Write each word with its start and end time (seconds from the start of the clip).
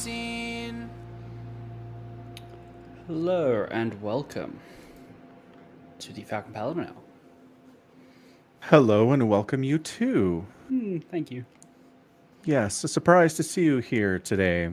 esports 0.00 0.04
scene. 0.04 0.90
Hello 3.06 3.66
and 3.70 4.00
welcome 4.02 4.58
to 5.98 6.12
the 6.12 6.22
Falcon 6.22 6.52
Paladin 6.52 6.84
Hour. 6.86 6.94
Hello 8.60 9.12
and 9.12 9.28
welcome 9.28 9.62
you 9.62 9.78
too. 9.78 10.46
Hmm, 10.68 10.98
thank 11.10 11.30
you. 11.30 11.44
Yes, 12.44 12.84
a 12.84 12.88
surprise 12.88 13.34
to 13.34 13.42
see 13.42 13.64
you 13.64 13.78
here 13.78 14.18
today. 14.18 14.72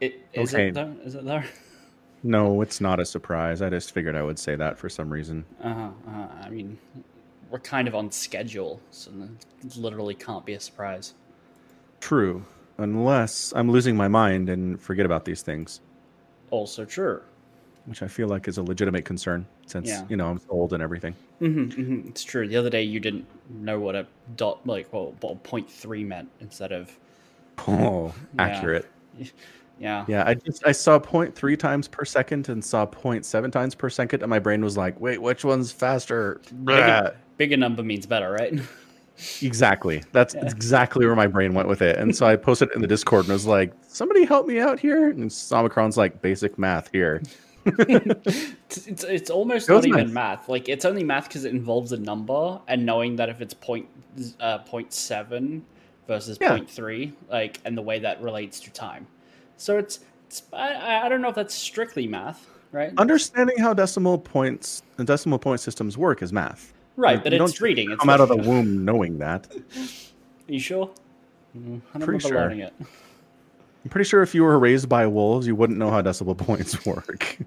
It, 0.00 0.26
is 0.32 0.54
Okay. 0.54 0.68
it 0.68 0.74
though? 0.74 0.96
Is 1.04 1.14
it 1.14 1.24
there? 1.24 1.44
No, 2.24 2.62
it's 2.62 2.80
not 2.80 2.98
a 2.98 3.04
surprise. 3.04 3.62
I 3.62 3.70
just 3.70 3.92
figured 3.92 4.16
I 4.16 4.24
would 4.24 4.40
say 4.40 4.56
that 4.56 4.76
for 4.76 4.88
some 4.88 5.08
reason. 5.08 5.44
Uh-huh, 5.62 5.90
uh 6.08 6.26
I 6.42 6.48
mean, 6.50 6.76
we're 7.48 7.60
kind 7.60 7.86
of 7.86 7.94
on 7.94 8.10
schedule, 8.10 8.80
so 8.90 9.12
it 9.64 9.76
literally 9.76 10.16
can't 10.16 10.44
be 10.44 10.54
a 10.54 10.60
surprise. 10.60 11.14
True, 12.00 12.44
unless 12.78 13.52
I'm 13.56 13.70
losing 13.70 13.96
my 13.96 14.08
mind 14.08 14.48
and 14.48 14.80
forget 14.80 15.04
about 15.06 15.24
these 15.24 15.42
things, 15.42 15.80
Also 16.50 16.84
true. 16.84 17.20
which 17.86 18.02
I 18.02 18.08
feel 18.08 18.28
like 18.28 18.48
is 18.48 18.58
a 18.58 18.62
legitimate 18.62 19.04
concern 19.04 19.46
since, 19.66 19.88
Yeah. 19.88 20.04
you 20.08 20.16
know, 20.16 20.28
I'm 20.28 20.40
old 20.48 20.72
and 20.72 20.82
everything. 20.82 21.14
hmm 21.38 21.64
hmm 21.70 22.00
It's 22.08 22.24
true. 22.24 22.46
The 22.48 22.56
other 22.56 22.70
day 22.70 22.82
you 22.82 23.00
didn't 23.00 23.26
know 23.62 23.78
what 23.78 23.94
a 23.96 24.06
dot, 24.36 24.66
like, 24.66 24.92
well, 24.92 25.14
what 25.20 25.42
point 25.42 25.70
three 25.70 26.04
meant 26.04 26.28
instead 26.40 26.72
of, 26.72 26.96
Oh, 27.68 28.14
Yeah. 28.34 28.44
accurate. 28.46 28.86
yeah. 29.80 30.04
Yeah, 30.08 30.24
I 30.26 30.34
just 30.34 30.66
I 30.66 30.72
saw 30.72 30.98
0.3 30.98 31.56
times 31.58 31.88
per 31.88 32.04
second 32.04 32.48
and 32.48 32.64
saw 32.64 32.86
0.7 32.86 33.50
times 33.52 33.74
per 33.74 33.90
second, 33.90 34.22
and 34.22 34.30
my 34.30 34.38
brain 34.38 34.62
was 34.64 34.76
like, 34.76 34.98
"Wait, 35.00 35.20
which 35.20 35.44
one's 35.44 35.70
faster?" 35.72 36.40
Blah. 36.52 36.76
Bigger, 36.76 37.16
bigger 37.36 37.56
number 37.56 37.82
means 37.82 38.06
better, 38.06 38.30
right? 38.30 38.58
Exactly. 39.42 40.02
That's 40.12 40.34
exactly 40.34 41.06
where 41.06 41.16
my 41.16 41.26
brain 41.26 41.54
went 41.54 41.68
with 41.68 41.82
it. 41.82 41.96
And 41.98 42.14
so 42.14 42.26
I 42.26 42.36
posted 42.36 42.68
it 42.70 42.74
in 42.76 42.80
the 42.82 42.86
Discord 42.86 43.24
and 43.24 43.32
was 43.32 43.46
like, 43.46 43.72
somebody 43.86 44.24
help 44.24 44.46
me 44.46 44.60
out 44.60 44.78
here. 44.78 45.10
And 45.10 45.30
Omicron's 45.30 45.96
like, 45.96 46.22
basic 46.22 46.58
math 46.58 46.88
here. 46.92 47.22
It's, 48.70 48.86
it's, 48.86 49.04
it's 49.04 49.30
almost 49.30 49.68
It 49.68 49.72
not 49.72 49.86
even 49.86 50.12
math. 50.12 50.48
Like 50.48 50.68
it's 50.68 50.84
only 50.84 51.02
math 51.02 51.28
because 51.28 51.44
it 51.44 51.52
involves 51.52 51.92
a 51.92 51.98
number 51.98 52.60
and 52.68 52.84
knowing 52.86 53.16
that 53.16 53.28
if 53.28 53.40
it's 53.40 53.54
point 53.54 53.86
uh, 54.40 54.58
point 54.58 54.92
seven 54.92 55.64
versus 56.06 56.38
Yeah. 56.40 56.50
point 56.50 56.70
three, 56.70 57.12
like 57.30 57.60
and 57.64 57.76
the 57.76 57.82
way 57.82 57.98
that 57.98 58.22
relates 58.22 58.60
to 58.60 58.70
time. 58.70 59.06
So 59.56 59.76
it's 59.78 60.00
it's 60.26 60.42
I- 60.52 60.74
I, 60.74 61.06
I 61.06 61.08
don't 61.08 61.20
know 61.20 61.28
if 61.28 61.34
that's 61.34 61.54
strictly 61.54 62.06
math, 62.06 62.46
right? 62.72 62.92
Understanding 62.98 63.58
how 63.58 63.74
decimal 63.74 64.18
points 64.18 64.82
and 64.98 65.06
decimal 65.06 65.38
point 65.38 65.60
systems 65.60 65.98
work 65.98 66.22
is 66.22 66.32
math. 66.32 66.72
Right, 66.98 67.14
like, 67.14 67.24
but 67.24 67.32
you 67.32 67.42
it's 67.42 67.60
reading. 67.60 67.90
It's 67.90 68.00
Come 68.00 68.10
out 68.10 68.20
of 68.20 68.28
the 68.28 68.36
womb 68.36 68.84
knowing 68.84 69.18
that. 69.18 69.46
Are 69.76 70.52
you 70.52 70.60
sure? 70.60 70.90
Mm, 71.56 71.80
I 71.94 71.98
Pretty 71.98 72.20
sure. 72.20 72.36
learning 72.36 72.60
it. 72.60 72.74
I'm 72.80 73.90
pretty 73.90 74.08
sure 74.08 74.22
if 74.22 74.34
you 74.34 74.42
were 74.42 74.58
raised 74.58 74.88
by 74.88 75.06
wolves, 75.06 75.46
you 75.46 75.54
wouldn't 75.54 75.78
know 75.78 75.90
how 75.90 76.02
decimal 76.02 76.34
points 76.34 76.84
work. 76.86 77.38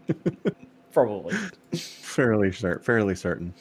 Probably. 0.93 1.35
fairly 1.75 2.51
certain. 2.51 2.83
Fairly 2.83 3.15
certain. 3.15 3.53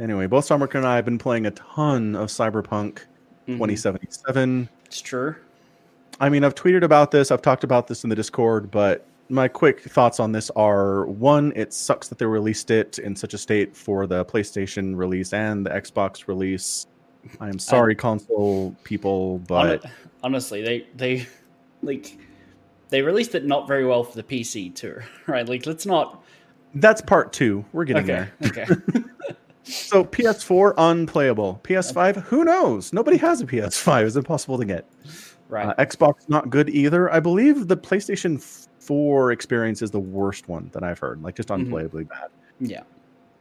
Anyway, 0.00 0.26
both 0.26 0.44
Summer 0.44 0.68
and 0.74 0.86
I 0.86 0.96
have 0.96 1.04
been 1.04 1.18
playing 1.18 1.46
a 1.46 1.50
ton 1.52 2.16
of 2.16 2.28
Cyberpunk 2.28 3.00
Mhm. 3.46 3.56
2077. 3.58 4.68
It's 4.86 5.00
true. 5.00 5.36
I 6.20 6.28
mean, 6.28 6.44
I've 6.44 6.54
tweeted 6.54 6.82
about 6.82 7.10
this, 7.10 7.30
I've 7.30 7.42
talked 7.42 7.62
about 7.64 7.88
this 7.88 8.04
in 8.04 8.10
the 8.10 8.16
Discord, 8.16 8.70
but 8.70 9.06
my 9.28 9.48
quick 9.48 9.80
thoughts 9.80 10.20
on 10.20 10.32
this 10.32 10.50
are 10.50 11.06
one, 11.06 11.52
it 11.56 11.72
sucks 11.72 12.08
that 12.08 12.18
they 12.18 12.26
released 12.26 12.70
it 12.70 12.98
in 12.98 13.16
such 13.16 13.34
a 13.34 13.38
state 13.38 13.74
for 13.76 14.06
the 14.06 14.24
PlayStation 14.24 14.96
release 14.96 15.32
and 15.32 15.64
the 15.64 15.70
Xbox 15.70 16.28
release. 16.28 16.86
I 17.40 17.48
am 17.48 17.58
sorry, 17.58 17.94
console 17.94 18.76
people, 18.84 19.38
but 19.40 19.84
honestly, 20.22 20.62
they 20.62 20.86
they 20.94 21.26
like 21.82 22.18
they 22.90 23.00
released 23.00 23.34
it 23.34 23.46
not 23.46 23.66
very 23.66 23.86
well 23.86 24.04
for 24.04 24.14
the 24.14 24.22
PC 24.22 24.74
too, 24.74 25.00
right? 25.26 25.48
Like 25.48 25.64
let's 25.64 25.86
not. 25.86 26.22
that's 26.74 27.00
part 27.00 27.32
two. 27.32 27.64
We're 27.72 27.84
getting 27.84 28.04
Okay. 28.10 28.28
there. 28.40 28.64
Okay. 28.64 29.02
So 29.66 30.04
PS4 30.04 30.74
unplayable. 30.76 31.58
PS5, 31.64 32.16
who 32.24 32.44
knows? 32.44 32.92
Nobody 32.92 33.16
has 33.16 33.40
a 33.40 33.46
PS5. 33.46 34.06
It's 34.06 34.14
impossible 34.14 34.58
to 34.58 34.66
get. 34.66 34.86
Right. 35.48 35.68
Uh, 35.68 35.74
Xbox 35.82 36.28
not 36.28 36.50
good 36.50 36.68
either. 36.68 37.10
I 37.10 37.18
believe 37.18 37.66
the 37.68 37.76
PlayStation 37.78 38.68
4 38.84 39.32
experience 39.32 39.82
is 39.82 39.90
the 39.90 40.00
worst 40.00 40.48
one 40.48 40.70
that 40.72 40.82
I've 40.82 40.98
heard. 40.98 41.22
Like 41.22 41.34
just 41.36 41.48
Mhm. 41.48 41.66
unplayably 41.68 42.08
bad. 42.08 42.28
yeah. 42.60 42.82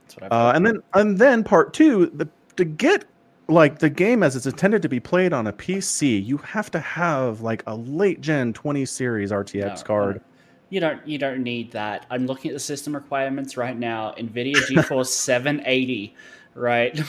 That's 0.04 0.16
what 0.16 0.24
I've 0.26 0.32
Uh, 0.32 0.52
and 0.56 0.66
then 0.66 0.84
and 0.94 1.18
then 1.18 1.44
part 1.44 1.74
two, 1.74 2.08
the, 2.16 2.28
to 2.58 2.66
get 2.66 3.06
like 3.50 3.80
the 3.80 3.90
game 3.90 4.24
as 4.24 4.36
it's 4.36 4.46
intended 4.46 4.82
to 4.82 4.90
be 4.90 5.00
played 5.00 5.34
on 5.34 5.48
a 5.48 5.54
PC, 5.54 6.24
you 6.26 6.38
have 6.38 6.72
to 6.72 6.80
have 6.80 7.42
like 7.42 7.62
a 7.68 7.76
late 7.76 8.22
gen 8.22 8.54
20 8.54 8.86
series 8.86 9.32
RTX 9.32 9.80
No, 9.82 9.84
card. 9.86 10.22
You 10.70 10.80
don't 10.80 11.06
you 11.08 11.18
don't 11.18 11.44
need 11.44 11.72
that. 11.72 12.06
I'm 12.10 12.26
looking 12.26 12.50
at 12.52 12.54
the 12.56 12.60
system 12.60 12.96
requirements 12.96 13.58
right 13.58 13.78
now. 13.78 14.14
Nvidia 14.18 14.56
GeForce 14.56 15.08
780, 15.08 16.16
right? 16.56 17.00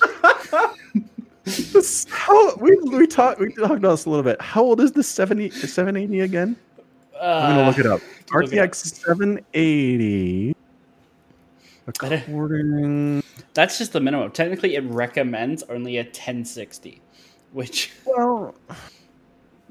How 2.10 2.54
we 2.56 2.76
we 2.76 3.06
talked 3.06 3.40
we 3.40 3.52
talked 3.52 3.72
about 3.78 3.80
this 3.96 4.04
a 4.04 4.10
little 4.10 4.22
bit. 4.22 4.40
How 4.40 4.62
old 4.62 4.80
is 4.80 4.92
the 4.92 5.02
70 5.02 5.50
780 5.50 6.20
again? 6.20 6.56
I'm 7.22 7.56
gonna 7.56 7.68
look 7.68 7.78
it 7.78 7.86
up. 7.86 8.00
look. 8.32 8.50
RTX 8.50 8.74
780. 8.76 10.56
According 11.86 13.22
That's 13.54 13.78
just 13.78 13.92
the 13.92 14.00
minimum. 14.00 14.30
Technically, 14.30 14.76
it 14.76 14.84
recommends 14.84 15.62
only 15.64 15.98
a 15.98 16.04
1060, 16.04 17.00
which 17.52 17.92
well, 18.04 18.54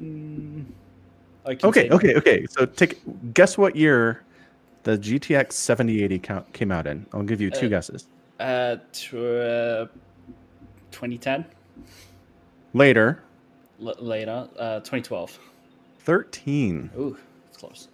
mm, 0.02 0.66
okay, 1.46 1.90
okay, 1.90 2.16
okay. 2.16 2.46
So 2.50 2.66
take 2.66 3.00
guess 3.34 3.58
what 3.58 3.76
year 3.76 4.24
the 4.84 4.98
GTX 4.98 5.54
7080 5.54 6.20
count 6.20 6.52
came 6.54 6.72
out 6.72 6.86
in. 6.88 7.06
I'll 7.14 7.24
give 7.24 7.40
you 7.42 7.50
two 7.50 7.68
Uh, 7.68 7.70
guesses. 7.70 8.08
Uh, 8.40 8.78
to, 8.92 9.42
uh, 9.42 9.86
2010 10.92 11.46
Later, 12.74 13.22
L- 13.82 13.96
later, 14.00 14.48
uh, 14.58 14.80
2012. 14.80 15.38
13. 16.00 16.90
Ooh, 16.98 17.18
close. 17.62 17.88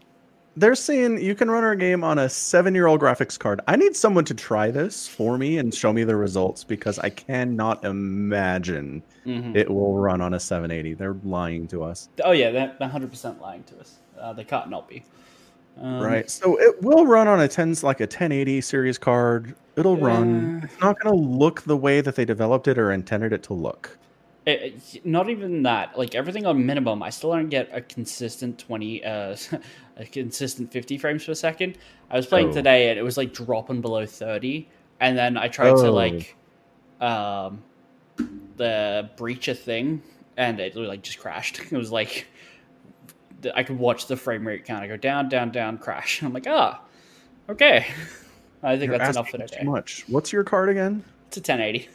They're 0.56 0.74
saying 0.74 1.22
you 1.22 1.36
can 1.36 1.52
run 1.52 1.64
our 1.64 1.76
game 1.76 2.04
on 2.04 2.18
a 2.18 2.28
seven-year-old 2.28 3.00
graphics 3.00 3.38
card. 3.38 3.62
I 3.68 3.76
need 3.76 3.96
someone 3.96 4.26
to 4.26 4.34
try 4.34 4.72
this 4.72 5.08
for 5.08 5.38
me 5.38 5.60
and 5.60 5.72
show 5.72 5.94
me 5.94 6.04
the 6.04 6.16
results 6.16 6.64
because 6.64 6.98
I 6.98 7.10
cannot 7.12 7.86
imagine 7.86 9.04
Mhm. 9.28 9.56
it 9.56 9.70
will 9.70 9.98
run 10.00 10.20
on 10.20 10.34
a 10.34 10.40
780. 10.40 10.96
They're 10.96 11.16
lying 11.24 11.68
to 11.68 11.84
us. 11.84 12.10
Oh 12.24 12.32
yeah, 12.32 12.50
they're 12.50 12.74
100 12.80 13.12
percent 13.12 13.40
lying 13.40 13.64
to 13.66 13.80
us. 13.80 14.00
Uh, 14.20 14.34
they 14.34 14.44
can't 14.44 14.70
not 14.72 14.90
be. 14.90 15.04
Um, 15.80 16.00
right. 16.02 16.28
So 16.28 16.60
it 16.60 16.82
will 16.82 17.06
run 17.06 17.28
on 17.28 17.40
a 17.40 17.48
10 17.48 17.76
like 17.84 18.00
a 18.00 18.08
1080 18.08 18.62
series 18.62 18.98
card. 18.98 19.54
It'll 19.76 19.96
run. 19.98 20.62
Uh. 20.64 20.66
It's 20.66 20.82
not 20.82 21.00
going 21.00 21.16
to 21.16 21.22
look 21.24 21.62
the 21.62 21.78
way 21.78 22.02
that 22.02 22.16
they 22.16 22.26
developed 22.26 22.68
it 22.68 22.80
or 22.80 22.92
intended 22.92 23.32
it 23.32 23.44
to 23.44 23.54
look. 23.54 23.96
It, 24.48 24.82
it- 24.96 25.06
not 25.06 25.30
even 25.30 25.64
that. 25.64 25.98
Like 25.98 26.16
everything 26.16 26.46
on 26.46 26.66
minimum, 26.66 27.04
I 27.04 27.10
still 27.12 27.32
don't 27.34 27.50
get 27.50 27.70
a 27.74 27.82
consistent 27.82 28.58
20, 28.58 29.04
uh, 29.04 29.36
a 29.98 30.06
consistent 30.06 30.72
50 30.72 30.98
frames 30.98 31.26
per 31.26 31.34
second. 31.34 31.78
I 32.10 32.16
was 32.16 32.26
playing 32.26 32.50
Oh. 32.50 32.54
today 32.54 32.90
and 32.90 32.98
it 32.98 33.04
was 33.04 33.18
like 33.18 33.34
dropping 33.34 33.82
below 33.82 34.06
30, 34.06 34.68
and 35.02 35.18
then 35.18 35.38
I 35.38 35.50
tried 35.50 35.72
to 35.72 35.88
Oh. 35.88 35.94
like, 35.94 36.36
um, 37.02 37.62
the 38.56 39.10
breach 39.18 39.48
a 39.50 39.54
thing, 39.54 40.02
and 40.38 40.60
it 40.60 40.76
like 40.76 41.02
just 41.04 41.20
crashed. 41.20 41.60
It 41.72 41.78
was 41.78 41.92
like, 41.92 42.26
I 43.54 43.64
could 43.64 43.78
watch 43.78 44.08
the 44.08 44.16
frame 44.18 44.48
rate 44.48 44.66
counter 44.66 44.88
go 44.88 44.98
down, 44.98 45.30
down, 45.30 45.52
down, 45.52 45.78
crash. 45.78 46.24
I'm 46.24 46.34
like, 46.34 46.48
ah, 46.48 46.82
okay. 47.50 47.86
I 48.64 48.78
think 48.78 48.90
You're 48.90 48.98
that's 48.98 49.16
enough 49.16 49.30
for 49.30 49.38
today. 49.38 49.58
Too 49.62 49.70
much. 49.70 50.06
What's 50.08 50.32
your 50.34 50.44
card 50.44 50.70
again? 50.70 51.04
It's 51.28 51.38
a 51.38 51.42
1080. 51.42 51.90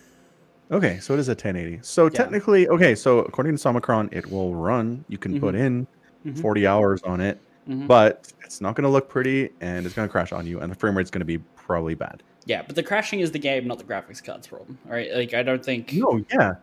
Okay, 0.73 0.99
so 1.01 1.13
it 1.15 1.21
is 1.21 1.29
a 1.29 1.33
1080. 1.33 1.81
So 1.83 2.09
technically, 2.09 2.67
okay, 2.69 2.95
so 2.95 3.19
according 3.21 3.57
to 3.57 3.69
Omicron, 3.69 4.09
it 4.11 4.31
will 4.31 4.55
run. 4.55 5.05
You 5.09 5.19
can 5.19 5.39
put 5.39 5.55
in 5.55 5.87
Mhm. 6.25 6.41
40 6.41 6.67
hours 6.67 7.03
on 7.03 7.21
it, 7.21 7.39
Mhm. 7.69 7.87
but 7.87 8.33
it's 8.43 8.61
not 8.63 8.75
going 8.75 8.85
to 8.85 8.89
look 8.91 9.09
pretty 9.09 9.51
and 9.61 9.85
it's 9.85 9.95
going 9.95 10.09
to 10.09 10.13
crash 10.13 10.33
on 10.33 10.47
you, 10.47 10.61
and 10.61 10.73
the 10.73 10.77
frame 10.77 10.97
rate's 10.97 11.11
going 11.11 11.21
to 11.21 11.27
be 11.27 11.39
probably 11.57 11.95
bad. 11.95 12.23
Yeah, 12.47 12.63
but 12.67 12.75
the 12.75 12.83
crashing 12.83 13.21
is 13.21 13.31
the 13.33 13.39
game, 13.39 13.67
not 13.67 13.79
the 13.79 13.85
graphics 13.85 14.25
card's 14.25 14.47
problem. 14.47 14.79
All 14.87 14.93
right, 14.93 15.13
like 15.15 15.35
I 15.35 15.43
don't 15.43 15.65
think. 15.65 15.93
No, 15.93 16.25
yeah. 16.33 16.55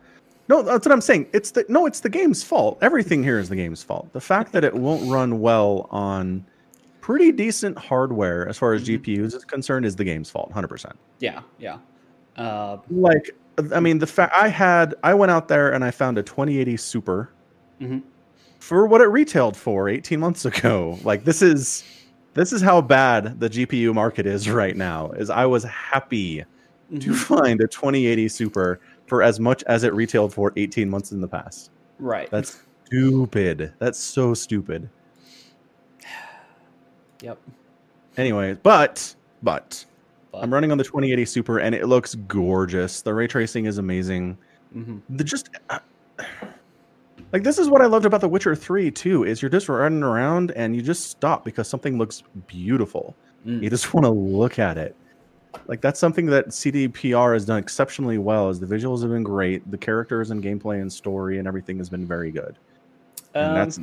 No, 0.48 0.62
that's 0.62 0.84
what 0.84 0.92
I'm 0.92 1.00
saying. 1.00 1.26
It's 1.32 1.52
the 1.52 1.64
no, 1.68 1.86
it's 1.86 2.00
the 2.00 2.08
game's 2.10 2.42
fault. 2.42 2.78
Everything 2.82 3.22
here 3.22 3.38
is 3.38 3.48
the 3.48 3.56
game's 3.56 3.82
fault. 3.82 4.12
The 4.12 4.20
fact 4.20 4.52
that 4.52 4.64
it 4.64 4.74
won't 4.74 5.08
run 5.10 5.40
well 5.40 5.86
on 5.92 6.44
pretty 7.00 7.30
decent 7.32 7.78
hardware 7.78 8.48
as 8.48 8.58
far 8.58 8.74
as 8.74 8.82
Mhm. 8.82 8.86
GPUs 8.98 9.34
is 9.34 9.44
concerned 9.44 9.86
is 9.86 9.94
the 9.96 10.04
game's 10.04 10.28
fault, 10.28 10.50
100%. 10.52 10.96
Yeah, 11.20 11.40
yeah. 11.58 11.78
Uh, 12.36 12.78
Like 12.90 13.30
I 13.72 13.80
mean, 13.80 13.98
the 13.98 14.06
fact 14.06 14.34
I 14.36 14.48
had 14.48 14.94
I 15.02 15.14
went 15.14 15.30
out 15.32 15.48
there 15.48 15.72
and 15.72 15.84
I 15.84 15.90
found 15.90 16.18
a 16.18 16.22
2080 16.22 16.76
Super 16.76 17.30
Mhm. 17.80 18.02
for 18.58 18.86
what 18.86 19.00
it 19.00 19.06
retailed 19.06 19.56
for 19.56 19.88
18 19.88 20.20
months 20.20 20.44
ago. 20.44 20.98
Like 21.04 21.24
this 21.24 21.42
is 21.42 21.84
this 22.34 22.52
is 22.52 22.62
how 22.62 22.80
bad 22.80 23.40
the 23.40 23.48
GPU 23.48 23.92
market 23.92 24.26
is 24.26 24.48
right 24.48 24.76
now. 24.76 25.10
Is 25.12 25.30
I 25.30 25.46
was 25.46 25.64
happy 25.64 26.44
to 26.98 27.10
Mhm. 27.10 27.14
find 27.14 27.60
a 27.60 27.66
2080 27.68 28.28
Super 28.28 28.80
for 29.06 29.22
as 29.22 29.40
much 29.40 29.62
as 29.64 29.82
it 29.84 29.92
retailed 29.94 30.32
for 30.32 30.52
18 30.56 30.88
months 30.88 31.10
in 31.12 31.20
the 31.20 31.28
past. 31.28 31.70
Right. 31.98 32.30
That's 32.30 32.60
stupid. 32.86 33.72
That's 33.78 33.98
so 33.98 34.34
stupid. 34.34 34.88
yep. 37.22 37.38
Anyway, 38.16 38.56
but 38.62 39.14
but 39.42 39.84
But, 40.32 40.42
I'm 40.42 40.52
running 40.52 40.72
on 40.72 40.78
the 40.78 40.84
2080 40.84 41.24
Super 41.24 41.58
and 41.58 41.74
it 41.74 41.86
looks 41.86 42.14
gorgeous. 42.14 43.02
The 43.02 43.12
ray 43.14 43.26
tracing 43.26 43.66
is 43.66 43.78
amazing. 43.78 44.36
mhm. 44.74 45.00
The 45.10 45.24
just 45.24 45.50
uh, 45.70 45.78
like 47.32 47.42
this 47.42 47.58
is 47.58 47.68
what 47.68 47.82
I 47.82 47.86
loved 47.86 48.06
about 48.06 48.20
The 48.20 48.28
Witcher 48.28 48.54
3 48.54 48.90
too 48.90 49.24
is 49.24 49.42
you're 49.42 49.50
just 49.50 49.68
running 49.68 50.02
around 50.02 50.50
and 50.52 50.74
you 50.74 50.82
just 50.82 51.10
stop 51.10 51.44
because 51.44 51.68
something 51.68 51.98
looks 51.98 52.22
beautiful. 52.46 53.14
Mm. 53.46 53.62
You 53.62 53.70
just 53.70 53.92
want 53.94 54.04
to 54.04 54.10
look 54.10 54.58
at 54.58 54.78
it. 54.78 54.94
Like 55.66 55.80
that's 55.80 55.98
something 55.98 56.26
that 56.26 56.48
CDPR 56.48 57.32
has 57.32 57.44
done 57.44 57.58
exceptionally 57.58 58.18
well. 58.18 58.50
Is 58.50 58.60
the 58.60 58.66
visuals 58.66 59.02
have 59.02 59.10
been 59.10 59.24
great, 59.24 59.68
the 59.70 59.78
characters 59.78 60.30
and 60.30 60.42
gameplay 60.42 60.80
and 60.80 60.92
story 60.92 61.38
and 61.38 61.48
everything 61.48 61.78
has 61.78 61.88
been 61.88 62.06
very 62.06 62.30
good. 62.30 62.56
And 63.34 63.46
Um, 63.46 63.54
that's, 63.54 63.80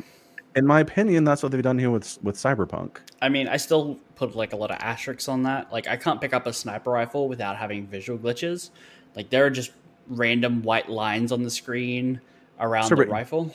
in 0.57 0.65
my 0.65 0.79
opinion, 0.79 1.23
that's 1.23 1.43
what 1.43 1.51
they've 1.51 1.61
done 1.61 1.77
here 1.77 1.91
with 1.91 2.17
with 2.23 2.35
Cyberpunk. 2.35 2.97
I 3.21 3.29
mean, 3.29 3.47
I 3.47 3.57
still 3.57 3.99
put 4.15 4.35
like 4.35 4.53
a 4.53 4.55
lot 4.55 4.71
of 4.71 4.77
asterisks 4.79 5.29
on 5.29 5.43
that. 5.43 5.71
Like, 5.71 5.87
I 5.87 5.95
can't 5.95 6.19
pick 6.19 6.33
up 6.33 6.47
a 6.47 6.53
sniper 6.53 6.91
rifle 6.91 7.27
without 7.27 7.57
having 7.57 7.85
visual 7.85 8.17
glitches. 8.17 8.71
Like, 9.15 9.29
there 9.29 9.45
are 9.45 9.49
just 9.51 9.71
random 10.07 10.63
white 10.63 10.89
lines 10.89 11.31
on 11.31 11.43
the 11.43 11.51
screen 11.51 12.19
around 12.59 12.87
Sure, 12.87 12.97
the 12.97 13.05
rifle. 13.05 13.53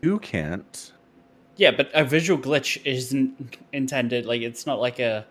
You 0.00 0.18
can't. 0.20 0.92
Yeah, 1.56 1.72
but 1.72 1.90
a 1.92 2.04
visual 2.04 2.40
glitch 2.40 2.80
isn't 2.84 3.56
intended. 3.72 4.26
Like, 4.26 4.42
it's 4.42 4.64
not 4.64 4.80
like 4.80 5.00
a 5.00 5.26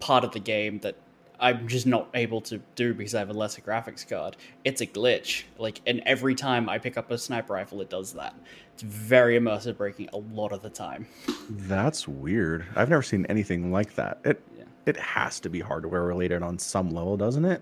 part 0.00 0.24
of 0.24 0.32
the 0.32 0.38
game 0.38 0.78
that 0.78 0.96
I'm 1.40 1.68
just 1.68 1.86
not 1.86 2.08
able 2.14 2.40
to 2.42 2.60
do 2.74 2.94
because 2.94 3.14
I 3.14 3.18
have 3.20 3.30
a 3.30 3.34
lesser 3.34 3.60
graphics 3.60 4.08
card. 4.08 4.36
It's 4.64 4.80
a 4.80 4.86
glitch. 4.86 5.44
Like, 5.58 5.80
and 5.86 6.02
every 6.06 6.34
time 6.34 6.68
I 6.68 6.78
pick 6.78 6.96
up 6.96 7.10
a 7.10 7.18
sniper 7.18 7.52
rifle, 7.52 7.80
it 7.80 7.90
does 7.90 8.14
that. 8.14 8.34
It's 8.78 8.84
very 8.84 9.36
immersive 9.36 9.76
breaking 9.76 10.08
a 10.12 10.18
lot 10.18 10.52
of 10.52 10.62
the 10.62 10.70
time. 10.70 11.08
That's 11.50 12.06
weird. 12.06 12.64
I've 12.76 12.88
never 12.88 13.02
seen 13.02 13.26
anything 13.26 13.72
like 13.72 13.96
that. 13.96 14.20
It 14.24 14.40
Yeah. 14.56 14.64
it 14.86 14.96
has 14.96 15.40
to 15.40 15.50
be 15.50 15.58
hardware 15.58 16.04
related 16.04 16.44
on 16.44 16.60
some 16.60 16.90
level, 16.90 17.16
doesn't 17.16 17.44
it? 17.44 17.60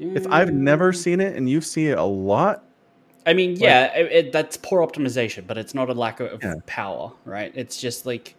If 0.00 0.26
I've 0.26 0.52
never 0.52 0.92
seen 0.92 1.20
it 1.20 1.36
and 1.36 1.48
you've 1.48 1.64
seen 1.64 1.90
it 1.90 1.98
a 1.98 2.02
lot, 2.02 2.64
I 3.24 3.34
mean, 3.34 3.54
yeah, 3.54 3.96
it, 3.96 4.12
it, 4.12 4.32
that's 4.32 4.56
poor 4.56 4.84
optimization, 4.84 5.46
but 5.46 5.58
it's 5.58 5.74
not 5.74 5.90
a 5.90 5.94
lack 5.94 6.18
of 6.18 6.42
Yeah. 6.42 6.54
power, 6.66 7.12
right? 7.24 7.52
It's 7.54 7.80
just 7.80 8.04
like 8.04 8.34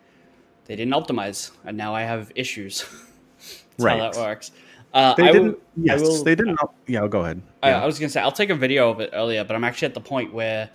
they 0.65 0.75
didn't 0.75 0.93
optimize, 0.93 1.51
and 1.63 1.77
now 1.77 1.95
I 1.95 2.01
have 2.01 2.33
issues. 2.35 2.81
that's 3.37 3.63
Right. 3.79 3.97
how 3.97 4.11
that 4.11 4.19
works. 4.19 4.51
Uh, 4.93 5.13
they 5.15 5.23
I 5.23 5.31
didn't. 5.31 5.47
will- 5.53 5.59
yes, 5.85 6.01
will- 6.01 6.21
they 6.25 6.35
didn't. 6.35 6.57
op- 6.61 6.75
yeah, 6.85 7.07
go 7.07 7.21
ahead. 7.21 7.41
I, 7.63 7.71
I 7.71 7.85
was 7.85 7.97
gonna 7.97 8.09
say 8.09 8.19
I'll 8.19 8.31
take 8.33 8.49
a 8.49 8.55
video 8.55 8.89
of 8.89 8.99
it 8.99 9.09
earlier, 9.13 9.45
but 9.45 9.55
I'm 9.55 9.63
actually 9.63 9.85
at 9.85 9.93
the 9.93 10.01
point 10.01 10.33
where 10.33 10.69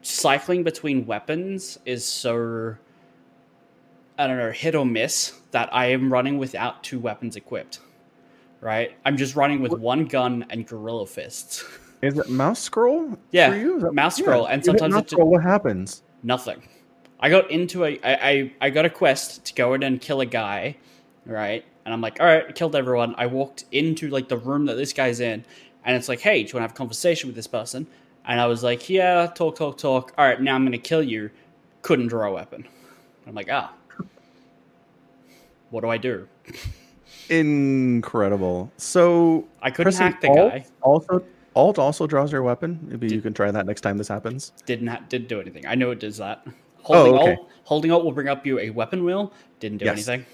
cycling 0.00 0.62
between 0.62 1.06
weapons 1.06 1.78
is 1.84 2.04
so 2.04 2.76
I 4.18 4.26
don't 4.26 4.38
know 4.38 4.50
hit 4.50 4.74
or 4.74 4.86
miss 4.86 5.38
that 5.50 5.68
I 5.74 5.86
am 5.86 6.12
running 6.12 6.38
without 6.38 6.82
two 6.82 6.98
weapons 6.98 7.36
equipped. 7.36 7.80
Right, 8.60 8.96
I'm 9.04 9.16
just 9.16 9.34
running 9.34 9.60
with 9.60 9.72
one 9.72 10.04
gun 10.04 10.46
and 10.50 10.66
gorilla 10.66 11.06
fists. 11.06 11.64
Is 12.00 12.16
it 12.18 12.28
mouse 12.28 12.60
scroll? 12.60 13.18
Yeah, 13.30 13.50
for 13.50 13.56
you? 13.56 13.80
That- 13.80 13.92
mouse 13.92 14.16
scroll, 14.16 14.46
and 14.46 14.62
you 14.62 14.66
sometimes 14.66 14.94
mouse 14.94 15.10
scroll. 15.10 15.30
What 15.30 15.42
happens? 15.42 16.02
nothing. 16.22 16.62
I 17.18 17.28
got 17.30 17.50
into 17.50 17.84
a 17.84 17.98
I, 18.02 18.30
I 18.30 18.52
I 18.60 18.70
got 18.70 18.84
a 18.84 18.90
quest 18.90 19.44
to 19.46 19.54
go 19.54 19.74
in 19.74 19.82
and 19.82 20.00
kill 20.00 20.20
a 20.20 20.26
guy, 20.26 20.76
right? 21.26 21.64
And 21.84 21.92
I'm 21.92 22.00
like, 22.00 22.20
all 22.20 22.26
right, 22.26 22.44
I 22.48 22.52
killed 22.52 22.76
everyone. 22.76 23.14
I 23.18 23.26
walked 23.26 23.64
into 23.72 24.08
like 24.10 24.28
the 24.28 24.36
room 24.36 24.66
that 24.66 24.74
this 24.74 24.92
guy's 24.92 25.20
in, 25.20 25.44
and 25.84 25.96
it's 25.96 26.08
like, 26.08 26.20
hey, 26.20 26.42
do 26.42 26.48
you 26.48 26.54
want 26.54 26.62
to 26.62 26.62
have 26.62 26.70
a 26.72 26.74
conversation 26.74 27.28
with 27.28 27.36
this 27.36 27.46
person? 27.46 27.86
And 28.24 28.40
I 28.40 28.46
was 28.46 28.62
like, 28.62 28.88
yeah, 28.88 29.26
talk, 29.26 29.56
talk, 29.56 29.78
talk. 29.78 30.12
All 30.16 30.24
right, 30.24 30.40
now 30.40 30.54
I'm 30.54 30.64
gonna 30.64 30.78
kill 30.78 31.02
you. 31.02 31.30
Couldn't 31.82 32.06
draw 32.08 32.28
a 32.28 32.32
weapon. 32.32 32.66
I'm 33.26 33.34
like, 33.34 33.48
ah, 33.50 33.72
what 35.70 35.80
do 35.80 35.88
I 35.88 35.96
do? 35.96 36.28
Incredible. 37.28 38.70
So 38.76 39.46
I 39.62 39.70
couldn't 39.70 39.94
hack 39.94 40.20
the 40.20 40.28
Alt 40.28 40.52
guy. 40.52 40.64
Also, 40.82 41.24
Alt 41.56 41.78
also 41.78 42.06
draws 42.06 42.30
your 42.30 42.42
weapon. 42.42 42.78
Maybe 42.82 43.12
you 43.12 43.20
can 43.20 43.34
try 43.34 43.50
that 43.50 43.66
next 43.66 43.80
time 43.80 43.98
this 43.98 44.08
happens. 44.08 44.52
Didn't 44.66 44.88
ha- 44.88 45.02
didn't 45.08 45.28
do 45.28 45.40
anything. 45.40 45.66
I 45.66 45.74
know 45.74 45.90
it 45.90 45.98
does 46.00 46.18
that. 46.18 46.46
Holding 46.82 47.14
okay. 47.14 47.30
Alt, 47.36 47.50
holding 47.64 47.90
Alt 47.90 48.04
will 48.04 48.12
bring 48.12 48.28
up 48.28 48.44
you 48.46 48.58
a 48.58 48.70
weapon 48.70 49.04
wheel. 49.04 49.32
Didn't 49.60 49.78
do 49.78 49.84
Yes. 49.86 49.92
anything. 50.08 50.26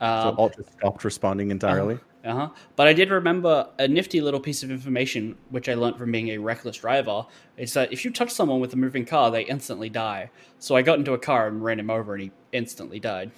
So 0.00 0.06
Um, 0.06 0.34
Alt 0.38 0.56
just 0.56 0.72
stopped 0.72 1.04
responding 1.04 1.50
entirely. 1.50 1.98
Uh 2.24 2.34
huh. 2.34 2.48
But 2.76 2.88
I 2.88 2.92
did 2.92 3.10
remember 3.10 3.68
a 3.78 3.86
nifty 3.86 4.20
little 4.20 4.40
piece 4.40 4.62
of 4.62 4.70
information 4.70 5.36
which 5.50 5.68
I 5.68 5.74
learned 5.74 5.96
from 5.98 6.10
being 6.12 6.28
a 6.30 6.38
reckless 6.38 6.76
driver. 6.78 7.24
Is 7.56 7.72
that 7.74 7.92
if 7.92 8.04
you 8.04 8.10
touch 8.10 8.30
someone 8.30 8.58
with 8.60 8.72
a 8.72 8.76
moving 8.76 9.04
car, 9.04 9.30
they 9.30 9.42
instantly 9.44 9.88
die. 9.88 10.30
So 10.58 10.74
I 10.74 10.82
got 10.82 10.98
into 10.98 11.12
a 11.12 11.18
car 11.18 11.46
and 11.46 11.62
ran 11.62 11.78
him 11.78 11.90
over, 11.90 12.14
and 12.14 12.22
he 12.24 12.30
instantly 12.52 12.98
died. 12.98 13.30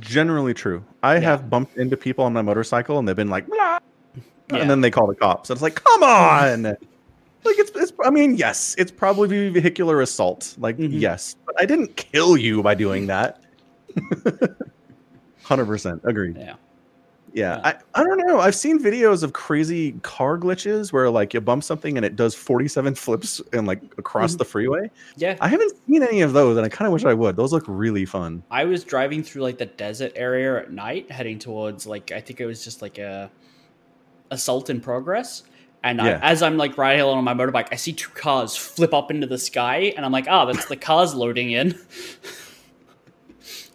Generally 0.00 0.54
true. 0.54 0.84
I 1.02 1.14
Yeah. 1.14 1.20
have 1.20 1.50
bumped 1.50 1.76
into 1.76 1.96
people 1.96 2.24
on 2.24 2.32
my 2.32 2.42
motorcycle 2.42 2.98
and 2.98 3.08
they've 3.08 3.16
been 3.16 3.30
like, 3.30 3.46
Yeah. 3.52 3.78
and 4.50 4.70
then 4.70 4.80
they 4.80 4.90
call 4.90 5.06
the 5.06 5.14
cops. 5.14 5.50
And 5.50 5.56
it's 5.56 5.62
like, 5.62 5.82
come 5.82 6.02
on. 6.02 6.62
like 7.44 7.58
it's, 7.58 7.70
it's. 7.74 7.92
I 8.04 8.10
mean, 8.10 8.36
yes, 8.36 8.74
it's 8.78 8.90
probably 8.90 9.48
vehicular 9.48 10.00
assault. 10.02 10.54
Like, 10.58 10.76
Mhm. 10.78 11.00
yes, 11.00 11.36
but 11.46 11.54
I 11.60 11.64
didn't 11.64 11.96
kill 11.96 12.36
you 12.36 12.62
by 12.62 12.74
doing 12.74 13.06
that. 13.06 13.42
Hundred 15.42 15.66
percent 15.66 16.02
agreed. 16.04 16.36
Yeah. 16.36 16.54
Yeah. 17.38 17.60
I, 17.62 17.74
I 17.94 18.04
don't 18.04 18.18
know. 18.26 18.40
I've 18.40 18.54
seen 18.54 18.78
videos 18.82 19.22
of 19.22 19.32
crazy 19.32 19.92
car 20.02 20.36
glitches 20.38 20.92
where 20.92 21.08
like 21.10 21.32
you 21.34 21.40
bump 21.40 21.62
something 21.64 21.96
and 21.96 22.04
it 22.04 22.16
does 22.16 22.34
47 22.34 22.94
flips 23.04 23.40
and 23.52 23.66
like 23.66 23.80
across 23.96 24.34
Mhm. 24.34 24.38
the 24.38 24.44
freeway. 24.44 24.90
Yeah. 25.16 25.36
I 25.40 25.48
haven't 25.48 25.72
seen 25.86 26.02
any 26.02 26.20
of 26.22 26.32
those 26.32 26.56
and 26.56 26.66
I 26.66 26.68
kind 26.68 26.86
of 26.86 26.92
wish 26.92 27.04
I 27.04 27.14
would. 27.14 27.36
Those 27.36 27.52
look 27.52 27.64
really 27.68 28.04
fun. 28.04 28.42
I 28.50 28.64
was 28.64 28.84
driving 28.84 29.22
through 29.22 29.42
like 29.42 29.58
the 29.58 29.66
desert 29.66 30.12
area 30.16 30.58
at 30.60 30.72
night, 30.72 31.10
heading 31.10 31.38
towards 31.38 31.86
like 31.86 32.12
I 32.12 32.20
think 32.20 32.40
it 32.40 32.46
was 32.46 32.64
just 32.64 32.82
like 32.82 32.98
a 32.98 33.30
assault 34.30 34.68
in 34.70 34.80
progress. 34.80 35.44
And 35.84 35.98
Yeah. 35.98 36.18
I, 36.22 36.30
as 36.32 36.42
I'm 36.42 36.56
like 36.56 36.76
riding 36.76 37.02
along 37.02 37.18
on 37.18 37.24
my 37.24 37.34
motorbike, 37.34 37.68
I 37.70 37.76
see 37.76 37.92
two 37.92 38.10
cars 38.10 38.56
flip 38.56 38.92
up 38.92 39.12
into 39.12 39.28
the 39.28 39.38
sky, 39.38 39.92
and 39.96 40.04
I'm 40.04 40.10
like, 40.10 40.26
"Ah, 40.28 40.44
that's 40.44 40.64
the 40.66 40.76
cars 40.76 41.14
loading 41.14 41.52
in," 41.52 41.68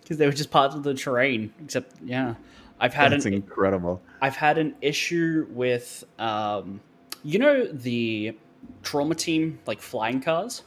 because 0.01 0.17
they 0.17 0.25
were 0.25 0.33
just 0.33 0.51
parts 0.51 0.75
of 0.75 0.83
the 0.83 0.93
terrain. 0.93 1.53
Except, 1.63 1.95
yeah, 2.03 2.35
I've 2.83 2.93
had 2.93 3.13
That's 3.13 3.25
an 3.25 3.33
incredible. 3.33 4.01
I've 4.21 4.35
had 4.35 4.57
an 4.57 4.75
issue 4.81 5.47
with, 5.51 6.03
um, 6.19 6.81
you 7.23 7.39
know, 7.39 7.65
the 7.65 8.37
trauma 8.81 9.15
team 9.15 9.57
like 9.65 9.79
flying 9.79 10.19
cars. 10.19 10.63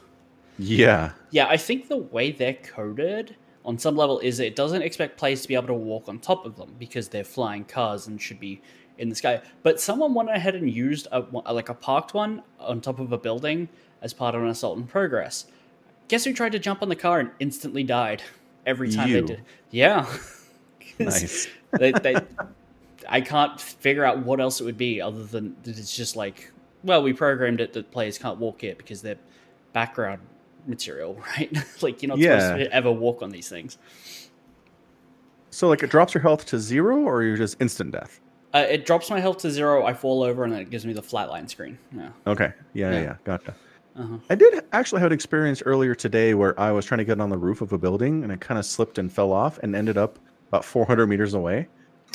Yeah. 0.57 1.11
Yeah, 1.29 1.45
I 1.47 1.57
think 1.57 1.89
the 1.89 1.97
way 1.97 2.31
they're 2.31 2.55
coded 2.55 3.35
on 3.63 3.77
some 3.77 3.95
level 3.95 4.17
is 4.17 4.39
it 4.39 4.55
doesn't 4.55 4.81
expect 4.81 5.19
players 5.19 5.43
to 5.43 5.47
be 5.47 5.53
able 5.53 5.67
to 5.67 5.75
walk 5.75 6.09
on 6.09 6.17
top 6.17 6.47
of 6.47 6.55
them 6.55 6.73
because 6.79 7.07
they're 7.07 7.23
flying 7.23 7.63
cars 7.63 8.07
and 8.07 8.19
should 8.19 8.39
be 8.39 8.61
in 8.97 9.09
the 9.09 9.15
sky. 9.15 9.39
But 9.61 9.79
someone 9.79 10.15
went 10.15 10.31
ahead 10.31 10.55
and 10.55 10.67
used 10.67 11.07
a, 11.11 11.19
like 11.53 11.69
a 11.69 11.75
parked 11.75 12.15
one 12.15 12.41
on 12.59 12.81
top 12.81 12.97
of 12.99 13.11
a 13.11 13.19
building 13.19 13.69
as 14.01 14.11
part 14.11 14.33
of 14.33 14.41
an 14.41 14.47
assault 14.49 14.79
in 14.79 14.87
progress. 14.87 15.45
Guess 16.07 16.23
who 16.23 16.33
tried 16.33 16.53
to 16.53 16.59
jump 16.59 16.81
on 16.81 16.89
the 16.89 16.95
car 16.95 17.19
and 17.19 17.29
instantly 17.39 17.83
died 17.83 18.23
every 18.65 18.89
time 18.89 19.07
You. 19.07 19.21
they 19.21 19.27
did? 19.27 19.43
Yeah. 19.69 20.07
Nice. 20.99 21.47
They, 21.79 21.91
they, 21.91 22.15
I 23.09 23.21
can't 23.21 23.59
figure 23.59 24.03
out 24.05 24.19
what 24.19 24.39
else 24.39 24.61
it 24.61 24.63
would 24.65 24.77
be 24.77 25.01
other 25.01 25.23
than 25.23 25.55
that 25.63 25.77
it's 25.77 25.95
just 25.95 26.15
like, 26.15 26.51
well, 26.83 27.01
we 27.03 27.13
programmed 27.13 27.61
it 27.61 27.73
that 27.73 27.91
players 27.91 28.17
can't 28.17 28.37
walk 28.37 28.63
it 28.63 28.77
because 28.77 29.01
they're 29.01 29.17
background 29.73 30.21
material, 30.65 31.15
right? 31.37 31.55
like 31.81 32.01
you're 32.01 32.09
not 32.09 32.17
Yeah. 32.19 32.39
supposed 32.39 32.65
to 32.69 32.73
ever 32.75 32.91
walk 32.91 33.21
on 33.21 33.29
these 33.31 33.49
things. 33.49 33.77
So 35.49 35.67
like 35.67 35.83
it 35.83 35.89
drops 35.89 36.13
your 36.13 36.21
health 36.21 36.45
to 36.47 36.59
zero 36.59 36.97
or 36.97 37.23
you're 37.23 37.37
just 37.37 37.59
instant 37.61 37.91
death. 37.91 38.19
Uh, 38.53 38.65
it 38.69 38.85
drops 38.85 39.09
my 39.09 39.19
health 39.19 39.39
to 39.39 39.51
zero. 39.51 39.85
I 39.85 39.93
fall 39.93 40.23
over, 40.23 40.43
and 40.45 40.53
then 40.53 40.61
it 40.61 40.69
gives 40.69 40.85
me 40.85 40.93
the 40.93 41.01
flatline 41.01 41.49
screen. 41.49 41.77
Yeah. 41.95 42.09
Okay. 42.25 42.53
Yeah, 42.73 42.91
yeah, 42.91 43.01
Yeah. 43.01 43.15
Gotcha. 43.23 43.55
Uh-huh. 43.97 44.17
I 44.29 44.35
did 44.35 44.63
actually 44.73 45.01
have 45.01 45.07
an 45.07 45.13
experience 45.13 45.61
earlier 45.65 45.95
today 45.95 46.33
where 46.33 46.57
I 46.59 46.71
was 46.71 46.85
trying 46.85 46.99
to 46.99 47.05
get 47.05 47.19
on 47.19 47.29
the 47.29 47.37
roof 47.37 47.61
of 47.61 47.73
a 47.73 47.77
building 47.77 48.23
and 48.23 48.31
it 48.31 48.39
kind 48.39 48.57
of 48.59 48.65
slipped 48.65 48.99
and 48.99 49.11
fell 49.11 49.31
off 49.33 49.57
and 49.63 49.75
ended 49.75 49.97
up 49.97 50.19
about 50.49 50.65
400 50.65 51.07
meters 51.07 51.33
away. 51.33 51.67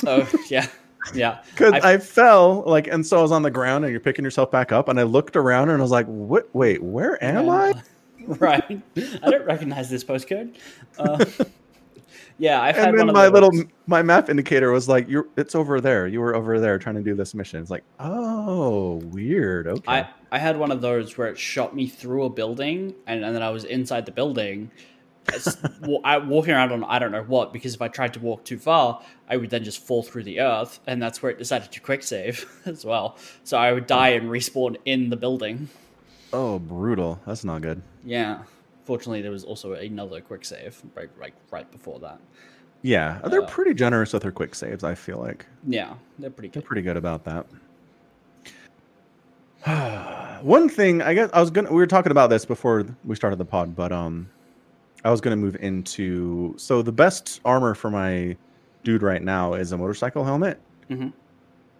Oh 0.05 0.29
yeah, 0.49 0.67
yeah. 1.13 1.39
Because 1.51 1.73
I've- 1.73 1.85
I 1.87 1.97
fell, 1.97 2.63
like, 2.65 2.87
and 2.87 3.05
so 3.05 3.19
I 3.19 3.21
was 3.21 3.31
on 3.31 3.41
the 3.43 3.51
ground, 3.51 3.85
and 3.85 3.91
you're 3.91 3.99
picking 3.99 4.25
yourself 4.25 4.51
back 4.51 4.71
up, 4.71 4.87
and 4.89 4.99
I 4.99 5.03
looked 5.03 5.35
around, 5.35 5.69
and 5.69 5.79
I 5.79 5.81
was 5.81 5.91
like, 5.91 6.05
"What? 6.07 6.49
Wait, 6.53 6.81
where 6.83 7.21
am 7.23 7.49
I?" 7.49 7.73
right. 8.27 8.81
I 8.97 9.29
don't 9.29 9.45
recognize 9.45 9.89
this 9.89 10.03
postcode. 10.03 10.55
Uh, 10.97 11.25
yeah, 12.39 12.61
I've 12.61 12.75
had 12.75 12.87
And 12.89 12.97
one 12.97 13.07
then 13.07 13.13
my 13.13 13.27
little 13.27 13.51
my 13.85 14.01
map 14.01 14.29
indicator 14.29 14.71
was 14.71 14.89
like, 14.89 15.07
"You're, 15.07 15.27
it's 15.37 15.53
over 15.55 15.79
there. 15.79 16.07
You 16.07 16.19
were 16.21 16.35
over 16.35 16.59
there 16.59 16.79
trying 16.79 16.95
to 16.95 17.01
do 17.03 17.13
this 17.15 17.33
mission." 17.35 17.61
It's 17.61 17.69
like, 17.69 17.83
"Oh, 17.99 18.95
weird. 19.11 19.67
Okay." 19.67 19.83
I, 19.91 20.07
I 20.31 20.39
had 20.39 20.57
one 20.57 20.71
of 20.71 20.81
those 20.81 21.17
where 21.17 21.27
it 21.27 21.37
shot 21.37 21.75
me 21.75 21.87
through 21.87 22.23
a 22.23 22.29
building 22.29 22.95
and, 23.05 23.23
and 23.23 23.35
then 23.35 23.43
I 23.43 23.49
was 23.51 23.65
inside 23.65 24.05
the 24.07 24.11
building 24.11 24.71
s- 24.71 24.71
wa- 24.71 24.89
I, 24.89 24.92
walking 25.81 26.53
around 26.53 26.71
on 26.71 26.83
I 26.83 26.99
don't 26.99 27.11
know 27.11 27.23
what 27.23 27.53
because 27.53 27.73
if 27.75 27.81
I 27.81 27.87
tried 27.87 28.13
to 28.15 28.19
walk 28.19 28.43
too 28.43 28.57
far, 28.57 29.01
I 29.29 29.37
would 29.37 29.49
then 29.49 29.63
just 29.63 29.79
fall 29.79 30.03
through 30.03 30.23
the 30.23 30.39
earth, 30.41 30.79
and 30.87 31.01
that's 31.01 31.21
where 31.21 31.31
it 31.31 31.37
decided 31.37 31.71
to 31.71 31.79
quick 31.79 32.03
save 32.03 32.45
as 32.65 32.85
well. 32.85 33.17
So 33.43 33.57
I 33.57 33.71
would 33.73 33.87
die 33.87 34.09
and 34.09 34.29
respawn 34.29 34.77
in 34.85 35.09
the 35.09 35.15
building. 35.17 35.69
Oh, 36.31 36.59
brutal. 36.59 37.19
That's 37.25 37.43
not 37.43 37.61
good. 37.61 37.81
Yeah. 38.03 38.43
Fortunately, 38.85 39.21
there 39.21 39.31
was 39.31 39.43
also 39.45 39.73
another 39.73 40.19
quick 40.19 40.43
save 40.43 40.81
right, 40.95 41.09
right, 41.17 41.33
right 41.51 41.71
before 41.71 41.99
that. 41.99 42.19
Yeah, 42.81 43.19
they're 43.29 43.43
Uh, 43.43 43.47
pretty 43.47 43.73
generous 43.73 44.11
with 44.11 44.23
their 44.23 44.31
quick 44.33 44.53
saves. 44.55 44.83
I 44.83 44.93
feel 44.95 45.17
like 45.19 45.45
Yeah, 45.65 45.93
they're 46.19 46.29
pretty 46.29 46.49
they're 46.49 46.61
pretty 46.61 46.81
good 46.81 46.97
about 46.97 47.23
that. 47.23 47.45
One 50.43 50.67
thing 50.67 51.01
I 51.01 51.13
guess 51.13 51.29
I 51.31 51.39
was 51.39 51.49
gonna 51.49 51.69
we 51.69 51.77
were 51.77 51.87
talking 51.87 52.11
about 52.11 52.29
this 52.29 52.43
before 52.43 52.85
we 53.05 53.15
started 53.15 53.37
the 53.37 53.45
pod, 53.45 53.75
but 53.75 53.93
um, 53.93 54.29
I 55.03 55.11
was 55.11 55.21
gonna 55.21 55.35
move 55.35 55.55
into 55.59 56.53
so 56.57 56.81
the 56.81 56.91
best 56.91 57.41
armor 57.45 57.75
for 57.75 57.89
my 57.91 58.35
dude 58.83 59.01
right 59.03 59.21
now 59.21 59.53
is 59.53 59.71
a 59.71 59.77
motorcycle 59.77 60.23
helmet, 60.23 60.59
Mhm. 60.89 61.13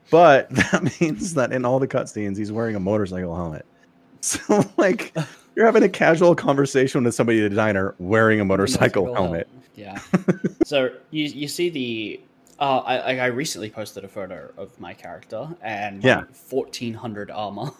but 0.10 0.50
that 0.72 1.00
means 1.02 1.34
that 1.36 1.52
in 1.54 1.66
all 1.66 1.80
the 1.80 1.88
cutscenes 1.88 2.38
he's 2.38 2.52
wearing 2.52 2.76
a 2.76 2.80
motorcycle 2.80 3.36
helmet. 3.36 3.66
So 4.22 4.64
like 4.78 5.14
you're 5.56 5.66
having 5.66 5.84
a 5.84 5.90
casual 5.90 6.34
conversation 6.34 7.04
with 7.04 7.14
somebody, 7.14 7.42
the 7.42 7.50
diner 7.50 7.94
wearing 8.00 8.40
a 8.40 8.46
motorcycle, 8.46 9.14
helmet. 9.14 9.50
Yeah. 9.76 10.00
so 10.66 10.92
you 11.12 11.26
you 11.26 11.48
see 11.50 11.70
the 11.70 12.22
uh, 12.58 12.80
I 12.86 13.18
I 13.20 13.26
recently 13.26 13.70
posted 13.70 14.06
a 14.06 14.08
photo 14.08 14.50
of 14.58 14.80
my 14.80 14.94
character 14.94 15.50
and 15.62 16.02
Yeah. 16.02 16.24
fourteen 16.32 16.94
hundred 16.94 17.32
armor, 17.32 17.72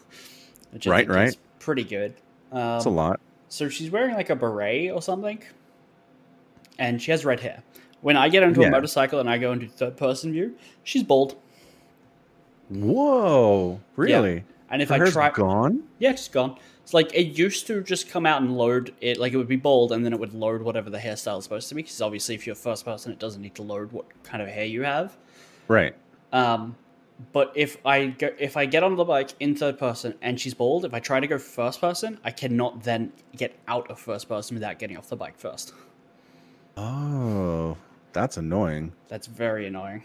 which 0.72 0.86
I 0.86 0.92
Right, 0.92 1.08
right. 1.08 1.38
pretty 1.60 1.86
good. 1.86 2.14
Um, 2.52 2.76
It's 2.76 2.86
a 2.86 2.90
lot. 2.90 3.22
So 3.54 3.70
she's 3.70 3.92
wearing 3.92 4.16
like 4.16 4.32
a 4.32 4.36
beret 4.36 4.90
or 4.90 5.00
something, 5.00 5.40
and 6.80 7.00
she 7.00 7.12
has 7.12 7.24
red 7.24 7.40
hair. 7.40 7.62
When 8.02 8.18
I 8.18 8.28
get 8.28 8.42
onto 8.42 8.62
Yeah. 8.62 8.70
a 8.70 8.72
motorcycle 8.72 9.20
and 9.20 9.30
I 9.30 9.38
go 9.38 9.52
into 9.52 9.68
third 9.68 9.96
person 9.96 10.32
view, 10.32 10.56
she's 10.84 11.04
bald. 11.04 11.36
Whoa, 12.70 13.80
really? 13.96 14.44
And 14.72 14.82
if 14.82 14.90
Her 14.90 15.06
I 15.06 15.12
try, 15.12 15.30
gone. 15.30 15.84
yeah, 16.00 16.10
it's 16.10 16.28
gone. 16.28 16.58
It's 16.82 16.96
like 16.96 17.14
it 17.14 17.38
used 17.38 17.68
to 17.68 17.84
just 17.84 18.10
come 18.10 18.26
out 18.26 18.42
and 18.42 18.58
load 18.58 18.92
it, 19.02 19.20
like 19.20 19.34
it 19.34 19.38
would 19.38 19.48
be 19.48 19.56
bald, 19.56 19.92
and 19.92 20.04
then 20.04 20.14
it 20.14 20.20
would 20.20 20.34
load 20.34 20.64
whatever 20.64 20.90
the 20.90 20.98
hairstyle 20.98 21.38
is 21.38 21.44
supposed 21.44 21.70
to 21.70 21.76
be. 21.76 21.84
Because 21.84 22.02
obviously, 22.02 22.34
if 22.34 22.48
you're 22.48 22.56
first 22.56 22.84
person, 22.86 23.12
it 23.12 23.20
doesn't 23.20 23.44
need 23.44 23.54
to 23.54 23.62
load 23.62 23.92
what 23.92 24.06
kind 24.24 24.42
of 24.42 24.50
hair 24.50 24.66
you 24.66 24.82
have. 24.82 25.16
Right. 25.68 25.94
Um, 26.32 26.76
but 27.32 27.52
if 27.56 27.78
I 27.86 28.08
go, 28.08 28.30
if 28.38 28.58
I 28.58 28.66
get 28.66 28.84
on 28.84 28.96
the 28.96 29.04
bike 29.04 29.32
in 29.40 29.56
third 29.56 29.78
person 29.78 30.16
and 30.22 30.40
she's 30.40 30.54
bald, 30.54 30.86
if 30.86 30.94
I 30.94 31.00
try 31.00 31.20
to 31.20 31.28
go 31.28 31.38
first 31.38 31.80
person, 31.80 32.20
I 32.24 32.32
cannot 32.32 32.84
then 32.84 33.14
get 33.36 33.58
out 33.68 33.90
of 33.90 34.00
first 34.00 34.28
person 34.28 34.56
without 34.56 34.80
getting 34.80 34.98
off 34.98 35.10
the 35.10 35.16
bike 35.16 35.38
first. 35.38 35.74
Oh, 36.76 37.78
that's 38.14 38.38
annoying. 38.38 38.94
That's 39.08 39.28
very 39.28 39.68
annoying. 39.68 40.04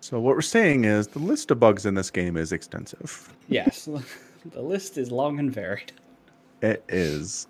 So 0.00 0.20
what 0.20 0.36
we're 0.36 0.42
saying 0.42 0.84
is 0.84 1.08
the 1.08 1.18
list 1.18 1.50
of 1.50 1.60
bugs 1.60 1.84
in 1.84 1.94
this 1.94 2.10
game 2.10 2.36
is 2.36 2.52
extensive. 2.52 3.34
Yes, 3.48 3.88
the 4.52 4.62
list 4.62 4.98
is 4.98 5.10
long 5.10 5.38
and 5.38 5.52
varied. 5.52 5.92
It 6.62 6.84
is. 6.88 7.46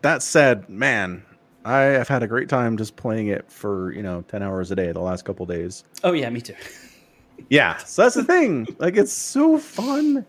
That 0.00 0.22
said, 0.22 0.68
man, 0.68 1.22
I 1.64 1.80
have 1.80 2.08
had 2.08 2.22
a 2.22 2.26
great 2.26 2.48
time 2.48 2.76
just 2.76 2.96
playing 2.96 3.28
it 3.28 3.50
for, 3.50 3.92
you 3.92 4.02
know, 4.02 4.22
10 4.22 4.42
hours 4.42 4.70
a 4.70 4.76
day 4.76 4.90
the 4.92 5.00
last 5.00 5.24
couple 5.24 5.46
days. 5.46 5.84
Oh 6.02 6.12
yeah, 6.12 6.28
me 6.30 6.40
too. 6.40 6.54
Yeah, 7.48 7.76
so 7.78 8.02
that's 8.02 8.14
the 8.14 8.24
thing. 8.24 8.66
Like 8.78 8.96
it's 8.96 9.12
so 9.12 9.58
fun. 9.58 10.26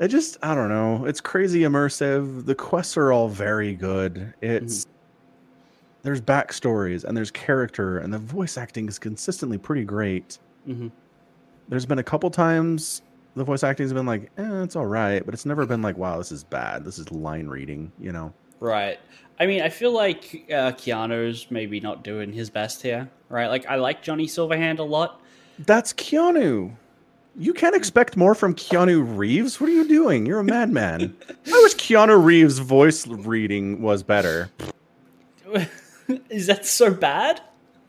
I 0.00 0.06
just 0.06 0.38
I 0.42 0.54
don't 0.54 0.68
know. 0.68 1.04
It's 1.04 1.20
crazy 1.20 1.60
immersive. 1.60 2.46
The 2.46 2.54
quests 2.54 2.96
are 2.96 3.12
all 3.12 3.28
very 3.28 3.74
good. 3.74 4.32
It's 4.40 4.86
there's 6.02 6.20
backstories 6.20 7.04
and 7.04 7.16
there's 7.16 7.30
character 7.30 7.98
and 7.98 8.12
the 8.12 8.18
voice 8.18 8.56
acting 8.56 8.88
is 8.88 8.98
consistently 8.98 9.58
pretty 9.58 9.84
great. 9.84 10.38
hmm 10.64 10.88
There's 11.68 11.86
been 11.86 11.98
a 11.98 12.04
couple 12.04 12.30
times 12.30 13.02
the 13.36 13.44
voice 13.44 13.62
acting 13.62 13.84
has 13.84 13.92
been 13.92 14.06
like, 14.06 14.30
eh, 14.38 14.62
it's 14.62 14.76
all 14.76 14.86
right, 14.86 15.24
but 15.24 15.34
it's 15.34 15.46
never 15.46 15.64
been 15.64 15.82
like, 15.82 15.96
wow, 15.96 16.18
this 16.18 16.32
is 16.32 16.42
bad. 16.42 16.84
This 16.84 16.98
is 16.98 17.10
line 17.12 17.46
reading, 17.46 17.92
you 18.00 18.12
know. 18.12 18.32
Right. 18.58 18.98
I 19.38 19.46
mean, 19.46 19.62
I 19.62 19.68
feel 19.68 19.92
like 19.92 20.46
uh, 20.50 20.72
Keanu's 20.72 21.50
maybe 21.50 21.80
not 21.80 22.04
doing 22.04 22.32
his 22.32 22.50
best 22.50 22.82
here. 22.82 23.08
Right. 23.28 23.46
Like 23.46 23.66
I 23.66 23.76
like 23.76 24.02
Johnny 24.02 24.26
Silverhand 24.26 24.78
a 24.78 24.82
lot. 24.82 25.22
That's 25.58 25.92
Keanu. 25.92 26.74
You 27.36 27.54
can't 27.54 27.76
expect 27.76 28.16
more 28.16 28.34
from 28.34 28.54
Keanu 28.54 29.16
Reeves. 29.16 29.60
What 29.60 29.70
are 29.70 29.72
you 29.72 29.86
doing? 29.86 30.26
You're 30.26 30.40
a 30.40 30.44
madman. 30.44 31.16
I 31.28 31.60
wish 31.62 31.74
Keanu 31.76 32.22
Reeves' 32.22 32.58
voice 32.58 33.06
reading 33.06 33.82
was 33.82 34.02
better. 34.02 34.50
is 36.28 36.46
that 36.46 36.66
so 36.66 36.92
bad? 36.92 37.40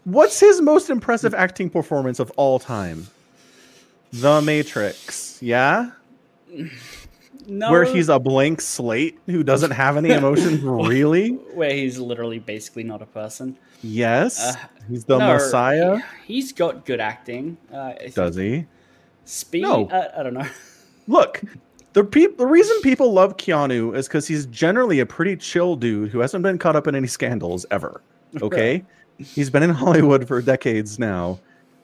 What's 0.03 0.39
his 0.39 0.62
most 0.62 0.89
impressive 0.89 1.34
acting 1.34 1.70
performance 1.70 2.20
of 2.20 2.32
all 2.32 2.60
time? 2.60 3.08
The 4.13 4.41
Matrix. 4.41 5.41
Yeah? 5.41 5.91
No. 7.48 7.71
Where 7.71 7.83
he's 7.83 8.10
a 8.10 8.19
blank 8.19 8.62
slate 8.62 9.17
who 9.25 9.43
doesn't 9.43 9.71
have 9.71 9.98
any 9.98 10.10
emotions, 10.12 10.62
really? 10.63 11.29
where 11.53 11.74
he's 11.74 11.98
literally 12.00 12.39
basically 12.39 12.83
not 12.83 13.01
a 13.01 13.05
person. 13.05 13.57
Yes. 13.83 14.39
Uh, 14.39 14.53
he's 14.89 15.05
the 15.05 15.17
No, 15.17 15.33
Messiah. 15.33 15.98
he- 16.25 16.36
he's 16.36 16.51
got 16.53 16.86
good 16.86 17.00
acting. 17.00 17.57
Uh, 17.74 17.93
Does 18.13 18.36
he? 18.36 18.65
Speed. 19.25 19.63
No. 19.63 19.88
I, 19.89 20.19
I 20.19 20.24
don't 20.24 20.33
know. 20.33 20.48
Look, 21.07 21.41
the 21.93 22.03
peop- 22.03 22.38
the 22.38 22.45
reason 22.45 22.79
people 22.81 23.12
love 23.12 23.38
Keanu 23.38 23.95
is 23.95 24.07
because 24.07 24.27
he's 24.27 24.45
generally 24.48 25.00
a 25.00 25.05
pretty 25.05 25.36
chill 25.36 25.75
dude 25.75 26.10
who 26.12 26.19
hasn't 26.19 26.43
been 26.43 26.57
caught 26.57 26.75
up 26.75 26.88
in 26.88 26.95
any 26.95 27.07
scandals 27.07 27.65
ever. 27.71 28.01
Okay, 28.41 28.86
he's 29.17 29.50
been 29.50 29.62
in 29.62 29.71
Hollywood 29.71 30.25
for 30.25 30.41
decades 30.41 30.98
now, 30.98 31.38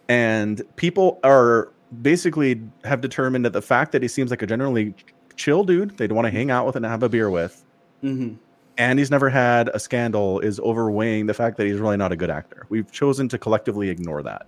and 0.07 0.61
people 0.77 1.19
are 1.25 1.73
basically 2.01 2.61
have 2.85 3.01
determined 3.01 3.43
that 3.43 3.51
the 3.51 3.61
fact 3.61 3.91
that 3.91 4.01
he 4.01 4.07
seems 4.07 4.31
like 4.31 4.41
a 4.41 4.47
generally 4.47 4.93
chill 5.37 5.63
dude 5.63 5.95
they'd 5.97 6.11
want 6.11 6.25
to 6.25 6.31
hang 6.31 6.51
out 6.51 6.65
with 6.65 6.75
and 6.75 6.85
have 6.85 7.03
a 7.03 7.09
beer 7.09 7.29
with, 7.29 7.63
hmm 8.01 8.33
and 8.79 8.99
he's 8.99 9.09
never 9.09 9.27
had 9.27 9.69
a 9.69 9.79
scandal 9.79 10.39
is 10.41 10.59
overweighing 10.59 11.25
the 11.25 11.33
fact 11.33 11.57
that 11.57 11.65
he's 11.65 11.79
really 11.79 11.97
not 11.97 12.11
a 12.11 12.15
good 12.15 12.29
actor. 12.29 12.67
We've 12.69 12.91
chosen 12.91 13.27
to 13.29 13.37
collectively 13.39 13.89
ignore 13.89 14.21
that. 14.21 14.45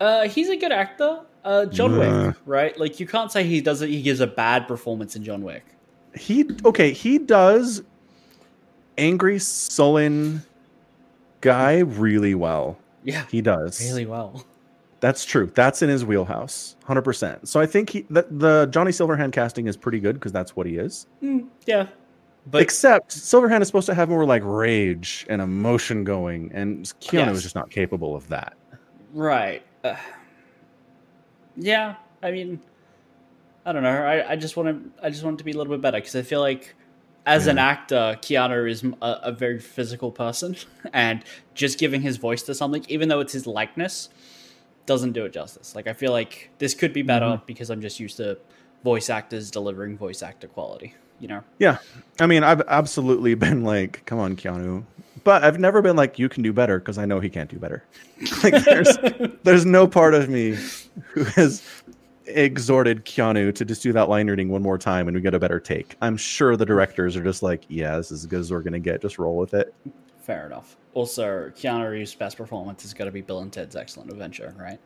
Uh, 0.00 0.26
he's 0.26 0.48
a 0.48 0.56
good 0.56 0.72
actor. 0.72 1.20
Uh, 1.44 1.66
John 1.66 1.94
Uh. 1.94 2.26
Wick, 2.26 2.36
right? 2.44 2.76
Like 2.80 2.98
you 2.98 3.06
can't 3.06 3.30
say 3.30 3.44
he 3.44 3.60
does 3.60 3.80
it. 3.82 3.88
He 3.88 4.02
gives 4.02 4.18
a 4.18 4.26
bad 4.26 4.66
performance 4.66 5.14
in 5.14 5.22
John 5.22 5.44
Wick. 5.44 5.64
he 6.16 6.44
okay 6.64 6.92
he 6.92 7.18
does 7.18 7.82
angry 8.98 9.38
sullen 9.38 10.42
guy 11.40 11.78
really 11.78 12.34
well 12.34 12.76
Yeah, 13.04 13.24
he 13.30 13.40
does 13.42 13.80
really 13.80 14.06
well. 14.06 14.44
That's 15.02 15.26
true 15.26 15.50
that's 15.54 15.82
in 15.82 15.90
his 15.90 16.04
wheelhouse 16.06 16.76
100% 16.86 17.46
so 17.46 17.60
i 17.60 17.66
think 17.66 17.90
he 17.90 18.06
that 18.08 18.26
the 18.38 18.66
johnny 18.70 18.90
silverhand 18.90 19.32
casting 19.32 19.66
is 19.66 19.76
pretty 19.76 20.00
good 20.00 20.14
because 20.14 20.32
that's 20.32 20.56
what 20.56 20.66
he 20.66 20.76
is 20.76 21.06
Mm, 21.22 21.48
yeah, 21.66 21.88
but 22.46 22.62
except 22.62 23.10
silverhand 23.10 23.60
is 23.60 23.66
supposed 23.68 23.86
to 23.86 23.94
have 23.94 24.08
more 24.08 24.24
like 24.24 24.42
rage 24.44 25.26
and 25.28 25.42
emotion 25.42 26.04
going 26.04 26.50
and 26.54 26.86
keanu 27.00 27.26
Yes. 27.26 27.36
is 27.36 27.42
just 27.42 27.54
not 27.54 27.68
capable 27.70 28.16
of 28.16 28.28
that 28.28 28.54
right. 29.12 29.62
Uh, 29.84 29.96
yeah, 31.56 31.96
I 32.22 32.30
mean, 32.30 32.60
I 33.66 33.72
don't 33.72 33.82
know. 33.82 33.90
I, 34.04 34.32
I 34.32 34.36
just 34.36 34.56
want 34.56 34.68
to. 34.68 35.04
I 35.04 35.10
just 35.10 35.22
want 35.22 35.34
it 35.34 35.38
to 35.38 35.44
be 35.44 35.52
a 35.52 35.56
little 35.56 35.72
bit 35.72 35.80
better 35.82 35.98
because 35.98 36.16
I 36.16 36.22
feel 36.22 36.40
like, 36.40 36.74
as 37.26 37.46
an 37.46 37.58
actor, 37.58 38.16
Keanu 38.22 38.70
is 38.70 38.84
a 39.02 39.32
very 39.32 39.58
physical 39.58 40.10
person, 40.10 40.56
and 40.92 41.24
just 41.54 41.78
giving 41.78 42.00
his 42.00 42.16
voice 42.16 42.42
to 42.44 42.54
something, 42.54 42.84
even 42.88 43.08
though 43.08 43.20
it's 43.20 43.32
his 43.32 43.46
likeness, 43.46 44.08
doesn't 44.86 45.12
do 45.12 45.24
it 45.24 45.32
justice. 45.32 45.74
Like 45.74 45.86
I 45.86 45.92
feel 45.92 46.12
like 46.12 46.50
this 46.58 46.74
could 46.74 46.92
be 46.92 47.02
better 47.02 47.26
mm-hmm. 47.26 47.44
because 47.46 47.70
I'm 47.70 47.80
just 47.80 48.00
used 48.00 48.16
to 48.18 48.38
voice 48.84 49.10
actors 49.10 49.50
delivering 49.50 49.96
voice 49.96 50.22
actor 50.22 50.48
quality. 50.48 50.94
You 51.20 51.28
know. 51.28 51.44
yeah 51.60 51.78
i 52.18 52.26
mean 52.26 52.42
i've 52.42 52.62
absolutely 52.66 53.34
been 53.36 53.62
like 53.62 54.04
come 54.06 54.18
on 54.18 54.34
keanu 54.34 54.82
but 55.22 55.44
i've 55.44 55.60
never 55.60 55.80
been 55.80 55.94
like 55.94 56.18
you 56.18 56.28
can 56.28 56.42
do 56.42 56.52
better 56.52 56.80
because 56.80 56.98
i 56.98 57.04
know 57.04 57.20
he 57.20 57.30
can't 57.30 57.48
do 57.48 57.60
better 57.60 57.84
like 58.42 58.64
there's 58.64 58.98
there's 59.44 59.64
no 59.64 59.86
part 59.86 60.14
of 60.14 60.28
me 60.28 60.58
who 61.12 61.22
has 61.22 61.62
exhorted 62.26 63.04
Keanu 63.04 63.54
to 63.54 63.64
just 63.64 63.82
do 63.82 63.92
that 63.92 64.08
line 64.08 64.28
reading 64.28 64.48
one 64.48 64.62
more 64.62 64.78
time 64.78 65.08
and 65.08 65.14
we 65.14 65.20
get 65.20 65.34
a 65.34 65.38
better 65.38 65.60
take. 65.60 65.96
I'm 66.00 66.16
sure 66.16 66.56
the 66.56 66.66
directors 66.66 67.16
are 67.16 67.22
just 67.22 67.42
like, 67.42 67.64
yeah, 67.68 67.96
this 67.96 68.10
is 68.10 68.20
as 68.20 68.26
good 68.26 68.40
as 68.40 68.50
we're 68.50 68.62
gonna 68.62 68.78
get. 68.78 69.02
Just 69.02 69.18
roll 69.18 69.36
with 69.36 69.54
it. 69.54 69.74
Fair 70.20 70.46
enough. 70.46 70.76
Also, 70.94 71.50
Keanu 71.56 71.90
Reeves' 71.90 72.14
best 72.14 72.36
performance 72.36 72.84
is 72.84 72.92
going 72.92 73.06
to 73.06 73.12
be 73.12 73.22
Bill 73.22 73.40
and 73.40 73.52
Ted's 73.52 73.76
Excellent 73.76 74.10
Adventure, 74.10 74.54
right? 74.58 74.78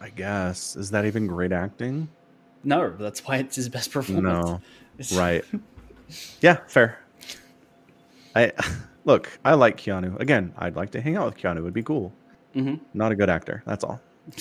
I 0.00 0.08
guess. 0.08 0.76
Is 0.76 0.90
that 0.90 1.04
even 1.04 1.26
great 1.26 1.52
acting? 1.52 2.08
No, 2.64 2.90
that's 2.96 3.24
why 3.26 3.36
it's 3.36 3.56
his 3.56 3.68
best 3.68 3.90
performance. 3.92 4.48
No. 4.48 4.60
Right. 5.16 5.42
yeah, 6.42 6.58
fair. 6.66 6.98
I 8.36 8.52
look, 9.06 9.30
I 9.46 9.54
like 9.54 9.78
Keanu. 9.78 10.20
Again, 10.20 10.52
I'd 10.58 10.76
like 10.76 10.90
to 10.90 11.00
hang 11.00 11.16
out 11.16 11.24
with 11.24 11.36
Keanu. 11.42 11.60
It'd 11.60 11.72
be 11.72 11.82
cool. 11.82 12.12
Mhm. 12.54 12.80
Not 12.92 13.10
a 13.12 13.16
good 13.16 13.30
actor. 13.30 13.62
That's 13.66 13.82
all. 13.84 14.00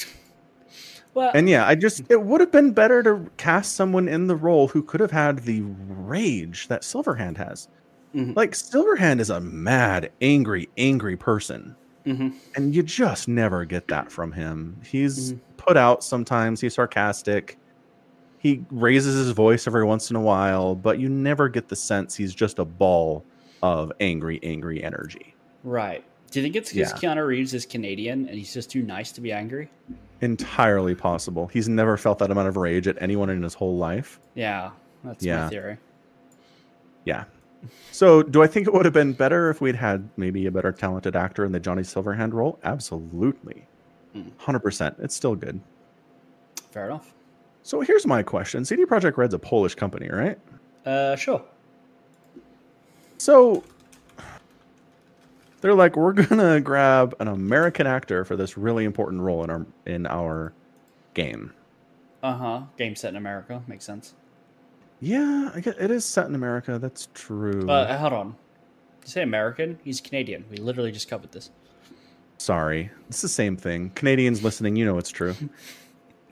Well, 1.15 1.31
And 1.33 1.49
yeah, 1.49 1.65
I 1.65 1.73
just 1.73 2.03
it 2.09 2.21
would 2.21 2.39
have 2.39 2.51
been 2.51 2.71
better 2.71 3.01
to 3.01 3.31
cast 3.37 3.73
someone 3.75 4.07
in 4.07 4.27
the 4.27 4.35
role 4.35 4.67
who 4.67 4.83
could 4.83 4.99
have 4.99 5.09
had 5.09 5.39
the 5.39 5.61
rage 5.61 6.67
that 6.67 6.83
Silverhand 6.83 7.35
has. 7.37 7.67
Mhm. 8.15 8.35
Like 8.35 8.51
Silverhand 8.51 9.19
is 9.19 9.29
a 9.29 9.39
mad, 9.39 10.11
angry, 10.21 10.67
angry 10.77 11.15
person. 11.17 11.75
hmm 12.05 12.29
And 12.55 12.73
you 12.73 12.81
just 12.81 13.27
never 13.27 13.65
get 13.65 13.87
that 13.89 14.11
from 14.11 14.31
him. 14.31 14.77
He's 14.83 15.33
Mhm. 15.33 15.39
put 15.57 15.77
out 15.77 16.03
sometimes, 16.03 16.61
he's 16.61 16.73
sarcastic. 16.73 17.57
He 18.39 18.63
raises 18.71 19.15
his 19.15 19.31
voice 19.31 19.67
every 19.67 19.83
once 19.83 20.09
in 20.09 20.15
a 20.15 20.21
while, 20.21 20.73
but 20.75 20.97
you 20.97 21.09
never 21.09 21.49
get 21.49 21.67
the 21.67 21.75
sense 21.75 22.15
he's 22.15 22.33
just 22.33 22.57
a 22.57 22.65
ball 22.65 23.25
of 23.61 23.91
angry, 23.99 24.39
angry 24.43 24.81
energy. 24.83 25.35
Right. 25.65 26.03
Do 26.31 26.39
you 26.39 26.43
think 26.45 26.55
it's 26.55 26.71
because 26.71 26.93
Yeah. 27.03 27.13
Keanu 27.15 27.27
Reeves 27.27 27.53
is 27.53 27.65
Canadian 27.65 28.27
and 28.27 28.37
he's 28.37 28.53
just 28.53 28.69
too 28.71 28.81
nice 28.81 29.11
to 29.11 29.21
be 29.21 29.31
angry? 29.33 29.69
Entirely 30.21 30.95
possible. 30.95 31.47
He's 31.47 31.67
never 31.67 31.97
felt 31.97 32.17
that 32.19 32.31
amount 32.31 32.47
of 32.47 32.55
rage 32.55 32.87
at 32.87 32.99
anyone 33.01 33.29
in 33.29 33.43
his 33.43 33.53
whole 33.55 33.77
life. 33.77 34.19
Yeah, 34.35 34.71
that's 35.03 35.23
Yeah. 35.25 35.43
my 35.43 35.49
theory. 35.49 35.77
Yeah. 37.03 37.25
So, 37.91 38.23
do 38.23 38.41
I 38.41 38.47
think 38.47 38.67
it 38.67 38.73
would 38.73 38.85
have 38.85 38.93
been 38.93 39.13
better 39.13 39.49
if 39.49 39.59
we'd 39.61 39.75
had 39.75 40.09
maybe 40.15 40.45
a 40.45 40.51
better 40.51 40.71
talented 40.71 41.15
actor 41.15 41.43
in 41.43 41.51
the 41.51 41.59
Johnny 41.59 41.81
Silverhand 41.81 42.33
role? 42.33 42.59
Absolutely. 42.63 43.67
Mm. 44.15 44.31
100%. 44.39 44.99
It's 44.99 45.15
still 45.15 45.35
good. 45.35 45.59
Fair 46.71 46.85
enough. 46.85 47.13
So, 47.63 47.81
here's 47.81 48.05
my 48.07 48.23
question 48.23 48.63
CD 48.63 48.85
Projekt 48.85 49.17
Red's 49.17 49.33
a 49.33 49.39
Polish 49.39 49.75
company, 49.75 50.09
right? 50.09 50.39
Uh, 50.85 51.15
sure. 51.15 51.43
So, 53.17 53.63
they're 55.61 55.73
like, 55.73 55.97
we're 55.97 56.13
going 56.13 56.37
to 56.37 56.61
grab 56.61 57.15
an 57.19 57.27
American 57.27 57.85
actor 57.85 58.23
for 58.23 58.35
this 58.35 58.57
really 58.57 58.85
important 58.85 59.21
role 59.21 59.43
in 59.43 59.49
our 59.49 59.65
in 59.85 60.07
our 60.07 60.53
game. 61.13 61.53
Uh 62.23 62.33
huh. 62.33 62.61
Game 62.77 62.95
set 62.95 63.09
in 63.09 63.15
America 63.15 63.61
makes 63.67 63.85
sense. 63.85 64.13
Yeah, 64.99 65.51
I 65.55 65.61
guess 65.61 65.75
it 65.79 65.91
is 65.91 66.05
set 66.05 66.27
in 66.27 66.35
America. 66.35 66.77
That's 66.77 67.07
true. 67.13 67.65
But 67.65 67.89
uh, 67.89 67.97
hold 67.97 68.13
on. 68.13 68.27
You 69.03 69.07
say 69.07 69.21
American? 69.21 69.79
He's 69.83 70.01
Canadian. 70.01 70.45
We 70.49 70.57
literally 70.57 70.91
just 70.91 71.09
covered 71.09 71.31
this. 71.31 71.49
Sorry, 72.37 72.89
it's 73.09 73.21
the 73.21 73.27
same 73.27 73.57
thing. 73.57 73.91
Canadians 73.95 74.43
listening, 74.43 74.75
you 74.75 74.85
know 74.85 74.97
it's 74.97 75.09
true. 75.09 75.35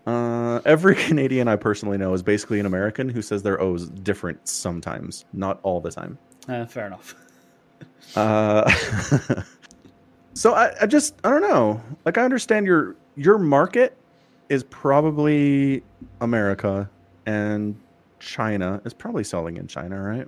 Uh, 0.08 0.62
every 0.64 0.96
Canadian 0.96 1.50
I 1.50 1.58
personally 1.58 1.98
know 1.98 2.14
is 2.14 2.24
basically 2.24 2.62
an 2.62 2.66
American 2.66 3.10
who 3.10 3.22
says 3.22 3.44
their 3.44 3.60
O's 3.60 3.90
different 3.90 4.48
sometimes, 4.48 5.26
not 5.34 5.60
all 5.64 5.82
the 5.82 5.92
time. 5.92 6.18
Uh, 6.48 6.66
fair 6.66 6.88
enough. 6.88 7.14
Uh, 8.16 8.72
so 10.34 10.54
I, 10.54 10.74
I 10.82 10.86
just 10.86 11.16
I 11.26 11.30
don't 11.30 11.42
know. 11.42 11.82
Like 12.06 12.18
I 12.18 12.24
understand 12.24 12.66
your 12.66 12.96
your 13.18 13.38
market 13.38 13.98
is 14.48 14.64
probably 14.64 15.84
America 16.22 16.90
and 17.26 17.76
China 18.20 18.82
is 18.86 18.94
probably 18.94 19.24
selling 19.24 19.58
in 19.58 19.68
China, 19.68 20.02
right? 20.02 20.28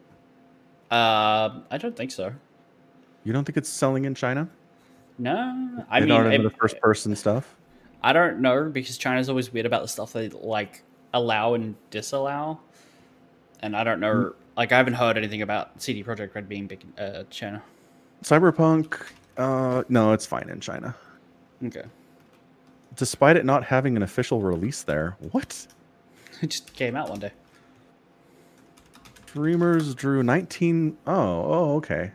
Uh, 0.91 1.61
I 1.71 1.77
don't 1.77 1.95
think 1.95 2.11
so. 2.11 2.33
You 3.23 3.33
don't 3.33 3.43
think 3.43 3.57
it's 3.57 3.69
selling 3.69 4.05
in 4.05 4.15
China? 4.15 4.47
No, 5.17 5.85
I 5.89 5.99
They 5.99 6.05
mean, 6.05 6.15
don't 6.23 6.31
it- 6.33 6.43
the 6.43 6.49
first 6.49 6.79
person 6.79 7.15
stuff. 7.15 7.55
I 8.01 8.13
don't 8.13 8.39
know 8.39 8.69
because 8.69 8.97
China's 8.97 9.27
always 9.27 9.51
weird 9.51 9.65
about 9.65 9.81
the 9.81 9.87
stuff 9.89 10.13
they 10.13 10.29
like 10.29 10.83
allow 11.13 11.53
and 11.53 11.75
disallow, 11.89 12.59
and 13.61 13.75
I 13.75 13.83
don't 13.83 13.99
know. 13.99 14.33
Like, 14.55 14.71
I 14.71 14.77
haven't 14.77 14.93
heard 14.93 15.17
anything 15.17 15.41
about 15.41 15.81
CD 15.81 16.01
Projekt 16.03 16.33
Red 16.33 16.47
being 16.47 16.67
big 16.67 16.81
in 16.97 17.03
uh, 17.03 17.23
China. 17.29 17.61
Cyberpunk, 18.23 19.01
uh, 19.37 19.83
no, 19.89 20.13
it's 20.13 20.25
fine 20.25 20.49
in 20.49 20.61
China. 20.61 20.95
Okay, 21.65 21.83
despite 22.95 23.35
it 23.35 23.43
not 23.45 23.65
having 23.65 23.97
an 23.97 24.03
official 24.03 24.41
release 24.41 24.83
there. 24.83 25.17
What? 25.31 25.67
it 26.41 26.47
just 26.51 26.73
came 26.73 26.95
out 26.95 27.09
one 27.09 27.19
day. 27.19 27.31
Dreamers 29.33 29.93
drew 29.93 30.23
19. 30.23 30.97
Oh, 31.05 31.13
oh, 31.13 31.75
okay. 31.77 32.11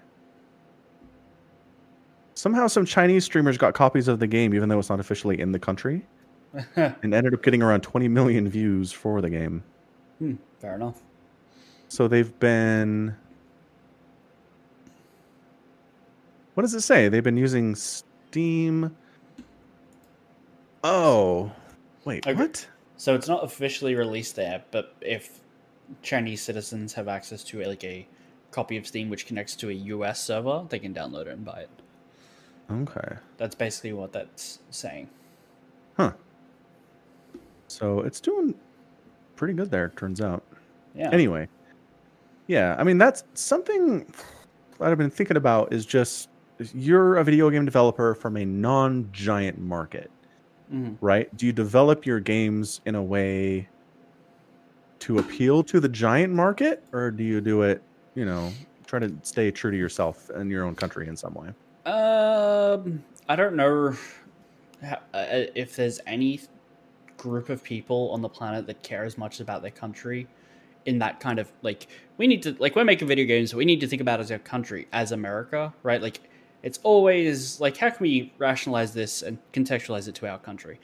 Somehow 2.35 2.67
some 2.67 2.85
Chinese 2.85 3.25
streamers 3.25 3.57
got 3.57 3.75
copies 3.75 4.09
of 4.09 4.19
the 4.19 4.27
game 4.27 4.55
even 4.55 4.69
though 4.69 4.79
it's 4.79 4.91
not 4.91 4.99
officially 5.01 5.41
in 5.41 5.53
the 5.53 5.59
country 5.59 6.05
and 6.77 7.15
ended 7.15 7.33
up 7.33 7.43
getting 7.43 7.63
around 7.63 7.83
20 7.83 8.09
million 8.09 8.49
views 8.49 8.91
for 8.91 9.21
the 9.21 9.31
game. 9.31 9.63
Hmm, 10.19 10.35
fair 10.59 10.75
enough. 10.75 11.01
So 11.89 12.09
they've 12.09 12.37
been 12.41 13.15
What 16.55 16.63
does 16.63 16.75
it 16.75 16.83
say? 16.83 17.09
They've 17.09 17.23
been 17.23 17.37
using 17.37 17.75
Steam. 17.75 18.97
Oh. 20.83 21.53
Wait, 22.05 22.27
Okay. 22.27 22.39
what? 22.39 22.67
So 22.97 23.15
it's 23.15 23.29
not 23.29 23.43
officially 23.45 23.95
released 23.95 24.37
there, 24.37 24.63
but 24.71 24.95
if 25.01 25.41
Chinese 26.03 26.43
citizens 26.43 26.95
have 26.95 27.09
access 27.09 27.43
to 27.45 27.63
like 27.65 27.85
a 27.85 28.07
copy 28.51 28.77
of 28.77 28.87
Steam 28.87 29.11
which 29.11 29.27
connects 29.27 29.57
to 29.57 29.69
a 29.71 29.73
US 29.73 30.23
server, 30.23 30.65
they 30.69 30.79
can 30.79 30.95
download 30.95 31.23
it 31.23 31.29
and 31.29 31.45
buy 31.45 31.61
it. 31.61 31.71
Okay. 32.71 33.17
That's 33.37 33.55
basically 33.55 33.93
what 33.93 34.13
that's 34.13 34.61
saying. 34.71 35.09
Huh. 35.97 36.13
So 37.69 38.01
it's 38.01 38.21
doing 38.21 38.55
pretty 39.37 39.55
good 39.55 39.71
there, 39.71 39.91
turns 39.97 40.21
out. 40.21 40.43
Yeah. 40.95 41.11
Anyway, 41.11 41.49
yeah, 42.47 42.77
I 42.79 42.85
mean, 42.85 42.99
that's 42.99 43.25
something 43.35 44.05
that 44.79 44.91
I've 44.91 44.99
been 44.99 45.11
thinking 45.11 45.37
about 45.37 45.73
is 45.73 45.85
just 45.85 46.29
you're 46.73 47.17
a 47.17 47.25
video 47.25 47.51
game 47.51 47.65
developer 47.65 48.15
from 48.15 48.37
a 48.37 48.45
non 48.45 49.09
giant 49.13 49.59
market, 49.59 50.11
Mhm. 50.73 50.97
right? 51.01 51.35
Do 51.37 51.47
you 51.47 51.53
develop 51.53 52.07
your 52.07 52.21
games 52.21 52.81
in 52.87 52.95
a 52.95 53.03
way 53.03 53.69
to 55.05 55.19
appeal 55.19 55.63
to 55.63 55.81
the 55.81 55.89
giant 55.89 56.33
market, 56.33 56.83
or 56.93 57.11
do 57.11 57.23
you 57.23 57.43
do 57.43 57.61
it, 57.61 57.83
you 58.15 58.25
know, 58.25 58.51
try 58.87 58.99
to 58.99 59.15
stay 59.23 59.51
true 59.51 59.71
to 59.71 59.77
yourself 59.77 60.31
and 60.31 60.51
your 60.51 60.65
own 60.65 60.75
country 60.75 61.09
in 61.09 61.17
some 61.17 61.35
way? 61.35 61.49
Um, 61.85 63.05
I 63.29 63.37
don't 63.37 63.55
know 63.55 63.95
how, 64.83 64.97
uh, 65.13 65.45
if 65.55 65.77
there's 65.77 66.01
any 66.07 66.41
group 67.19 67.51
of 67.51 67.63
people 67.63 68.11
on 68.13 68.23
the 68.23 68.29
planet 68.31 68.67
that 68.67 68.83
care 68.83 69.05
as 69.05 69.19
much 69.19 69.41
about 69.41 69.61
their 69.61 69.71
country 69.71 70.27
in 70.87 70.99
that 70.99 71.21
kind 71.21 71.39
of 71.39 71.51
like 71.63 71.87
we 72.19 72.27
need 72.27 72.43
to 72.43 72.55
like 72.59 72.77
we're 72.77 72.85
making 72.85 73.09
video 73.09 73.25
games 73.25 73.51
so 73.51 73.57
we 73.57 73.65
need 73.65 73.81
to 73.81 73.87
think 73.87 74.03
about 74.03 74.21
as 74.21 74.31
a 74.31 74.39
country 74.39 74.87
as 74.93 75.13
america 75.13 75.73
right? 75.83 76.03
Like 76.03 76.21
it's 76.63 76.79
always 76.83 77.61
like 77.61 77.77
how 77.77 77.91
can 77.91 78.03
we 78.03 78.33
rationalize 78.39 78.93
this 78.93 79.23
and 79.23 79.39
contextualize 79.53 80.09
it 80.09 80.15
to 80.17 80.29
our 80.29 80.39
country? 80.39 80.81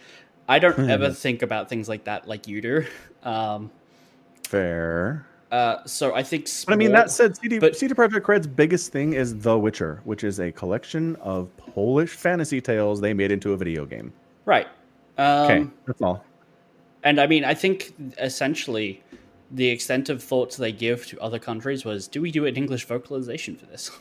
I 0.49 0.59
don't 0.59 0.91
ever 0.97 1.11
think 1.11 1.43
about 1.43 1.69
things 1.69 1.89
like 1.89 2.05
that 2.05 2.29
like 2.29 2.47
you 2.49 2.61
do. 2.61 2.87
Um 3.23 3.71
Fair. 4.51 5.25
uh 5.53 5.77
so 5.87 6.13
i 6.15 6.23
think 6.25 6.49
But 6.67 6.73
I 6.73 6.77
mean, 6.77 6.91
that 6.93 7.11
said, 7.11 7.37
CD, 7.37 7.59
but- 7.61 7.77
CD 7.77 7.95
Projekt 7.95 8.27
Red's 8.27 8.47
biggest 8.49 8.91
thing 8.93 9.13
is 9.13 9.39
The 9.39 9.57
Witcher, 9.59 10.01
which 10.05 10.25
is 10.25 10.41
a 10.41 10.51
collection 10.51 11.15
of 11.17 11.49
Polish 11.57 12.11
fantasy 12.11 12.61
tales 12.61 13.01
they 13.01 13.15
made 13.15 13.31
into 13.31 13.53
a 13.53 13.57
video 13.57 13.85
game. 13.85 14.13
right 14.47 14.67
um 15.19 15.45
Okay, 15.47 15.67
that's 15.87 16.03
all. 16.03 16.25
And 17.05 17.21
I 17.21 17.27
mean, 17.29 17.45
I 17.45 17.55
think 17.55 17.95
essentially 18.19 19.03
the 19.53 19.69
extent 19.69 20.09
of 20.09 20.23
thoughts 20.23 20.57
they 20.57 20.73
give 20.73 21.07
to 21.07 21.21
other 21.21 21.39
countries 21.39 21.85
was 21.85 22.09
do 22.09 22.21
we 22.21 22.31
do 22.33 22.45
an 22.47 22.57
English 22.57 22.85
vocalization 22.87 23.55
for 23.57 23.67
this? 23.67 23.91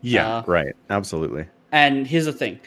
Yeah, 0.00 0.36
Uh, 0.36 0.42
right. 0.46 0.74
Absolutely. 0.90 1.44
And 1.72 2.06
here's 2.06 2.26
the 2.26 2.32
thing 2.32 2.60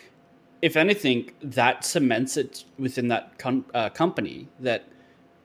if 0.61 0.75
anything, 0.75 1.31
that 1.41 1.85
cements 1.85 2.35
it 2.35 2.65
within 2.77 3.07
that 3.07 3.37
com- 3.39 3.65
uh, 3.73 3.87
company 3.89 4.49
that 4.59 4.81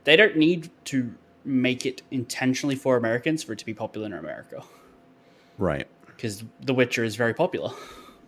they 0.02 0.16
don't 0.16 0.36
need 0.36 0.68
to 0.86 0.98
make 1.46 1.86
it 1.86 2.02
intentionally 2.10 2.74
for 2.74 2.96
Americans 2.96 3.42
for 3.42 3.52
it 3.52 3.58
to 3.60 3.66
be 3.66 3.72
popular 3.74 4.06
in 4.06 4.12
America. 4.12 4.62
Right. 5.58 5.86
Because 6.06 6.44
The 6.62 6.74
Witcher 6.74 7.04
is 7.04 7.16
very 7.16 7.34
popular 7.34 7.70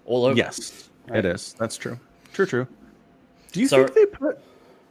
all 0.06 0.24
over. 0.24 0.36
Yes, 0.36 0.88
Right. 1.08 1.18
it 1.18 1.24
is. 1.24 1.54
That's 1.58 1.76
true. 1.76 1.98
True, 2.32 2.46
true. 2.46 2.66
Do 3.52 3.60
you 3.60 3.66
So- 3.68 3.86
think 3.86 3.94
they 3.94 4.06
put. 4.06 4.38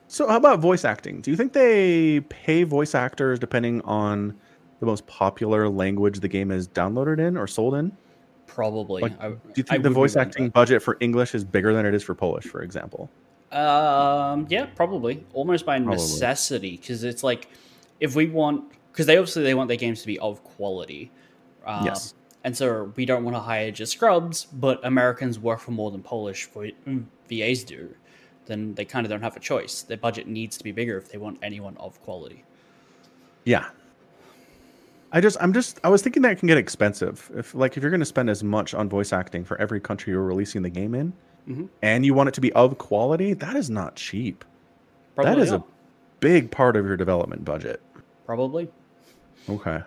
So, 0.10 0.28
how 0.28 0.38
about 0.38 0.60
voice 0.60 0.86
acting? 0.86 1.20
Do 1.22 1.32
you 1.32 1.38
think 1.38 1.52
they 1.54 2.22
pay 2.22 2.64
voice 2.64 2.96
actors 2.96 3.40
depending 3.40 3.82
on 3.82 4.36
the 4.80 4.86
most 4.86 5.06
popular 5.08 5.68
language 5.70 6.20
the 6.22 6.28
game 6.30 6.50
is 6.52 6.68
downloaded 6.68 7.20
in 7.20 7.36
or 7.38 7.46
sold 7.48 7.76
in? 7.76 7.92
Probably. 8.46 9.02
Like, 9.02 9.22
I- 9.22 9.30
do 9.30 9.38
you 9.56 9.64
I 9.68 9.72
think 9.74 9.84
the 9.84 9.90
voice 9.90 10.16
acting 10.16 10.50
budget 10.50 10.82
for 10.82 10.98
English 11.02 11.36
is 11.36 11.44
bigger 11.44 11.74
than 11.74 11.86
it 11.86 11.94
is 11.94 12.04
for 12.04 12.16
Polish, 12.16 12.46
for 12.46 12.62
example? 12.62 13.10
Um, 13.52 14.46
yeah, 14.50 14.66
probably 14.76 15.26
almost 15.34 15.66
by 15.66 15.78
Probably. 15.78 15.96
necessity 15.96 16.78
because 16.78 17.04
it's 17.04 17.24
like 17.24 17.50
if 18.00 18.16
we 18.16 18.28
want 18.28 18.72
because 18.92 19.06
they 19.06 19.18
obviously 19.18 19.44
they 19.44 19.54
want 19.54 19.68
their 19.68 19.78
games 19.78 20.02
to 20.02 20.08
be 20.08 20.18
of 20.20 20.44
quality. 20.44 21.12
Um, 21.66 21.86
Yes. 21.86 22.14
and 22.44 22.56
so 22.56 22.92
we 22.96 23.06
don't 23.06 23.24
want 23.24 23.36
to 23.36 23.40
hire 23.42 23.72
just 23.72 23.92
scrubs, 23.94 24.46
but 24.46 24.80
Americans 24.86 25.38
work 25.40 25.60
for 25.60 25.72
more 25.72 25.92
than 25.92 26.02
Polish 26.02 26.46
for 26.46 26.68
VAs 27.30 27.64
do. 27.64 27.94
Then 28.46 28.74
they 28.76 28.86
kind 28.86 29.06
of 29.06 29.10
don't 29.12 29.22
have 29.22 29.36
a 29.36 29.40
choice. 29.42 29.82
Their 29.82 29.98
budget 29.98 30.28
needs 30.28 30.58
to 30.58 30.64
be 30.64 30.72
bigger 30.72 30.98
if 30.98 31.12
they 31.12 31.18
want 31.18 31.38
anyone 31.44 31.76
of 31.78 32.02
quality. 32.04 32.44
Yeah. 33.44 33.66
I 35.12 35.22
just 35.22 35.38
I'm 35.40 35.54
just 35.54 35.80
I 35.84 35.90
was 35.90 36.02
thinking 36.02 36.22
that 36.24 36.38
can 36.40 36.48
get 36.48 36.58
expensive. 36.58 37.30
If 37.36 37.54
like 37.56 37.78
if 37.78 37.84
you're 37.84 37.90
going 37.92 38.00
to 38.02 38.06
spend 38.06 38.30
as 38.30 38.44
much 38.44 38.74
on 38.74 38.90
voice 38.90 39.14
acting 39.14 39.44
for 39.46 39.60
every 39.60 39.80
country 39.80 40.12
you're 40.14 40.24
releasing 40.24 40.62
the 40.62 40.70
game 40.70 40.94
in 40.96 41.14
Mhm. 41.50 41.70
and 41.82 42.06
you 42.06 42.14
want 42.14 42.28
it 42.30 42.34
to 42.36 42.42
be 42.42 42.52
of 42.54 42.78
quality, 42.78 43.34
that 43.34 43.56
is 43.56 43.70
not 43.70 43.96
cheap. 43.96 44.44
Probably 45.16 45.34
that 45.36 45.42
is 45.42 45.52
not. 45.52 45.62
a 45.62 45.64
big 46.20 46.52
part 46.52 46.76
of 46.76 46.86
your 46.86 46.98
development 46.98 47.46
budget. 47.46 47.82
Probably. 48.28 48.68
Okay. 49.50 49.82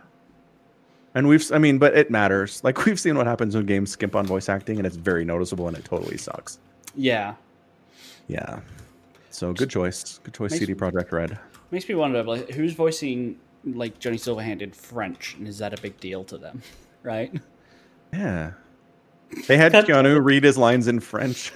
And 1.15 1.29
we've, 1.29 1.53
I 1.53 1.59
mean, 1.59 1.79
but 1.79 1.97
it 1.97 2.11
matters. 2.11 2.65
Like 2.65 2.85
we've 2.87 2.99
seen 2.99 3.17
what 3.17 3.27
happens 3.29 3.55
when 3.55 3.67
games 3.67 3.93
skimp 3.93 4.17
on 4.17 4.27
voice 4.27 4.49
acting, 4.49 4.79
and 4.79 4.87
it's 4.87 4.97
very 4.97 5.25
noticeable, 5.25 5.69
and 5.69 5.77
it 5.77 5.85
totally 5.85 6.17
sucks. 6.17 6.59
Yeah. 6.97 7.35
Yeah. 8.27 8.61
So 9.31 9.53
good 9.53 9.71
choice. 9.71 10.19
Good 10.25 10.35
choice, 10.35 10.51
Makes- 10.53 10.61
CD 10.61 10.75
Projekt 10.75 11.13
Red. 11.13 11.39
Makes 11.71 11.89
me 11.89 11.95
wonder, 11.95 12.25
like, 12.25 12.51
who's 12.51 12.73
voicing 12.73 13.39
like 13.65 13.99
Johnny 14.01 14.17
Silverhand 14.17 14.63
in 14.63 14.73
French, 14.73 15.37
and 15.39 15.47
is 15.47 15.59
that 15.59 15.79
a 15.79 15.81
big 15.81 16.01
deal 16.01 16.25
to 16.25 16.37
them? 16.39 16.63
Right? 17.03 17.33
Yeah. 18.13 18.53
They 19.47 19.57
had 19.57 19.73
Keanu 19.73 20.23
read 20.23 20.45
his 20.45 20.59
lines 20.59 20.87
in 20.87 21.01
French. 21.01 21.51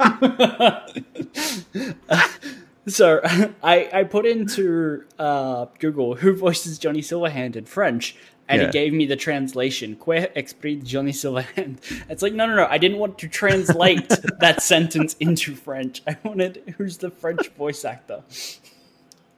So 2.90 3.20
I 3.62 3.88
I 3.92 4.04
put 4.04 4.26
into 4.26 5.04
uh, 5.18 5.66
Google 5.78 6.16
who 6.16 6.34
voices 6.34 6.78
Johnny 6.78 7.00
Silverhand 7.00 7.56
in 7.56 7.64
French, 7.64 8.16
and 8.48 8.60
Yeah. 8.60 8.68
it 8.68 8.72
gave 8.72 8.92
me 8.92 9.06
the 9.06 9.16
translation. 9.16 9.96
Que 9.96 10.28
exprime 10.36 10.82
Johnny 10.84 11.12
Silverhand? 11.12 11.78
It's 12.10 12.22
like 12.22 12.32
no 12.34 12.46
no 12.46 12.56
no. 12.56 12.66
I 12.68 12.78
didn't 12.78 12.98
want 12.98 13.18
to 13.18 13.28
translate 13.28 14.08
that 14.40 14.62
sentence 14.62 15.14
into 15.20 15.54
French. 15.54 16.02
I 16.06 16.16
wanted 16.24 16.74
who's 16.76 16.98
the 16.98 17.10
French 17.10 17.48
voice 17.50 17.84
actor. 17.84 18.22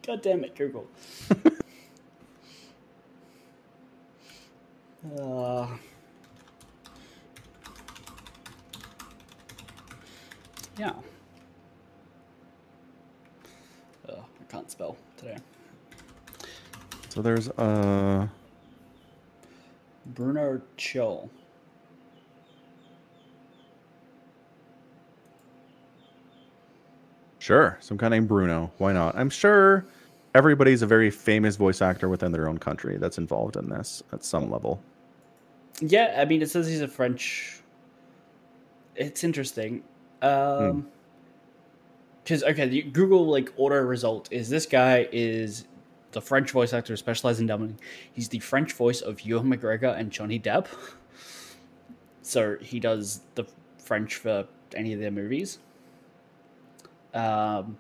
God 0.07 0.23
damn 0.23 0.43
it, 0.45 0.57
Google. 0.57 0.87
uh, 5.21 5.67
yeah. 10.79 10.93
Can't 14.53 14.71
spell 14.71 14.97
today. 15.17 15.39
So 17.09 17.23
there's 17.23 17.49
uh 17.51 18.29
Bruno 20.07 20.61
Choël. 20.77 21.29
sure 27.39 27.77
some 27.81 27.97
guy 27.97 28.09
named 28.09 28.29
Bruno. 28.29 28.71
Why 28.79 28.93
not? 28.93 29.17
I'm 29.17 29.29
sure 29.29 29.85
everybody's 30.35 30.83
a 30.83 30.87
very 30.87 31.11
famous 31.11 31.57
voice 31.57 31.83
actor 31.83 32.09
within 32.09 32.31
their 32.33 32.49
own 32.49 32.59
country 32.59 32.99
that's 32.99 33.19
involved 33.19 33.57
in 33.57 33.69
this 33.69 34.03
at 34.13 34.25
some 34.25 34.51
level. 34.51 34.81
Yeah, 35.81 36.17
I 36.19 36.25
mean, 36.25 36.43
it 36.43 36.51
says 36.51 36.69
he's 36.69 36.81
a 36.81 36.89
French. 36.89 37.61
It's 38.95 39.25
interesting. 39.25 39.83
Um, 40.21 40.87
because 42.23 42.43
okay, 42.43 42.69
the 42.69 42.83
Google 42.83 43.27
like 43.27 43.53
auto 43.57 43.81
result 43.81 44.29
is 44.31 44.49
this 44.49 44.67
guy 44.67 45.09
is 45.13 45.67
the 46.13 46.21
French 46.21 46.51
voice 46.51 46.73
actor 46.73 46.97
specialized 46.97 47.41
in 47.41 47.47
dubbing. 47.47 47.79
He's 48.13 48.29
the 48.29 48.39
French 48.39 48.73
voice 48.73 49.01
of 49.01 49.23
Ewan 49.23 49.47
McGregor 49.47 49.99
and 49.99 50.11
Johnny 50.11 50.39
Depp. 50.39 50.67
So 52.23 52.57
he 52.61 52.79
does 52.79 53.23
the 53.35 53.45
French 53.79 54.15
for 54.15 54.47
any 54.75 54.93
of 54.93 55.01
their 55.01 55.11
movies. 55.11 55.59
Um, 57.13 57.79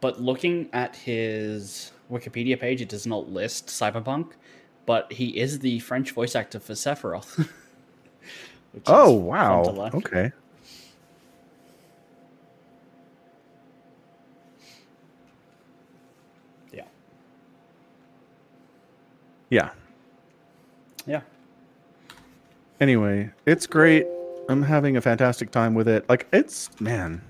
but 0.00 0.20
looking 0.20 0.68
at 0.72 0.96
his 0.96 1.92
Wikipedia 2.10 2.58
page, 2.58 2.80
it 2.80 2.88
does 2.88 3.06
not 3.06 3.30
list 3.30 3.66
Cyberpunk, 3.66 4.32
but 4.86 5.12
he 5.12 5.38
is 5.38 5.58
the 5.58 5.78
French 5.80 6.12
voice 6.12 6.34
actor 6.34 6.58
for 6.58 6.72
Sephiroth. 6.72 7.36
which 8.72 8.82
is 8.82 8.88
Oh 8.88 9.12
wow. 9.12 9.90
Okay. 9.94 10.32
Yeah. 19.50 19.70
Yeah. 21.06 21.22
Anyway, 22.80 23.30
it's 23.46 23.66
great. 23.66 24.06
I'm 24.48 24.62
having 24.62 24.96
a 24.96 25.00
fantastic 25.00 25.50
time 25.50 25.74
with 25.74 25.86
it. 25.88 26.08
Like 26.08 26.26
it's 26.32 26.70
man. 26.80 27.20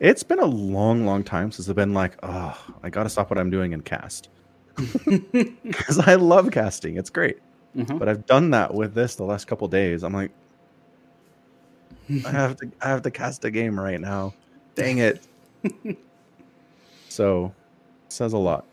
It's 0.00 0.22
been 0.22 0.40
a 0.40 0.44
long, 0.46 1.06
long 1.06 1.22
time 1.22 1.52
since 1.52 1.68
I've 1.68 1.76
been 1.76 1.94
like, 1.94 2.16
oh, 2.22 2.58
I 2.82 2.90
gotta 2.90 3.08
stop 3.08 3.30
what 3.30 3.38
I'm 3.38 3.50
doing 3.50 3.72
and 3.72 3.84
cast. 3.84 4.28
Because 5.06 5.98
I 5.98 6.16
love 6.16 6.50
casting. 6.50 6.96
It's 6.96 7.10
great. 7.10 7.38
Mhm. 7.76 7.98
But 7.98 8.08
I've 8.08 8.26
done 8.26 8.50
that 8.50 8.74
with 8.74 8.94
this 8.94 9.14
the 9.14 9.24
last 9.24 9.46
couple 9.46 9.68
days. 9.68 10.02
I'm 10.02 10.12
like, 10.12 10.30
I 12.26 12.30
have 12.30 12.56
to 12.58 12.70
I 12.82 12.88
have 12.88 13.02
to 13.02 13.10
cast 13.10 13.44
a 13.44 13.50
game 13.50 13.78
right 13.78 14.00
now. 14.00 14.34
Dang 14.74 14.98
it. 14.98 15.26
so 17.08 17.46
it 18.06 18.12
says 18.12 18.32
a 18.32 18.38
lot. 18.38 18.66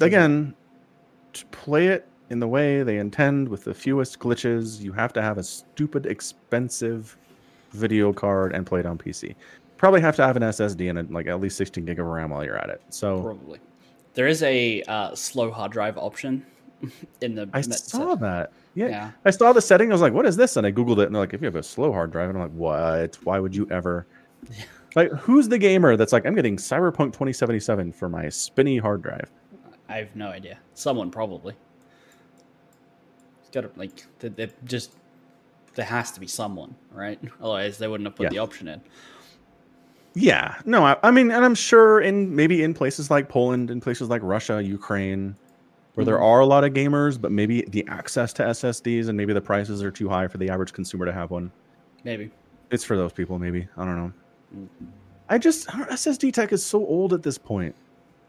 Again, 0.00 0.54
play 1.50 1.88
it 1.88 2.06
in 2.30 2.40
the 2.40 2.48
way 2.48 2.82
they 2.82 2.98
intend 2.98 3.48
with 3.48 3.64
the 3.64 3.74
fewest 3.74 4.18
glitches, 4.18 4.80
you 4.80 4.92
have 4.92 5.12
to 5.12 5.22
have 5.22 5.38
a 5.38 5.42
stupid 5.42 6.06
expensive 6.06 7.16
video 7.70 8.12
card 8.12 8.52
and 8.52 8.66
play 8.66 8.80
it 8.80 8.86
on 8.86 8.98
PC. 8.98 9.34
Probably 9.76 10.00
have 10.00 10.16
to 10.16 10.26
have 10.26 10.36
an 10.36 10.42
SSD 10.42 10.90
and 10.90 11.10
like 11.10 11.26
at 11.26 11.40
least 11.40 11.56
16 11.58 11.84
gig 11.84 12.00
of 12.00 12.06
RAM 12.06 12.30
while 12.30 12.44
you're 12.44 12.56
at 12.56 12.70
it. 12.70 12.80
So 12.90 13.22
Probably. 13.22 13.60
There 14.14 14.26
is 14.26 14.42
a 14.42 14.82
uh, 14.84 15.14
slow 15.14 15.50
hard 15.50 15.72
drive 15.72 15.98
option 15.98 16.44
in 17.20 17.34
the. 17.34 17.48
I 17.52 17.60
saw 17.60 18.10
set. 18.10 18.20
that. 18.20 18.52
Yeah. 18.74 18.88
Yeah. 18.88 19.10
I 19.24 19.30
saw 19.30 19.52
the 19.52 19.60
setting. 19.60 19.90
I 19.90 19.94
was 19.94 20.00
like, 20.00 20.14
what 20.14 20.26
is 20.26 20.36
this? 20.36 20.56
And 20.56 20.66
I 20.66 20.72
Googled 20.72 20.98
it 20.98 21.06
and 21.06 21.14
they're 21.14 21.22
like, 21.22 21.34
if 21.34 21.42
you 21.42 21.46
have 21.46 21.56
a 21.56 21.62
slow 21.62 21.92
hard 21.92 22.12
drive, 22.12 22.30
and 22.30 22.38
I'm 22.38 22.44
like, 22.44 22.52
what? 22.52 23.18
Why 23.24 23.38
would 23.38 23.54
you 23.54 23.68
ever? 23.70 24.06
Like, 24.94 25.12
who's 25.12 25.46
the 25.46 25.58
gamer 25.58 25.94
that's 25.94 26.14
like, 26.14 26.24
I'm 26.24 26.34
getting 26.34 26.56
Cyberpunk 26.56 27.12
2077 27.12 27.92
for 27.92 28.08
my 28.08 28.30
spinny 28.30 28.78
hard 28.78 29.02
drive? 29.02 29.30
I 29.88 29.98
have 29.98 30.14
no 30.16 30.28
idea. 30.28 30.58
Someone 30.74 31.10
probably. 31.10 31.54
It's 33.40 33.50
got 33.50 33.62
to 33.62 33.70
like 33.78 34.04
they, 34.18 34.28
they 34.28 34.50
just 34.64 34.92
there 35.74 35.84
has 35.84 36.10
to 36.12 36.20
be 36.20 36.26
someone, 36.26 36.74
right? 36.92 37.18
Otherwise, 37.40 37.78
they 37.78 37.88
wouldn't 37.88 38.06
have 38.06 38.16
put 38.16 38.24
Yeah. 38.24 38.30
the 38.30 38.38
option 38.38 38.68
in. 38.68 38.80
Yeah. 40.14 40.54
No, 40.64 40.84
I, 40.84 40.96
I 41.02 41.10
mean, 41.10 41.30
and 41.30 41.44
I'm 41.44 41.54
sure 41.54 42.00
in 42.00 42.34
maybe 42.34 42.62
in 42.62 42.72
places 42.74 43.10
like 43.10 43.28
Poland, 43.28 43.70
in 43.70 43.80
places 43.80 44.08
like 44.08 44.22
Russia, 44.24 44.62
Ukraine, 44.62 45.36
where 45.94 46.04
there 46.06 46.16
Mhm. 46.16 46.22
are 46.22 46.40
a 46.40 46.46
lot 46.46 46.64
of 46.64 46.72
gamers, 46.72 47.20
but 47.20 47.30
maybe 47.30 47.62
the 47.68 47.86
access 47.88 48.32
to 48.34 48.42
SSDs 48.44 49.08
and 49.08 49.16
maybe 49.16 49.32
the 49.34 49.40
prices 49.40 49.82
are 49.82 49.90
too 49.90 50.08
high 50.08 50.26
for 50.26 50.38
the 50.38 50.48
average 50.48 50.72
consumer 50.72 51.04
to 51.04 51.12
have 51.12 51.30
one. 51.30 51.52
Maybe. 52.04 52.30
It's 52.70 52.82
for 52.84 52.96
those 52.96 53.12
people, 53.12 53.38
maybe. 53.38 53.68
I 53.76 53.84
don't 53.84 53.96
know. 53.96 54.12
Mm. 54.56 54.68
I 55.28 55.38
just, 55.38 55.66
SSD 55.68 56.32
tech 56.32 56.52
is 56.52 56.64
so 56.64 56.84
old 56.86 57.12
at 57.12 57.22
this 57.22 57.36
point. 57.36 57.74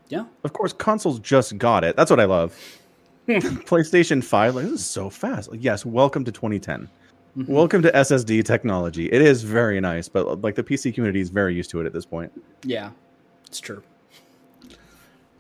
Yeah. 0.10 0.26
Of 0.44 0.54
course, 0.54 0.74
consoles 0.74 1.20
just 1.20 1.58
got 1.58 1.84
it. 1.84 1.96
That's 1.96 2.10
what 2.10 2.20
I 2.20 2.26
love. 2.26 2.56
PlayStation 3.28 4.24
5, 4.24 4.56
like, 4.56 4.64
this 4.66 4.74
is 4.76 4.86
so 4.86 5.10
fast. 5.10 5.52
Like, 5.52 5.64
yes, 5.64 5.86
welcome 5.86 6.24
to 6.26 6.32
2010. 6.32 6.88
Mhm. 7.38 7.48
Welcome 7.50 7.82
to 7.84 7.92
SSD 7.96 8.44
technology. 8.46 9.12
It 9.12 9.22
is 9.22 9.44
very 9.44 9.80
nice, 9.80 10.08
but 10.10 10.42
like 10.42 10.56
the 10.56 10.64
PC 10.64 10.94
community 10.94 11.20
is 11.20 11.30
very 11.30 11.54
used 11.54 11.70
to 11.72 11.82
it 11.82 11.86
at 11.86 11.94
this 11.94 12.06
point. 12.06 12.32
Yeah, 12.64 12.92
it's 13.46 13.60
true. 13.60 13.84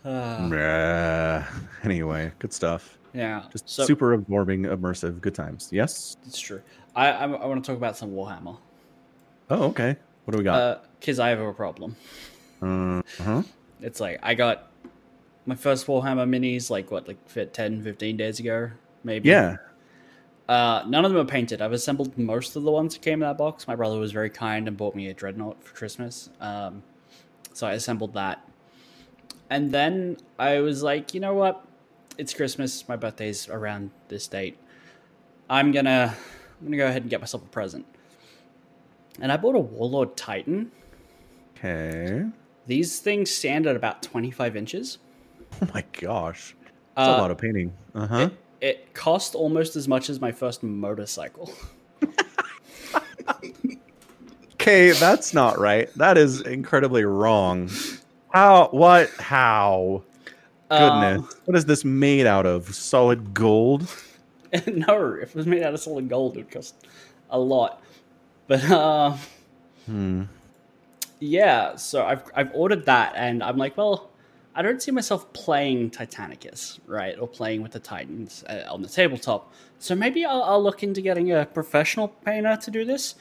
Uh, 0.06 1.44
Anyway, 1.84 2.32
good 2.40 2.54
stuff. 2.54 2.98
yeah, 3.14 3.44
Just 3.52 3.68
so 3.70 3.84
super 3.86 4.14
absorbing, 4.14 4.64
immersive, 4.64 5.20
good 5.22 5.34
times. 5.34 5.70
Yes. 5.72 6.18
it's 6.26 6.40
true. 6.40 6.62
I 6.96 7.08
I, 7.12 7.24
I 7.24 7.46
want 7.46 7.64
to 7.64 7.68
talk 7.68 7.78
about 7.78 7.98
some 7.98 8.12
Warhammer 8.12 8.58
Oh, 9.50 9.64
okay. 9.70 9.96
What 10.26 10.34
do 10.34 10.38
we 10.38 10.44
got? 10.44 10.84
because 11.00 11.20
I 11.20 11.30
have 11.30 11.40
a 11.40 11.54
problem. 11.54 11.96
Uh 12.62 13.02
huh. 13.18 13.42
It's 13.82 14.00
like 14.00 14.20
I 14.24 14.34
got 14.34 14.72
my 15.46 15.56
first 15.56 15.88
Warhammer 15.88 16.28
minis 16.28 16.70
like 16.70 16.92
what 16.92 17.08
like 17.08 17.30
fit 17.30 17.54
10, 17.54 17.84
15 17.84 18.18
days 18.18 18.40
ago, 18.40 18.72
maybe. 19.04 19.30
Yeah. 19.30 19.58
Uh, 20.48 20.84
none 20.88 21.04
of 21.04 21.12
them 21.12 21.20
are 21.20 21.30
painted. 21.30 21.62
I've 21.62 21.74
assembled 21.74 22.18
most 22.18 22.56
of 22.56 22.64
the 22.64 22.72
ones 22.72 22.94
that 22.94 23.02
came 23.02 23.22
in 23.22 23.28
that 23.28 23.38
box. 23.38 23.68
My 23.68 23.76
brother 23.76 24.00
was 24.00 24.12
very 24.12 24.30
kind 24.30 24.68
and 24.68 24.78
bought 24.78 24.96
me 24.96 25.10
a 25.10 25.14
dreadnought 25.14 25.62
for 25.64 25.76
Christmas. 25.76 26.30
Um, 26.40 26.84
so 27.54 27.68
I 27.68 27.74
assembled 27.74 28.14
that. 28.14 28.48
And 29.50 29.72
then 29.72 30.18
I 30.40 30.60
was 30.60 30.84
like, 30.84 31.14
you 31.14 31.20
know 31.20 31.34
what? 31.34 31.66
It's 32.18 32.34
Christmas. 32.34 32.88
My 32.88 32.96
birthday's 32.96 33.50
around 33.50 33.92
this 34.08 34.28
date. 34.28 34.58
I'm 35.50 35.72
gonna 35.72 36.16
I'm 36.60 36.68
gonna 36.68 36.78
go 36.78 36.88
ahead 36.88 37.04
and 37.04 37.10
get 37.10 37.20
myself 37.22 37.44
a 37.44 37.48
present. 37.48 37.86
And 39.20 39.32
I 39.32 39.38
bought 39.38 39.56
a 39.56 39.60
Warlord 39.60 40.16
Titan. 40.16 40.72
Okay. 41.58 42.26
These 42.68 43.00
things 43.00 43.32
stand 43.32 43.66
at 43.66 43.76
about 43.76 44.04
25 44.04 44.56
inches. 44.56 44.98
Oh 45.62 45.68
my 45.74 45.84
gosh. 46.00 46.56
That's 46.96 47.08
a 47.08 47.12
Uh, 47.14 47.18
lot 47.18 47.32
of 47.32 47.38
painting. 47.38 47.74
Uh 47.96 48.08
huh. 48.08 48.30
It, 48.62 48.68
it 48.68 48.94
cost 48.94 49.34
almost 49.36 49.76
as 49.76 49.88
much 49.88 50.10
as 50.10 50.20
my 50.20 50.32
first 50.32 50.62
motorcycle. 50.64 51.52
Okay, 54.60 54.92
that's 54.92 55.34
not 55.34 55.60
right. 55.60 55.90
That 55.96 56.18
is 56.18 56.42
incredibly 56.42 57.06
wrong. 57.06 57.70
How? 58.34 58.68
What? 58.72 59.10
How? 59.12 60.04
Goodness. 60.70 61.20
Um, 61.22 61.30
what 61.46 61.56
is 61.56 61.64
this 61.66 61.86
made 61.86 62.26
out 62.26 62.46
of? 62.46 62.74
Solid 62.76 63.34
gold? 63.34 63.88
no, 64.68 65.14
if 65.22 65.30
it 65.30 65.36
was 65.36 65.46
made 65.46 65.64
out 65.64 65.74
of 65.74 65.80
solid 65.80 66.10
gold, 66.10 66.36
it 66.36 66.40
would 66.40 66.52
cost 66.52 66.76
a 67.30 67.40
lot. 67.40 67.82
But 68.48 68.64
uh, 68.70 69.16
Hmm. 69.86 70.24
Yeah, 71.20 71.76
so 71.76 72.06
I've 72.06 72.24
I've 72.36 72.52
ordered 72.54 72.86
that, 72.86 73.14
and 73.16 73.44
I'm 73.44 73.58
like, 73.58 73.78
well, 73.78 74.10
I 74.56 74.62
don't 74.62 74.82
see 74.82 74.92
myself 74.92 75.32
playing 75.34 75.92
Titanicus, 75.92 76.80
right, 76.88 77.18
or 77.20 77.28
playing 77.28 77.62
with 77.62 77.72
the 77.74 77.80
Titans 77.80 78.44
uh, 78.50 78.64
on 78.72 78.82
the 78.82 78.88
tabletop. 78.90 79.52
So 79.80 79.96
maybe 79.96 80.26
I'll, 80.26 80.42
I'll 80.44 80.64
look 80.64 80.82
into 80.84 81.02
getting 81.02 81.32
a 81.32 81.46
professional 81.46 82.08
painter 82.08 82.58
to 82.58 82.72
do 82.72 82.84
this. 82.86 83.16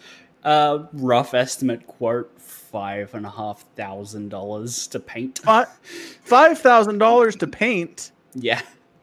Uh, 0.45 0.87
rough 0.93 1.35
estimate 1.35 1.87
quote 1.87 2.31
five 2.41 3.13
and 3.15 3.27
a 3.27 3.31
half 3.31 3.65
thousand 3.75 4.29
dollars 4.29 4.87
to 4.89 5.01
paint. 5.01 5.41
Fi- 5.41 5.65
Five 6.23 6.59
thousand 6.59 6.99
dollars 6.99 7.35
to 7.37 7.47
paint. 7.47 8.13
Yeah, 8.35 8.61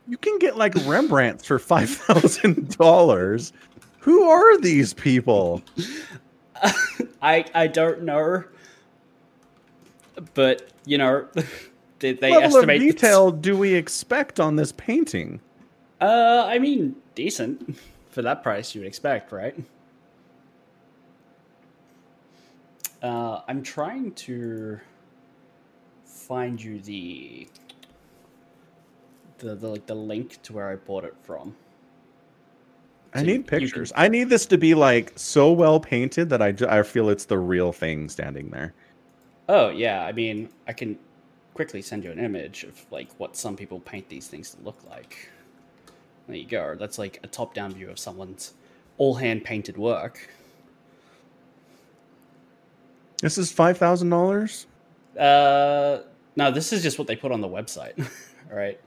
You 0.07 0.17
can 0.17 0.37
get 0.39 0.57
like 0.57 0.73
Rembrandts 0.85 1.45
for 1.45 1.59
five 1.59 1.89
thousand 1.89 2.77
dollars. 2.77 3.51
Who 3.99 4.23
are 4.23 4.57
these 4.59 4.93
people? 4.93 5.61
I 7.21 7.45
I 7.53 7.67
don't 7.67 8.03
know, 8.03 8.43
but 10.33 10.69
you 10.85 10.97
know, 10.97 11.27
they, 11.99 12.13
they 12.13 12.31
level 12.31 12.45
of 12.45 12.55
estimate 12.55 12.79
detail 12.79 13.31
do 13.31 13.57
we 13.57 13.73
expect 13.73 14.39
on 14.39 14.55
this 14.55 14.71
painting? 14.73 15.39
Uh, 16.01 16.45
I 16.47 16.59
mean, 16.59 16.95
decent 17.15 17.77
for 18.09 18.21
that 18.21 18.43
price. 18.43 18.75
You 18.75 18.81
would 18.81 18.87
expect, 18.87 19.31
right? 19.31 19.55
Uh, 23.01 23.41
I'm 23.47 23.63
trying 23.63 24.13
to 24.13 24.79
find 26.05 26.61
you 26.61 26.79
the 26.79 27.47
the, 29.39 29.55
the 29.55 29.67
like 29.67 29.85
the 29.85 29.95
link 29.95 30.41
to 30.43 30.53
where 30.53 30.69
I 30.69 30.75
bought 30.75 31.03
it 31.03 31.15
from. 31.23 31.55
I 33.13 33.21
need 33.21 33.31
you 33.31 33.43
can- 33.43 33.59
pictures. 33.59 33.91
I 33.95 34.07
need 34.07 34.29
this 34.29 34.45
to 34.47 34.57
be 34.57 34.73
like 34.73 35.13
so 35.15 35.51
well 35.51 35.79
painted 35.79 36.29
that 36.29 36.41
I, 36.41 36.53
I 36.67 36.81
feel 36.83 37.09
it's 37.09 37.25
the 37.25 37.37
real 37.37 37.71
thing 37.71 38.09
standing 38.09 38.49
there. 38.49 38.73
Oh 39.49 39.69
yeah, 39.69 40.05
I 40.05 40.11
mean, 40.11 40.49
I 40.67 40.73
can 40.73 40.97
quickly 41.53 41.81
send 41.81 42.03
you 42.03 42.11
an 42.11 42.19
image 42.19 42.63
of 42.63 42.79
like 42.91 43.09
what 43.17 43.35
some 43.35 43.55
people 43.55 43.79
paint 43.79 44.09
these 44.09 44.27
things 44.27 44.51
to 44.51 44.61
look 44.63 44.79
like. 44.89 45.29
There 46.27 46.37
you 46.37 46.47
go. 46.47 46.75
That's 46.79 46.97
like 46.97 47.19
a 47.23 47.27
top-down 47.27 47.73
view 47.73 47.89
of 47.89 47.99
someone's 47.99 48.53
all 48.97 49.15
hand 49.15 49.43
painted 49.43 49.77
work. 49.77 50.29
This 53.21 53.37
is 53.37 53.51
five 53.51 53.77
thousand 53.77 54.09
dollars. 54.09 54.67
Uh, 55.17 55.99
no, 56.35 56.51
this 56.51 56.73
is 56.73 56.81
just 56.81 56.97
what 56.97 57.07
they 57.07 57.15
put 57.15 57.31
on 57.31 57.41
the 57.41 57.47
website. 57.47 57.97
All 58.51 58.57
right. 58.57 58.79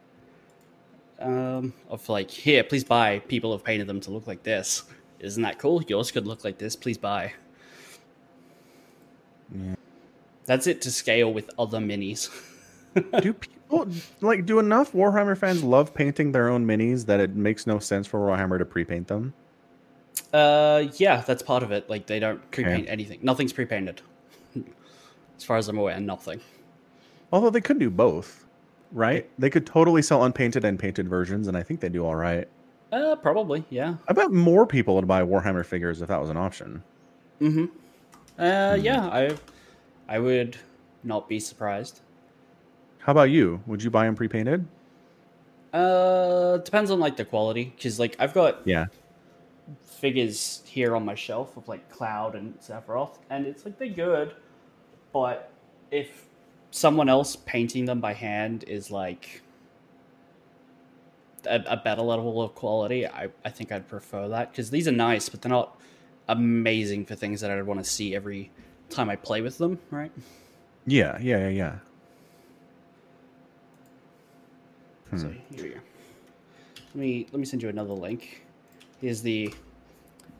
Um, 1.20 1.72
of 1.88 2.08
like, 2.08 2.30
here, 2.30 2.64
please 2.64 2.84
buy. 2.84 3.20
People 3.20 3.52
have 3.52 3.64
painted 3.64 3.86
them 3.86 4.00
to 4.00 4.10
look 4.10 4.26
like 4.26 4.42
this. 4.42 4.82
Isn't 5.20 5.42
that 5.44 5.58
cool? 5.58 5.82
Yours 5.84 6.10
could 6.10 6.26
look 6.26 6.44
like 6.44 6.58
this. 6.58 6.76
Please 6.76 6.98
buy. 6.98 7.32
That's 10.46 10.66
it 10.66 10.80
to 10.82 10.90
scale 10.90 11.32
with 11.32 11.50
other 11.58 11.78
minis. 11.78 12.30
do 13.20 13.32
people 13.34 13.88
like 14.20 14.46
do 14.46 14.58
enough 14.58 14.92
Warhammer 14.92 15.36
fans 15.36 15.62
love 15.62 15.92
painting 15.92 16.32
their 16.32 16.48
own 16.48 16.66
minis 16.66 17.06
that 17.06 17.20
it 17.20 17.34
makes 17.34 17.66
no 17.66 17.78
sense 17.78 18.06
for 18.06 18.20
Warhammer 18.20 18.58
to 18.58 18.64
pre-paint 18.64 19.08
them? 19.08 19.34
uh, 20.32 20.84
yeah, 20.96 21.20
that's 21.20 21.42
part 21.42 21.62
of 21.62 21.72
it. 21.72 21.88
Like, 21.90 22.06
they 22.06 22.18
don't 22.18 22.50
pre-paint 22.50 22.88
anything. 22.88 23.18
Nothing's 23.22 23.52
pre-painted. 23.52 24.00
as 25.36 25.44
far 25.44 25.56
as 25.56 25.68
I'm 25.68 25.78
aware, 25.78 25.98
nothing. 26.00 26.40
Although 27.32 27.50
they 27.50 27.60
could 27.60 27.78
do 27.78 27.90
both, 27.90 28.46
right? 28.92 29.28
They 29.38 29.50
could 29.50 29.66
totally 29.66 30.02
sell 30.02 30.24
unpainted 30.24 30.64
and 30.64 30.78
painted 30.78 31.08
versions, 31.08 31.48
and 31.48 31.56
I 31.56 31.62
think 31.62 31.80
they 31.80 31.88
do 31.88 32.04
all 32.04 32.14
right. 32.14 32.48
Uh, 32.92 33.16
probably, 33.16 33.64
yeah. 33.68 33.96
I 34.08 34.12
bet 34.12 34.30
more 34.32 34.66
people 34.66 34.94
would 34.94 35.08
buy 35.08 35.22
Warhammer 35.22 35.64
figures 35.66 36.00
if 36.02 36.08
that 36.08 36.20
was 36.20 36.30
an 36.30 36.36
option. 36.36 36.82
Mm-hmm. 37.40 37.64
Uh, 38.38 38.74
Hmm. 38.76 38.80
yeah, 38.82 39.06
I, 39.08 39.36
I 40.08 40.18
would 40.18 40.56
not 41.04 41.28
be 41.28 41.40
surprised. 41.40 42.00
How 42.98 43.12
about 43.12 43.30
you? 43.30 43.62
Would 43.66 43.82
you 43.82 43.90
buy 43.90 44.06
them 44.06 44.14
pre-painted? 44.14 44.66
Uh, 45.72 46.58
depends 46.58 46.90
on 46.90 46.98
like 46.98 47.16
the 47.16 47.24
quality, 47.24 47.72
because 47.76 47.98
like 47.98 48.16
I've 48.18 48.32
got 48.34 48.62
Yeah. 48.64 48.86
figures 49.84 50.62
here 50.64 50.96
on 50.96 51.04
my 51.04 51.14
shelf 51.14 51.56
of 51.56 51.68
like 51.68 51.88
Cloud 51.90 52.34
and 52.34 52.58
Sephiroth, 52.60 53.18
and 53.30 53.46
it's 53.46 53.64
like 53.64 53.78
they're 53.78 53.88
good, 53.88 54.34
but 55.12 55.50
if 55.90 56.26
someone 56.70 57.08
else 57.08 57.36
painting 57.36 57.84
them 57.84 58.00
by 58.00 58.12
hand 58.12 58.64
is 58.66 58.90
like 58.90 59.42
a, 61.46 61.62
a 61.66 61.76
better 61.76 62.02
level 62.02 62.42
of 62.42 62.54
quality, 62.54 63.06
I, 63.06 63.28
I 63.44 63.50
think 63.50 63.70
I'd 63.72 63.88
prefer 63.88 64.28
that 64.28 64.50
because 64.50 64.70
these 64.70 64.88
are 64.88 64.92
nice, 64.92 65.28
but 65.28 65.42
they're 65.42 65.50
not 65.50 65.80
amazing 66.28 67.06
for 67.06 67.14
things 67.14 67.40
that 67.40 67.50
I'd 67.50 67.62
want 67.64 67.82
to 67.84 67.88
see 67.88 68.14
every 68.16 68.50
time 68.90 69.10
I 69.10 69.16
play 69.16 69.40
with 69.42 69.58
them, 69.58 69.78
right? 69.90 70.12
Yeah, 70.86 71.18
yeah, 71.20 71.48
yeah, 71.48 71.48
yeah. 71.48 71.74
So 75.16 75.32
here 75.54 75.62
we 75.64 75.68
go. 75.70 75.80
Let 76.94 76.96
me 76.96 77.26
let 77.32 77.38
me 77.38 77.46
send 77.46 77.62
you 77.62 77.68
another 77.68 77.92
link. 77.92 78.44
Here's 79.00 79.22
the. 79.22 79.52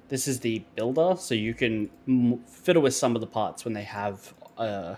This 0.08 0.28
is 0.28 0.38
the 0.40 0.62
builder, 0.76 1.16
so 1.18 1.34
you 1.34 1.52
can 1.52 1.90
m- 2.06 2.38
fiddle 2.46 2.82
with 2.82 2.94
some 2.94 3.16
of 3.16 3.20
the 3.20 3.26
parts 3.26 3.64
when 3.64 3.74
they 3.74 3.82
have 3.82 4.32
uh, 4.56 4.94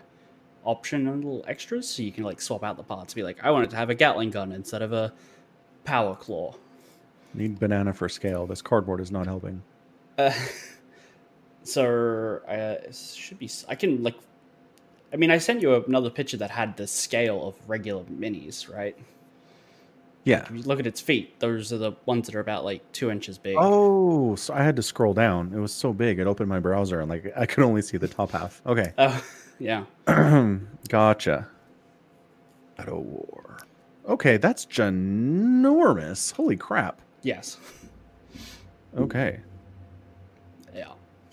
option 0.65 1.09
and 1.09 1.25
little 1.25 1.45
extras. 1.49 1.89
So 1.89 2.03
you 2.03 2.13
can 2.13 2.25
like 2.25 2.41
swap 2.43 2.63
out 2.63 2.77
the 2.77 2.83
parts. 2.83 3.15
Be 3.15 3.23
like, 3.23 3.43
I 3.43 3.51
want 3.51 3.65
it 3.65 3.71
to 3.71 3.77
have 3.77 3.89
a 3.89 3.95
Gatling 3.95 4.31
gun 4.31 4.53
instead 4.53 4.83
of 4.83 4.93
a 4.93 5.13
power 5.85 6.15
claw. 6.15 6.55
Need 7.35 7.59
banana 7.59 7.95
for 7.95 8.09
scale. 8.09 8.47
This 8.47 8.61
cardboard 8.61 9.01
is 9.01 9.11
not 9.11 9.27
helping. 9.27 9.63
Uh, 10.19 10.33
so 11.69 12.41
uh, 12.49 12.87
it 12.87 12.95
should 12.95 13.39
be. 13.39 13.51
I 13.69 13.75
can 13.75 14.03
like. 14.03 14.17
I 15.13 15.17
mean, 15.17 15.31
I 15.31 15.39
sent 15.39 15.63
you 15.63 15.75
another 15.75 16.11
picture 16.11 16.37
that 16.37 16.51
had 16.51 16.77
the 16.77 16.87
scale 16.87 17.49
of 17.49 17.55
regular 17.69 18.05
minis, 18.05 18.73
right? 18.73 18.97
Yeah. 20.25 20.47
You 20.53 20.63
look 20.65 20.79
at 20.79 20.87
its 20.87 21.01
feet, 21.01 21.41
those 21.41 21.73
are 21.73 21.79
the 21.79 21.93
ones 22.05 22.27
that 22.27 22.35
are 22.35 22.41
about 22.41 22.63
like 22.63 22.83
two 22.93 23.11
inches 23.11 23.39
big. 23.39 23.57
Oh, 23.59 24.35
so 24.35 24.53
I 24.53 24.63
had 24.63 24.77
to 24.77 24.83
scroll 24.83 25.15
down. 25.15 25.55
It 25.55 25.59
was 25.59 25.73
so 25.73 25.95
big. 25.95 26.19
It 26.19 26.27
opened 26.27 26.51
my 26.51 26.61
browser 26.61 27.01
and 27.01 27.09
like 27.09 27.33
I 27.35 27.47
could 27.47 27.65
only 27.65 27.81
see 27.81 27.97
the 27.97 28.09
top 28.09 28.33
half. 28.33 28.61
Okay. 28.67 28.93
Oh, 28.99 29.25
yeah. 29.59 29.85
gotcha. 30.89 31.49
Shadow 32.77 33.01
War. 33.01 33.59
Okay, 34.07 34.37
that's 34.37 34.67
ginormous. 34.67 36.33
Holy 36.33 36.57
crap. 36.57 37.01
Yes. 37.23 37.57
Okay. 38.97 39.41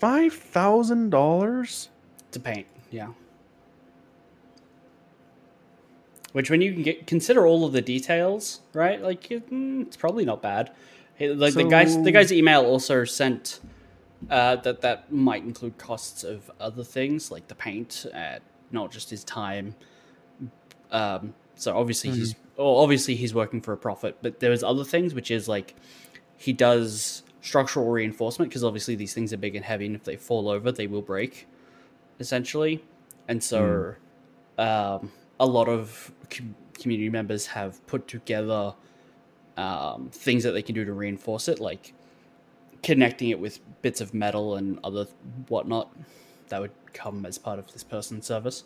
Five 0.06 0.34
thousand 0.34 1.10
dollars? 1.10 1.88
To 2.30 2.38
paint. 2.38 2.68
Yeah. 2.92 3.08
Which, 6.30 6.48
when 6.48 6.60
you 6.60 6.72
can 6.74 6.82
get 6.82 7.08
consider 7.08 7.44
all 7.44 7.64
of 7.64 7.72
the 7.72 7.82
details, 7.82 8.60
right? 8.72 9.02
Like, 9.02 9.24
mm, 9.24 9.82
it's 9.82 9.96
probably 9.96 10.24
not 10.24 10.40
bad. 10.40 10.70
Like 11.18 11.54
the 11.54 11.64
guys, 11.64 12.00
the 12.00 12.12
guy's 12.12 12.32
email 12.32 12.64
also 12.64 13.04
sent 13.04 13.58
uh, 14.30 14.54
that 14.56 14.80
that 14.82 15.10
might 15.10 15.42
include 15.42 15.76
costs 15.76 16.22
of 16.22 16.52
other 16.60 16.84
things 16.84 17.32
like 17.32 17.48
the 17.48 17.56
paint, 17.56 18.06
uh, 18.14 18.38
not 18.70 18.92
just 18.92 19.10
his 19.10 19.24
time. 19.24 19.74
Um, 20.92 21.34
so 21.56 21.76
obviously 21.76 22.10
he's, 22.10 22.36
well, 22.56 22.76
obviously 22.76 23.16
he's 23.16 23.34
working 23.34 23.60
for 23.60 23.72
a 23.72 23.76
profit, 23.76 24.18
but 24.22 24.38
there's 24.38 24.62
other 24.62 24.84
things 24.84 25.14
which 25.14 25.32
is 25.32 25.48
like 25.48 25.74
he 26.36 26.52
does 26.52 27.24
structural 27.46 27.86
reinforcement 27.86 28.50
because 28.50 28.64
obviously 28.64 28.96
these 28.96 29.14
things 29.14 29.32
are 29.32 29.36
big 29.36 29.54
and 29.54 29.64
heavy, 29.64 29.86
and 29.86 29.94
if 29.94 30.02
they 30.02 30.16
fall 30.16 30.48
over, 30.48 30.72
they 30.72 30.88
will 30.88 31.02
break, 31.02 31.46
essentially. 32.18 32.84
And 33.28 33.42
so, 33.42 33.94
um, 34.58 35.12
a 35.38 35.46
lot 35.46 35.68
of 35.68 36.10
com- 36.28 36.56
community 36.74 37.08
members 37.08 37.46
have 37.46 37.84
put 37.86 38.08
together 38.08 38.74
um, 39.56 40.10
things 40.12 40.42
that 40.42 40.52
they 40.52 40.62
can 40.62 40.74
do 40.74 40.84
to 40.84 40.92
reinforce 40.92 41.46
it, 41.46 41.60
like 41.60 41.94
connecting 42.82 43.30
it 43.30 43.38
with 43.38 43.60
bits 43.80 44.00
of 44.00 44.12
metal 44.12 44.56
and 44.56 44.80
other 44.82 45.06
whatnot 45.48 45.94
that 46.48 46.60
would 46.60 46.72
come 46.92 47.24
as 47.24 47.38
part 47.38 47.58
of 47.60 47.72
this 47.72 47.84
person's 47.84 48.26
service. 48.26 48.64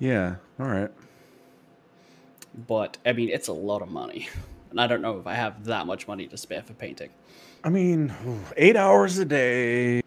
Yeah. 0.00 0.36
All 0.58 0.66
right. 0.66 0.90
But 2.66 2.98
I 3.06 3.12
mean, 3.12 3.28
it's 3.28 3.48
a 3.48 3.52
lot 3.52 3.82
of 3.82 3.88
money, 3.88 4.28
and 4.70 4.80
I 4.80 4.88
don't 4.88 5.00
know 5.00 5.16
if 5.20 5.28
I 5.28 5.34
have 5.34 5.64
that 5.66 5.86
much 5.86 6.08
money 6.08 6.26
to 6.26 6.36
spare 6.36 6.62
for 6.62 6.72
painting. 6.74 7.10
I 7.64 7.70
mean, 7.70 8.12
eight 8.56 8.76
hours 8.76 9.18
a 9.18 9.24
day 9.24 10.02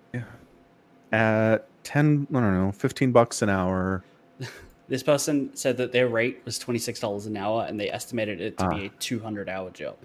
at 1.11 1.67
ten. 1.83 2.27
I 2.29 2.33
don't 2.33 2.53
know, 2.53 2.71
fifteen 2.71 3.11
bucks 3.11 3.41
an 3.41 3.49
hour. 3.49 4.03
This 4.89 5.03
person 5.03 5.53
said 5.53 5.75
that 5.77 5.91
their 5.91 6.07
rate 6.07 6.43
was 6.45 6.57
twenty 6.57 6.79
six 6.79 6.97
dollars 7.01 7.25
an 7.25 7.35
hour, 7.35 7.65
and 7.67 7.77
they 7.77 7.91
estimated 7.91 8.39
it 8.39 8.57
to 8.59 8.65
Ah. 8.67 8.69
be 8.69 8.85
a 8.85 8.89
two 8.99 9.19
hundred 9.19 9.49
hour 9.49 9.69
job. 9.69 9.97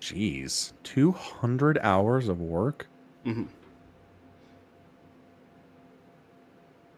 Jeez, 0.00 0.72
two 0.84 1.10
hundred 1.10 1.78
hours 1.82 2.28
of 2.28 2.40
work. 2.40 2.86
hmm 3.24 3.44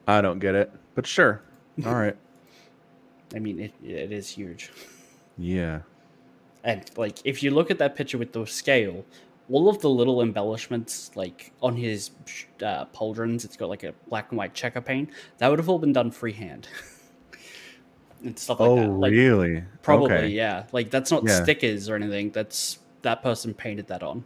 I 0.07 0.21
don't 0.21 0.41
get 0.41 0.55
it, 0.55 0.71
but 0.95 1.07
sure. 1.07 1.41
All 1.87 1.95
right. 1.95 2.17
I 3.35 3.39
mean, 3.39 3.59
it 3.59 3.73
it 3.83 4.13
is 4.13 4.29
huge. 4.29 4.71
Yeah. 5.39 5.81
And 6.65 6.91
like, 6.97 7.19
if 7.25 7.43
you 7.43 7.51
look 7.51 7.71
at 7.71 7.79
that 7.79 7.95
picture 7.95 8.19
with 8.19 8.33
the 8.33 8.47
scale, 8.47 9.05
all 9.51 9.69
of 9.69 9.81
the 9.81 9.91
little 9.91 10.23
embellishments, 10.23 11.11
like 11.15 11.53
on 11.63 11.77
his 11.77 12.11
uh, 12.63 12.87
pauldrons, 12.87 13.45
it's 13.45 13.57
got 13.57 13.69
like 13.69 13.85
a 13.85 13.93
black 14.09 14.31
and 14.31 14.39
white 14.39 14.55
checker 14.55 14.81
paint. 14.81 15.11
That 15.39 15.49
would 15.49 15.59
have 15.59 15.69
all 15.69 15.79
been 15.79 15.93
done 15.93 16.11
freehand. 16.11 16.67
and 18.25 18.39
stuff 18.39 18.61
like 18.61 18.69
oh, 18.71 18.77
that. 18.77 18.89
Like 18.89 19.13
really? 19.13 19.63
probably, 19.83 20.13
Okay. 20.15 20.29
yeah. 20.29 20.65
Like 20.73 20.91
that's 20.91 21.11
not 21.11 21.25
Yeah. 21.25 21.43
stickers 21.43 21.89
or 21.89 21.95
anything. 21.95 22.31
That's 22.31 22.79
that 23.03 23.23
person 23.23 23.53
painted 23.53 23.87
that 23.89 24.03
on, 24.03 24.25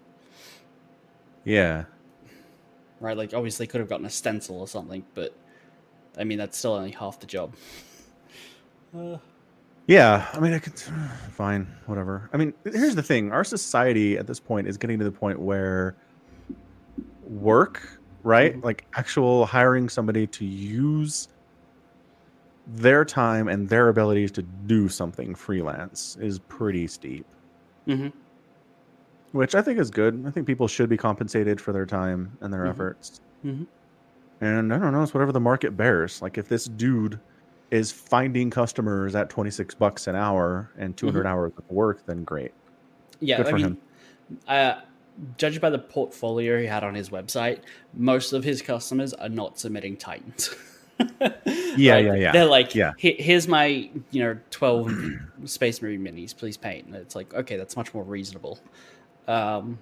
Yeah. 1.44 1.85
right? 3.01 3.16
Like 3.16 3.35
obviously 3.35 3.66
could 3.66 3.81
have 3.81 3.88
gotten 3.88 4.07
a 4.07 4.11
stencil 4.11 4.61
or 4.61 4.68
something, 4.68 5.05
but 5.14 5.35
I 6.16 6.22
mean 6.24 6.38
that's 6.38 6.57
still 6.57 6.74
only 6.74 6.92
half 6.92 7.18
the 7.18 7.27
job. 7.27 7.55
Uh, 8.96 9.18
Yeah, 9.88 10.29
I 10.35 10.40
mean, 10.40 10.53
I 10.53 10.61
could. 10.61 10.79
Fine, 11.33 11.66
whatever. 11.87 12.29
I 12.33 12.37
mean, 12.37 12.55
here's 12.64 12.94
the 12.94 13.03
thing: 13.03 13.33
our 13.33 13.42
society 13.44 14.18
at 14.18 14.27
this 14.29 14.38
point 14.40 14.68
is 14.68 14.77
getting 14.77 14.98
to 15.01 15.05
the 15.05 15.12
point 15.12 15.40
where 15.40 15.96
work, 17.22 17.83
right? 18.22 18.55
Mhm. 18.57 18.64
Like 18.64 18.87
actual 18.96 19.46
hiring 19.46 19.88
somebody 19.88 20.27
to 20.29 20.44
use 20.44 21.29
their 22.66 23.05
time 23.05 23.48
and 23.48 23.68
their 23.68 23.88
abilities 23.88 24.31
to 24.33 24.42
do 24.42 24.88
something 24.88 25.35
freelance 25.35 26.16
is 26.20 26.38
pretty 26.38 26.87
steep, 26.87 27.27
mhm. 27.87 28.12
which 29.33 29.55
I 29.55 29.62
think 29.62 29.79
is 29.79 29.90
good. 29.90 30.24
I 30.27 30.31
think 30.31 30.46
people 30.46 30.68
should 30.68 30.88
be 30.88 30.96
compensated 30.96 31.61
for 31.61 31.72
their 31.72 31.87
time 31.87 32.37
and 32.40 32.53
their 32.53 32.64
Mhm. 32.64 32.70
efforts. 32.70 33.20
Mhm. 33.44 33.66
And 34.40 34.72
I 34.74 34.79
don't 34.79 34.92
know, 34.92 35.03
it's 35.03 35.14
whatever 35.14 35.33
the 35.33 35.40
market 35.40 35.77
bears. 35.77 36.22
Like 36.22 36.38
if 36.38 36.48
this 36.48 36.66
dude 36.66 37.20
is 37.70 37.92
finding 37.92 38.50
customers 38.50 39.14
at 39.14 39.28
26 39.31 39.74
bucks 39.74 40.07
an 40.07 40.16
hour 40.16 40.70
and 40.78 40.96
200 40.96 41.26
hours 41.26 41.52
of 41.57 41.70
work, 41.70 42.04
then 42.07 42.24
great. 42.24 42.52
Yeah, 43.20 43.38
Good 43.38 43.46
I 43.46 43.50
for 43.50 43.57
mean, 43.57 43.64
him. 43.64 43.78
Uh, 44.46 44.74
judged 45.37 45.61
by 45.61 45.70
the 45.70 45.78
portfolio 45.78 46.61
he 46.61 46.66
had 46.66 46.85
on 46.85 46.94
his 46.94 47.11
website, 47.11 47.61
most 47.94 48.33
of 48.33 48.44
his 48.44 48.62
customers 48.62 49.12
are 49.14 49.28
not 49.28 49.59
submitting 49.59 49.96
Titans. 49.96 50.54
Yeah, 51.76 51.94
Like, 51.94 52.07
yeah, 52.07 52.14
yeah. 52.14 52.33
They're 52.33 52.44
like, 52.44 52.74
Yeah. 52.74 52.92
Here's 52.98 53.46
my, 53.46 53.88
you 54.11 54.20
know, 54.20 54.37
12 54.50 54.92
Space 55.44 55.81
Marine 55.81 56.00
minis, 56.02 56.37
please 56.37 56.57
paint. 56.57 56.87
And 56.87 56.96
it's 56.96 57.14
like, 57.14 57.33
okay, 57.35 57.57
that's 57.57 57.76
much 57.76 57.94
more 57.94 58.02
reasonable. 58.02 58.59
Um, 59.28 59.78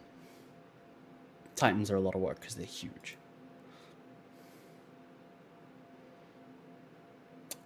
Titans 1.55 1.91
are 1.91 1.97
a 1.97 2.01
lot 2.01 2.15
of 2.15 2.21
work 2.21 2.39
because 2.39 2.55
they're 2.55 2.67
huge. 2.67 3.17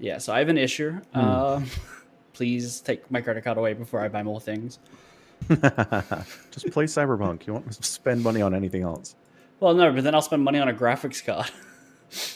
Yeah, 0.01 0.19
so 0.19 0.33
I 0.33 0.39
have 0.41 0.49
an 0.49 0.59
issue. 0.59 0.99
Um, 1.15 1.67
please 2.33 2.81
take 2.81 3.09
my 3.11 3.21
credit 3.21 3.45
card 3.45 3.59
away 3.59 3.75
before 3.75 4.01
I 4.01 4.09
buy 4.09 4.23
more 4.23 4.41
things. 4.41 4.79
Just 5.49 6.71
play 6.71 6.85
Cyberpunk. 6.87 7.47
You 7.47 7.53
won't 7.55 7.73
spend 7.85 8.23
money 8.23 8.43
on 8.43 8.55
anything 8.55 8.83
else. 8.83 9.15
Well, 9.61 9.75
no, 9.75 9.93
but 9.93 10.03
then 10.05 10.15
I'll 10.15 10.23
spend 10.23 10.43
money 10.43 10.59
on 10.59 10.69
a 10.69 10.73
graphics 10.75 11.25
card. 11.25 11.51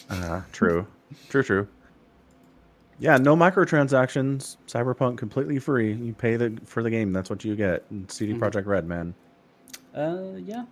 Uh, 0.09 0.41
true. 0.51 0.85
True, 1.29 1.43
true. 1.43 1.67
Yeah, 2.99 3.17
no 3.17 3.35
microtransactions. 3.35 4.57
Cyberpunk 4.67 5.17
completely 5.17 5.59
free. 5.59 5.93
You 5.93 6.13
pay 6.13 6.37
the 6.37 6.57
for 6.65 6.81
the 6.81 6.89
game. 6.89 7.11
That's 7.11 7.29
what 7.29 7.43
you 7.43 7.55
get. 7.55 7.83
CD 8.07 8.33
Mhm. 8.33 8.39
Projekt 8.39 8.65
Red, 8.67 8.87
man. 8.87 9.13
Uh, 9.93 10.33
yeah, 10.37 10.63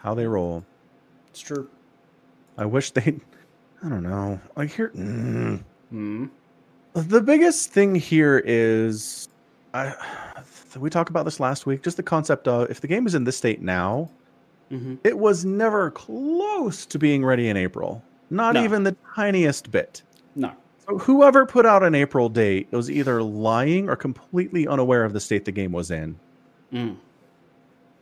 how 0.00 0.14
they 0.14 0.26
roll. 0.26 0.64
it's 1.28 1.40
true. 1.40 1.68
I 2.58 2.64
wish 2.66 2.90
they. 2.90 3.20
I 3.84 3.88
don't 3.88 4.02
know. 4.02 4.40
Like 4.56 4.70
here, 4.70 4.90
mm. 4.96 5.62
Hmm. 5.92 6.26
the 6.94 7.20
biggest 7.20 7.70
thing 7.70 7.94
here 7.94 8.42
is, 8.44 9.28
I. 9.74 9.94
We 10.78 10.88
talked 10.88 11.10
about 11.10 11.26
this 11.26 11.38
last 11.38 11.66
week. 11.66 11.82
Just 11.82 11.98
the 11.98 12.02
concept 12.02 12.48
of 12.48 12.70
if 12.70 12.80
the 12.80 12.86
game 12.86 13.06
is 13.06 13.14
in 13.14 13.24
this 13.24 13.36
state 13.36 13.60
now, 13.60 14.10
hmm 14.70 14.94
it 15.04 15.18
was 15.18 15.44
never 15.44 15.90
close 15.90 16.86
to 16.86 16.98
being 16.98 17.24
ready 17.24 17.48
in 17.50 17.56
April. 17.58 18.02
Not 18.30 18.54
No. 18.54 18.64
even 18.64 18.82
the 18.84 18.96
tiniest 19.14 19.70
bit. 19.70 20.02
No. 20.34 20.52
So 20.88 20.96
whoever 20.96 21.44
put 21.44 21.66
out 21.66 21.82
an 21.82 21.94
April 21.94 22.30
date 22.30 22.68
was 22.72 22.90
either 22.90 23.22
lying 23.22 23.90
or 23.90 23.96
completely 23.96 24.66
unaware 24.66 25.04
of 25.04 25.12
the 25.12 25.20
state 25.20 25.44
the 25.44 25.52
game 25.52 25.72
was 25.72 25.90
in. 25.90 26.16
Mm. 26.72 26.96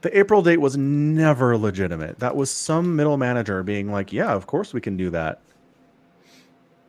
The 0.03 0.16
April 0.16 0.40
date 0.42 0.61
was 0.61 0.76
never 0.76 1.59
legitimate. 1.59 2.20
That 2.20 2.37
was 2.37 2.50
some 2.53 2.94
middle 2.94 3.16
manager 3.16 3.62
being 3.64 3.90
like, 3.90 4.12
"Yeah, 4.12 4.33
of 4.33 4.46
course 4.46 4.72
we 4.72 4.81
can 4.81 4.96
do 4.96 5.11
that." 5.11 5.40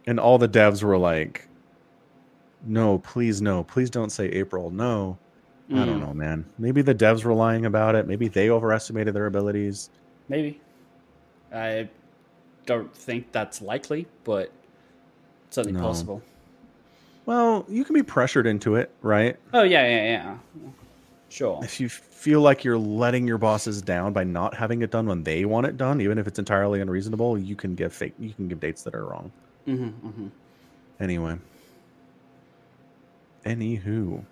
And 0.08 0.20
all 0.20 0.38
the 0.38 0.48
devs 0.50 0.84
were 0.84 0.98
like, 0.98 1.48
"No, 2.66 2.98
please 3.00 3.42
no. 3.42 3.64
Please 3.64 3.90
don't 3.90 4.12
say 4.12 4.28
April. 4.28 4.70
No." 4.72 5.18
I 5.74 5.86
don't 5.86 6.02
Mm. 6.02 6.08
know, 6.08 6.14
man. 6.14 6.46
Maybe 6.58 6.82
the 6.82 6.94
devs 6.96 7.24
were 7.24 7.34
lying 7.34 7.66
about 7.66 7.96
it. 7.96 8.06
Maybe 8.06 8.28
they 8.28 8.50
overestimated 8.50 9.14
their 9.14 9.26
abilities. 9.26 9.90
Maybe. 10.28 10.60
I 11.54 11.88
don't 12.66 12.94
think 12.94 13.32
that's 13.32 13.62
likely, 13.62 14.06
but 14.26 14.52
it's 15.48 15.56
certainly 15.56 15.80
No. 15.80 15.86
possible. 15.88 16.22
Well, 17.26 17.66
you 17.70 17.86
can 17.86 17.94
be 17.94 18.04
pressured 18.04 18.48
into 18.48 18.76
it, 18.76 18.92
right? 19.02 19.38
Oh 19.54 19.64
yeah, 19.64 19.88
yeah, 19.88 20.04
yeah. 20.04 20.36
Sure. 21.30 21.62
if 21.64 21.80
you 21.80 21.88
feel 21.88 22.42
like 22.42 22.66
you're 22.66 22.78
letting 22.78 23.26
your 23.26 23.38
bosses 23.38 23.82
down 23.82 24.12
by 24.12 24.26
not 24.26 24.54
having 24.56 24.82
it 24.82 24.92
done 24.92 25.08
when 25.08 25.24
they 25.24 25.46
want 25.46 25.66
it 25.66 25.78
done, 25.78 26.02
even 26.02 26.18
if 26.18 26.28
it's 26.28 26.40
entirely 26.40 26.82
unreasonable, 26.82 27.38
you 27.38 27.56
can 27.56 27.74
give 27.76 27.94
fake. 27.94 28.14
You 28.20 28.34
can 28.34 28.50
give 28.50 28.60
dates 28.60 28.84
that 28.84 28.94
are 28.94 29.06
wrong. 29.06 29.32
Hmm 29.66 29.88
hmm 29.88 30.28
Anyway. 31.00 31.38
Anywho, 33.46 34.24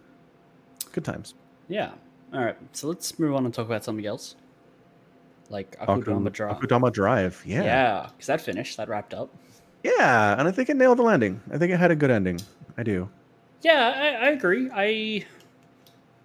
good 0.91 1.03
times. 1.03 1.33
Yeah. 1.67 1.91
All 2.31 2.43
right. 2.43 2.57
So 2.73 2.87
let's 2.87 3.17
move 3.17 3.33
on 3.33 3.45
and 3.45 3.53
talk 3.53 3.65
about 3.65 3.83
something 3.83 4.05
else, 4.05 4.35
like 5.49 5.79
Akudama 5.79 6.31
Drive. 6.31 6.57
Akudama 6.57 6.93
Drive. 6.93 7.41
Yeah. 7.45 7.63
Yeah, 7.63 8.09
because 8.11 8.27
that 8.27 8.41
finished. 8.41 8.77
That 8.77 8.87
wrapped 8.87 9.15
up. 9.15 9.33
Yeah, 9.83 10.35
and 10.37 10.47
I 10.47 10.51
think 10.51 10.69
it 10.69 10.77
nailed 10.77 10.99
the 10.99 11.03
landing. 11.03 11.41
I 11.51 11.57
think 11.57 11.71
it 11.71 11.77
had 11.79 11.89
a 11.89 11.95
good 11.95 12.11
ending. 12.11 12.39
I 12.77 12.83
do. 12.83 13.09
Yeah, 13.61 13.93
I, 13.95 14.27
I 14.27 14.29
agree. 14.29 14.69
I 14.73 15.25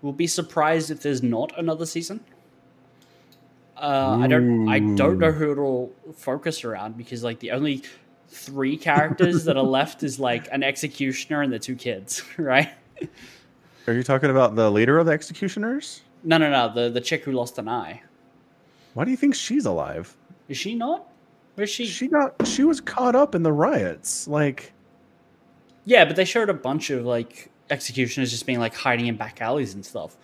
will 0.02 0.12
be 0.12 0.26
surprised 0.26 0.90
if 0.90 1.00
there's 1.00 1.22
not 1.22 1.58
another 1.58 1.86
season. 1.86 2.20
Uh, 3.76 4.18
I 4.20 4.26
don't. 4.28 4.68
I 4.68 4.78
don't 4.78 5.18
know 5.18 5.32
who 5.32 5.52
it'll 5.52 5.92
focus 6.16 6.64
around 6.64 6.96
because 6.96 7.24
like 7.24 7.40
the 7.40 7.50
only 7.50 7.82
three 8.34 8.76
characters 8.76 9.44
that 9.44 9.56
are 9.56 9.62
left 9.62 10.02
is 10.02 10.18
like 10.18 10.48
an 10.52 10.62
executioner 10.62 11.42
and 11.42 11.52
the 11.52 11.58
two 11.58 11.76
kids, 11.76 12.22
right? 12.38 12.70
Are 13.86 13.92
you 13.92 14.02
talking 14.02 14.30
about 14.30 14.56
the 14.56 14.70
leader 14.70 14.98
of 14.98 15.06
the 15.06 15.12
executioners? 15.12 16.02
No, 16.22 16.38
no, 16.38 16.50
no. 16.50 16.72
The 16.72 16.90
the 16.90 17.00
chick 17.00 17.24
who 17.24 17.32
lost 17.32 17.58
an 17.58 17.68
eye. 17.68 18.02
Why 18.94 19.04
do 19.04 19.10
you 19.10 19.16
think 19.16 19.34
she's 19.34 19.66
alive? 19.66 20.16
Is 20.48 20.56
she 20.56 20.74
not? 20.74 21.08
Where's 21.54 21.70
she? 21.70 21.86
She 21.86 22.08
got. 22.08 22.46
She 22.46 22.64
was 22.64 22.80
caught 22.80 23.14
up 23.14 23.34
in 23.34 23.42
the 23.42 23.52
riots. 23.52 24.26
Like. 24.26 24.72
Yeah, 25.84 26.06
but 26.06 26.16
they 26.16 26.24
showed 26.24 26.48
a 26.48 26.54
bunch 26.54 26.88
of 26.90 27.04
like 27.04 27.50
executioners 27.68 28.30
just 28.30 28.46
being 28.46 28.58
like 28.58 28.74
hiding 28.74 29.06
in 29.06 29.16
back 29.16 29.42
alleys 29.42 29.74
and 29.74 29.84
stuff. 29.84 30.16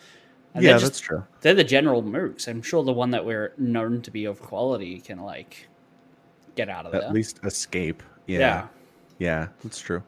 And 0.54 0.64
yeah, 0.64 0.70
they're 0.70 0.80
just, 0.80 0.92
that's 0.92 1.00
true. 1.00 1.24
they're 1.42 1.54
the 1.54 1.64
general 1.64 2.02
mooks. 2.02 2.48
I'm 2.48 2.62
sure 2.62 2.82
the 2.82 2.92
one 2.92 3.10
that 3.10 3.24
we're 3.24 3.52
known 3.58 4.02
to 4.02 4.10
be 4.10 4.24
of 4.24 4.40
quality 4.40 5.00
can 5.00 5.20
like 5.20 5.68
get 6.54 6.68
out 6.68 6.86
of 6.86 6.92
there. 6.92 7.02
At 7.02 7.12
least 7.12 7.40
escape. 7.44 8.02
yeah. 8.26 8.38
Yeah. 8.38 8.66
Yeah, 9.18 9.48
that's 9.62 9.78
true. 9.80 10.02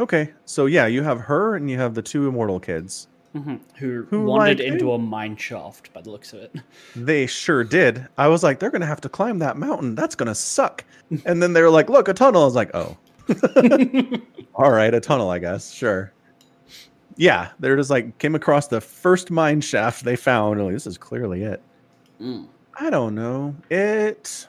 Okay, 0.00 0.32
so 0.44 0.66
yeah, 0.66 0.86
you 0.86 1.02
have 1.02 1.20
her 1.20 1.54
and 1.56 1.70
you 1.70 1.78
have 1.78 1.94
the 1.94 2.02
two 2.02 2.26
immortal 2.26 2.58
kids. 2.58 3.06
Mhm. 3.36 3.60
Who, 3.76 4.06
Who, 4.10 4.24
wandered 4.24 4.58
like, 4.58 4.66
into 4.66 4.92
a 4.92 4.98
mine 4.98 5.36
shaft 5.36 5.92
by 5.92 6.00
the 6.00 6.10
looks 6.10 6.32
of 6.32 6.40
it. 6.40 6.56
They 6.96 7.26
sure 7.26 7.62
did. 7.62 8.08
I 8.18 8.26
was 8.26 8.42
like, 8.42 8.58
they're 8.58 8.72
gonna 8.72 8.86
have 8.86 9.00
to 9.02 9.08
climb 9.08 9.38
that 9.38 9.56
mountain. 9.56 9.94
That's 9.94 10.16
gonna 10.16 10.34
suck. 10.34 10.84
And 11.24 11.40
then 11.40 11.52
they 11.52 11.62
were 11.62 11.70
like, 11.70 11.88
look, 11.88 12.08
a 12.08 12.14
tunnel. 12.14 12.42
I 12.42 12.44
was 12.44 12.56
like, 12.56 12.70
oh, 12.74 12.96
all 14.54 14.70
right, 14.72 14.92
a 14.92 15.00
tunnel, 15.00 15.30
I 15.30 15.38
guess. 15.38 15.70
Sure. 15.72 16.12
Yeah, 17.16 17.50
they're 17.60 17.76
just 17.76 17.90
like 17.90 18.18
came 18.18 18.34
across 18.34 18.66
the 18.66 18.80
first 18.80 19.30
mine 19.30 19.60
shaft 19.60 20.04
they 20.04 20.16
found. 20.16 20.60
like, 20.64 20.72
this 20.72 20.86
is 20.88 20.98
clearly 20.98 21.42
it. 21.44 21.62
Mm. 22.20 22.48
I 22.80 22.90
don't 22.90 23.14
know. 23.14 23.54
It. 23.70 24.46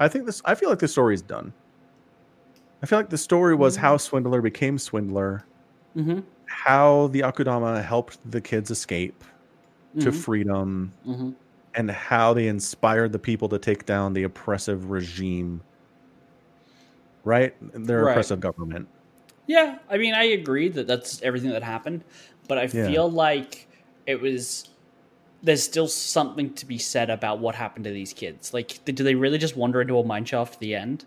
I 0.00 0.08
think 0.08 0.26
this. 0.26 0.42
I 0.44 0.54
feel 0.54 0.68
like 0.68 0.78
the 0.80 0.88
story 0.88 1.14
is 1.14 1.22
done. 1.22 1.52
I 2.82 2.86
feel 2.86 2.98
like 2.98 3.10
the 3.10 3.18
story 3.18 3.54
was 3.54 3.76
how 3.76 3.96
Swindler 3.96 4.42
became 4.42 4.78
Swindler, 4.78 5.44
hmm 5.94 6.20
how 6.46 7.06
the 7.08 7.20
Akudama 7.20 7.82
helped 7.82 8.18
the 8.30 8.40
kids 8.40 8.70
escape 8.70 9.24
to 10.00 10.10
Mhm. 10.10 10.14
freedom, 10.14 10.92
hmm 11.04 11.30
and 11.74 11.90
how 11.90 12.34
they 12.34 12.48
inspired 12.48 13.12
the 13.12 13.18
people 13.18 13.48
to 13.48 13.58
take 13.58 13.86
down 13.86 14.12
the 14.12 14.24
oppressive 14.24 14.90
regime. 14.90 15.62
Right? 17.24 17.54
Their 17.72 18.04
Right. 18.04 18.12
oppressive 18.12 18.40
government. 18.40 18.88
Yeah, 19.46 19.78
I 19.88 19.98
mean, 19.98 20.14
I 20.14 20.24
agree 20.24 20.68
that 20.68 20.86
that's 20.86 21.22
everything 21.22 21.50
that 21.50 21.62
happened, 21.62 22.04
but 22.48 22.58
I 22.58 22.66
Yeah. 22.66 22.86
feel 22.86 23.10
like 23.10 23.68
it 24.06 24.20
was. 24.20 24.68
There's 25.42 25.62
still 25.62 25.88
something 25.88 26.54
to 26.54 26.66
be 26.66 26.78
said 26.78 27.10
about 27.10 27.40
what 27.40 27.54
happened 27.56 27.84
to 27.84 27.90
these 27.90 28.12
kids. 28.12 28.54
Like, 28.54 28.84
do 28.84 28.92
they 28.92 29.14
really 29.16 29.38
just 29.38 29.56
wander 29.56 29.80
into 29.80 29.98
a 29.98 30.04
mine 30.04 30.24
shaft 30.24 30.54
at 30.54 30.60
the 30.60 30.74
end? 30.74 31.04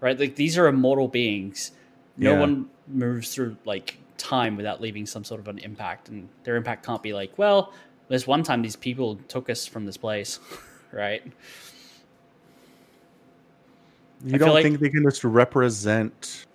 Right? 0.00 0.18
Like, 0.18 0.34
these 0.36 0.58
are 0.58 0.66
immortal 0.66 1.06
beings. 1.08 1.72
No 2.16 2.32
Yeah. 2.32 2.40
one 2.40 2.70
moves 2.88 3.34
through 3.34 3.56
like 3.64 3.98
time 4.16 4.56
without 4.56 4.80
leaving 4.80 5.06
some 5.06 5.22
sort 5.22 5.40
of 5.40 5.46
an 5.48 5.58
impact, 5.58 6.08
and 6.08 6.28
their 6.42 6.56
impact 6.56 6.84
can't 6.84 7.02
be 7.02 7.12
like, 7.12 7.38
well, 7.38 7.72
there's 8.08 8.26
one 8.26 8.42
time 8.42 8.62
these 8.62 8.74
people 8.74 9.16
took 9.28 9.48
us 9.48 9.64
from 9.66 9.86
this 9.86 9.96
place, 9.96 10.40
right? 10.92 11.22
You 14.24 14.34
I 14.34 14.38
don't 14.38 14.54
like- 14.54 14.64
think 14.64 14.80
they 14.80 14.88
can 14.88 15.04
just 15.04 15.22
represent 15.22 16.46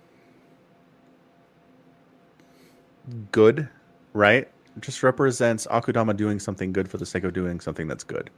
good, 3.32 3.68
right? 4.12 4.48
It 4.76 4.82
just 4.82 5.02
represents 5.02 5.66
Akudama 5.66 6.16
doing 6.16 6.38
something 6.38 6.72
good 6.72 6.88
for 6.88 6.98
the 6.98 7.06
sake 7.06 7.24
of 7.24 7.32
doing 7.32 7.60
something 7.60 7.86
that's 7.86 8.04
good. 8.04 8.30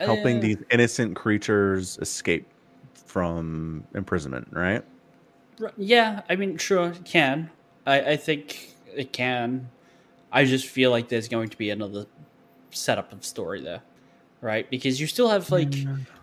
Helping 0.00 0.38
Uh, 0.38 0.40
these 0.40 0.58
innocent 0.70 1.16
creatures 1.16 1.98
escape 2.00 2.46
from 2.94 3.86
imprisonment, 3.94 4.48
right? 4.50 4.84
Yeah, 5.76 6.22
I 6.28 6.36
mean, 6.36 6.58
sure, 6.58 6.88
it 6.88 7.04
can. 7.04 7.50
I, 7.86 8.12
I 8.12 8.16
think 8.16 8.74
it 8.94 9.12
can. 9.12 9.70
I 10.30 10.44
just 10.44 10.66
feel 10.66 10.90
like 10.90 11.08
there's 11.08 11.28
going 11.28 11.48
to 11.48 11.56
be 11.56 11.70
another 11.70 12.06
setup 12.70 13.12
of 13.12 13.24
story 13.24 13.62
there, 13.62 13.82
right? 14.40 14.68
Because 14.68 15.00
you 15.00 15.06
still 15.06 15.30
have 15.30 15.50
like 15.50 15.74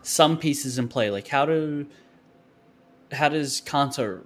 some 0.02 0.38
pieces 0.38 0.78
in 0.78 0.88
play. 0.88 1.10
Like 1.10 1.28
how 1.28 1.46
do 1.46 1.88
how 3.12 3.30
does 3.30 3.62
Kanto 3.62 4.22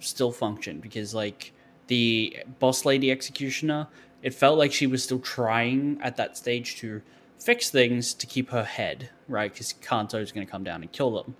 still 0.00 0.32
function? 0.32 0.80
Because 0.80 1.14
like 1.14 1.52
the 1.88 2.36
boss 2.60 2.84
lady 2.84 3.10
executioner, 3.10 3.88
it 4.22 4.32
felt 4.34 4.56
like 4.58 4.72
she 4.72 4.86
was 4.86 5.02
still 5.02 5.18
trying 5.18 5.98
at 6.02 6.16
that 6.16 6.36
stage 6.36 6.76
to 6.76 7.02
fix 7.38 7.70
things 7.70 8.14
to 8.14 8.26
keep 8.26 8.50
her 8.50 8.64
head, 8.64 9.10
right? 9.28 9.52
Because 9.52 9.72
Kanto 9.74 10.18
is 10.20 10.32
going 10.32 10.46
to 10.46 10.50
come 10.50 10.64
down 10.64 10.82
and 10.82 10.90
kill 10.92 11.22
them. 11.22 11.36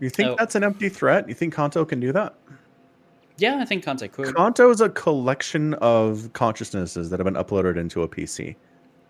You 0.00 0.10
think 0.10 0.30
Oh. 0.30 0.36
that's 0.38 0.54
an 0.54 0.64
empty 0.64 0.88
threat? 0.88 1.28
You 1.28 1.34
think 1.34 1.54
Kanto 1.54 1.84
can 1.84 2.00
do 2.00 2.12
that? 2.12 2.34
Yeah, 3.38 3.58
I 3.60 3.64
think 3.64 3.84
Kanto 3.84 4.08
could. 4.08 4.34
Kanto 4.34 4.68
is 4.70 4.80
a 4.80 4.88
collection 4.88 5.74
of 5.74 6.30
consciousnesses 6.32 7.08
that 7.10 7.20
have 7.20 7.24
been 7.24 7.34
uploaded 7.42 7.76
into 7.76 8.02
a 8.02 8.08
PC. 8.08 8.56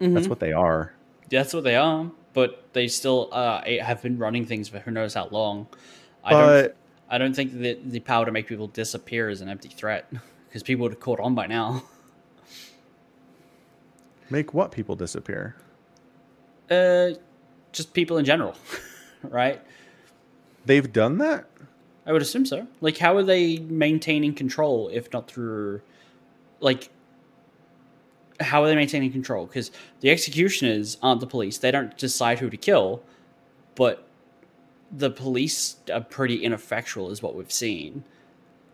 That's 0.01 0.26
Mhm. 0.26 0.28
what 0.28 0.39
they 0.41 0.53
are. 0.53 0.93
That's 1.30 1.53
what 1.55 1.64
they 1.64 1.76
are, 1.76 2.11
but 2.34 2.62
they 2.72 2.89
still 2.89 3.28
uh, 3.32 3.62
have 3.80 4.03
been 4.03 4.18
running 4.18 4.45
things 4.45 4.68
for 4.68 4.78
who 4.80 4.91
knows 4.91 5.14
how 5.14 5.28
long. 5.28 5.66
I 6.24 6.32
But 6.32 6.62
don't. 6.62 6.74
I 7.09 7.19
don't 7.19 7.35
think 7.35 7.61
that 7.61 7.91
the 7.91 8.01
power 8.01 8.25
to 8.25 8.33
make 8.33 8.47
people 8.47 8.67
disappear 8.67 9.31
is 9.31 9.41
an 9.41 9.49
empty 9.49 9.69
threat 9.69 10.11
because 10.49 10.63
people 10.63 10.85
would 10.85 10.93
have 10.93 11.01
caught 11.01 11.21
on 11.21 11.35
by 11.35 11.47
now. 11.47 11.85
make 14.31 14.53
what 14.53 14.73
people 14.73 14.95
disappear? 14.95 15.57
Uh, 16.71 17.11
just 17.73 17.95
people 17.95 18.19
in 18.19 18.25
general, 18.25 18.55
right? 19.23 19.61
They've 20.67 20.93
done 20.93 21.19
that? 21.19 21.47
I 22.07 22.13
would 22.13 22.23
assume 22.23 22.47
so. 22.47 22.67
Like, 22.81 22.99
how 22.99 23.17
are 23.17 23.23
they 23.23 23.59
maintaining 23.59 24.35
control 24.35 24.89
if 24.93 25.13
not 25.13 25.31
through, 25.31 25.81
like, 26.61 26.91
how 28.41 28.63
are 28.63 28.69
they 28.69 28.75
maintaining 28.75 29.13
control? 29.13 29.47
Because 29.47 29.71
the 30.01 30.11
executioners 30.11 30.97
aren't 31.03 31.21
the 31.21 31.27
police; 31.27 31.59
they 31.59 31.71
don't 31.71 31.97
decide 31.99 32.39
who 32.39 32.51
to 32.51 32.57
kill, 32.57 33.03
but 33.75 34.08
the 34.91 35.11
police 35.11 35.76
are 35.93 36.01
pretty 36.01 36.45
ineffectual, 36.45 37.11
is 37.11 37.22
what 37.22 37.34
we've 37.34 37.53
seen. 37.53 38.05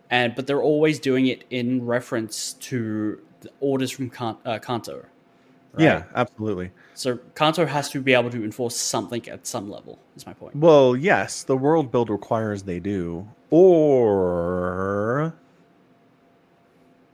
And 0.09 0.35
but 0.35 0.47
they're 0.47 0.61
always 0.61 0.99
doing 0.99 1.27
it 1.27 1.43
in 1.49 1.85
reference 1.85 2.53
to 2.53 3.21
orders 3.59 3.91
from 3.91 4.09
Kan- 4.09 4.37
uh, 4.45 4.59
Kanto. 4.59 5.05
right? 5.73 5.83
Yeah, 5.83 6.03
absolutely. 6.15 6.71
So 6.93 7.17
Kanto 7.35 7.65
has 7.65 7.89
to 7.89 8.01
be 8.01 8.13
able 8.13 8.29
to 8.29 8.43
enforce 8.43 8.75
something 8.77 9.27
at 9.27 9.45
some 9.47 9.69
level. 9.69 9.99
Is 10.15 10.25
my 10.25 10.33
point. 10.33 10.55
Well, 10.55 10.95
yes, 10.95 11.43
the 11.43 11.57
world 11.57 11.91
build 11.91 12.09
requires 12.09 12.63
they 12.63 12.79
do. 12.79 13.27
Or 13.49 15.33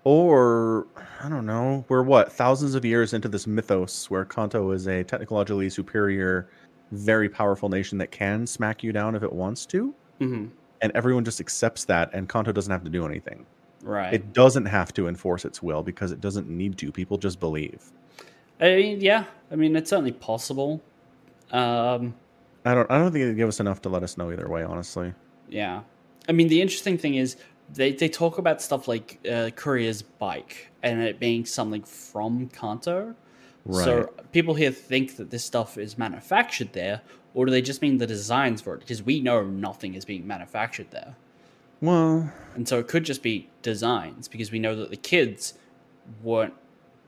or 0.04 0.88
I 1.24 1.30
don't 1.30 1.46
know. 1.46 1.86
We're 1.88 2.02
what, 2.02 2.32
thousands 2.32 2.76
of 2.76 2.84
years 2.84 3.14
into 3.14 3.28
this 3.28 3.46
mythos 3.46 4.10
where 4.10 4.26
Kanto 4.26 4.72
is 4.72 4.88
a 4.88 5.04
technologically 5.04 5.70
superior, 5.70 6.50
very 6.92 7.30
powerful 7.30 7.70
nation 7.70 7.98
that 8.00 8.12
can 8.12 8.46
smack 8.46 8.84
you 8.84 8.92
down 8.92 9.16
if 9.16 9.24
it 9.24 9.32
wants 9.32 9.66
to, 9.68 9.94
hmm 10.20 10.48
and 10.84 10.92
everyone 10.96 11.24
just 11.24 11.40
accepts 11.40 11.86
that 11.86 12.10
and 12.12 12.28
Kanto 12.28 12.52
doesn't 12.52 12.72
have 12.72 12.84
to 12.84 12.90
do 12.90 13.06
anything. 13.06 13.46
Right. 13.84 14.16
It 14.16 14.34
doesn't 14.34 14.66
have 14.66 14.92
to 14.96 15.08
enforce 15.08 15.46
its 15.46 15.62
will 15.62 15.84
because 15.84 16.12
it 16.12 16.20
doesn't 16.22 16.50
need 16.50 16.76
to. 16.80 16.92
People 16.92 17.20
just 17.20 17.40
believe. 17.40 17.92
I 18.60 18.76
mean, 18.76 19.00
yeah. 19.00 19.26
I 19.52 19.56
mean, 19.58 19.76
it's 19.76 19.92
certainly 19.92 20.12
possible. 20.12 20.82
Um, 21.52 22.16
I 22.66 22.74
don't 22.74 22.90
I 22.90 22.98
don't 22.98 23.12
think 23.12 23.26
they 23.26 23.34
give 23.36 23.48
us 23.48 23.60
enough 23.60 23.82
to 23.84 23.90
let 23.90 24.02
us 24.02 24.18
know 24.18 24.32
either 24.32 24.50
way, 24.50 24.64
honestly. 24.64 25.14
yeah. 25.50 25.82
I 26.28 26.32
mean, 26.32 26.48
the 26.48 26.62
interesting 26.62 26.98
thing 26.98 27.16
is 27.16 27.36
they, 27.74 27.92
they 27.94 28.10
talk 28.10 28.38
about 28.38 28.62
stuff 28.62 28.88
like 28.88 29.20
uh, 29.32 29.50
Courier's 29.56 30.02
bike 30.02 30.72
and 30.84 31.02
it 31.02 31.20
being 31.20 31.46
something 31.46 31.84
from 31.84 32.48
Kanto. 32.50 33.16
Right. 33.66 33.84
So 33.84 34.14
people 34.32 34.54
here 34.56 34.72
think 34.72 35.18
that 35.18 35.30
this 35.30 35.46
stuff 35.46 35.78
is 35.78 35.98
manufactured 35.98 36.74
there, 36.74 37.02
or 37.34 37.46
do 37.46 37.52
they 37.52 37.62
just 37.62 37.82
mean 37.82 37.98
the 37.98 38.08
designs 38.08 38.62
for 38.62 38.74
it? 38.74 38.80
Because 38.80 39.04
we 39.04 39.20
know 39.20 39.44
nothing 39.44 39.94
is 39.94 40.06
being 40.06 40.26
manufactured 40.26 40.92
there. 40.92 41.16
well, 41.82 42.32
And 42.56 42.68
so 42.68 42.80
it 42.80 42.88
could 42.88 43.04
just 43.04 43.22
be 43.24 43.50
designs 43.62 44.28
because 44.28 44.52
we 44.52 44.60
know 44.60 44.76
that 44.76 44.90
the 44.90 44.98
kids 44.98 45.54
weren't 46.24 46.54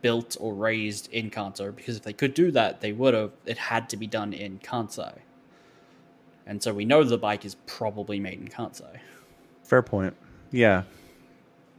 built 0.01 0.37
or 0.39 0.53
raised 0.53 1.11
in 1.11 1.29
Kanto 1.29 1.71
because 1.71 1.97
if 1.97 2.03
they 2.03 2.13
could 2.13 2.33
do 2.33 2.51
that, 2.51 2.81
they 2.81 2.91
would 2.91 3.13
have. 3.13 3.31
It 3.45 3.57
had 3.57 3.89
to 3.89 3.97
be 3.97 4.05
done 4.05 4.33
in 4.33 4.59
Kansai. 4.59 5.19
And 6.45 6.61
so 6.61 6.73
we 6.73 6.85
know 6.85 7.03
the 7.03 7.17
bike 7.17 7.45
is 7.45 7.55
probably 7.65 8.19
made 8.19 8.39
in 8.39 8.49
Kansai. 8.49 8.99
Fair 9.63 9.81
point. 9.81 10.13
Yeah. 10.51 10.83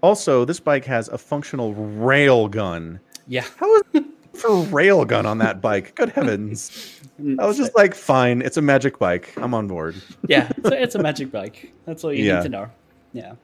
Also, 0.00 0.44
this 0.44 0.58
bike 0.58 0.86
has 0.86 1.08
a 1.08 1.18
functional 1.18 1.74
rail 1.74 2.48
gun. 2.48 3.00
Yeah. 3.26 3.44
How 3.58 3.74
is 3.76 3.82
for 4.36 4.62
rail 4.64 5.04
gun 5.04 5.26
on 5.26 5.38
that 5.38 5.60
bike? 5.60 5.94
Good 5.94 6.10
heavens! 6.10 7.00
I 7.38 7.46
was 7.46 7.56
just 7.56 7.74
like, 7.76 7.94
fine, 7.94 8.42
it's 8.42 8.56
a 8.56 8.62
magic 8.62 8.98
bike. 8.98 9.32
I'm 9.36 9.54
on 9.54 9.68
board. 9.68 9.94
yeah, 10.28 10.50
it's 10.56 10.68
a, 10.68 10.82
it's 10.82 10.94
a 10.94 10.98
magic 11.02 11.30
bike. 11.30 11.72
That's 11.86 12.02
all 12.04 12.12
you 12.12 12.24
Yeah. 12.24 12.36
need 12.38 12.42
to 12.44 12.48
know. 12.48 12.70
Yeah. 13.12 13.34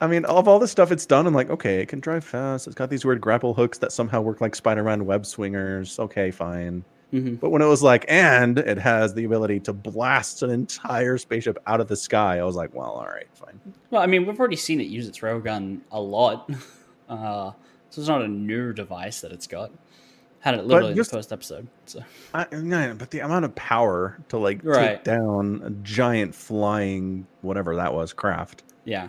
I 0.00 0.06
mean, 0.06 0.24
of 0.26 0.46
all 0.46 0.60
the 0.60 0.68
stuff 0.68 0.92
it's 0.92 1.04
done, 1.06 1.26
I'm 1.26 1.34
like, 1.34 1.50
okay, 1.50 1.80
it 1.80 1.88
can 1.88 1.98
drive 1.98 2.22
fast. 2.22 2.66
It's 2.68 2.76
got 2.76 2.88
these 2.90 3.04
weird 3.04 3.20
grapple 3.20 3.54
hooks 3.54 3.78
that 3.78 3.90
somehow 3.90 4.20
work 4.20 4.40
like 4.40 4.54
Spider-Man 4.54 5.04
web 5.06 5.26
swingers. 5.26 5.98
Okay, 5.98 6.30
fine. 6.30 6.84
hmm 7.10 7.34
But 7.34 7.50
when 7.50 7.62
it 7.62 7.66
was 7.66 7.82
like, 7.82 8.04
and 8.06 8.60
it 8.60 8.78
has 8.78 9.14
the 9.14 9.24
ability 9.24 9.58
to 9.60 9.72
blast 9.72 10.44
an 10.44 10.50
entire 10.50 11.18
spaceship 11.18 11.58
out 11.66 11.80
of 11.80 11.88
the 11.88 11.96
sky, 11.96 12.38
I 12.38 12.44
was 12.44 12.54
like, 12.54 12.72
well, 12.72 12.90
all 12.92 13.08
right, 13.08 13.26
fine. 13.34 13.58
Well, 13.90 14.00
I 14.00 14.06
mean, 14.06 14.24
we've 14.24 14.38
already 14.38 14.54
seen 14.54 14.80
it 14.80 14.86
use 14.86 15.08
its 15.08 15.18
railgun 15.18 15.80
a 15.90 16.00
lot. 16.00 16.48
Uh, 17.08 17.52
so 17.88 18.02
it's 18.02 18.08
not 18.08 18.20
a 18.20 18.28
new 18.28 18.70
device 18.74 19.22
that 19.22 19.32
it's 19.32 19.46
got. 19.46 19.70
Had 20.40 20.54
it 20.54 20.64
literally 20.66 20.94
just- 20.94 21.12
in 21.12 21.16
the 21.16 21.18
first 21.18 21.32
episode. 21.32 21.66
So 21.86 22.00
I, 22.32 22.46
no, 22.52 22.94
but 22.94 23.10
the 23.10 23.20
amount 23.20 23.44
of 23.44 23.54
power 23.54 24.18
to 24.28 24.38
like 24.38 24.60
Right. 24.62 24.96
take 24.96 25.04
down 25.04 25.60
a 25.64 25.70
giant 25.70 26.34
flying 26.34 27.26
whatever 27.42 27.74
that 27.76 27.92
was 27.92 28.12
craft. 28.12 28.62
yeah, 28.84 29.08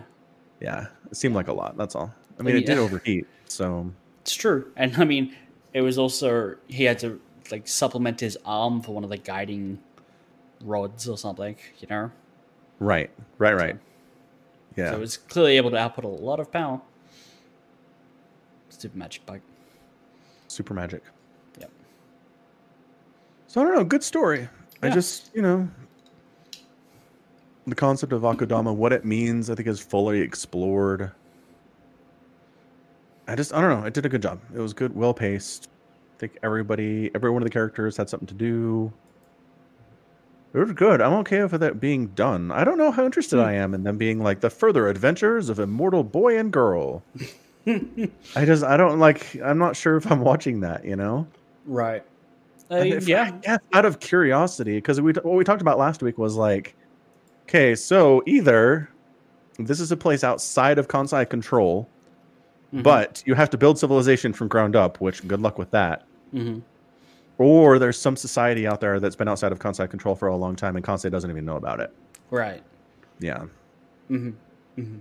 Yeah, 0.60 0.86
it 1.10 1.16
seemed 1.16 1.34
like 1.34 1.48
a 1.48 1.52
lot. 1.52 1.76
That's 1.76 1.94
all. 1.94 2.12
I 2.38 2.42
mean, 2.42 2.56
it 2.56 2.66
did 2.66 2.78
overheat. 2.78 3.26
So 3.46 3.92
it's 4.22 4.34
true. 4.34 4.72
And 4.76 4.96
I 4.96 5.04
mean, 5.04 5.34
it 5.72 5.82
was 5.82 5.98
also 5.98 6.56
he 6.68 6.84
had 6.84 6.98
to 7.00 7.20
like 7.50 7.66
supplement 7.68 8.20
his 8.20 8.36
arm 8.44 8.80
for 8.82 8.92
one 8.94 9.04
of 9.04 9.10
the 9.10 9.16
guiding 9.16 9.78
rods 10.62 11.08
or 11.08 11.16
something. 11.16 11.56
You 11.78 11.86
know, 11.88 12.10
right, 12.80 13.10
right, 13.38 13.54
right. 13.54 13.78
Yeah, 14.76 14.90
so 14.90 14.96
it 14.96 15.00
was 15.00 15.16
clearly 15.16 15.56
able 15.56 15.70
to 15.70 15.76
output 15.76 16.04
a 16.04 16.08
lot 16.08 16.40
of 16.40 16.50
power. 16.52 16.80
Super 18.68 18.96
magic 18.98 19.26
bike. 19.26 19.42
super 20.48 20.74
magic. 20.74 21.02
So 23.50 23.60
I 23.60 23.64
don't 23.64 23.74
know. 23.74 23.82
Good 23.82 24.04
story. 24.04 24.48
I 24.80 24.90
just 24.90 25.32
you 25.34 25.42
know 25.42 25.68
the 27.66 27.74
concept 27.74 28.12
of 28.12 28.22
Akudama, 28.22 28.72
what 28.72 28.92
it 28.92 29.04
means, 29.04 29.50
I 29.50 29.56
think 29.56 29.66
is 29.66 29.80
fully 29.80 30.20
explored. 30.20 31.10
I 33.26 33.34
just 33.34 33.52
I 33.52 33.60
don't 33.60 33.80
know. 33.80 33.84
It 33.84 33.92
did 33.92 34.06
a 34.06 34.08
good 34.08 34.22
job. 34.22 34.40
It 34.54 34.60
was 34.60 34.72
good, 34.72 34.94
well 34.94 35.12
paced. 35.12 35.68
I 36.14 36.20
think 36.20 36.38
everybody, 36.44 37.10
every 37.12 37.28
one 37.28 37.42
of 37.42 37.46
the 37.46 37.52
characters 37.52 37.96
had 37.96 38.08
something 38.08 38.28
to 38.28 38.34
do. 38.34 38.92
It 40.54 40.58
was 40.58 40.70
good. 40.70 41.00
I'm 41.00 41.14
okay 41.14 41.42
with 41.42 41.60
that 41.60 41.80
being 41.80 42.06
done. 42.08 42.52
I 42.52 42.62
don't 42.62 42.78
know 42.78 42.92
how 42.92 43.04
interested 43.04 43.40
Hmm. 43.40 43.46
I 43.46 43.54
am 43.54 43.74
in 43.74 43.82
them 43.82 43.98
being 43.98 44.20
like 44.22 44.38
the 44.38 44.50
further 44.50 44.86
adventures 44.86 45.48
of 45.48 45.58
immortal 45.58 46.04
boy 46.04 46.38
and 46.38 46.52
girl. 46.52 47.02
I 47.66 48.44
just 48.44 48.62
I 48.62 48.76
don't 48.76 49.00
like. 49.00 49.34
I'm 49.42 49.58
not 49.58 49.74
sure 49.74 49.96
if 49.96 50.08
I'm 50.08 50.20
watching 50.20 50.60
that. 50.60 50.84
You 50.84 50.94
know. 50.94 51.26
Right. 51.66 52.04
Yeah. 52.70 53.38
I 53.46 53.58
out 53.72 53.84
of 53.84 54.00
curiosity, 54.00 54.76
because 54.76 55.00
we 55.00 55.12
what 55.12 55.34
we 55.36 55.44
talked 55.44 55.62
about 55.62 55.78
last 55.78 56.02
week 56.02 56.18
was 56.18 56.36
like, 56.36 56.74
okay, 57.48 57.74
so 57.74 58.22
either 58.26 58.88
this 59.58 59.80
is 59.80 59.90
a 59.92 59.96
place 59.96 60.22
outside 60.24 60.78
of 60.78 60.88
Kansai 60.88 61.28
control, 61.28 61.88
Mhm. 62.72 62.82
but 62.84 63.22
you 63.26 63.34
have 63.34 63.50
to 63.50 63.58
build 63.58 63.78
civilization 63.78 64.32
from 64.32 64.48
ground 64.48 64.76
up, 64.76 65.00
which 65.00 65.26
good 65.26 65.40
luck 65.40 65.58
with 65.58 65.70
that. 65.72 66.04
Mhm. 66.32 66.62
Or 67.38 67.78
there's 67.78 67.98
some 67.98 68.16
society 68.16 68.66
out 68.66 68.80
there 68.80 69.00
that's 69.00 69.16
been 69.16 69.28
outside 69.28 69.50
of 69.50 69.58
Kansai 69.58 69.88
control 69.90 70.14
for 70.14 70.28
a 70.28 70.36
long 70.36 70.54
time, 70.56 70.76
and 70.76 70.84
Kansai 70.84 71.10
doesn't 71.10 71.30
even 71.30 71.44
know 71.44 71.56
about 71.56 71.80
it. 71.80 71.92
Right. 72.30 72.62
Yeah, 73.18 73.44
hmm 74.08 74.30
hmm 74.76 74.96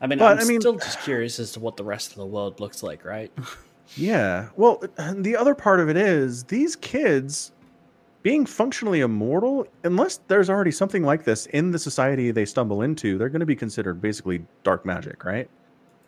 I 0.00 0.06
mean, 0.06 0.20
But, 0.20 0.38
I'm 0.38 0.44
I 0.44 0.44
mean- 0.44 0.60
still 0.60 0.74
just 0.76 1.00
curious 1.00 1.40
as 1.40 1.50
to 1.52 1.60
what 1.60 1.76
the 1.76 1.82
rest 1.84 2.12
of 2.12 2.18
the 2.18 2.26
world 2.26 2.60
looks 2.60 2.82
like, 2.84 3.04
right? 3.04 3.32
yeah. 3.96 4.48
Well, 4.56 4.82
the 5.14 5.36
other 5.36 5.54
part 5.54 5.80
of 5.80 5.88
it 5.88 5.96
is 5.96 6.44
these 6.44 6.76
kids 6.76 7.52
being 8.22 8.46
functionally 8.46 9.00
immortal, 9.00 9.66
unless 9.84 10.20
there's 10.28 10.50
already 10.50 10.70
something 10.70 11.02
like 11.02 11.24
this 11.24 11.46
in 11.46 11.70
the 11.70 11.78
society 11.78 12.30
they 12.30 12.44
stumble 12.44 12.82
into, 12.82 13.16
they're 13.16 13.28
going 13.28 13.40
to 13.40 13.46
be 13.46 13.56
considered 13.56 14.00
basically 14.00 14.44
dark 14.64 14.84
magic, 14.84 15.24
right? 15.24 15.48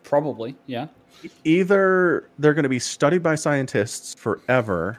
Probably, 0.03 0.55
yeah. 0.65 0.87
Either 1.43 2.29
they're 2.39 2.53
going 2.53 2.63
to 2.63 2.69
be 2.69 2.79
studied 2.79 3.23
by 3.23 3.35
scientists 3.35 4.13
forever 4.13 4.97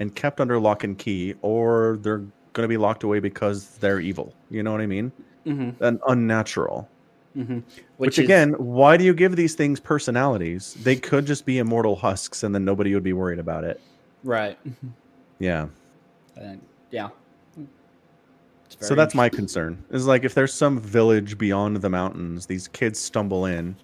and 0.00 0.14
kept 0.14 0.40
under 0.40 0.58
lock 0.58 0.84
and 0.84 0.98
key, 0.98 1.34
or 1.42 1.98
they're 2.02 2.18
going 2.18 2.64
to 2.64 2.68
be 2.68 2.76
locked 2.76 3.02
away 3.02 3.20
because 3.20 3.76
they're 3.78 4.00
evil. 4.00 4.34
You 4.50 4.62
know 4.62 4.72
what 4.72 4.80
I 4.80 4.86
mean? 4.86 5.12
Mm-hmm. 5.46 5.82
And 5.82 6.00
unnatural. 6.08 6.88
Mm-hmm. 7.36 7.60
Which, 7.98 8.18
again, 8.18 8.52
why 8.54 8.96
do 8.96 9.04
you 9.04 9.14
give 9.14 9.36
these 9.36 9.54
things 9.54 9.78
personalities? 9.80 10.74
They 10.82 10.96
could 10.96 11.26
just 11.26 11.46
be 11.46 11.58
immortal 11.58 11.94
husks, 11.96 12.42
and 12.42 12.54
then 12.54 12.64
nobody 12.64 12.94
would 12.94 13.02
be 13.02 13.12
worried 13.12 13.38
about 13.38 13.64
it. 13.64 13.80
right? 14.24 14.58
Yeah. 15.38 15.68
And, 16.36 16.60
yeah. 16.90 17.08
So 18.80 18.94
that's 18.94 19.14
my 19.14 19.28
concern. 19.28 19.82
Is 19.90 20.06
like 20.06 20.24
if 20.24 20.34
there's 20.34 20.52
some 20.52 20.78
village 20.78 21.38
beyond 21.38 21.78
the 21.78 21.88
mountains, 21.90 22.46
these 22.46 22.68
kids 22.68 22.98
stumble 22.98 23.44
in. 23.46 23.76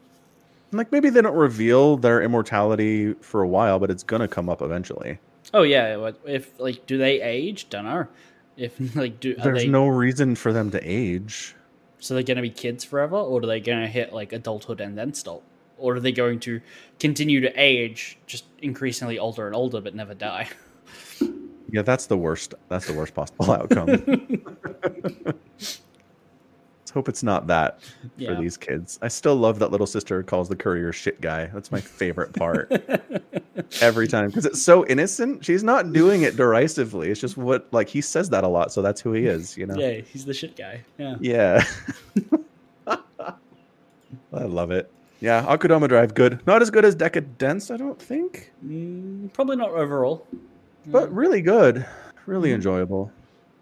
Like 0.72 0.92
maybe 0.92 1.10
they 1.10 1.22
don't 1.22 1.36
reveal 1.36 1.96
their 1.96 2.22
immortality 2.22 3.14
for 3.14 3.42
a 3.42 3.48
while, 3.48 3.78
but 3.78 3.90
it's 3.90 4.02
gonna 4.02 4.28
come 4.28 4.48
up 4.48 4.62
eventually. 4.62 5.18
Oh 5.52 5.62
yeah, 5.62 6.10
if 6.24 6.58
like 6.60 6.86
do 6.86 6.98
they 6.98 7.20
age? 7.22 7.68
Don't 7.70 7.84
know. 7.84 8.06
If 8.56 8.78
like 8.96 9.20
do 9.20 9.34
There's 9.34 9.62
they, 9.62 9.68
no 9.68 9.86
reason 9.88 10.34
for 10.36 10.52
them 10.52 10.70
to 10.72 10.80
age. 10.82 11.54
So 12.04 12.12
they're 12.12 12.22
gonna 12.22 12.42
be 12.42 12.50
kids 12.50 12.84
forever, 12.84 13.16
or 13.16 13.42
are 13.42 13.46
they 13.46 13.60
gonna 13.60 13.88
hit 13.88 14.12
like 14.12 14.32
adulthood 14.32 14.80
and 14.80 14.98
then 14.98 15.14
stop, 15.14 15.42
or 15.78 15.94
are 15.94 16.00
they 16.00 16.12
going 16.12 16.38
to 16.40 16.60
continue 17.00 17.40
to 17.40 17.52
age, 17.56 18.18
just 18.26 18.44
increasingly 18.60 19.18
older 19.18 19.46
and 19.46 19.56
older, 19.56 19.80
but 19.80 19.94
never 19.94 20.12
die? 20.12 20.48
Yeah, 21.70 21.82
that's 21.82 22.06
the 22.06 22.16
worst. 22.16 22.54
That's 22.68 22.86
the 22.86 22.92
worst 22.92 23.14
possible 23.14 23.50
outcome. 23.50 23.88
Hope 26.94 27.08
it's 27.08 27.22
not 27.24 27.46
that 27.48 27.80
Yeah. 28.16 28.34
for 28.34 28.40
these 28.40 28.56
kids. 28.56 28.98
I 29.02 29.08
still 29.08 29.34
love 29.36 29.58
that 29.58 29.70
little 29.72 29.86
sister 29.86 30.22
calls 30.22 30.48
the 30.48 30.56
courier 30.56 30.92
shit 30.92 31.20
guy. 31.20 31.46
That's 31.46 31.70
my 31.72 31.80
favorite 31.80 32.32
part. 32.32 32.70
Every 33.82 34.06
time 34.08 34.28
because 34.28 34.46
it's 34.46 34.62
so 34.62 34.86
innocent. 34.86 35.44
She's 35.44 35.64
not 35.64 35.92
doing 35.92 36.22
it 36.22 36.36
derisively. 36.36 37.10
It's 37.10 37.20
just 37.20 37.36
what 37.36 37.66
like 37.72 37.88
he 37.88 38.00
says 38.00 38.30
that 38.30 38.44
a 38.44 38.48
lot, 38.48 38.72
so 38.72 38.80
that's 38.80 39.00
who 39.00 39.12
he 39.12 39.26
is. 39.26 39.56
You 39.56 39.66
know. 39.66 39.74
Yeah, 39.76 40.00
he's 40.02 40.24
the 40.24 40.32
shit 40.34 40.56
guy. 40.56 40.82
Yeah. 40.98 41.16
Yeah. 41.20 41.64
I 44.32 44.44
love 44.44 44.70
it. 44.70 44.90
Yeah, 45.20 45.42
Akudama 45.44 45.88
Drive, 45.88 46.14
good. 46.14 46.44
Not 46.46 46.60
as 46.60 46.70
good 46.70 46.84
as 46.84 46.94
Decadence, 46.94 47.70
I 47.70 47.76
don't 47.76 48.00
think, 48.00 48.52
Mm, 48.66 49.32
probably 49.32 49.56
not 49.56 49.70
overall. 49.70 50.26
but 50.86 51.10
really 51.12 51.40
good. 51.40 51.86
Really 52.26 52.52
enjoyable. 52.52 53.10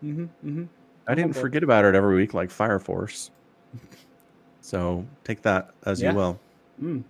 Mm-hmm, 0.04 0.22
mm-hmm. 0.48 0.64
I 1.12 1.14
didn't 1.14 1.34
forget 1.34 1.62
about 1.62 1.84
it 1.84 1.94
every 1.94 2.16
week 2.16 2.34
like 2.34 2.50
Fire 2.50 2.78
Force. 2.78 3.30
So 4.60 5.04
take 5.24 5.42
that 5.42 5.70
as 5.86 6.00
Yeah. 6.00 6.10
you 6.12 6.16
will. 6.16 6.40
Mm. 6.82 7.02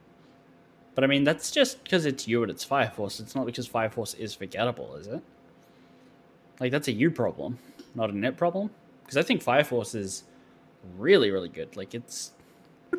But 0.94 1.05
I 1.05 1.07
mean, 1.07 1.24
that's 1.24 1.50
just 1.50 1.82
because 1.84 2.05
it's 2.07 2.26
you 2.28 2.42
and 2.42 2.50
it's 2.50 2.64
Fire 2.64 2.90
Force. 2.94 3.20
It's 3.20 3.34
not 3.34 3.46
because 3.46 3.66
Fire 3.66 3.88
Force 3.90 4.14
is 4.14 4.34
forgettable, 4.34 4.94
is 4.96 5.07
it? 5.07 5.22
Like 6.61 6.70
that's 6.72 6.88
a 6.88 6.92
you 6.92 7.11
problem, 7.11 7.59
not 7.94 8.11
a 8.11 8.16
net 8.16 8.36
problem. 8.36 8.70
Because 9.03 9.16
I 9.16 9.22
think 9.22 9.42
Fire 9.42 9.64
Force 9.64 9.94
is 9.94 10.24
really, 10.98 11.30
really 11.30 11.48
good. 11.48 11.76
Like 11.76 11.94
it's 11.94 12.32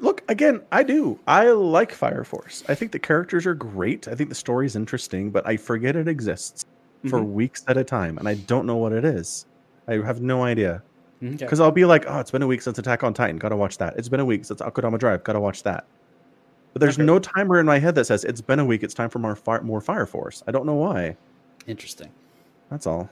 Look, 0.01 0.23
again, 0.27 0.61
I 0.71 0.81
do. 0.81 1.19
I 1.27 1.51
like 1.51 1.91
Fire 1.91 2.23
Force. 2.23 2.63
I 2.67 2.73
think 2.73 2.91
the 2.91 2.99
characters 2.99 3.45
are 3.45 3.53
great. 3.53 4.07
I 4.07 4.15
think 4.15 4.29
the 4.29 4.35
story's 4.35 4.75
interesting, 4.75 5.29
but 5.29 5.45
I 5.47 5.55
forget 5.55 5.95
it 5.95 6.07
exists 6.07 6.65
for 7.07 7.19
Mhm. 7.19 7.33
weeks 7.33 7.63
at 7.67 7.77
a 7.77 7.83
time, 7.83 8.17
and 8.17 8.27
I 8.27 8.33
don't 8.33 8.65
know 8.65 8.77
what 8.77 8.91
it 8.91 9.05
is. 9.05 9.45
I 9.87 9.93
have 9.97 10.19
no 10.19 10.43
idea. 10.43 10.81
Okay. 11.23 11.35
Because 11.37 11.59
I'll 11.59 11.71
be 11.71 11.85
like, 11.85 12.05
oh, 12.07 12.19
it's 12.19 12.31
been 12.31 12.41
a 12.41 12.47
week 12.47 12.61
since 12.61 12.77
Attack 12.77 13.03
on 13.03 13.13
Titan. 13.13 13.37
Gotta 13.37 13.55
watch 13.55 13.77
that. 13.77 13.95
It's 13.97 14.09
been 14.09 14.19
a 14.19 14.25
week 14.25 14.45
since 14.45 14.61
Akudama 14.61 14.97
Drive. 14.99 15.23
Gotta 15.23 15.39
watch 15.39 15.63
that. 15.63 15.85
But 16.73 16.79
there's 16.81 16.95
Okay. 16.97 17.05
no 17.05 17.19
timer 17.19 17.59
in 17.59 17.65
my 17.65 17.77
head 17.79 17.95
that 17.95 18.05
says 18.05 18.23
it's 18.23 18.41
been 18.41 18.59
a 18.59 18.65
week. 18.65 18.83
It's 18.83 18.93
time 18.95 19.09
for 19.09 19.19
more 19.19 19.35
fire, 19.35 19.61
more 19.61 19.79
Fire 19.81 20.05
Force. 20.05 20.43
I 20.47 20.51
don't 20.51 20.65
know 20.65 20.73
why. 20.75 21.15
interesting. 21.67 22.09
That's 22.69 22.85
all. 22.87 23.09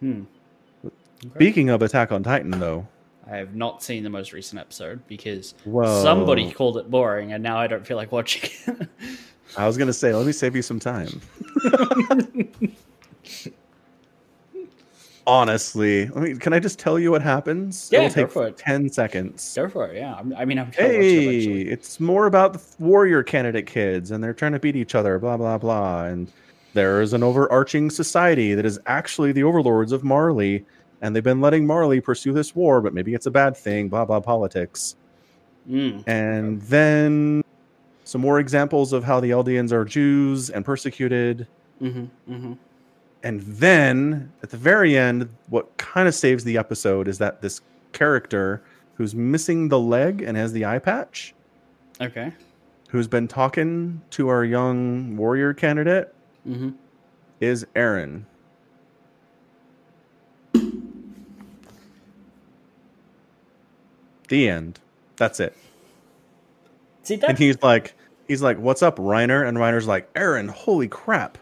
Hmm. 0.00 0.22
Speaking 1.34 1.68
of 1.70 1.82
Attack 1.82 2.10
on 2.12 2.22
Titan, 2.22 2.50
though, 2.50 2.86
I 3.30 3.36
have 3.36 3.54
not 3.54 3.82
seen 3.82 4.02
the 4.02 4.10
most 4.10 4.32
recent 4.32 4.58
episode 4.60 5.06
because 5.06 5.54
Whoa. 5.64 6.02
somebody 6.02 6.50
called 6.50 6.78
it 6.78 6.90
boring, 6.90 7.32
and 7.32 7.42
now 7.42 7.58
I 7.58 7.66
don't 7.68 7.86
feel 7.86 7.96
like 7.96 8.10
watching 8.10 8.50
it. 8.66 8.88
I 9.56 9.66
was 9.66 9.76
gonna 9.76 9.92
say, 9.92 10.12
let 10.14 10.26
me 10.26 10.32
save 10.32 10.56
you 10.56 10.62
some 10.62 10.80
time. 10.80 11.20
Honestly, 15.30 16.10
I 16.16 16.18
mean, 16.18 16.38
can 16.40 16.52
I 16.52 16.58
just 16.58 16.80
tell 16.80 16.98
you 16.98 17.12
what 17.12 17.22
happens? 17.22 17.88
Yeah, 17.92 18.00
It'll 18.00 18.08
go 18.08 18.22
take 18.22 18.32
for 18.32 18.46
it. 18.48 18.56
ten 18.56 18.88
seconds. 18.90 19.52
Go 19.54 19.68
for 19.68 19.86
it. 19.86 19.96
Yeah. 19.96 20.14
I'm- 20.14 20.34
mean, 20.48 20.58
I'm 20.58 20.66
it 20.70 20.74
Hey, 20.74 21.60
it's 21.60 22.00
more 22.00 22.26
about 22.26 22.54
the 22.54 22.60
warrior 22.80 23.22
candidate 23.22 23.66
kids, 23.66 24.10
and 24.10 24.24
they're 24.24 24.34
trying 24.34 24.50
to 24.54 24.58
beat 24.58 24.74
each 24.74 24.96
other. 24.96 25.20
Blah 25.20 25.36
blah 25.36 25.56
blah, 25.56 26.06
and 26.06 26.32
there 26.74 27.00
is 27.00 27.12
an 27.12 27.22
overarching 27.22 27.90
society 27.90 28.54
that 28.54 28.66
is 28.66 28.80
actually 28.86 29.30
the 29.30 29.44
overlords 29.44 29.92
of 29.92 30.02
Marley, 30.02 30.64
and 31.00 31.14
they've 31.14 31.22
been 31.22 31.40
letting 31.40 31.64
Marley 31.64 32.00
pursue 32.00 32.32
this 32.32 32.56
war, 32.56 32.80
but 32.80 32.92
maybe 32.92 33.14
it's 33.14 33.26
a 33.26 33.30
bad 33.30 33.56
thing. 33.56 33.88
Blah 33.88 34.06
blah 34.06 34.18
politics. 34.18 34.96
Mm. 35.70 36.02
And 36.08 36.60
then 36.62 37.44
some 38.02 38.20
more 38.20 38.40
examples 38.40 38.92
of 38.92 39.04
how 39.04 39.20
the 39.20 39.30
Eldians 39.30 39.70
are 39.70 39.84
Jews 39.84 40.50
and 40.50 40.64
persecuted. 40.64 41.46
hmm 41.78 42.06
hmm 42.26 42.54
And 43.22 43.40
then 43.42 44.32
at 44.42 44.50
the 44.50 44.56
very 44.56 44.96
end, 44.96 45.28
what 45.48 45.76
kind 45.76 46.08
of 46.08 46.14
saves 46.14 46.44
the 46.44 46.56
episode 46.56 47.06
is 47.06 47.18
that 47.18 47.42
this 47.42 47.60
character 47.92 48.62
who's 48.94 49.14
missing 49.14 49.68
the 49.68 49.78
leg 49.78 50.22
and 50.22 50.36
has 50.36 50.52
the 50.52 50.64
eye 50.64 50.78
patch, 50.78 51.34
Okay. 52.00 52.32
who's 52.88 53.08
been 53.08 53.28
talking 53.28 54.00
to 54.10 54.28
our 54.28 54.44
young 54.44 55.16
warrior 55.16 55.52
candidate, 55.54 56.14
hmm 56.44 56.70
is 57.40 57.64
Eren. 57.74 58.24
The 64.28 64.48
end. 64.48 64.78
That's 65.16 65.40
it. 65.40 65.56
See 67.02 67.16
that? 67.16 67.30
And 67.30 67.38
he's 67.38 67.60
like, 67.62 67.94
he's 68.28 68.42
like, 68.42 68.58
"What's 68.58 68.82
up, 68.82 68.96
Reiner?" 68.96 69.46
And 69.46 69.56
Reiner's 69.58 69.86
like, 69.88 70.12
"Eren, 70.14 70.48
holy 70.50 70.86
crap!" 70.88 71.38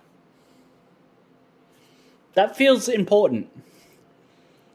That 2.39 2.57
feels 2.57 2.89
important. 2.89 3.49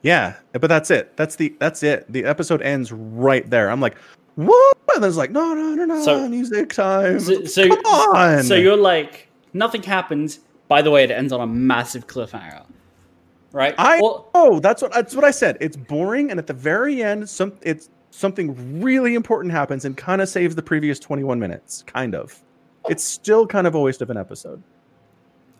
Yeah, 0.01 0.35
but 0.51 0.67
that's 0.67 0.91
it. 0.91 1.15
That's 1.15 1.37
the 1.37 1.55
that's 1.59 1.81
it. 1.81 2.11
The 2.11 2.25
episode 2.25 2.61
ends 2.61 2.91
right 2.91 3.49
there. 3.49 3.69
I'm 3.71 3.79
like, 3.79 3.97
what? 4.35 4.77
And 4.93 5.01
there's 5.01 5.15
like, 5.15 5.31
no, 5.31 5.53
no, 5.53 5.73
no, 5.73 5.85
no, 5.85 6.03
So- 6.03 6.27
music 6.27 6.73
time. 6.73 7.21
So, 7.21 7.45
so, 7.45 7.69
Come 7.69 7.79
on. 7.85 8.43
so 8.43 8.55
you're 8.55 8.75
like, 8.75 9.29
nothing 9.53 9.81
happens. 9.81 10.41
By 10.67 10.81
the 10.81 10.91
way, 10.91 11.05
it 11.05 11.11
ends 11.11 11.31
on 11.31 11.39
a 11.39 11.47
massive 11.47 12.05
cliffhanger, 12.07 12.65
right? 13.53 13.75
I 13.77 14.01
Well, 14.01 14.29
oh, 14.33 14.59
that's 14.59 14.81
what 14.81 14.91
that's 14.91 15.15
what 15.15 15.23
I 15.23 15.31
said. 15.31 15.57
It's 15.61 15.77
boring, 15.77 16.31
and 16.31 16.39
at 16.39 16.47
the 16.47 16.53
very 16.53 17.01
end, 17.01 17.29
some 17.29 17.53
it's 17.61 17.89
something 18.11 18.81
really 18.81 19.15
important 19.15 19.53
happens 19.53 19.85
and 19.85 19.95
kind 19.95 20.21
of 20.21 20.27
saves 20.27 20.53
the 20.53 20.61
previous 20.63 20.99
21 20.99 21.39
minutes. 21.39 21.83
Kind 21.87 22.13
of. 22.13 22.43
It's 22.89 23.05
still 23.05 23.47
kind 23.47 23.65
of 23.67 23.75
a 23.75 23.79
waste 23.79 24.01
of 24.01 24.09
an 24.09 24.17
episode. 24.17 24.61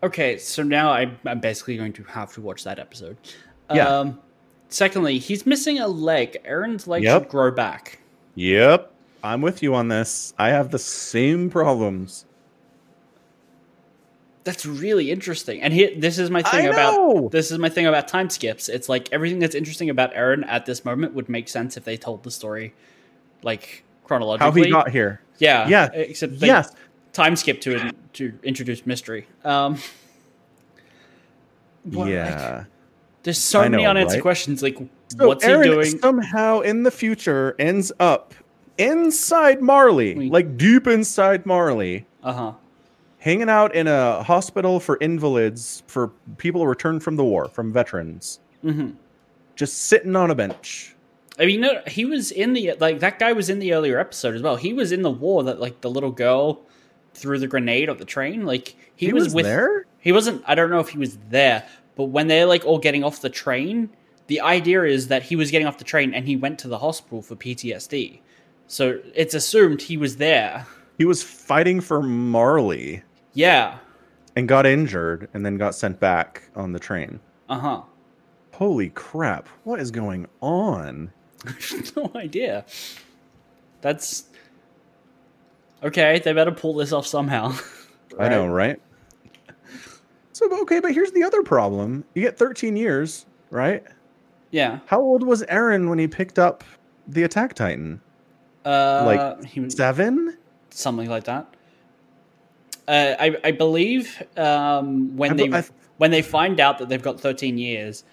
Okay, 0.04 0.38
so 0.38 0.62
now 0.64 0.91
I'm, 0.91 1.18
I'm 1.26 1.39
basically 1.39 1.78
going 1.78 1.93
to 1.93 2.04
have 2.04 2.34
to 2.34 2.41
watch 2.41 2.64
that 2.66 2.78
episode. 2.78 3.18
Yeah. 3.74 3.88
Um, 3.88 4.20
secondly, 4.68 5.18
he's 5.18 5.45
missing 5.45 5.80
a 5.80 5.88
leg. 5.88 6.38
Eren's 6.45 6.88
leg 6.88 7.04
Yep. 7.04 7.22
should 7.24 7.30
grow 7.30 7.51
back. 7.51 7.99
Yep, 8.36 8.91
I'm 9.24 9.41
with 9.41 9.64
you 9.64 9.74
on 9.76 9.88
this. 9.88 10.34
I 10.38 10.49
have 10.49 10.72
the 10.72 10.80
same 10.80 11.49
problems. 11.49 12.26
That's 14.43 14.66
really 14.66 15.10
interesting. 15.10 15.62
And 15.62 15.74
here, 15.74 15.91
this 15.95 16.20
is 16.20 16.30
my 16.30 16.41
thing 16.43 16.68
about 16.68 17.32
this 17.32 17.49
is 17.49 17.60
my 17.60 17.70
thing 17.70 17.86
about 17.86 18.10
time 18.10 18.30
skips. 18.30 18.68
It's 18.68 18.89
like 18.89 19.08
everything 19.14 19.39
that's 19.39 19.56
interesting 19.56 19.89
about 19.89 20.14
Aaron 20.14 20.43
at 20.43 20.66
this 20.66 20.84
moment 20.84 21.14
would 21.14 21.30
make 21.30 21.47
sense 21.47 21.78
if 21.78 21.86
they 21.86 21.95
told 21.95 22.24
the 22.24 22.32
story 22.32 22.74
like 23.41 23.86
chronologically. 24.04 24.62
How 24.64 24.66
he 24.66 24.70
got 24.72 24.89
here? 24.89 25.22
Yeah. 25.38 25.68
Yeah. 25.70 25.89
Except 25.93 26.39
they 26.41 26.47
Yes. 26.47 26.76
Time 27.14 27.36
skip 27.36 27.61
to 27.61 27.91
to 28.14 28.34
introduce 28.43 28.86
mystery. 28.86 29.28
Um 29.45 29.78
what, 31.84 32.05
like, 32.05 32.09
yeah. 32.14 32.64
there's 33.24 33.38
so 33.38 33.68
many 33.68 33.86
unanswered 33.86 34.18
right? 34.18 34.22
questions. 34.22 34.61
Like 34.64 34.78
So 35.09 35.28
what's 35.28 35.45
Eren 35.45 35.64
he 35.66 35.70
doing? 35.72 35.99
somehow 35.99 36.61
in 36.61 36.84
the 36.84 36.91
future 36.91 37.55
ends 37.59 37.91
up 37.99 38.34
inside 38.78 39.61
Marley, 39.61 40.16
Wait. 40.16 40.32
like 40.32 40.57
deep 40.57 40.88
inside 40.88 41.45
Marley, 41.45 42.05
Uh-huh. 42.24 42.53
hanging 43.20 43.49
out 43.49 43.76
in 43.76 43.88
a 43.88 44.24
hospital 44.24 44.80
for 44.80 44.97
invalids 45.01 45.84
for 45.88 46.07
people 46.38 46.66
returned 46.68 47.03
from 47.03 47.16
the 47.18 47.24
war, 47.24 47.47
from 47.49 47.72
veterans, 47.74 48.39
hmm 48.61 48.91
just 49.55 49.84
sitting 49.84 50.16
on 50.16 50.32
a 50.32 50.36
bench. 50.36 50.95
I 51.38 51.45
mean, 51.45 51.61
no, 51.61 51.80
he 51.86 52.05
was 52.05 52.32
in 52.32 52.53
the 52.53 52.74
like 52.80 52.99
that 53.01 53.20
guy 53.20 53.34
was 53.34 53.49
in 53.49 53.59
the 53.59 53.74
earlier 53.74 53.99
episode 53.99 54.34
as 54.36 54.41
well. 54.41 54.55
He 54.55 54.74
was 54.74 54.91
in 54.91 55.03
the 55.03 55.11
war 55.11 55.43
that 55.43 55.59
like 55.59 55.82
the 55.82 55.89
little 55.91 56.11
girl 56.11 56.61
threw 57.14 57.39
the 57.39 57.47
grenade 57.47 57.89
at 57.89 57.97
the 57.97 58.05
train. 58.05 58.45
Like 58.45 58.76
he, 58.95 59.07
He, 59.07 59.14
was, 59.14 59.26
was, 59.26 59.36
with 59.36 59.45
there. 59.45 59.86
He 59.99 60.11
wasn't. 60.11 60.43
I 60.47 60.55
don't 60.55 60.70
know 60.70 60.80
if 60.80 60.89
he 60.89 60.97
was 60.97 61.18
there, 61.30 61.66
But 61.95 62.05
when 62.05 62.28
they're 62.28 62.45
like 62.45 62.66
all 62.66 62.80
getting 62.80 63.03
off 63.03 63.22
the 63.22 63.30
train, 63.30 63.89
the 64.28 64.41
idea 64.41 64.84
is 64.84 65.07
that 65.09 65.24
he 65.24 65.36
was 65.36 65.51
getting 65.51 65.68
off 65.68 65.78
the 65.78 65.84
train 65.84 66.14
and 66.14 66.26
he 66.28 66.36
went 66.36 66.59
to 66.59 66.68
the 66.68 66.78
hospital 66.80 67.22
for 67.22 67.36
PTSD. 67.36 68.20
So 68.68 68.99
it's 69.16 69.34
assumed 69.34 69.82
he 69.82 69.97
was 69.97 70.18
there. 70.18 70.66
He 70.97 71.05
was 71.05 71.22
fighting 71.24 71.82
for 71.82 72.01
Marley 72.01 73.03
Yeah. 73.34 73.78
and 74.36 74.47
got 74.47 74.66
injured 74.66 75.28
and 75.34 75.45
then 75.45 75.57
got 75.57 75.76
sent 75.76 75.99
back 75.99 76.43
on 76.55 76.72
the 76.72 76.80
train. 76.80 77.20
Uh 77.49 77.59
huh. 77.59 77.82
Holy 78.53 78.89
crap. 78.89 79.47
What 79.64 79.80
is 79.80 79.91
going 79.91 80.28
on? 80.41 81.11
no 81.97 82.11
idea. 82.16 82.66
That's 83.82 84.26
okay. 85.84 86.20
They 86.20 86.34
better 86.34 86.52
pull 86.52 86.74
this 86.76 86.92
off 86.92 87.06
somehow. 87.08 87.56
I 88.20 88.30
know, 88.30 88.48
right? 88.48 88.80
So, 90.34 90.50
okay, 90.62 90.80
but 90.80 90.94
here's 90.94 91.12
the 91.12 91.24
other 91.24 91.44
problem. 91.44 92.04
You 92.16 92.22
get 92.24 92.38
13 92.38 92.76
years, 92.76 93.26
right? 93.52 93.84
Yeah. 94.52 94.80
How 94.88 95.00
old 95.00 95.24
was 95.24 95.44
Eren 95.44 95.90
when 95.90 96.00
he 96.00 96.08
picked 96.08 96.40
up 96.40 96.64
the 97.08 97.24
Attack 97.24 97.54
Titan? 97.54 98.02
Uh, 98.66 99.04
Like, 99.06 99.44
he 99.46 99.60
was 99.60 99.76
Seven? 99.76 100.38
something 100.72 101.10
like 101.10 101.26
that. 101.26 101.48
Uh, 102.88 103.16
I 103.20 103.38
I 103.46 103.52
believe 103.52 104.22
um, 104.38 105.16
when 105.16 105.32
I 105.32 105.34
they 105.36 105.52
I- 105.58 105.64
when 105.98 106.12
they 106.12 106.22
find 106.22 106.60
out 106.60 106.80
that 106.80 106.90
they've 106.90 107.02
got 107.02 107.20
13 107.20 107.58
years, 107.58 108.04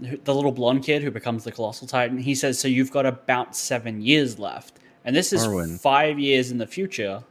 the 0.00 0.34
little 0.34 0.52
blonde 0.52 0.82
kid 0.84 1.02
who 1.02 1.10
becomes 1.10 1.44
the 1.44 1.52
colossal 1.52 1.86
titan, 1.86 2.18
he 2.18 2.34
says, 2.34 2.58
"So 2.58 2.68
you've 2.68 2.90
got 2.90 3.06
about 3.06 3.56
seven 3.56 4.00
years 4.02 4.38
left," 4.38 4.80
and 5.08 5.16
this 5.16 5.32
is 5.32 5.46
Arwen. 5.46 5.80
five 5.80 6.18
years 6.18 6.50
in 6.50 6.58
the 6.58 6.66
future. 6.66 7.24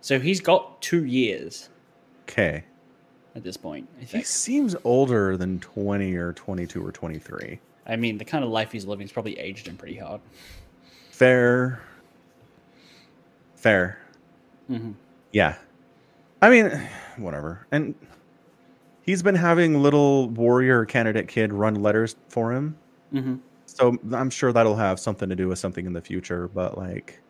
So 0.00 0.18
he's 0.18 0.40
got 0.40 0.82
two 0.82 1.04
years 1.04 1.68
Okay. 2.28 2.64
at 3.36 3.44
this 3.44 3.56
point. 3.56 3.88
I 4.00 4.04
He 4.04 4.22
seems 4.24 4.74
older 4.82 5.36
than 5.36 5.60
20 5.60 6.14
or 6.16 6.32
22 6.32 6.84
or 6.84 6.90
23. 6.90 7.60
I 7.86 7.94
mean, 7.96 8.18
the 8.18 8.24
kind 8.24 8.42
of 8.42 8.50
life 8.50 8.72
he's 8.72 8.84
living 8.84 9.04
is 9.04 9.12
probably 9.12 9.38
aged 9.38 9.68
him 9.68 9.76
pretty 9.76 9.96
hard. 9.96 10.20
Fair. 11.10 11.80
Fair. 13.54 13.98
Mhm. 14.68 14.94
Yeah. 15.32 15.54
I 16.42 16.50
mean, 16.50 16.70
whatever. 17.16 17.64
And 17.70 17.94
he's 19.02 19.22
been 19.22 19.36
having 19.36 19.82
little 19.82 20.28
warrior 20.30 20.84
candidate 20.84 21.28
kid 21.28 21.52
run 21.52 21.76
letters 21.76 22.16
for 22.28 22.52
him. 22.52 22.76
hmm 23.12 23.36
So 23.72 23.96
I'm 24.12 24.30
sure 24.30 24.52
that'll 24.52 24.76
have 24.76 24.98
something 24.98 25.28
to 25.28 25.36
do 25.36 25.48
with 25.48 25.58
something 25.58 25.86
in 25.86 25.92
the 25.92 26.00
future, 26.00 26.48
but 26.48 26.76
like 26.76 27.20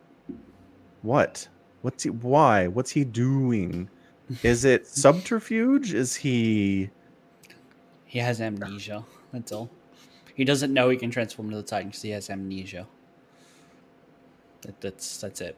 what? 1.03 1.47
What's 1.83 2.03
he 2.03 2.09
why? 2.09 2.67
What's 2.67 2.91
he 2.91 3.03
doing? 3.03 3.89
Is 4.43 4.65
it 4.65 4.87
subterfuge? 4.87 5.93
Is 5.93 6.15
he 6.15 6.89
He 8.05 8.19
has 8.19 8.41
amnesia. 8.41 9.03
That's 9.31 9.51
all. 9.51 9.69
He 10.35 10.43
doesn't 10.43 10.73
know 10.73 10.89
he 10.89 10.97
can 10.97 11.11
transform 11.11 11.47
into 11.49 11.57
the 11.57 11.63
Titan 11.63 11.89
because 11.89 12.01
he 12.01 12.09
has 12.11 12.29
amnesia. 12.29 12.87
That, 14.61 14.81
that's 14.81 15.17
that's 15.17 15.41
it. 15.41 15.57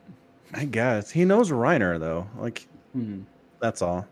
I 0.53 0.65
guess. 0.65 1.09
He 1.11 1.23
knows 1.25 1.49
Reiner 1.51 1.99
though. 1.99 2.27
Like 2.37 2.67
Hmm. 2.93 3.21
that's 3.61 3.81
all. 3.81 4.05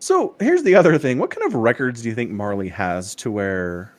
So 0.00 0.34
here's 0.40 0.64
the 0.64 0.74
other 0.74 0.98
thing. 0.98 1.18
What 1.18 1.30
kind 1.30 1.46
of 1.46 1.54
records 1.54 2.02
do 2.02 2.08
you 2.08 2.14
think 2.14 2.30
Marley 2.32 2.68
has 2.68 3.14
to 3.16 3.30
where 3.30 3.94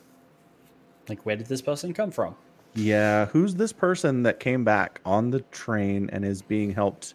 Like, 1.08 1.24
where 1.26 1.36
did 1.36 1.46
this 1.46 1.62
person 1.62 1.92
come 1.92 2.10
from? 2.10 2.36
yeah, 2.74 3.26
who's 3.26 3.54
this 3.54 3.72
person 3.72 4.24
that 4.24 4.40
came 4.40 4.64
back 4.64 5.00
on 5.04 5.30
the 5.30 5.40
train 5.40 6.10
and 6.12 6.24
is 6.24 6.42
being 6.42 6.72
helped? 6.74 7.14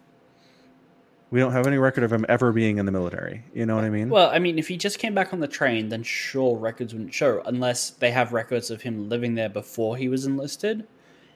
We 1.30 1.38
don't 1.38 1.52
have 1.52 1.66
any 1.66 1.78
record 1.78 2.02
of 2.02 2.12
him 2.12 2.26
ever 2.28 2.50
being 2.50 2.78
in 2.78 2.86
the 2.86 2.92
military. 2.92 3.44
You 3.54 3.64
know 3.66 3.76
what 3.76 3.84
I 3.84 3.90
mean? 3.90 4.08
Well, 4.08 4.30
I 4.30 4.40
mean, 4.40 4.58
if 4.58 4.66
he 4.66 4.76
just 4.76 4.98
came 4.98 5.14
back 5.14 5.32
on 5.32 5.38
the 5.38 5.46
train, 5.46 5.88
then 5.88 6.02
sure, 6.02 6.56
records 6.56 6.92
wouldn't 6.92 7.14
show, 7.14 7.40
unless 7.44 7.90
they 7.90 8.10
have 8.10 8.32
records 8.32 8.70
of 8.70 8.82
him 8.82 9.08
living 9.08 9.34
there 9.34 9.48
before 9.48 9.96
he 9.96 10.08
was 10.08 10.26
enlisted, 10.26 10.86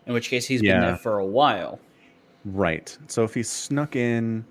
in 0.07 0.13
which 0.13 0.31
case 0.31 0.47
he's 0.47 0.63
been 0.63 0.81
there 0.81 0.97
for 0.97 1.19
a 1.19 1.27
while, 1.27 1.79
right. 2.45 2.97
So 3.07 3.25
if 3.25 3.35
he 3.35 3.43
snuck 3.43 3.95
in 3.95 4.45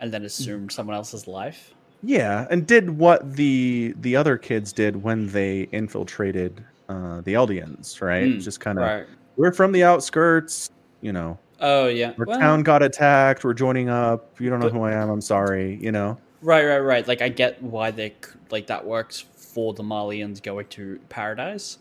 and 0.00 0.12
then 0.12 0.24
assumed 0.24 0.72
someone 0.72 0.96
else's 0.96 1.28
life. 1.28 1.74
Yeah, 2.02 2.46
and 2.50 2.66
did 2.66 2.90
what 2.90 3.34
the 3.34 3.94
the 4.00 4.16
other 4.16 4.38
kids 4.38 4.72
did 4.72 5.02
when 5.02 5.28
they 5.28 5.68
infiltrated 5.72 6.64
uh, 6.88 7.20
the 7.22 7.34
Eldians, 7.34 8.00
right? 8.00 8.24
Mm, 8.26 8.42
Just 8.42 8.60
kind 8.60 8.78
of 8.78 8.84
Right. 8.84 9.06
we're 9.36 9.52
from 9.52 9.72
the 9.72 9.84
outskirts, 9.84 10.70
you 11.00 11.12
know. 11.12 11.38
Oh 11.60 11.86
yeah. 11.88 12.12
Our 12.18 12.24
Well, 12.24 12.38
town 12.38 12.62
got 12.62 12.82
attacked. 12.82 13.44
We're 13.44 13.54
joining 13.54 13.88
up. 13.88 14.40
You 14.40 14.48
don't 14.50 14.60
know 14.60 14.66
But- 14.70 14.72
who 14.76 14.82
I 14.84 14.92
am. 14.92 15.10
I'm 15.10 15.20
sorry. 15.20 15.78
You 15.82 15.92
know. 15.92 16.18
Right, 16.40 16.64
right, 16.64 16.78
right. 16.78 17.06
Like 17.08 17.20
I 17.20 17.28
get 17.28 17.60
why 17.62 17.90
they 17.90 18.14
like 18.50 18.68
that 18.68 18.86
works 18.86 19.24
for 19.34 19.74
the 19.74 19.82
Marleyans 19.82 20.40
going 20.42 20.66
to 20.68 21.00
paradise, 21.08 21.78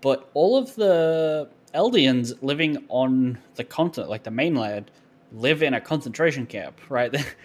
but 0.00 0.28
all 0.34 0.56
of 0.58 0.74
the 0.74 1.48
Eldians 1.72 2.32
living 2.42 2.84
on 2.88 3.38
the 3.54 3.62
continent, 3.64 4.10
like 4.10 4.24
the 4.24 4.30
mainland, 4.32 4.90
live 5.32 5.62
in 5.62 5.72
a 5.74 5.80
concentration 5.80 6.46
camp, 6.46 6.80
right? 6.88 7.14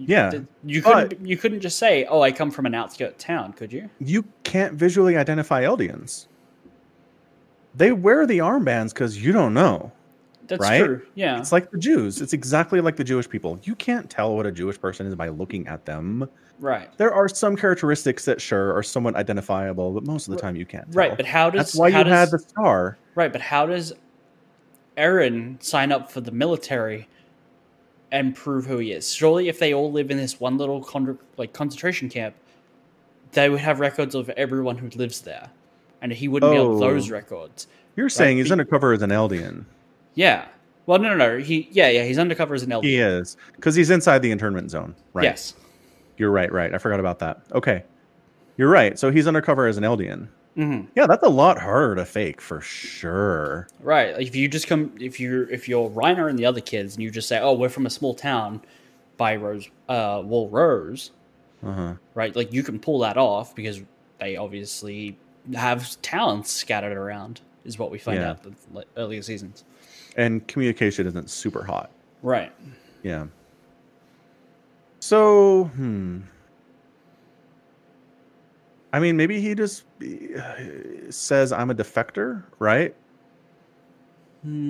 Yeah, 0.00 0.30
you 0.64 0.80
couldn't 0.80 1.26
you 1.26 1.36
couldn't 1.36 1.58
just 1.58 1.76
say, 1.76 2.04
"Oh, 2.04 2.20
I 2.20 2.30
come 2.30 2.52
from 2.52 2.66
an 2.66 2.72
outskirt 2.74 3.18
town," 3.18 3.52
could 3.52 3.72
you? 3.72 3.90
You 3.98 4.22
can't 4.44 4.74
visually 4.74 5.16
identify 5.16 5.64
Eldians. 5.64 6.28
They 7.74 7.92
wear 7.92 8.26
the 8.26 8.38
armbands 8.38 8.92
because 8.92 9.22
you 9.22 9.32
don't 9.32 9.54
know. 9.54 9.92
That's 10.46 10.60
Right? 10.62 10.82
true. 10.84 11.02
Yeah. 11.14 11.38
It's 11.38 11.52
like 11.52 11.70
the 11.70 11.78
Jews. 11.78 12.22
It's 12.22 12.32
exactly 12.32 12.80
like 12.80 12.96
the 12.96 13.04
Jewish 13.04 13.28
people. 13.28 13.60
You 13.64 13.74
can't 13.74 14.08
tell 14.08 14.34
what 14.34 14.46
a 14.46 14.52
Jewish 14.52 14.80
person 14.80 15.06
is 15.06 15.14
by 15.14 15.28
looking 15.28 15.66
at 15.68 15.84
them. 15.84 16.28
right. 16.58 16.88
There 16.98 17.12
are 17.12 17.28
some 17.28 17.54
characteristics 17.54 18.24
that 18.24 18.40
sure 18.40 18.74
are 18.74 18.82
somewhat 18.82 19.14
identifiable, 19.14 19.92
but 19.92 20.04
most 20.06 20.26
of 20.26 20.34
the 20.34 20.40
time 20.40 20.56
you 20.56 20.64
can't. 20.66 20.86
Right, 20.92 21.16
but 21.16 21.26
how 21.26 21.50
does 21.50 21.58
That's 21.66 21.74
why 21.76 21.88
you 21.88 22.02
does, 22.02 22.06
had 22.12 22.30
the 22.30 22.38
star. 22.38 22.96
Right, 23.14 23.30
but 23.30 23.42
how 23.42 23.66
does 23.66 23.92
Eren 24.96 25.62
sign 25.62 25.92
up 25.92 26.10
for 26.10 26.20
the 26.20 26.32
military 26.32 27.08
and 28.10 28.34
prove 28.34 28.66
who 28.66 28.78
he 28.78 28.92
is? 28.92 29.12
Surely, 29.12 29.48
if 29.48 29.58
they 29.58 29.72
all 29.74 29.92
live 29.92 30.10
in 30.10 30.16
this 30.16 30.40
one 30.40 30.56
little 30.58 30.82
con- 30.82 31.18
like 31.36 31.52
concentration 31.52 32.08
camp, 32.08 32.34
they 33.32 33.48
would 33.50 33.60
have 33.60 33.78
records 33.80 34.14
of 34.14 34.28
everyone 34.30 34.76
who 34.78 34.88
lives 34.96 35.20
there, 35.20 35.50
and 36.02 36.12
he 36.12 36.28
wouldn't 36.28 36.52
be 36.52 36.58
on 36.58 36.66
Oh. 36.66 36.78
those 36.78 37.10
records. 37.10 37.66
You're 37.96 38.08
saying 38.08 38.36
he's 38.38 38.52
undercover 38.52 38.92
as 38.92 39.02
an 39.02 39.10
Eldian. 39.10 39.64
Yeah. 40.14 40.46
Well, 40.86 40.98
no, 40.98 41.14
no, 41.14 41.36
no. 41.36 41.38
He, 41.38 41.68
yeah, 41.72 41.88
yeah. 41.90 42.04
He's 42.04 42.18
undercover 42.18 42.54
as 42.54 42.62
an 42.62 42.70
Eldian. 42.70 42.84
He 42.84 42.96
is 42.98 43.36
because 43.56 43.74
he's 43.74 43.90
inside 43.90 44.22
the 44.22 44.30
internment 44.30 44.70
zone. 44.70 44.94
Right. 45.12 45.24
Yes. 45.24 45.54
You're 46.16 46.30
right. 46.30 46.50
Right. 46.50 46.72
I 46.74 46.78
forgot 46.78 47.00
about 47.00 47.18
that. 47.20 47.42
Okay. 47.52 47.82
You're 48.56 48.70
right. 48.70 48.98
So 48.98 49.10
he's 49.10 49.26
undercover 49.26 49.66
as 49.66 49.76
an 49.76 49.84
Eldian. 49.84 50.28
hmm 50.56 50.82
Yeah, 50.96 51.06
that's 51.06 51.22
a 51.22 51.28
lot 51.28 51.58
harder 51.60 51.94
to 51.96 52.04
fake 52.04 52.40
for 52.40 52.60
sure. 52.60 53.68
Right. 53.80 54.16
Like 54.16 54.26
if 54.26 54.34
you 54.36 54.48
just 54.48 54.66
come, 54.66 54.92
if 55.00 55.20
you're 55.20 55.48
if 55.50 55.68
you're 55.68 55.90
Reiner 55.90 56.28
and 56.30 56.38
the 56.38 56.46
other 56.46 56.60
kids, 56.60 56.94
and 56.94 57.02
you 57.02 57.10
just 57.10 57.28
say, 57.28 57.38
"Oh, 57.38 57.52
we're 57.52 57.68
from 57.68 57.86
a 57.86 57.90
small 57.90 58.14
town 58.14 58.60
by 59.16 59.36
Rose, 59.36 59.68
uh, 59.88 60.22
Wall 60.24 60.48
Rose," 60.48 61.10
Uh 61.64 61.72
huh. 61.72 61.94
right? 62.14 62.34
Like 62.34 62.52
you 62.52 62.62
can 62.64 62.78
pull 62.80 62.98
that 63.00 63.16
off 63.16 63.54
because 63.54 63.80
they 64.18 64.36
obviously 64.36 65.16
have 65.54 66.00
talents 66.02 66.50
scattered 66.50 66.96
around. 66.96 67.40
Is 67.64 67.78
what 67.78 67.90
we 67.90 67.98
find 67.98 68.18
Yeah. 68.20 68.30
out 68.30 68.42
the 68.42 68.84
earlier 68.96 69.20
seasons. 69.20 69.64
And 70.16 70.46
communication 70.48 71.06
isn't 71.06 71.28
super 71.28 71.62
hot. 71.64 71.90
Right. 72.22 72.52
Yeah. 73.02 73.26
So, 75.00 75.64
hmm. 75.64 76.20
I 78.92 79.00
mean, 79.00 79.16
maybe 79.16 79.40
he 79.40 79.54
just 79.54 79.84
uh, 80.02 80.54
says, 81.10 81.52
I'm 81.52 81.70
a 81.70 81.74
defector, 81.74 82.42
right? 82.58 82.94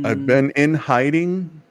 I've 0.05 0.19
Mm, 0.19 0.27
been 0.27 0.51
in 0.57 0.75
hiding 0.75 1.63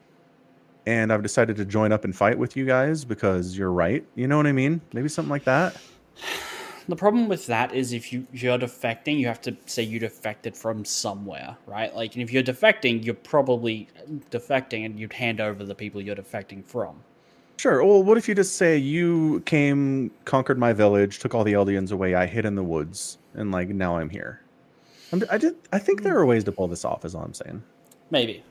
and 0.86 1.12
I've 1.12 1.24
decided 1.24 1.58
to 1.58 1.66
join 1.66 1.92
up 1.92 2.06
and 2.06 2.16
fight 2.16 2.38
with 2.38 2.56
you 2.56 2.66
guys 2.66 3.04
because 3.04 3.58
you're 3.58 3.72
right. 3.72 4.06
You 4.16 4.28
know 4.28 4.38
what 4.38 4.48
I 4.48 4.54
mean? 4.54 4.80
Maybe 4.94 5.10
something 5.10 5.32
like 5.32 5.44
that. 5.46 5.76
The 6.90 6.96
problem 6.96 7.28
with 7.28 7.48
that 7.48 7.74
is 7.74 7.92
if 7.92 8.14
you 8.14 8.26
you're 8.32 8.58
defecting, 8.58 9.20
you 9.20 9.28
have 9.28 9.42
to 9.42 9.56
say 9.66 9.84
you 9.84 10.00
defected 10.00 10.56
from 10.56 10.86
somewhere, 10.86 11.58
right? 11.66 11.94
Like, 11.94 12.14
and 12.16 12.24
if 12.24 12.32
you're 12.32 12.44
defecting, 12.44 13.04
you're 13.04 13.14
probably 13.14 13.88
defecting, 14.32 14.86
and 14.86 14.98
you'd 15.00 15.12
hand 15.14 15.42
over 15.42 15.66
the 15.66 15.76
people 15.76 16.02
you're 16.02 16.16
defecting 16.16 16.64
from. 16.66 16.96
Sure. 17.58 17.84
Well, 17.84 18.04
what 18.04 18.18
if 18.18 18.28
you 18.30 18.36
just 18.36 18.56
say 18.56 18.78
you 18.78 19.42
came, 19.46 20.12
conquered 20.26 20.58
my 20.60 20.72
village, 20.74 21.20
took 21.20 21.34
all 21.36 21.44
the 21.44 21.54
Eldians 21.54 21.92
away, 21.92 22.16
I 22.16 22.26
hid 22.26 22.46
in 22.46 22.56
the 22.56 22.64
woods, 22.64 23.18
and 23.34 23.52
like 23.52 23.70
now 23.70 23.98
I'm 23.98 24.10
here. 24.10 24.42
I'm, 25.12 25.24
I 25.30 25.38
did. 25.38 25.56
I 25.74 25.80
think 25.80 26.04
there 26.04 26.18
are 26.18 26.26
ways 26.26 26.44
to 26.46 26.52
pull 26.52 26.68
this 26.68 26.86
off. 26.86 27.04
Is 27.04 27.16
all 27.16 27.24
I'm 27.24 27.34
saying. 27.34 27.64
Maybe. 28.12 28.44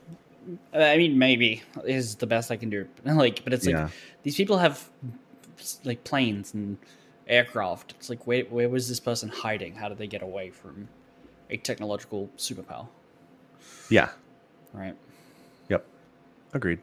I 0.73 0.95
mean, 0.97 1.17
maybe 1.17 1.63
is 1.85 2.15
the 2.15 2.27
best 2.27 2.51
I 2.51 2.57
can 2.57 2.69
do. 2.69 2.87
Like, 3.05 3.43
but 3.43 3.53
it's 3.53 3.65
like 3.65 3.73
Yeah. 3.73 3.89
these 4.23 4.35
people 4.35 4.57
have 4.59 4.87
like 5.83 6.03
planes 6.03 6.53
and 6.53 6.77
aircraft. 7.29 7.93
It's 7.97 8.09
like, 8.09 8.25
where 8.27 8.43
where 8.45 8.69
was 8.69 8.87
this 8.87 8.99
person 8.99 9.29
hiding? 9.29 9.75
How 9.75 9.89
did 9.89 9.97
they 9.97 10.07
get 10.07 10.21
away 10.21 10.49
from 10.49 10.87
a 11.49 11.57
technological 11.57 12.29
superpower? 12.37 12.87
Yeah. 13.89 14.09
Right? 14.73 14.95
Yep. 15.69 15.85
Agreed. 16.53 16.79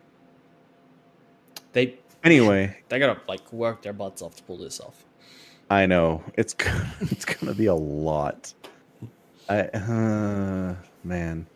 They 1.73 1.99
Anyway, 2.25 2.77
they 2.89 2.99
gotta 2.99 3.21
like 3.29 3.53
work 3.53 3.83
their 3.83 3.93
butts 3.93 4.23
off 4.23 4.37
to 4.37 4.43
pull 4.43 4.57
this 4.57 4.81
off. 4.81 5.05
I 5.71 5.87
know 5.87 6.23
it's 6.35 6.55
g- 6.55 6.69
it's 7.01 7.25
gonna 7.25 7.55
be 7.55 7.67
a 7.67 7.75
lot. 7.75 8.55
I 9.49 9.61
uh, 9.65 10.75
man. 11.05 11.47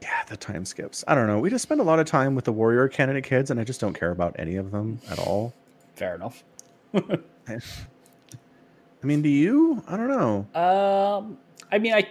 Yeah, 0.00 0.24
the 0.28 0.36
time 0.36 0.64
skips. 0.64 1.04
I 1.06 1.14
don't 1.14 1.28
know. 1.28 1.38
We 1.38 1.48
just 1.48 1.62
spend 1.62 1.80
a 1.80 1.84
lot 1.84 2.00
of 2.00 2.06
time 2.06 2.34
with 2.34 2.44
the 2.44 2.52
warrior 2.52 2.88
candidate 2.88 3.22
kids, 3.22 3.52
and 3.52 3.60
I 3.60 3.64
just 3.64 3.80
don't 3.80 3.94
care 3.94 4.10
about 4.10 4.34
any 4.36 4.56
of 4.56 4.72
them 4.72 5.00
at 5.08 5.20
all. 5.20 5.54
Fair 5.94 6.16
enough. 6.16 6.42
I 6.94 7.58
mean, 9.06 9.22
do 9.22 9.28
you? 9.28 9.82
I 9.88 9.96
don't 9.96 10.08
know. 10.08 10.46
Um, 10.60 11.38
I 11.70 11.78
mean, 11.78 11.92
I 11.94 12.06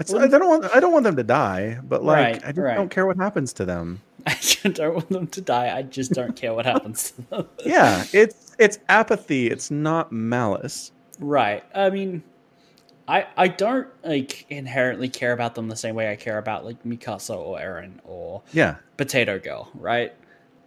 I 0.00 0.26
don't 0.28 0.48
want. 0.48 0.64
I 0.74 0.80
don't 0.80 0.92
want 0.92 1.04
them 1.04 1.16
to 1.16 1.22
die, 1.24 1.78
but 1.82 2.04
like, 2.04 2.16
Right, 2.16 2.44
I 2.44 2.48
just 2.48 2.58
right. 2.58 2.74
don't 2.76 2.90
care 2.90 3.06
what 3.06 3.16
happens 3.16 3.52
to 3.54 3.64
them. 3.64 4.00
I 4.26 4.68
don't 4.68 4.94
want 4.94 5.08
them 5.08 5.26
to 5.28 5.40
die. 5.40 5.76
I 5.76 5.82
just 5.82 6.12
don't 6.12 6.36
care 6.36 6.54
what 6.54 6.66
happens 6.66 7.10
to 7.12 7.22
them. 7.22 7.48
Yeah, 7.64 8.04
it's 8.12 8.54
it's 8.58 8.78
apathy. 8.88 9.48
It's 9.48 9.70
not 9.70 10.12
malice. 10.12 10.92
Right. 11.18 11.64
I 11.74 11.90
mean, 11.90 12.22
I 13.08 13.26
I 13.36 13.48
don't 13.48 13.88
like 14.04 14.46
inherently 14.50 15.08
care 15.08 15.32
about 15.32 15.54
them 15.54 15.68
the 15.68 15.76
same 15.76 15.94
way 15.94 16.10
I 16.10 16.16
care 16.16 16.38
about 16.38 16.64
like 16.64 16.82
Mikasa 16.84 17.36
or 17.36 17.58
Eren 17.58 17.98
or 18.04 18.42
Yeah. 18.52 18.76
Potato 18.96 19.38
Girl. 19.38 19.70
Right. 19.74 20.12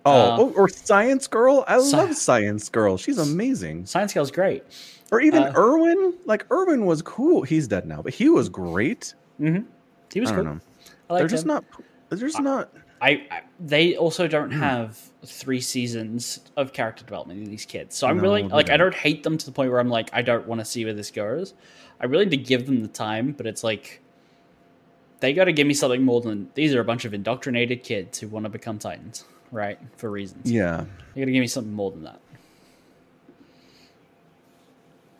Oh, 0.07 0.11
Uh, 0.11 0.37
oh, 0.39 0.53
or 0.55 0.69
Science 0.69 1.27
Girl. 1.27 1.63
I 1.67 1.77
Sci- 1.79 1.97
love 1.97 2.15
Science 2.15 2.69
Girl. 2.69 2.97
She's 2.97 3.17
amazing. 3.17 3.85
Science 3.85 4.13
Girl's 4.13 4.31
great. 4.31 4.63
Or 5.11 5.21
even 5.21 5.43
Uh, 5.43 5.53
Erwin. 5.55 6.13
Like 6.25 6.45
Erwin 6.51 6.85
was 6.85 7.01
cool. 7.01 7.43
He's 7.43 7.67
dead 7.67 7.85
now, 7.87 8.01
but 8.01 8.13
he 8.13 8.29
was 8.29 8.49
great. 8.49 9.13
Mm-hmm. 9.39 9.63
He 10.13 10.19
was 10.19 10.29
I 10.31 10.35
cool. 10.35 10.43
don't 10.43 10.53
know. 10.55 10.61
I 11.09 11.13
like 11.13 11.21
They're 11.21 11.27
just 11.27 11.45
not. 11.45 11.63
They're 12.09 12.17
just 12.19 12.41
not. 12.41 12.69
I, 13.01 13.09
I 13.29 13.41
they 13.59 13.95
also 13.95 14.27
don't 14.27 14.51
Hmm. 14.51 14.59
have 14.59 14.97
three 15.25 15.61
seasons 15.61 16.39
of 16.57 16.73
character 16.73 17.03
development 17.05 17.43
in 17.43 17.49
these 17.49 17.65
kids. 17.65 17.95
So 17.95 18.07
I'm 18.07 18.17
No, 18.17 18.23
really 18.23 18.43
like 18.43 18.69
I 18.69 18.77
don't. 18.77 18.91
don't 18.91 18.95
hate 18.95 19.23
them 19.23 19.37
to 19.37 19.45
the 19.45 19.51
point 19.51 19.69
where 19.71 19.79
I'm 19.79 19.89
like 19.89 20.09
I 20.13 20.21
don't 20.23 20.47
want 20.47 20.59
to 20.61 20.65
see 20.65 20.83
where 20.83 20.93
this 20.95 21.11
goes. 21.11 21.53
I 22.01 22.05
really 22.07 22.25
need 22.25 22.31
to 22.31 22.37
give 22.37 22.65
them 22.65 22.81
the 22.81 22.87
time, 22.87 23.33
but 23.37 23.45
it's 23.45 23.63
like 23.63 24.01
they 25.19 25.33
got 25.33 25.45
to 25.45 25.53
give 25.53 25.67
me 25.67 25.73
something 25.73 26.01
more 26.03 26.21
than 26.21 26.49
these 26.55 26.73
are 26.75 26.79
a 26.81 26.85
bunch 26.85 27.05
of 27.05 27.13
indoctrinated 27.13 27.83
kids 27.83 28.19
who 28.19 28.27
want 28.27 28.45
to 28.45 28.49
become 28.49 28.77
titans, 28.79 29.25
right? 29.51 29.79
For 29.97 30.09
reasons. 30.09 30.51
Yeah. 30.51 30.85
They 31.13 31.21
got 31.21 31.25
to 31.25 31.31
give 31.31 31.41
me 31.41 31.47
something 31.47 31.73
more 31.73 31.91
than 31.91 32.03
that. 32.03 32.19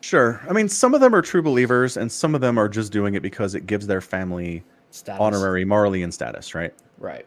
Sure. 0.00 0.40
I 0.48 0.52
mean, 0.52 0.68
some 0.68 0.94
of 0.94 1.00
them 1.00 1.14
are 1.14 1.22
true 1.22 1.42
believers, 1.42 1.96
and 1.96 2.10
some 2.10 2.34
of 2.34 2.40
them 2.40 2.56
are 2.58 2.68
just 2.68 2.92
doing 2.92 3.14
it 3.14 3.20
because 3.20 3.54
it 3.54 3.66
gives 3.66 3.86
their 3.86 4.00
family 4.00 4.62
Status. 4.90 5.20
honorary 5.20 5.64
Marleyan 5.64 6.12
status, 6.12 6.54
right? 6.54 6.72
Right. 6.98 7.26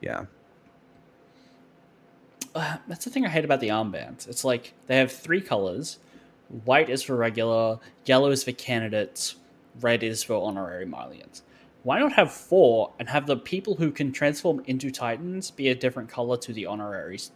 Yeah. 0.00 0.24
Uh, 2.54 2.78
that's 2.88 3.04
the 3.04 3.10
thing 3.10 3.26
I 3.26 3.28
hate 3.28 3.44
about 3.44 3.60
the 3.60 3.68
armbands. 3.68 4.26
It's 4.28 4.44
like 4.44 4.72
they 4.86 4.96
have 4.96 5.12
three 5.12 5.42
colors. 5.42 5.98
White 6.64 6.88
is 6.88 7.02
for 7.02 7.16
regular, 7.16 7.80
yellow 8.06 8.30
is 8.30 8.44
for 8.44 8.52
candidates, 8.52 9.34
red 9.80 10.02
is 10.02 10.22
for 10.22 10.34
honorary 10.34 10.86
Marleyans. 10.86 11.42
Why 11.86 12.00
not 12.00 12.12
have 12.14 12.32
four 12.32 12.92
and 12.98 13.08
have 13.08 13.26
the 13.26 13.36
people 13.36 13.76
who 13.76 13.92
can 13.92 14.10
transform 14.10 14.60
into 14.66 14.90
Titans 14.90 15.52
be 15.52 15.68
a 15.68 15.74
different 15.74 16.08
color 16.08 16.36
to 16.38 16.52
the 16.52 16.66
honoraries? 16.66 17.30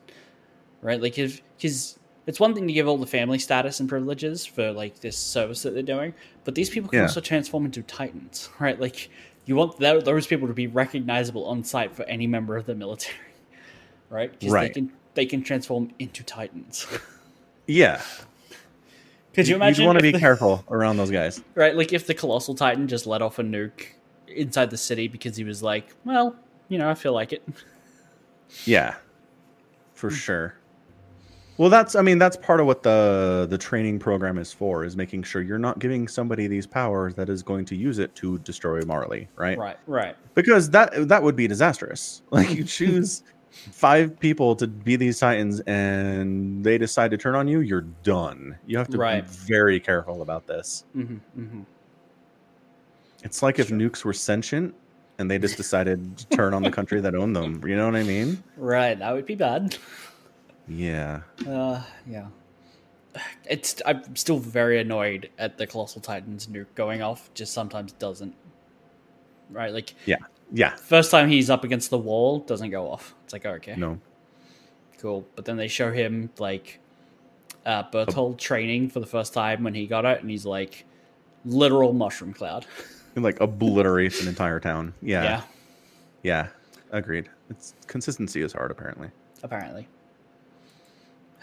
Right? 0.82 1.00
Like, 1.00 1.18
if 1.20 1.40
because 1.56 2.00
it's 2.26 2.40
one 2.40 2.52
thing 2.52 2.66
to 2.66 2.72
give 2.72 2.88
all 2.88 2.98
the 2.98 3.06
family 3.06 3.38
status 3.38 3.78
and 3.78 3.88
privileges 3.88 4.44
for 4.44 4.72
like 4.72 4.98
this 4.98 5.16
service 5.16 5.62
that 5.62 5.74
they're 5.74 5.84
doing, 5.84 6.14
but 6.42 6.56
these 6.56 6.68
people 6.68 6.90
can 6.90 6.96
Yeah. 6.96 7.02
also 7.04 7.20
transform 7.20 7.64
into 7.64 7.82
Titans, 7.82 8.48
right? 8.58 8.80
Like, 8.80 9.08
you 9.46 9.54
want 9.54 9.78
tho- 9.78 10.00
those 10.00 10.26
people 10.26 10.48
to 10.48 10.52
be 10.54 10.66
recognizable 10.66 11.44
on 11.46 11.62
site 11.62 11.94
for 11.94 12.02
any 12.06 12.26
member 12.26 12.56
of 12.56 12.66
the 12.66 12.74
military, 12.74 13.16
right? 14.10 14.32
Because 14.32 14.52
Right. 14.52 14.74
they 14.74 14.80
can 14.80 14.92
they 15.14 15.26
can 15.26 15.42
transform 15.44 15.92
into 16.00 16.24
Titans. 16.24 16.86
Yeah. 17.68 18.02
Could 19.32 19.46
you 19.46 19.54
imagine? 19.54 19.82
You'd 19.82 19.86
want 19.86 19.98
to 20.00 20.02
be 20.02 20.10
the- 20.10 20.18
careful 20.18 20.64
around 20.68 20.96
those 20.96 21.12
guys. 21.12 21.40
right? 21.54 21.76
Like 21.76 21.92
if 21.92 22.04
the 22.08 22.14
colossal 22.14 22.56
titan 22.56 22.88
just 22.88 23.06
let 23.06 23.22
off 23.22 23.38
a 23.38 23.44
nuke 23.44 23.86
inside 24.34 24.70
the 24.70 24.76
city 24.76 25.08
because 25.08 25.36
he 25.36 25.44
was 25.44 25.62
like, 25.62 25.94
well, 26.04 26.36
you 26.68 26.78
know, 26.78 26.88
I 26.88 26.94
feel 26.94 27.12
like 27.12 27.32
it. 27.32 27.42
Yeah. 28.66 28.94
For 29.94 30.10
sure. 30.10 30.54
Well, 31.58 31.68
that's 31.68 31.94
I 31.94 32.00
mean 32.00 32.18
that's 32.18 32.38
part 32.38 32.58
of 32.60 32.66
what 32.66 32.82
the 32.82 33.46
the 33.50 33.58
training 33.58 33.98
program 33.98 34.38
is 34.38 34.50
for 34.50 34.82
is 34.84 34.96
making 34.96 35.24
sure 35.24 35.42
you're 35.42 35.58
not 35.58 35.78
giving 35.78 36.08
somebody 36.08 36.46
these 36.46 36.66
powers 36.66 37.14
that 37.16 37.28
is 37.28 37.42
going 37.42 37.66
to 37.66 37.76
use 37.76 37.98
it 37.98 38.14
to 38.16 38.38
destroy 38.38 38.80
Marley, 38.86 39.28
right? 39.36 39.58
Right, 39.58 39.76
right, 39.86 40.16
Because 40.34 40.70
that 40.70 41.08
that 41.08 41.22
would 41.22 41.36
be 41.36 41.46
disastrous. 41.46 42.22
Like 42.30 42.54
you 42.54 42.64
choose 42.78 43.22
five 43.72 44.18
people 44.20 44.56
to 44.56 44.66
be 44.66 44.96
these 44.96 45.18
titans 45.18 45.60
and 45.66 46.64
they 46.64 46.78
decide 46.78 47.10
to 47.10 47.18
turn 47.18 47.34
on 47.34 47.46
you, 47.46 47.60
you're 47.60 47.82
done. 47.82 48.58
You 48.64 48.78
have 48.78 48.88
to 48.90 48.96
Right. 48.96 49.22
be 49.22 49.28
very 49.30 49.80
careful 49.80 50.22
about 50.22 50.46
this. 50.46 50.84
hmm 50.94 51.16
hmm 51.34 51.60
It's 53.22 53.42
like 53.42 53.58
if 53.58 53.68
Sure. 53.68 53.76
nukes 53.78 54.04
were 54.04 54.12
sentient 54.12 54.74
and 55.18 55.30
they 55.30 55.38
just 55.38 55.56
decided 55.64 56.16
to 56.18 56.26
turn 56.28 56.54
on 56.54 56.62
the 56.62 56.70
country 56.70 57.00
that 57.00 57.14
owned 57.14 57.36
them. 57.36 57.62
You 57.66 57.76
know 57.76 57.86
what 57.86 57.96
I 57.96 58.02
mean? 58.02 58.42
right. 58.56 58.98
That 58.98 59.12
would 59.12 59.26
be 59.26 59.34
bad. 59.34 59.76
Yeah. 60.68 61.20
Uh, 61.46 61.82
yeah. 62.06 62.26
It's 63.44 63.82
I'm 63.84 64.14
still 64.14 64.38
very 64.38 64.80
annoyed 64.80 65.30
at 65.36 65.58
the 65.58 65.66
colossal 65.66 66.00
titans 66.00 66.46
nuke 66.46 66.66
going 66.76 67.02
off. 67.02 67.28
Just 67.34 67.52
sometimes 67.52 67.92
doesn't. 67.92 68.34
Right, 69.50 69.72
like 69.72 69.94
Yeah. 70.06 70.18
Yeah. 70.52 70.76
first 70.76 71.10
time 71.10 71.28
he's 71.28 71.50
up 71.50 71.64
against 71.64 71.90
the 71.90 71.98
wall 71.98 72.38
doesn't 72.38 72.70
go 72.70 72.88
off. 72.88 73.14
It's 73.24 73.32
like 73.32 73.44
okay, 73.44 73.74
No. 73.76 73.98
cool. 74.98 75.26
But 75.34 75.44
then 75.44 75.56
they 75.56 75.66
show 75.66 75.90
him 75.92 76.30
like 76.38 76.78
uh, 77.66 77.82
Bertholdt 77.90 78.38
training 78.38 78.90
for 78.90 79.00
the 79.00 79.06
first 79.06 79.34
time 79.34 79.64
when 79.64 79.74
he 79.74 79.86
got 79.88 80.04
it, 80.04 80.20
and 80.20 80.30
he's 80.30 80.46
like 80.46 80.84
literal 81.44 81.92
mushroom 81.92 82.32
cloud. 82.32 82.64
It, 83.14 83.20
like 83.20 83.40
obliterates 83.40 84.20
an 84.22 84.28
entire 84.28 84.60
town. 84.60 84.94
Yeah. 85.02 85.22
yeah 85.22 85.42
Yeah. 86.22 86.48
Agreed. 86.92 87.28
It's 87.48 87.74
consistency 87.86 88.42
is 88.42 88.52
hard 88.52 88.70
apparently. 88.70 89.10
apparently. 89.42 89.88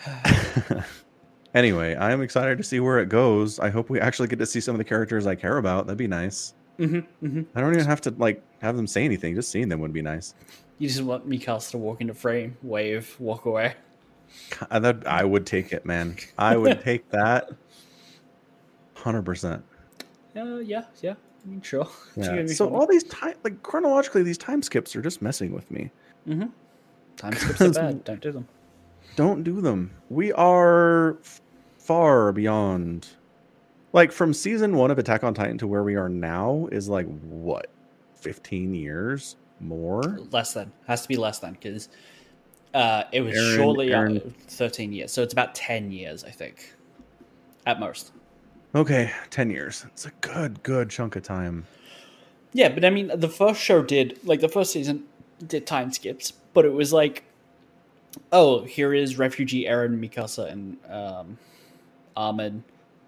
Anyway, 1.58 1.96
I 1.96 2.12
am 2.12 2.22
excited 2.22 2.60
to 2.60 2.64
see 2.64 2.80
where 2.80 3.00
it 3.00 3.10
goes. 3.10 3.58
I 3.60 3.70
hope 3.70 3.90
we 3.90 4.00
actually 4.00 4.28
get 4.28 4.38
to 4.38 4.46
see 4.46 4.60
some 4.60 4.76
of 4.76 4.78
the 4.78 4.84
characters 4.84 5.26
I 5.26 5.34
care 5.34 5.58
about. 5.58 5.88
That'd 5.88 5.98
be 5.98 6.06
nice. 6.06 6.54
hmm 6.78 7.00
hmm 7.20 7.42
I 7.56 7.62
don't 7.62 7.74
even 7.74 7.88
have 7.88 8.02
to 8.02 8.12
like 8.12 8.44
have 8.62 8.76
them 8.76 8.86
say 8.86 9.04
anything. 9.04 9.34
Just 9.34 9.50
seeing 9.50 9.68
them 9.68 9.80
would 9.80 9.94
be 9.94 10.04
nice. 10.04 10.36
You 10.78 10.88
just 10.88 11.02
want 11.02 11.28
Mikasa 11.28 11.72
to 11.72 11.78
walk 11.80 12.02
into 12.02 12.14
frame, 12.14 12.58
wave, 12.62 13.16
walk 13.18 13.46
away. 13.46 13.74
I, 14.70 14.78
that, 14.78 15.08
I 15.08 15.24
would 15.24 15.48
take 15.48 15.74
it, 15.74 15.84
man. 15.84 16.18
I 16.38 16.56
would 16.58 16.82
take 16.84 17.10
that. 17.10 17.50
Hundred 18.94 19.24
percent. 19.24 19.64
Uh, 20.36 20.58
yeah, 20.58 20.84
yeah. 21.02 21.16
I 21.50 21.60
sure. 21.62 21.88
Yeah. 22.16 22.46
So 22.48 22.74
all 22.74 22.88
these 22.88 23.04
time, 23.04 23.36
like 23.44 23.64
chronologically, 23.64 24.24
these 24.24 24.38
time 24.38 24.62
skips 24.62 24.96
are 24.96 25.02
just 25.02 25.22
messing 25.22 25.54
with 25.54 25.70
me. 25.72 25.92
Mm-hmm. 26.28 26.48
Time 27.16 27.34
skips 27.38 27.62
are 27.62 27.72
bad. 27.72 28.04
Don't 28.04 28.22
do 28.22 28.32
them. 28.32 28.48
Don't 29.16 29.44
do 29.44 29.62
them. 29.62 29.92
We 30.10 30.32
are 30.34 31.18
far 31.78 32.32
beyond. 32.32 33.08
Like 33.94 34.12
from 34.12 34.34
season 34.34 34.76
one 34.76 34.92
of 34.92 35.00
Attack 35.00 35.24
on 35.24 35.34
Titan 35.34 35.58
to 35.60 35.68
where 35.68 35.84
we 35.84 35.96
are 35.96 36.10
now 36.10 36.68
is 36.72 36.90
like 36.90 37.08
what, 37.22 37.68
fifteen 38.16 38.74
years 38.74 39.38
more? 39.60 40.02
Less 40.32 40.54
than 40.54 40.72
has 40.88 41.02
to 41.04 41.08
be 41.08 41.16
less 41.16 41.40
than 41.40 41.54
because 41.54 41.90
uh, 42.74 43.04
it 43.12 43.22
was 43.22 43.36
Eren- 43.36 43.56
shortly 43.56 43.94
uh, 43.94 44.02
Eren- 44.02 44.34
thirteen 44.48 44.92
years, 44.92 45.12
so 45.12 45.24
it's 45.24 45.34
about 45.34 45.56
ten 45.56 45.92
years, 45.92 46.24
I 46.24 46.30
think, 46.32 46.76
at 47.66 47.80
most. 47.80 48.12
Okay, 48.78 49.12
ten 49.32 49.50
years. 49.50 49.86
It's 49.88 50.06
a 50.06 50.12
good, 50.22 50.62
good 50.62 50.92
chunk 50.92 51.16
of 51.16 51.24
time. 51.24 51.66
Yeah, 52.54 52.70
but 52.70 52.86
I 52.86 52.92
mean, 52.92 53.12
the 53.16 53.28
first 53.28 53.60
show 53.60 53.82
did 53.82 54.20
like 54.24 54.40
the 54.40 54.48
first 54.48 54.72
season 54.72 55.06
did 55.48 55.66
time 55.66 55.92
skips, 55.92 56.32
but 56.54 56.64
it 56.64 56.72
was 56.72 56.94
like, 56.94 57.24
oh, 58.32 58.64
here 58.66 58.94
is 58.94 59.18
refugee 59.18 59.66
Eren, 59.66 60.00
Mikasa, 60.00 60.52
and 60.52 60.78
um, 60.92 61.40
Armin, 62.16 62.64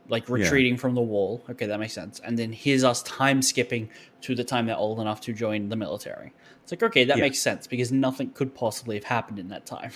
like 0.08 0.28
retreating 0.28 0.76
from 0.76 0.96
the 0.96 1.02
wall. 1.02 1.44
Okay, 1.52 1.68
that 1.68 1.80
makes 1.80 1.94
sense. 1.94 2.20
And 2.22 2.38
then 2.38 2.52
here's 2.52 2.84
us 2.84 3.04
time 3.04 3.44
skipping 3.44 3.92
to 4.22 4.34
the 4.34 4.44
time 4.44 4.66
they're 4.66 4.76
old 4.76 5.00
enough 5.00 5.22
to 5.22 5.34
join 5.34 5.70
the 5.70 5.76
military. 5.76 6.34
It's 6.64 6.72
like 6.72 6.82
okay, 6.82 7.06
that 7.06 7.18
Yeah. 7.18 7.26
makes 7.26 7.38
sense 7.38 7.68
because 7.68 7.92
nothing 7.92 8.32
could 8.32 8.56
possibly 8.56 8.96
have 8.96 9.04
happened 9.04 9.38
in 9.38 9.50
that 9.50 9.68
time. 9.68 9.92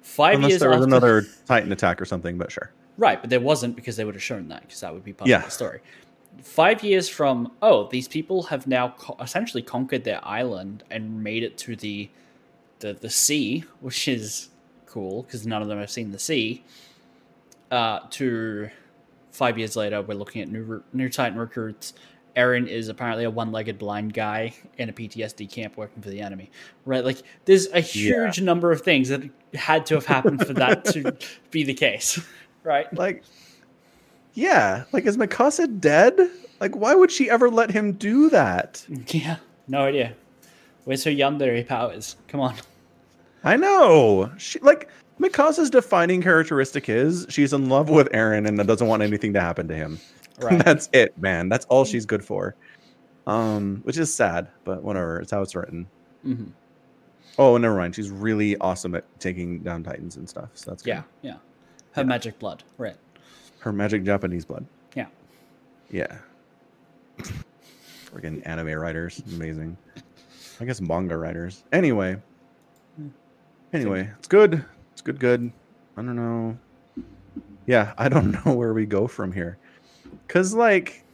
Five 0.00 0.36
Unless 0.36 0.48
years 0.52 0.60
there 0.60 0.70
was 0.70 0.78
after, 0.78 0.86
another 0.86 1.26
Titan 1.46 1.70
attack 1.70 2.00
or 2.00 2.06
something, 2.06 2.38
but 2.38 2.50
sure. 2.50 2.70
Right, 2.98 3.20
but 3.20 3.30
there 3.30 3.40
wasn't 3.40 3.74
because 3.76 3.96
they 3.96 4.04
would 4.04 4.14
have 4.14 4.22
shown 4.22 4.48
that 4.48 4.62
because 4.62 4.80
that 4.80 4.92
would 4.92 5.04
be 5.04 5.12
part 5.12 5.28
Yeah. 5.28 5.38
of 5.38 5.44
the 5.46 5.50
story. 5.50 5.80
Five 6.42 6.82
years 6.82 7.08
from 7.08 7.52
oh, 7.62 7.88
these 7.88 8.08
people 8.08 8.44
have 8.44 8.66
now 8.66 8.94
co- 8.98 9.16
essentially 9.20 9.62
conquered 9.62 10.04
their 10.04 10.20
island 10.26 10.82
and 10.90 11.22
made 11.22 11.42
it 11.42 11.56
to 11.58 11.76
the 11.76 12.08
the 12.80 12.92
the 12.94 13.10
sea, 13.10 13.64
which 13.80 14.08
is 14.08 14.48
cool 14.86 15.22
because 15.22 15.46
none 15.46 15.62
of 15.62 15.68
them 15.68 15.78
have 15.78 15.90
seen 15.90 16.10
the 16.10 16.18
sea. 16.18 16.64
Uh, 17.70 18.00
to 18.10 18.68
five 19.30 19.56
years 19.58 19.76
later, 19.76 20.02
we're 20.02 20.14
looking 20.14 20.42
at 20.42 20.48
new 20.50 20.82
new 20.92 21.08
Titan 21.08 21.38
recruits, 21.38 21.94
Eren 22.36 22.66
is 22.66 22.88
apparently 22.88 23.24
a 23.24 23.30
one-legged 23.30 23.78
blind 23.78 24.12
guy 24.14 24.54
in 24.78 24.88
a 24.88 24.92
PTSD 24.92 25.50
camp 25.50 25.76
working 25.76 26.02
for 26.02 26.08
the 26.10 26.20
enemy, 26.20 26.50
right? 26.86 27.04
Like, 27.04 27.22
there's 27.44 27.66
a 27.68 27.80
huge 27.80 28.40
number 28.40 28.72
of 28.72 28.80
things 28.82 29.08
that 29.10 29.22
had 29.54 29.84
to 29.86 29.94
have 29.94 30.06
happened 30.06 30.46
for 30.46 30.52
that 30.54 30.84
to 30.86 31.16
be 31.50 31.62
the 31.64 31.74
case, 31.74 32.20
right? 32.62 32.92
Like, 32.94 33.22
yeah, 34.34 34.84
like 34.92 35.04
is 35.06 35.16
Mikasa 35.16 35.80
dead? 35.80 36.18
Like, 36.60 36.76
why 36.76 36.94
would 36.94 37.10
she 37.10 37.28
ever 37.28 37.50
let 37.50 37.70
him 37.70 37.92
do 37.92 38.30
that? 38.30 38.84
Yeah, 39.08 39.36
no 39.68 39.82
idea. 39.84 40.14
Where's 40.84 41.04
her 41.04 41.10
yandere 41.10 41.66
powers? 41.66 42.16
Come 42.28 42.40
on. 42.40 42.54
I 43.44 43.56
know. 43.56 44.30
She 44.38 44.58
like 44.60 44.88
Mikasa's 45.20 45.70
defining 45.70 46.22
characteristic 46.22 46.88
is 46.88 47.26
she's 47.28 47.52
in 47.52 47.68
love 47.68 47.88
with 47.90 48.08
Eren 48.10 48.48
and 48.48 48.66
doesn't 48.66 48.86
want 48.88 49.02
anything 49.02 49.32
to 49.34 49.40
happen 49.40 49.68
to 49.68 49.74
him. 49.74 49.98
Right. 50.40 50.64
That's 50.64 50.88
it, 50.92 51.16
man. 51.18 51.50
That's 51.50 51.66
all 51.66 51.84
she's 51.84 52.06
good 52.06 52.24
for. 52.24 52.56
Um, 53.26 53.80
which 53.84 53.98
is 53.98 54.12
sad, 54.12 54.48
but 54.64 54.82
whatever. 54.82 55.20
It's 55.20 55.30
how 55.30 55.42
it's 55.42 55.54
written. 55.54 55.86
hmm 56.22 56.46
Oh, 57.38 57.56
never 57.58 57.76
mind. 57.76 57.94
She's 57.94 58.10
really 58.10 58.56
awesome 58.56 58.94
at 58.94 59.04
taking 59.20 59.60
down 59.60 59.84
titans 59.84 60.16
and 60.16 60.28
stuff. 60.28 60.48
So 60.54 60.70
that's 60.70 60.82
good. 60.82 60.88
Yeah, 60.90 61.02
yeah, 61.20 61.36
yeah. 61.94 62.02
Her 62.02 62.06
magic 62.06 62.38
blood, 62.38 62.62
right? 62.78 62.96
Her 63.60 63.72
magic 63.72 64.04
Japanese 64.04 64.44
blood. 64.44 64.66
Yeah. 64.94 65.06
Yeah. 65.90 66.18
Freaking 68.12 68.42
anime 68.44 68.78
writers. 68.78 69.22
Amazing. 69.34 69.76
I 70.60 70.64
guess 70.64 70.80
manga 70.80 71.16
writers. 71.16 71.64
Anyway. 71.72 72.16
Hmm. 72.96 73.08
Anyway, 73.72 74.10
it's 74.18 74.28
good. 74.28 74.64
It's 74.92 75.02
good, 75.02 75.18
good. 75.18 75.52
I 75.96 76.02
don't 76.02 76.16
know. 76.16 76.58
Yeah, 77.66 77.94
I 77.96 78.08
don't 78.08 78.32
know 78.46 78.54
where 78.54 78.72
we 78.74 78.86
go 78.86 79.06
from 79.06 79.32
here. 79.32 79.58
Cause 80.28 80.54
like 80.54 81.04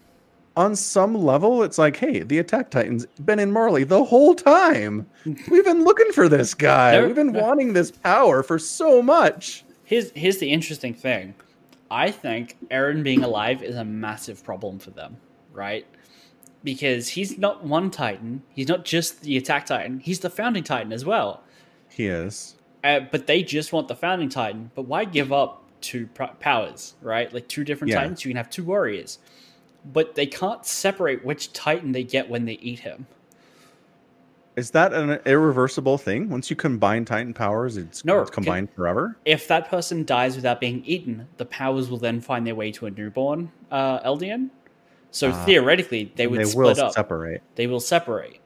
on 0.57 0.75
some 0.75 1.15
level, 1.15 1.63
it's 1.63 1.79
like, 1.79 1.97
hey, 1.97 2.21
the 2.25 2.39
Attack 2.39 2.71
Titan's 2.71 3.07
been 3.25 3.39
in 3.39 3.53
Marley 3.53 3.85
the 3.85 4.03
whole 4.03 4.35
time. 4.35 5.09
We've 5.25 5.65
been 5.65 5.85
looking 5.85 6.11
for 6.13 6.29
this 6.29 6.53
guy. 6.53 7.05
We've 7.05 7.15
been 7.15 7.33
wanting 7.35 7.73
this 7.75 7.93
power 7.93 8.43
for 8.43 8.59
so 8.59 9.01
much. 9.01 9.65
Here's 9.89 10.11
here's 10.11 10.37
the 10.37 10.51
interesting 10.51 10.93
thing. 10.93 11.35
I 11.91 12.11
think 12.11 12.59
Eren 12.71 13.03
being 13.03 13.25
alive 13.25 13.63
is 13.63 13.75
a 13.75 13.87
massive 13.87 14.45
problem 14.45 14.79
for 14.79 14.91
them, 14.91 15.17
right? 15.51 15.87
Because 16.63 17.09
he's 17.09 17.39
not 17.39 17.65
one 17.65 17.91
Titan. 17.91 18.43
He's 18.55 18.69
not 18.69 18.85
just 18.85 19.23
the 19.23 19.39
Attack 19.39 19.65
Titan. 19.65 20.01
He's 20.01 20.21
the 20.21 20.29
Founding 20.29 20.63
Titan 20.63 20.93
as 20.93 21.07
well. 21.07 21.43
He 21.89 22.07
is. 22.07 22.57
Uh, 22.85 23.01
but 23.01 23.27
they 23.27 23.43
just 23.43 23.73
want 23.73 23.89
the 23.89 23.97
Founding 23.97 24.29
Titan. 24.29 24.71
But 24.75 24.83
why 24.83 25.07
give 25.07 25.33
up 25.33 25.65
two 25.81 26.07
powers, 26.39 26.95
right? 27.01 27.33
Like 27.33 27.49
two 27.49 27.65
different 27.65 27.91
Yeah. 27.91 28.01
Titans. 28.01 28.27
You 28.27 28.29
can 28.29 28.37
have 28.37 28.51
two 28.51 28.65
warriors. 28.65 29.19
But 29.91 30.17
they 30.17 30.27
can't 30.27 30.67
separate 30.67 31.25
which 31.25 31.55
Titan 31.55 31.93
they 31.93 32.05
get 32.05 32.29
when 32.29 32.45
they 32.45 32.59
eat 32.61 32.81
him. 32.81 33.07
Is 34.59 34.73
that 34.73 34.93
an 34.93 35.21
irreversible 35.25 35.99
thing? 35.99 36.29
Once 36.29 36.51
you 36.51 36.57
combine 36.57 37.05
Titan 37.05 37.33
powers, 37.33 37.77
it's, 37.77 38.05
No, 38.05 38.23
it's 38.23 38.31
combined 38.31 38.69
forever? 38.75 39.17
If 39.25 39.47
that 39.47 39.69
person 39.71 40.05
dies 40.05 40.35
without 40.35 40.61
being 40.61 40.83
eaten, 40.85 41.29
the 41.37 41.45
powers 41.45 41.89
will 41.89 41.99
then 41.99 42.21
find 42.21 42.45
their 42.45 42.57
way 42.57 42.73
to 42.73 42.87
a 42.87 42.91
newborn 42.91 43.53
uh, 43.71 44.01
Eldian. 44.01 44.51
So 45.13 45.31
Ah. 45.31 45.45
theoretically, 45.45 46.11
they 46.17 46.27
would 46.27 46.41
they 46.41 46.45
split 46.45 46.77
will 46.77 46.85
up. 46.87 46.93
separate. 46.93 47.41
they 47.55 47.69
will 47.69 47.79
separate. 47.79 48.41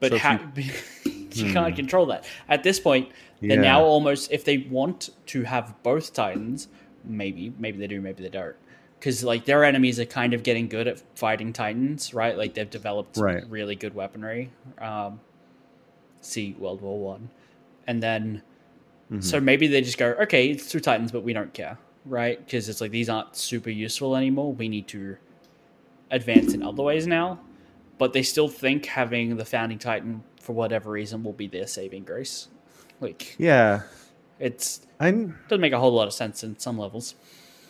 But 0.00 0.08
So 0.08 0.14
you, 0.14 0.20
can't 1.52 1.70
Hmm. 1.70 1.74
control 1.76 2.06
that. 2.06 2.24
At 2.48 2.62
this 2.62 2.80
point, 2.80 3.10
they're 3.42 3.56
Yeah. 3.62 3.72
now 3.72 3.82
almost 3.82 4.32
if 4.32 4.44
they 4.46 4.56
want 4.58 5.10
to 5.26 5.42
have 5.42 5.74
both 5.82 6.14
Titans, 6.14 6.68
maybe, 7.04 7.52
maybe 7.58 7.76
they 7.76 7.86
do, 7.86 8.00
maybe 8.00 8.22
they 8.22 8.30
don't. 8.30 8.56
Because 9.04 9.22
like 9.22 9.44
their 9.44 9.64
enemies 9.64 10.00
are 10.00 10.06
kind 10.06 10.32
of 10.32 10.42
getting 10.42 10.66
good 10.66 10.88
at 10.88 10.98
fighting 11.14 11.52
Titans, 11.52 12.14
right? 12.14 12.38
Like 12.38 12.54
they've 12.54 12.70
developed 12.70 13.18
Right. 13.18 13.44
really 13.50 13.76
good 13.76 13.94
weaponry. 13.94 14.50
Um, 14.78 15.20
see 16.22 16.56
World 16.58 16.80
War 16.80 16.98
One, 16.98 17.28
and 17.86 18.02
then 18.02 18.40
Mhm. 19.12 19.22
so 19.22 19.40
maybe 19.40 19.66
they 19.66 19.82
just 19.82 19.98
go, 19.98 20.12
okay, 20.22 20.48
it's 20.48 20.64
through 20.72 20.80
Titans, 20.80 21.12
but 21.12 21.22
we 21.22 21.34
don't 21.34 21.52
care, 21.52 21.76
right? 22.06 22.42
Because 22.42 22.70
it's 22.70 22.80
like 22.80 22.92
these 22.92 23.10
aren't 23.10 23.36
super 23.36 23.68
useful 23.68 24.16
anymore. 24.16 24.54
We 24.54 24.70
need 24.70 24.88
to 24.88 25.18
advance 26.10 26.54
in 26.54 26.62
other 26.62 26.82
ways 26.82 27.06
now. 27.06 27.40
But 27.98 28.14
they 28.14 28.22
still 28.22 28.48
think 28.48 28.86
having 28.86 29.36
the 29.36 29.44
founding 29.44 29.78
Titan 29.78 30.24
for 30.40 30.54
whatever 30.54 30.90
reason 30.90 31.22
will 31.22 31.34
be 31.34 31.46
their 31.46 31.66
saving 31.66 32.04
grace. 32.04 32.48
Like 33.02 33.36
yeah, 33.38 33.82
it's 34.38 34.80
I 34.98 35.10
doesn't 35.10 35.60
make 35.60 35.74
a 35.74 35.78
whole 35.78 35.92
lot 35.92 36.06
of 36.06 36.14
sense 36.14 36.42
in 36.42 36.58
some 36.58 36.78
levels. 36.78 37.14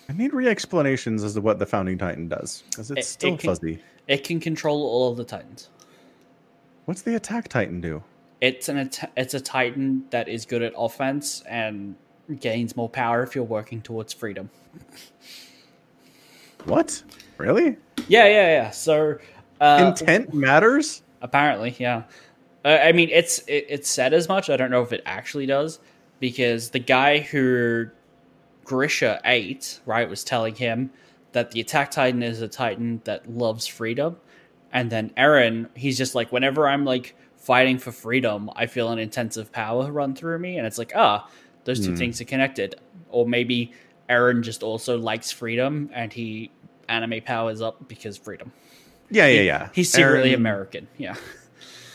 I 0.09 0.13
need 0.13 0.33
re-explanations 0.35 1.25
as 1.25 1.35
to 1.35 1.41
what 1.41 1.59
the 1.59 1.67
founding 1.67 1.97
Titan 1.99 2.29
does 2.29 2.63
because 2.71 2.91
it's 2.91 3.01
It- 3.01 3.05
still 3.11 3.35
it 3.35 3.41
can- 3.41 3.51
fuzzy. 3.51 3.79
It 4.07 4.23
can 4.25 4.39
control 4.39 4.83
all 4.83 5.11
of 5.11 5.17
the 5.17 5.25
Titans. 5.25 5.71
What's 6.85 7.01
the 7.03 7.15
attack 7.17 7.49
Titan 7.49 7.81
do? 7.81 8.03
It's 8.43 8.69
an 8.69 8.91
it's 9.17 9.33
a 9.33 9.41
Titan 9.41 10.05
that 10.11 10.29
is 10.29 10.45
good 10.45 10.61
at 10.63 10.75
offense 10.77 11.43
and 11.49 11.95
gains 12.41 12.77
more 12.77 12.89
power 12.91 13.23
if 13.23 13.35
you're 13.35 13.45
working 13.45 13.81
towards 13.81 14.13
freedom. 14.13 14.51
What? 16.65 17.03
Really? 17.39 17.77
Yeah, 18.09 18.27
yeah, 18.27 18.47
yeah. 18.49 18.71
So 18.71 19.19
uh, 19.61 19.95
Intent 19.99 20.35
matters. 20.35 21.03
Apparently, 21.23 21.75
yeah. 21.79 22.03
Uh, 22.65 22.79
I 22.83 22.93
mean, 22.93 23.09
it's 23.11 23.39
it, 23.41 23.67
it's 23.69 23.89
said 23.89 24.13
as 24.13 24.29
much. 24.29 24.51
I 24.51 24.57
don't 24.57 24.71
know 24.71 24.83
if 24.83 24.93
it 24.93 25.03
actually 25.07 25.47
does 25.47 25.79
because 26.21 26.71
the 26.71 26.79
guy 26.79 27.21
who 27.21 27.89
Grisha 28.65 29.21
8, 29.25 29.81
right, 29.87 30.09
was 30.09 30.25
telling 30.25 30.55
him 30.55 30.91
that 31.33 31.51
the 31.51 31.61
Attack 31.61 31.91
Titan 31.91 32.23
is 32.23 32.41
a 32.41 32.49
Titan 32.49 33.01
that 33.05 33.31
loves 33.31 33.67
freedom, 33.67 34.17
and 34.73 34.91
then 34.91 35.11
Eren, 35.17 35.69
he's 35.77 35.99
just 35.99 36.15
like, 36.15 36.33
whenever 36.33 36.67
I'm 36.67 36.85
like 36.85 37.15
fighting 37.37 37.79
for 37.79 37.93
freedom, 37.93 38.51
I 38.57 38.67
feel 38.67 38.91
an 38.91 38.99
intensive 38.99 39.53
power 39.53 39.91
run 39.93 40.15
through 40.15 40.39
me, 40.39 40.57
and 40.59 40.67
it's 40.67 40.79
like, 40.79 40.93
ah, 40.97 41.29
those 41.65 41.81
two 41.85 41.93
Hmm. 41.93 41.97
things 41.97 42.21
are 42.21 42.25
connected, 42.25 42.75
or 43.11 43.27
maybe 43.27 43.73
Eren 44.09 44.43
just 44.43 44.63
also 44.63 44.99
likes 44.99 45.31
freedom 45.31 45.89
and 45.95 46.13
he 46.13 46.51
anime 46.89 47.23
powers 47.25 47.61
up 47.63 47.89
because 47.89 48.17
freedom. 48.19 48.53
Yeah, 49.11 49.27
yeah, 49.27 49.41
He- 49.41 49.47
yeah. 49.47 49.69
He's 49.73 49.91
secretly 49.91 50.31
Eren- 50.33 50.37
American. 50.37 50.89
Yeah. 50.99 51.15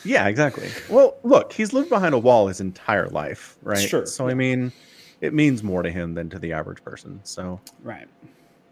Yeah, 0.03 0.27
exactly. 0.27 0.69
Well, 0.89 1.17
look, 1.23 1.53
he's 1.53 1.73
lived 1.73 1.89
behind 1.89 2.15
a 2.15 2.17
wall 2.17 2.47
his 2.47 2.61
entire 2.61 3.07
life, 3.09 3.57
right? 3.61 3.87
true, 3.87 4.05
So 4.05 4.27
I 4.29 4.33
mean, 4.33 4.71
it 5.21 5.33
means 5.33 5.63
more 5.63 5.83
to 5.83 5.91
him 5.91 6.13
than 6.13 6.29
to 6.29 6.39
the 6.39 6.53
average 6.53 6.83
person. 6.83 7.19
So 7.23 7.59
Right. 7.83 8.07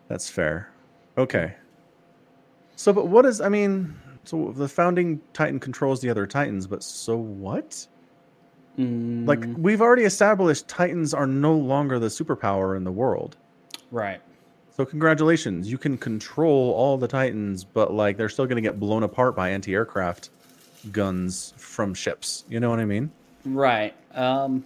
that's 0.07 0.29
fair. 0.29 0.69
Okay. 1.17 1.55
So, 2.75 2.93
but 2.93 3.07
what 3.07 3.25
is? 3.25 3.41
I 3.41 3.49
mean, 3.49 3.95
so 4.23 4.53
the 4.55 4.67
founding 4.67 5.21
Titan 5.33 5.59
controls 5.59 6.01
the 6.01 6.09
other 6.09 6.27
Titans, 6.27 6.67
but 6.67 6.83
so 6.83 7.17
what? 7.17 7.87
Like 9.25 9.47
Mm, 9.47 9.57
we've 9.57 9.81
already 9.81 10.03
established, 10.03 10.67
Titans 10.67 11.13
are 11.13 11.27
no 11.27 11.53
longer 11.55 11.99
the 11.99 12.07
superpower 12.07 12.77
in 12.77 12.83
the 12.83 12.91
world. 12.91 13.35
right. 13.91 14.21
So 14.69 14.85
congratulations, 14.85 15.71
you 15.71 15.79
can 15.79 15.97
control 15.97 16.71
all 16.73 16.97
the 16.97 17.07
Titans, 17.07 17.63
but 17.65 17.93
like 17.93 18.15
they're 18.15 18.29
still 18.29 18.45
going 18.45 18.57
to 18.57 18.61
get 18.61 18.79
blown 18.79 19.01
apart 19.01 19.35
by 19.35 19.49
anti-aircraft 19.49 20.29
guns 20.91 21.53
from 21.57 21.95
ships. 21.95 22.45
You 22.47 22.59
know 22.59 22.69
what 22.69 22.79
I 22.79 22.85
mean? 22.85 23.11
Right. 23.43 23.95
Um 24.13 24.65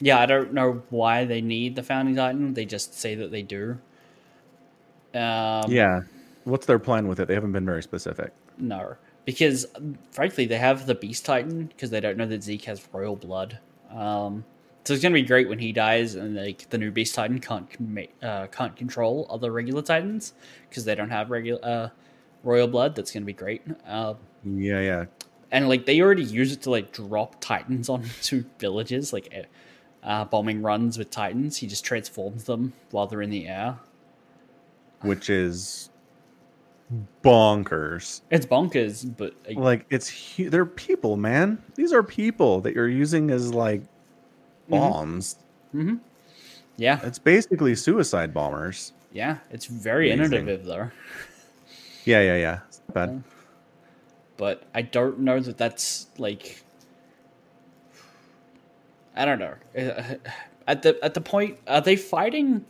yeah, 0.00 0.18
I 0.18 0.26
don't 0.26 0.52
know 0.52 0.82
why 0.90 1.24
they 1.24 1.40
need 1.40 1.76
the 1.76 1.82
founding 1.82 2.16
titan. 2.16 2.54
They 2.54 2.64
just 2.64 2.98
say 2.98 3.14
that 3.16 3.30
they 3.30 3.42
do. 3.42 3.78
Um 5.14 5.70
yeah. 5.70 6.02
What's 6.44 6.66
their 6.66 6.78
plan 6.78 7.08
with 7.08 7.20
it? 7.20 7.28
They 7.28 7.34
haven't 7.34 7.52
been 7.52 7.64
very 7.66 7.82
specific. 7.82 8.32
no. 8.58 8.96
Because 9.24 9.64
frankly, 10.10 10.44
they 10.44 10.58
have 10.58 10.84
the 10.86 10.94
beast 10.94 11.24
titan 11.24 11.64
because 11.66 11.88
they 11.88 12.00
don't 12.00 12.18
know 12.18 12.26
that 12.26 12.42
Zeke 12.42 12.64
has 12.66 12.86
royal 12.92 13.16
blood. 13.16 13.58
Um 13.90 14.44
so 14.84 14.92
it's 14.92 15.02
gonna 15.02 15.14
be 15.14 15.22
great 15.22 15.48
when 15.48 15.58
he 15.58 15.72
dies, 15.72 16.14
and 16.14 16.36
like 16.36 16.68
the 16.68 16.76
new 16.76 16.90
Beast 16.90 17.14
Titan 17.14 17.38
can't 17.38 17.70
com- 17.70 17.98
uh, 18.22 18.48
can't 18.48 18.76
control 18.76 19.26
other 19.30 19.50
regular 19.50 19.80
Titans 19.80 20.34
because 20.68 20.84
they 20.84 20.94
don't 20.94 21.08
have 21.08 21.30
regular 21.30 21.58
uh, 21.64 21.88
royal 22.42 22.68
blood. 22.68 22.94
That's 22.94 23.10
gonna 23.10 23.24
be 23.24 23.32
great. 23.32 23.62
Um, 23.86 24.18
Yeah, 24.44 24.80
yeah. 24.80 25.04
and 25.50 25.70
like 25.70 25.86
they 25.86 26.02
already 26.02 26.24
use 26.24 26.52
it 26.52 26.60
to 26.62 26.70
like 26.70 26.92
drop 26.92 27.40
titans 27.40 27.88
onto 27.88 28.44
villages 28.58 29.10
like 29.14 29.32
uh, 30.04 30.24
bombing 30.26 30.60
runs 30.62 30.98
with 30.98 31.10
titans 31.10 31.56
he 31.56 31.66
just 31.66 31.84
transforms 31.84 32.44
them 32.44 32.72
while 32.90 33.06
they're 33.06 33.22
in 33.22 33.30
the 33.30 33.46
air 33.48 33.76
Which 35.02 35.30
is 35.30 35.90
bonkers. 37.22 38.20
it's 38.30 38.46
bonkers 38.46 39.16
but 39.16 39.34
uh, 39.50 39.58
Like 39.60 39.86
it's 39.90 40.08
hu- 40.36 40.50
they're 40.50 40.66
people, 40.66 41.16
man. 41.16 41.62
These 41.74 41.92
are 41.92 42.02
people 42.02 42.60
that 42.62 42.74
you're 42.74 42.88
using 42.88 43.30
as 43.30 43.52
like 43.52 43.82
bombs. 44.68 45.36
mhm. 45.74 46.00
yeah 46.76 47.00
It's 47.02 47.18
basically 47.18 47.74
suicide 47.74 48.32
bombers. 48.34 48.92
yeah 49.12 49.38
it's 49.50 49.66
very 49.66 50.12
Amazing. 50.12 50.38
innovative 50.40 50.64
though 50.66 50.90
Yeah, 52.04 52.20
yeah, 52.20 52.36
yeah. 52.36 52.58
It's 52.68 52.80
bad. 52.92 53.22
but 54.36 54.64
i 54.74 54.82
don't 54.82 55.18
know 55.20 55.40
that 55.40 55.56
that's 55.56 56.08
like 56.18 56.62
i 59.16 59.24
don't 59.24 59.38
know 59.38 59.54
Uh, 59.76 60.14
at 60.66 60.82
the 60.82 60.98
at 61.02 61.14
the 61.14 61.20
point 61.20 61.58
are 61.66 61.80
they 61.80 61.96
fighting 61.96 62.64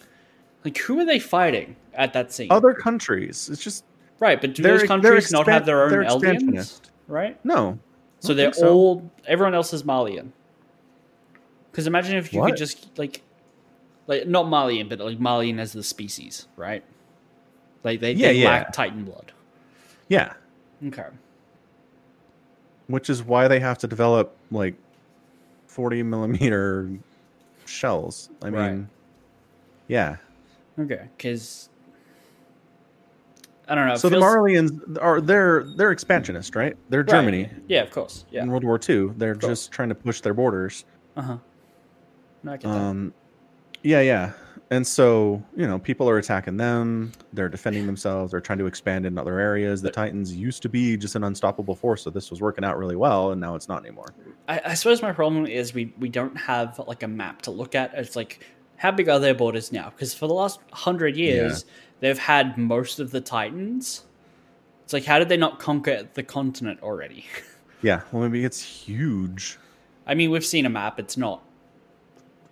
like 0.64 0.76
who 0.78 0.98
are 1.00 1.04
they 1.04 1.18
fighting 1.18 1.76
at 1.94 2.12
that 2.12 2.32
scene 2.32 2.48
Other 2.50 2.74
countries. 2.74 3.48
It's 3.52 3.62
just 3.62 3.84
Right, 4.20 4.40
but 4.40 4.54
do 4.54 4.62
those 4.62 4.84
countries 4.84 5.30
not 5.32 5.46
have 5.48 5.66
their 5.66 5.84
own 5.84 5.90
Eldians? 5.92 6.80
Right? 7.08 7.38
No. 7.44 7.78
So 8.20 8.32
they're 8.32 8.52
so. 8.52 8.72
all 8.72 9.10
everyone 9.26 9.54
else 9.54 9.72
is 9.72 9.82
Marleyan. 9.82 10.30
Because 11.70 11.86
imagine 11.86 12.16
if 12.16 12.32
you 12.32 12.40
What? 12.40 12.50
could 12.50 12.56
just 12.56 12.96
like, 12.96 13.22
like 14.06 14.26
not 14.26 14.46
Marleyan, 14.46 14.88
but 14.88 15.00
like 15.00 15.18
Marleyan 15.18 15.58
as 15.58 15.72
the 15.72 15.82
species, 15.82 16.46
right? 16.56 16.82
Like 17.82 18.00
they, 18.00 18.12
Yeah, 18.12 18.28
they 18.28 18.34
yeah. 18.38 18.48
lack 18.48 18.72
Titan 18.72 19.04
blood. 19.04 19.32
Yeah. 20.08 20.32
Okay. 20.86 21.06
Which 22.86 23.10
is 23.10 23.22
why 23.22 23.48
they 23.48 23.60
have 23.60 23.78
to 23.78 23.86
develop 23.86 24.34
like 24.50 24.74
40 25.74 26.04
millimeter 26.04 26.88
shells. 27.66 28.30
I 28.42 28.50
mean, 28.50 28.54
Right. 28.60 28.86
yeah. 29.88 30.16
Okay. 30.78 31.08
Because 31.16 31.68
I 33.66 33.74
don't 33.74 33.88
know. 33.88 33.96
so 33.96 34.08
the 34.08 34.18
Marleyans 34.18 34.98
are 35.02 35.20
they're 35.20 35.64
they're 35.64 35.90
expansionist, 35.90 36.54
right? 36.54 36.76
They're 36.90 37.00
Right. 37.00 37.08
Germany 37.08 37.50
Yeah, 37.66 37.82
of 37.82 37.90
course. 37.90 38.24
Yeah. 38.30 38.42
in 38.44 38.50
World 38.50 38.62
War 38.62 38.78
II. 38.88 39.10
They're 39.16 39.34
just 39.34 39.72
trying 39.72 39.88
to 39.88 39.94
push 39.96 40.20
their 40.20 40.34
borders. 40.34 40.84
Uh 41.16 41.22
huh. 41.22 41.36
No, 42.44 42.52
I 42.52 42.56
get 42.56 42.70
that. 42.70 42.76
Um, 42.80 43.12
yeah, 43.82 44.00
yeah. 44.00 44.32
And 44.74 44.84
so 44.84 45.40
you 45.54 45.68
know, 45.68 45.78
people 45.78 46.10
are 46.10 46.18
attacking 46.18 46.56
them. 46.56 47.12
They're 47.32 47.48
defending 47.48 47.86
themselves. 47.86 48.32
They're 48.32 48.40
trying 48.40 48.58
to 48.58 48.66
expand 48.66 49.06
in 49.06 49.16
other 49.16 49.38
areas. 49.38 49.80
The 49.82 49.90
Titans 49.92 50.34
used 50.34 50.62
to 50.62 50.68
be 50.68 50.96
just 50.96 51.14
an 51.14 51.22
unstoppable 51.22 51.76
force, 51.76 52.02
so 52.02 52.10
this 52.10 52.28
was 52.28 52.40
working 52.40 52.64
out 52.64 52.76
really 52.76 52.96
well, 52.96 53.30
and 53.30 53.40
now 53.40 53.54
it's 53.54 53.68
not 53.68 53.84
anymore. 53.84 54.12
I, 54.48 54.60
I 54.64 54.74
suppose 54.74 55.00
my 55.00 55.12
problem 55.12 55.46
is 55.46 55.74
we 55.74 55.94
we 56.00 56.08
don't 56.08 56.36
have 56.36 56.80
like 56.88 57.04
a 57.04 57.08
map 57.08 57.42
to 57.42 57.52
look 57.52 57.76
at. 57.76 57.94
It's 57.94 58.16
like 58.16 58.44
how 58.76 58.90
big 58.90 59.08
are 59.08 59.20
their 59.20 59.32
borders 59.32 59.70
now? 59.70 59.90
Because 59.90 60.12
for 60.12 60.26
the 60.26 60.34
last 60.34 60.58
hundred 60.72 61.16
years, 61.16 61.66
they've 62.00 62.18
had 62.18 62.58
most 62.58 62.98
of 62.98 63.12
the 63.12 63.20
Titans. 63.20 64.02
It's 64.82 64.92
like 64.92 65.04
how 65.04 65.20
did 65.20 65.28
they 65.28 65.36
not 65.36 65.60
conquer 65.60 66.08
the 66.14 66.24
continent 66.24 66.80
already? 66.82 67.26
Yeah, 67.82 68.00
well, 68.12 68.22
maybe 68.22 68.46
it's 68.46 68.62
huge. 68.62 69.58
I 70.06 70.14
mean, 70.14 70.30
we've 70.30 70.44
seen 70.44 70.64
a 70.64 70.70
map. 70.70 70.98
It's 70.98 71.18
not. 71.18 71.42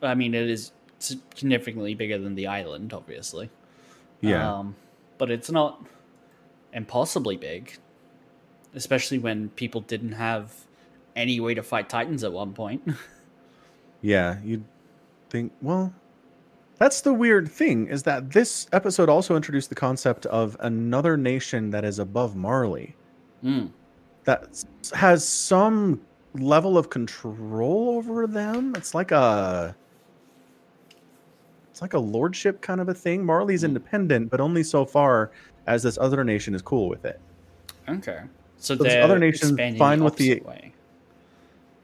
I 0.02 0.14
mean, 0.14 0.34
it 0.34 0.50
is 0.50 0.72
significantly 1.03 1.94
bigger 1.94 2.18
than 2.18 2.34
the 2.34 2.46
island, 2.46 2.92
obviously. 2.92 3.50
Yeah, 4.20 4.59
Um, 4.59 4.76
but 5.18 5.30
it's 5.30 5.50
not 5.50 5.84
impossibly 6.72 7.36
big, 7.36 7.76
especially 8.74 9.18
when 9.18 9.48
people 9.50 9.80
didn't 9.80 10.12
have 10.12 10.55
any 11.16 11.40
way 11.40 11.55
to 11.55 11.62
fight 11.62 11.88
Titans 11.88 12.24
at 12.24 12.32
one 12.32 12.53
point. 12.53 12.82
yeah. 14.00 14.38
You'd 14.44 14.64
think, 15.28 15.53
well, 15.61 15.92
that's 16.78 17.03
the 17.03 17.12
weird 17.12 17.50
thing 17.50 17.88
is 17.88 18.03
that 18.05 18.30
this 18.30 18.66
episode 18.72 19.09
also 19.09 19.36
introduced 19.36 19.68
the 19.68 19.74
concept 19.74 20.26
of 20.26 20.57
another 20.61 21.16
nation 21.16 21.70
that 21.70 21.84
is 21.84 21.98
above 21.98 22.36
Marley. 22.36 22.96
Mm. 23.44 23.70
that 24.22 24.64
has 24.94 25.26
some 25.26 26.00
level 26.34 26.78
of 26.78 26.90
control 26.90 27.96
over 27.96 28.28
them. 28.28 28.72
It's 28.76 28.94
like 28.94 29.11
a 29.11 29.74
it's 31.72 31.80
like 31.82 31.94
a 31.94 31.98
lordship 31.98 32.60
kind 32.60 32.80
of 32.80 32.88
a 32.90 32.94
thing. 32.94 33.24
Marley's 33.24 33.62
Hmm. 33.62 33.68
independent, 33.68 34.30
but 34.30 34.40
only 34.40 34.62
so 34.62 34.84
far 34.84 35.30
as 35.66 35.82
this 35.82 35.96
other 35.98 36.22
nation 36.22 36.54
is 36.54 36.60
cool 36.62 36.88
with 36.88 37.04
it. 37.06 37.18
Okay. 37.88 38.20
So 38.58 38.74
Those 38.76 38.88
they're 38.88 39.02
other 39.02 39.18
nations 39.18 39.58
fine 39.78 39.98
the 39.98 40.04
with 40.04 40.16
the- 40.16 40.40
way. 40.46 40.72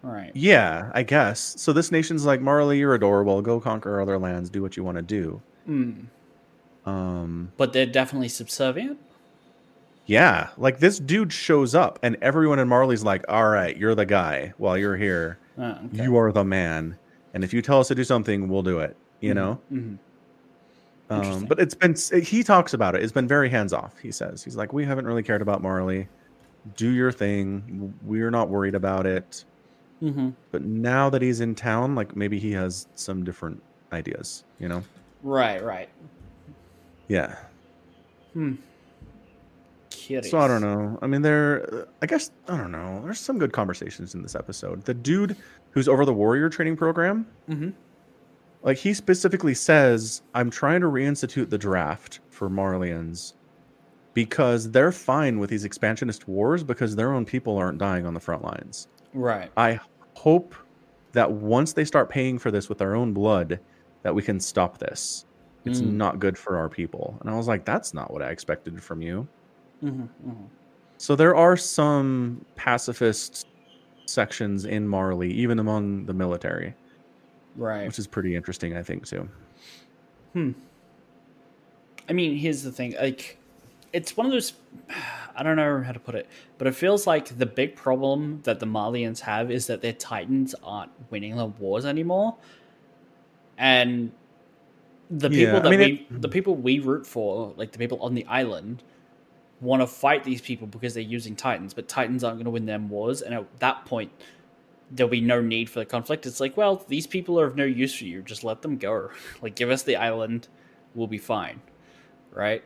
Right. 0.03 0.31
Yeah, 0.35 0.91
I 0.95 1.03
guess. 1.03 1.55
So 1.59 1.73
this 1.73 1.91
nation's 1.91 2.25
like 2.25 2.41
Marley, 2.41 2.79
you're 2.79 2.95
adorable. 2.95 3.43
Go 3.43 3.59
conquer 3.59 4.01
other 4.01 4.17
lands. 4.19 4.49
Do 4.51 4.63
what 4.63 4.77
you 4.77 4.85
want 4.85 4.97
to 4.97 5.03
do. 5.03 5.41
Mm. 5.69 6.05
Um, 6.87 7.53
But 7.57 7.73
they're 7.73 7.85
definitely 7.87 8.29
subservient. 8.29 8.99
yeah, 10.07 10.49
like 10.57 10.79
this 10.79 10.99
dude 11.01 11.33
shows 11.33 11.75
up, 11.75 11.99
and 12.03 12.17
everyone 12.23 12.59
in 12.61 12.69
Marley's 12.69 13.03
like, 13.05 13.25
"All 13.29 13.49
right, 13.49 13.77
you're 13.77 13.95
the 13.97 14.07
guy. 14.07 14.53
While 14.57 14.79
you're 14.79 14.97
here, 14.97 15.39
Oh, 15.59 15.65
okay. 15.93 16.05
you 16.05 16.17
are 16.17 16.31
the 16.33 16.45
man. 16.45 16.97
And 17.35 17.43
if 17.45 17.53
you 17.53 17.61
tell 17.61 17.81
us 17.81 17.89
to 17.89 17.95
do 17.95 18.05
something, 18.05 18.49
we'll 18.49 18.63
do 18.63 18.79
it." 18.79 18.97
You 19.21 19.33
Mhm, 19.33 19.35
know. 19.35 19.61
mhm. 19.73 19.99
Um, 21.11 21.47
but 21.47 21.59
it's 21.59 21.75
been 21.75 21.95
he 22.23 22.43
talks 22.43 22.75
about 22.75 22.95
it. 22.95 23.03
It's 23.03 23.13
been 23.13 23.27
very 23.29 23.49
hands 23.49 23.73
off. 23.73 23.97
He 23.99 24.13
says 24.13 24.45
he's 24.45 24.57
like, 24.57 24.73
we 24.73 24.85
haven't 24.85 25.07
really 25.07 25.23
cared 25.23 25.41
about 25.43 25.63
Marley. 25.63 26.07
Do 26.77 26.91
your 26.91 27.11
thing. 27.13 27.95
We're 28.05 28.31
not 28.31 28.49
worried 28.51 28.75
about 28.75 29.07
it. 29.07 29.45
Mhm. 30.03 30.35
But 30.53 30.63
now 30.65 31.09
that 31.11 31.23
he's 31.23 31.41
in 31.41 31.55
town, 31.55 31.95
like 31.95 32.15
maybe 32.15 32.39
he 32.39 32.53
has 32.53 32.87
some 32.95 33.25
different 33.25 33.63
ideas. 33.93 34.45
You 34.61 34.69
know? 34.69 34.83
Right. 35.23 35.65
Right. 35.65 35.89
Yeah. 37.09 37.37
Hmm. 38.35 38.57
Curious. 39.91 40.31
So 40.31 40.39
I 40.39 40.47
don't 40.47 40.61
know. 40.61 40.99
I 41.01 41.07
mean, 41.07 41.23
there. 41.23 41.87
I 42.03 42.07
guess 42.07 42.31
I 42.49 42.57
don't 42.59 42.71
know. 42.71 43.01
There's 43.05 43.19
some 43.19 43.39
good 43.39 43.53
conversations 43.53 44.15
in 44.15 44.23
this 44.23 44.35
episode. 44.35 44.85
The 44.85 44.95
dude 44.95 45.37
who's 45.71 45.89
over 45.89 46.05
the 46.05 46.13
warrior 46.13 46.49
training 46.51 46.77
program, 46.77 47.27
Mhm. 47.49 47.73
Like 48.63 48.79
he 48.79 48.95
specifically 48.95 49.55
says, 49.55 50.23
"I'm 50.35 50.51
trying 50.51 50.81
to 50.83 50.87
reinstitute 50.89 51.51
the 51.51 51.59
draft 51.59 52.21
for 52.31 52.49
Marleyans." 52.51 53.35
Because 54.15 54.71
they're 54.73 54.93
fine 54.93 55.39
with 55.39 55.51
these 55.51 55.65
expansionist 55.65 56.27
wars 56.29 56.65
because 56.65 56.97
their 56.97 57.13
own 57.15 57.25
people 57.25 57.57
aren't 57.57 57.79
dying 57.79 58.07
on 58.07 58.15
the 58.15 58.21
front 58.21 58.43
lines. 58.43 58.89
Right. 59.15 59.53
I 59.57 59.81
hope 60.17 60.55
that 61.13 61.33
once 61.33 61.73
they 61.75 61.85
start 61.85 62.11
paying 62.11 62.39
for 62.39 62.51
this 62.51 62.69
with 62.69 62.79
their 62.79 62.97
own 62.97 63.13
blood, 63.15 63.61
that 64.05 64.15
we 64.15 64.23
can 64.23 64.41
stop 64.41 64.79
this. 64.79 65.27
It's 65.65 65.81
Mm. 65.81 65.93
not 65.95 66.19
good 66.19 66.39
for 66.39 66.57
our 66.59 66.69
people. 66.69 67.19
And 67.21 67.31
I 67.31 67.37
was 67.37 67.49
like, 67.49 67.65
that's 67.65 67.95
not 67.95 68.13
what 68.13 68.23
I 68.23 68.31
expected 68.31 68.83
from 68.83 69.03
you. 69.03 69.31
Mhm, 69.83 70.15
mhm. 70.25 70.53
So 70.99 71.15
there 71.17 71.37
are 71.37 71.57
some 71.57 72.47
pacifist 72.57 73.47
sections 74.09 74.65
in 74.67 74.89
Marley, 74.89 75.33
even 75.33 75.59
among 75.61 76.07
the 76.07 76.15
military, 76.15 76.78
Right. 77.59 77.87
which 77.87 77.99
is 77.99 78.07
pretty 78.07 78.35
interesting, 78.37 78.77
I 78.77 78.83
think, 78.83 79.07
too. 79.07 79.29
Hmm. 80.33 80.53
I 82.09 82.13
mean, 82.13 82.37
here's 82.37 82.63
the 82.63 82.71
thing. 82.73 82.95
Like, 83.01 83.37
it's 83.93 84.17
one 84.17 84.27
of 84.27 84.33
those. 84.33 84.53
I 85.37 85.43
don't 85.43 85.57
know 85.57 85.83
how 85.83 85.93
to 85.93 86.01
put 86.01 86.15
it, 86.15 86.29
but 86.57 86.67
it 86.67 86.75
feels 86.75 87.07
like 87.07 87.37
the 87.39 87.47
big 87.47 87.77
problem 87.77 88.41
that 88.45 88.59
the 88.61 88.67
Marleyans 88.67 89.21
have 89.21 89.51
is 89.51 89.67
that 89.69 89.83
their 89.83 89.93
Titans 89.93 90.55
aren't 90.65 90.91
winning 91.11 91.37
the 91.37 91.47
wars 91.47 91.85
anymore, 91.85 92.37
and 93.57 94.11
the 95.11 95.31
people 95.31 95.53
Yeah, 95.55 95.57
I 95.59 95.61
that 95.61 95.71
mean, 95.71 95.79
we, 95.81 96.07
it- 96.11 96.23
the 96.23 96.29
people 96.29 96.55
we 96.57 96.81
root 96.81 97.07
for, 97.07 97.53
like 97.57 97.73
the 97.73 97.79
people 97.79 98.01
on 98.03 98.15
the 98.15 98.25
island, 98.27 98.83
want 99.61 99.81
to 99.83 99.87
fight 99.87 100.23
these 100.25 100.41
people 100.41 100.67
because 100.67 100.95
they're 100.95 101.03
using 101.03 101.35
Titans, 101.37 101.73
but 101.75 101.89
Titans 101.89 102.23
aren't 102.25 102.37
going 102.39 102.45
to 102.47 102.51
win 102.51 102.67
them 102.67 102.89
wars, 102.89 103.23
and 103.23 103.35
at 103.35 103.61
that 103.61 103.85
point. 103.85 104.11
There'll 104.91 105.11
be 105.11 105.21
no 105.21 105.41
need 105.41 105.69
for 105.69 105.81
the 105.81 105.87
conflict. 105.87 106.27
It's 106.27 106.41
like, 106.41 106.57
well, 106.57 106.85
these 106.89 107.07
people 107.07 107.39
are 107.39 107.47
of 107.47 107.57
no 107.57 107.65
use 107.65 107.95
for 107.95 108.05
you. 108.05 108.23
Just 108.23 108.45
let 108.45 108.63
them 108.63 108.77
go. 108.77 109.11
Like, 109.43 109.55
give 109.55 109.71
us 109.71 109.83
the 109.83 109.97
island. 109.97 110.49
We'll 110.95 111.07
be 111.07 111.19
fine. 111.19 111.61
Right? 112.33 112.65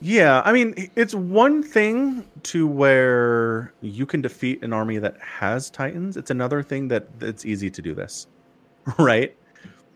Yeah, 0.00 0.42
I 0.44 0.52
mean, 0.52 0.90
it's 0.96 1.14
one 1.14 1.62
thing 1.62 2.26
to 2.44 2.66
where 2.66 3.72
you 3.80 4.04
can 4.04 4.20
defeat 4.20 4.62
an 4.62 4.72
army 4.72 4.98
that 4.98 5.18
has 5.18 5.70
titans. 5.70 6.16
It's 6.16 6.30
another 6.30 6.62
thing 6.62 6.88
that 6.88 7.08
it's 7.20 7.46
easy 7.46 7.70
to 7.70 7.80
do 7.80 7.94
this, 7.94 8.26
right? 8.98 9.34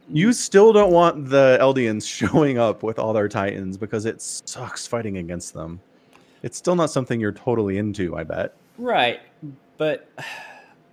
You 0.08 0.32
still 0.32 0.72
don't 0.72 0.92
want 0.92 1.28
the 1.28 1.58
Eldians 1.60 2.08
showing 2.32 2.58
up 2.58 2.82
with 2.82 2.98
all 2.98 3.12
their 3.12 3.28
titans 3.28 3.76
because 3.76 4.06
it 4.06 4.22
sucks 4.22 4.86
fighting 4.86 5.18
against 5.18 5.52
them. 5.52 5.80
It's 6.42 6.56
still 6.56 6.76
not 6.76 6.90
something 6.90 7.20
you're 7.20 7.32
totally 7.32 7.76
into, 7.76 8.16
I 8.16 8.24
bet. 8.24 8.54
Right, 8.78 9.20
but 9.76 10.08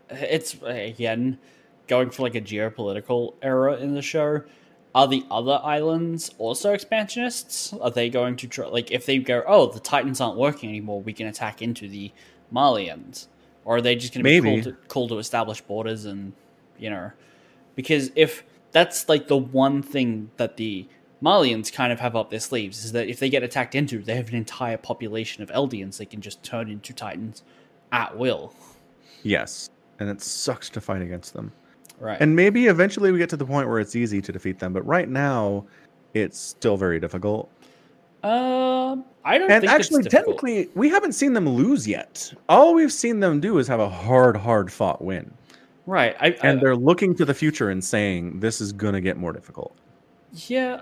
it's 0.09 0.55
again 0.63 1.37
going 1.87 2.09
for 2.09 2.23
like 2.23 2.35
a 2.35 2.41
geopolitical 2.41 3.35
era 3.41 3.75
in 3.77 3.93
the 3.93 4.01
show. 4.01 4.43
Are 4.93 5.07
the 5.07 5.25
other 5.29 5.59
islands 5.61 6.31
also 6.37 6.71
expansionists? 6.73 7.73
Are 7.73 7.91
they 7.91 8.09
going 8.09 8.37
to 8.37 8.47
try 8.47 8.67
like 8.67 8.91
if 8.91 9.05
they 9.05 9.17
go, 9.17 9.43
oh, 9.45 9.67
the 9.67 9.79
Titans 9.79 10.21
aren't 10.21 10.37
working 10.37 10.69
anymore, 10.69 11.01
we 11.01 11.13
can 11.13 11.27
attack 11.27 11.61
into 11.61 11.87
the 11.87 12.11
Marleyans, 12.53 13.27
or 13.65 13.77
are 13.77 13.81
they 13.81 13.95
just 13.95 14.13
going 14.13 14.23
to 14.23 14.41
be 14.41 14.41
cool 14.41 14.63
to, 14.63 14.71
cool 14.87 15.07
to 15.09 15.17
establish 15.17 15.61
borders 15.61 16.05
and 16.05 16.33
you 16.77 16.89
know, 16.89 17.11
because 17.75 18.11
if 18.15 18.43
that's 18.71 19.07
like 19.09 19.27
the 19.27 19.37
one 19.37 19.81
thing 19.81 20.31
that 20.37 20.57
the 20.57 20.87
Marleyans 21.21 21.71
kind 21.73 21.91
of 21.91 21.99
have 21.99 22.15
up 22.15 22.29
their 22.29 22.39
sleeves 22.39 22.85
is 22.85 22.91
that 22.91 23.07
if 23.07 23.19
they 23.19 23.29
get 23.29 23.43
attacked 23.43 23.73
into, 23.75 23.99
they 23.99 24.15
have 24.15 24.29
an 24.29 24.35
entire 24.35 24.77
population 24.77 25.43
of 25.43 25.49
Eldians 25.49 25.97
they 25.97 26.05
can 26.05 26.21
just 26.21 26.43
turn 26.43 26.69
into 26.69 26.93
Titans 26.93 27.43
at 27.91 28.17
will. 28.17 28.53
Yes, 29.23 29.69
and 29.99 30.09
it 30.09 30.21
sucks 30.21 30.69
to 30.71 30.81
fight 30.81 31.01
against 31.01 31.33
them. 31.33 31.51
Right. 31.99 32.19
And 32.19 32.35
maybe 32.35 32.67
eventually 32.67 33.11
we 33.11 33.17
get 33.17 33.29
to 33.29 33.37
the 33.37 33.45
point 33.45 33.69
where 33.69 33.79
it's 33.79 33.95
easy 33.95 34.21
to 34.21 34.31
defeat 34.31 34.59
them, 34.59 34.73
but 34.73 34.85
right 34.85 35.07
now 35.09 35.65
it's 36.13 36.37
still 36.39 36.77
very 36.77 36.99
difficult. 36.99 37.49
um, 38.23 39.05
I 39.23 39.37
don't 39.37 39.49
And 39.51 39.61
think 39.61 39.71
actually, 39.71 40.03
technically, 40.03 40.69
we 40.75 40.89
haven't 40.89 41.13
seen 41.13 41.33
them 41.33 41.47
lose 41.47 41.87
yet. 41.87 42.33
All 42.49 42.73
we've 42.73 42.91
seen 42.93 43.19
them 43.19 43.39
do 43.39 43.57
is 43.59 43.67
have 43.67 43.79
a 43.79 43.89
hard, 43.89 44.35
hard 44.37 44.71
fought 44.71 45.01
win. 45.03 45.31
right. 45.85 46.15
I, 46.19 46.27
And 46.43 46.59
I, 46.59 46.61
they're 46.61 46.75
looking 46.75 47.15
to 47.15 47.25
the 47.25 47.33
future 47.33 47.69
and 47.69 47.83
saying, 47.83 48.39
this 48.39 48.61
is 48.61 48.71
going 48.73 48.93
to 48.93 49.01
get 49.01 49.17
more 49.17 49.33
difficult. 49.33 49.75
yeah, 50.31 50.81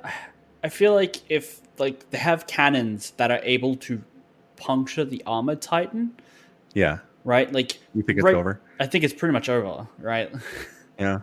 I 0.64 0.70
feel 0.70 0.93
like 0.93 1.18
if 1.30 1.61
like 1.78 2.09
they 2.11 2.18
have 2.18 2.47
cannons 2.47 3.11
that 3.18 3.32
are 3.32 3.41
able 3.43 3.76
to 3.78 4.01
puncture 4.55 5.03
the 5.05 5.22
armored 5.26 5.61
titan, 5.61 6.14
Yeah. 6.74 6.99
Right? 7.24 7.51
Like 7.51 7.80
You 7.93 8.03
think 8.03 8.17
it's 8.19 8.26
right- 8.26 8.36
over? 8.36 8.59
I 8.80 8.86
think 8.88 9.03
it's 9.03 9.13
pretty 9.13 9.34
much 9.34 9.49
over, 9.49 9.88
right? 9.99 10.32
Yeah. 10.99 11.21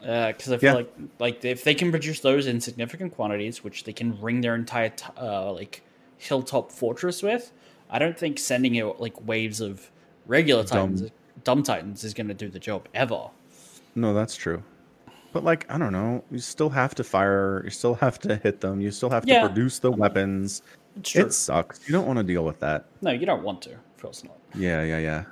Because 0.00 0.52
I 0.52 0.58
feel 0.58 0.70
Yeah. 0.70 0.72
like 0.74 0.92
like 1.18 1.44
if 1.44 1.64
they 1.64 1.74
can 1.74 1.90
produce 1.90 2.20
those 2.20 2.46
in 2.46 2.60
significant 2.60 3.14
quantities, 3.14 3.64
which 3.64 3.84
they 3.84 3.92
can 3.92 4.20
ring 4.20 4.40
their 4.40 4.54
entire 4.54 4.90
t- 4.90 5.04
uh, 5.20 5.52
like 5.52 5.82
hilltop 6.18 6.70
fortress 6.72 7.22
with, 7.22 7.52
I 7.90 7.98
don't 7.98 8.18
think 8.18 8.38
sending 8.38 8.80
out 8.80 9.00
like 9.00 9.26
waves 9.26 9.60
of 9.60 9.90
regular 10.26 10.62
Dumb. 10.64 10.94
titans, 10.94 11.10
dumb 11.44 11.62
titans, 11.62 12.04
is 12.04 12.14
going 12.14 12.28
to 12.28 12.34
do 12.34 12.48
the 12.48 12.58
job 12.60 12.88
ever. 12.94 13.30
No, 13.94 14.14
that's 14.14 14.36
true. 14.36 14.62
But 15.32 15.44
like, 15.44 15.70
I 15.70 15.78
don't 15.78 15.92
know. 15.92 16.22
You 16.30 16.38
still 16.38 16.70
have 16.70 16.94
to 16.96 17.04
fire. 17.04 17.62
You 17.64 17.70
still 17.70 17.94
have 17.94 18.18
to 18.20 18.36
hit 18.36 18.60
them. 18.60 18.80
You 18.80 18.90
still 18.90 19.10
have 19.10 19.26
to 19.26 19.40
produce 19.40 19.78
the 19.78 19.90
weapons. 19.90 20.62
It 21.14 21.32
sucks. 21.32 21.86
You 21.88 21.92
don't 21.92 22.06
want 22.06 22.18
to 22.18 22.22
deal 22.24 22.44
with 22.44 22.60
that. 22.60 22.86
No, 23.02 23.10
you 23.10 23.26
don't 23.26 23.42
want 23.42 23.62
to. 23.62 23.76
Yeah, 24.54 24.82
yeah, 24.82 24.98
yeah. 24.98 25.24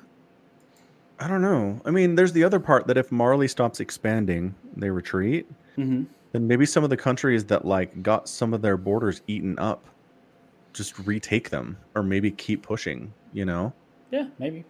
I 1.19 1.29
don't 1.29 1.41
know. 1.43 1.81
I 1.85 1.91
mean, 1.91 2.15
there's 2.15 2.33
the 2.33 2.45
other 2.45 2.61
part 2.61 2.87
that 2.89 2.99
if 2.99 3.11
Marley 3.11 3.49
stops 3.49 3.81
expanding, 3.81 4.55
they 4.77 4.91
retreat. 4.91 5.47
hmm 5.77 6.05
Then 6.33 6.47
maybe 6.47 6.67
some 6.67 6.85
of 6.85 6.91
the 6.91 6.97
countries 6.97 7.45
that 7.47 7.65
like 7.65 8.03
got 8.03 8.29
some 8.29 8.53
of 8.53 8.61
their 8.63 8.77
borders 8.77 9.23
eaten 9.27 9.59
up, 9.59 9.87
just 10.75 10.99
retake 11.07 11.49
them, 11.51 11.79
or 11.95 12.03
maybe 12.03 12.31
keep 12.31 12.63
pushing. 12.63 13.13
You 13.33 13.45
know, 13.47 13.73
Yeah, 14.11 14.29
maybe. 14.39 14.65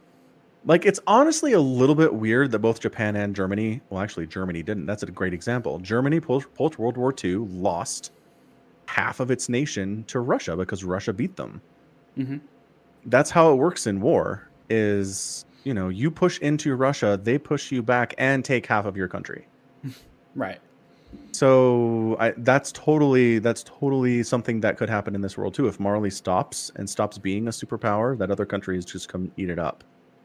like 0.64 0.86
it's 0.86 1.00
honestly 1.06 1.52
a 1.52 1.60
little 1.60 1.94
bit 1.94 2.14
weird 2.14 2.50
that 2.52 2.60
both 2.60 2.80
Japan 2.80 3.16
and 3.16 3.34
Germany. 3.34 3.80
Well, 3.90 4.00
actually, 4.00 4.26
Germany 4.26 4.62
didn't. 4.62 4.86
That's 4.86 5.02
a 5.02 5.06
great 5.06 5.34
example. 5.34 5.78
Germany 5.80 6.20
post 6.20 6.46
World 6.58 6.96
War 6.96 7.12
II 7.24 7.36
lost 7.36 8.12
half 8.86 9.18
of 9.20 9.30
its 9.32 9.48
nation 9.48 10.04
to 10.04 10.20
Russia 10.20 10.56
because 10.56 10.84
Russia 10.84 11.12
beat 11.12 11.36
them. 11.36 11.60
hmm 12.14 12.36
that's 13.06 13.30
how 13.30 13.52
it 13.52 13.56
works 13.56 13.86
in 13.86 14.00
war 14.00 14.48
is 14.68 15.44
you 15.64 15.72
know 15.74 15.88
you 15.88 16.10
push 16.10 16.38
into 16.40 16.74
russia 16.74 17.18
they 17.22 17.38
push 17.38 17.70
you 17.72 17.82
back 17.82 18.14
and 18.18 18.44
take 18.44 18.66
half 18.66 18.84
of 18.84 18.96
your 18.96 19.08
country 19.08 19.46
Right. 20.34 20.60
so 21.32 22.16
I, 22.20 22.34
that's 22.36 22.72
totally 22.72 23.38
that's 23.38 23.62
totally 23.62 24.22
something 24.22 24.60
that 24.60 24.76
could 24.76 24.90
happen 24.90 25.14
in 25.14 25.20
this 25.22 25.38
world 25.38 25.54
too 25.54 25.66
if 25.68 25.78
marley 25.80 26.10
stops 26.10 26.70
and 26.76 26.88
stops 26.90 27.16
being 27.18 27.46
a 27.48 27.50
superpower 27.50 28.18
that 28.18 28.30
other 28.30 28.44
countries 28.46 28.84
just 28.84 29.08
come 29.08 29.30
eat 29.36 29.48
it 29.50 29.58
up 29.58 29.82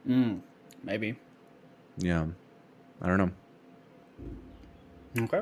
Mm, 0.07 0.41
maybe. 0.83 1.15
yeah 1.97 2.25
i 3.01 3.07
don't 3.07 3.17
know 3.19 3.31
Okay. 5.23 5.41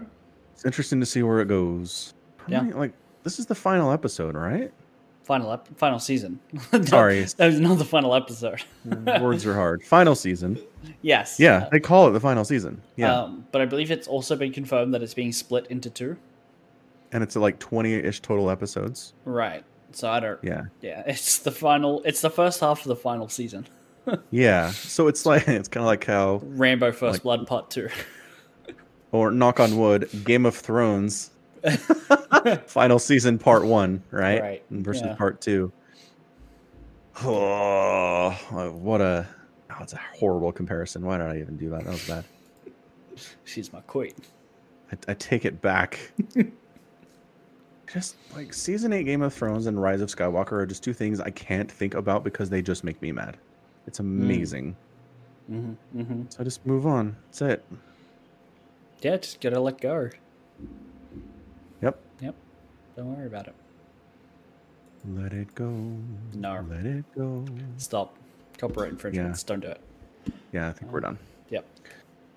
it's 0.54 0.66
interesting 0.66 1.00
to 1.00 1.06
see 1.06 1.24
where 1.24 1.40
it 1.42 1.48
goes 1.48 2.14
How 2.38 2.46
Yeah. 2.50 2.62
many- 2.62 2.74
like 2.74 2.94
this 3.24 3.40
is 3.40 3.46
the 3.46 3.56
final 3.56 3.92
episode 3.92 4.36
right 4.36 4.72
Final 5.30 5.54
ep- 5.54 5.68
final 5.78 6.00
season. 6.00 6.40
Sorry. 6.86 7.22
that 7.24 7.46
was 7.46 7.60
not 7.60 7.78
the 7.78 7.86
final 7.86 8.16
episode. 8.16 8.64
words 9.22 9.46
are 9.46 9.54
hard 9.54 9.84
final 9.84 10.16
season 10.16 10.58
yes. 11.04 11.40
yeah 11.40 11.58
uh, 11.66 11.70
they 11.70 11.80
call 11.80 12.08
it 12.08 12.12
the 12.14 12.20
final 12.20 12.44
season 12.44 12.82
yeah 12.96 13.14
Um, 13.22 13.46
but 13.52 13.62
I 13.62 13.66
believe 13.66 13.92
it's 13.92 14.08
also 14.08 14.36
been 14.36 14.52
confirmed 14.52 14.92
that 14.96 15.04
it's 15.04 15.14
being 15.14 15.32
split 15.32 15.68
into 15.68 15.90
two. 15.92 16.18
and 17.12 17.22
it's 17.22 17.36
like 17.36 17.60
20-ish 17.60 18.22
total 18.22 18.50
episodes 18.50 19.14
Right. 19.24 19.64
So 19.92 20.10
I 20.10 20.20
don't. 20.20 20.40
yeah 20.44 20.64
Yeah, 20.82 21.04
it's 21.08 21.38
the 21.40 21.52
final. 21.52 22.02
It's 22.06 22.22
the 22.22 22.30
first 22.32 22.60
half 22.62 22.80
of 22.82 22.88
the 22.88 22.96
final 22.96 23.30
season. 23.30 23.68
Yeah. 24.32 24.72
So 24.72 25.08
it's 25.08 25.26
like 25.28 25.48
it's 25.48 25.68
kind 25.68 25.84
of 25.84 25.88
like 25.88 26.06
how, 26.06 26.42
Rambo 26.44 26.92
First 26.92 27.14
Like- 27.18 27.22
Blood 27.24 27.46
Part 27.48 27.70
Two. 27.70 27.90
or 29.12 29.30
knock 29.32 29.60
on 29.60 29.78
wood, 29.78 30.10
Game 30.24 30.46
of 30.48 30.56
Thrones, 30.56 31.30
final 32.66 32.99
season 32.99 33.38
part 33.38 33.66
one, 33.66 34.03
right? 34.12 34.41
Right, 34.41 34.64
Versus 34.70 35.03
yeah. 35.05 35.16
part 35.16 35.41
two. 35.41 35.72
Oh, 37.22 38.32
what 38.82 39.01
a! 39.01 39.28
Oh, 39.72 39.76
it's 39.82 39.93
a 39.93 39.99
horrible 40.18 40.51
comparison. 40.51 41.05
Why 41.05 41.18
did 41.18 41.28
I 41.28 41.39
even 41.39 41.57
do 41.57 41.70
that? 41.72 41.84
That 41.84 41.91
was 41.91 42.07
bad. 42.07 42.26
She's 43.43 43.74
my 43.74 43.82
queen. 43.82 44.14
I, 44.91 45.12
I 45.12 45.14
take 45.16 45.45
it 45.45 45.62
back. 45.62 45.99
just 47.93 48.16
like 48.36 48.53
season 48.53 48.93
eight 48.93 49.03
Game 49.03 49.22
of 49.22 49.34
Thrones 49.34 49.66
and 49.66 49.82
Rise 49.82 50.01
of 50.01 50.10
Skywalker 50.10 50.53
are 50.53 50.66
just 50.66 50.84
two 50.84 50.93
things 50.93 51.20
I 51.20 51.32
can't 51.32 51.72
think 51.72 51.93
about 51.93 52.24
because 52.24 52.49
they 52.49 52.62
just 52.62 52.84
make 52.84 53.01
me 53.01 53.12
mad. 53.12 53.38
It's 53.88 53.99
amazing. 53.99 54.76
mm-hmm 55.51 55.97
mm-hmm. 55.97 56.24
So 56.30 56.38
I 56.39 56.43
just 56.43 56.66
move 56.66 56.86
on. 56.86 57.16
That's 57.28 57.41
it. 57.41 57.66
Yeah, 59.01 59.18
just 59.18 59.41
gotta 59.41 59.60
let 59.60 59.82
go. 59.82 60.10
Yep. 61.82 62.00
Yep. 62.22 62.36
Don't 62.96 63.16
worry 63.16 63.28
about 63.28 63.48
it. 63.48 63.56
Let 65.08 65.34
it 65.34 65.54
go. 65.56 65.70
No. 66.34 66.66
Let 66.70 66.86
it 66.86 67.06
go. 67.16 67.46
Stop. 67.78 68.16
Copyright 68.58 68.92
infringements. 68.92 69.44
Don't 69.44 69.62
do 69.62 69.68
it. 69.68 69.82
Yeah, 70.52 70.68
I 70.68 70.72
think 70.74 70.92
we're 70.92 71.00
done. 71.00 71.18
Yep. 71.50 71.66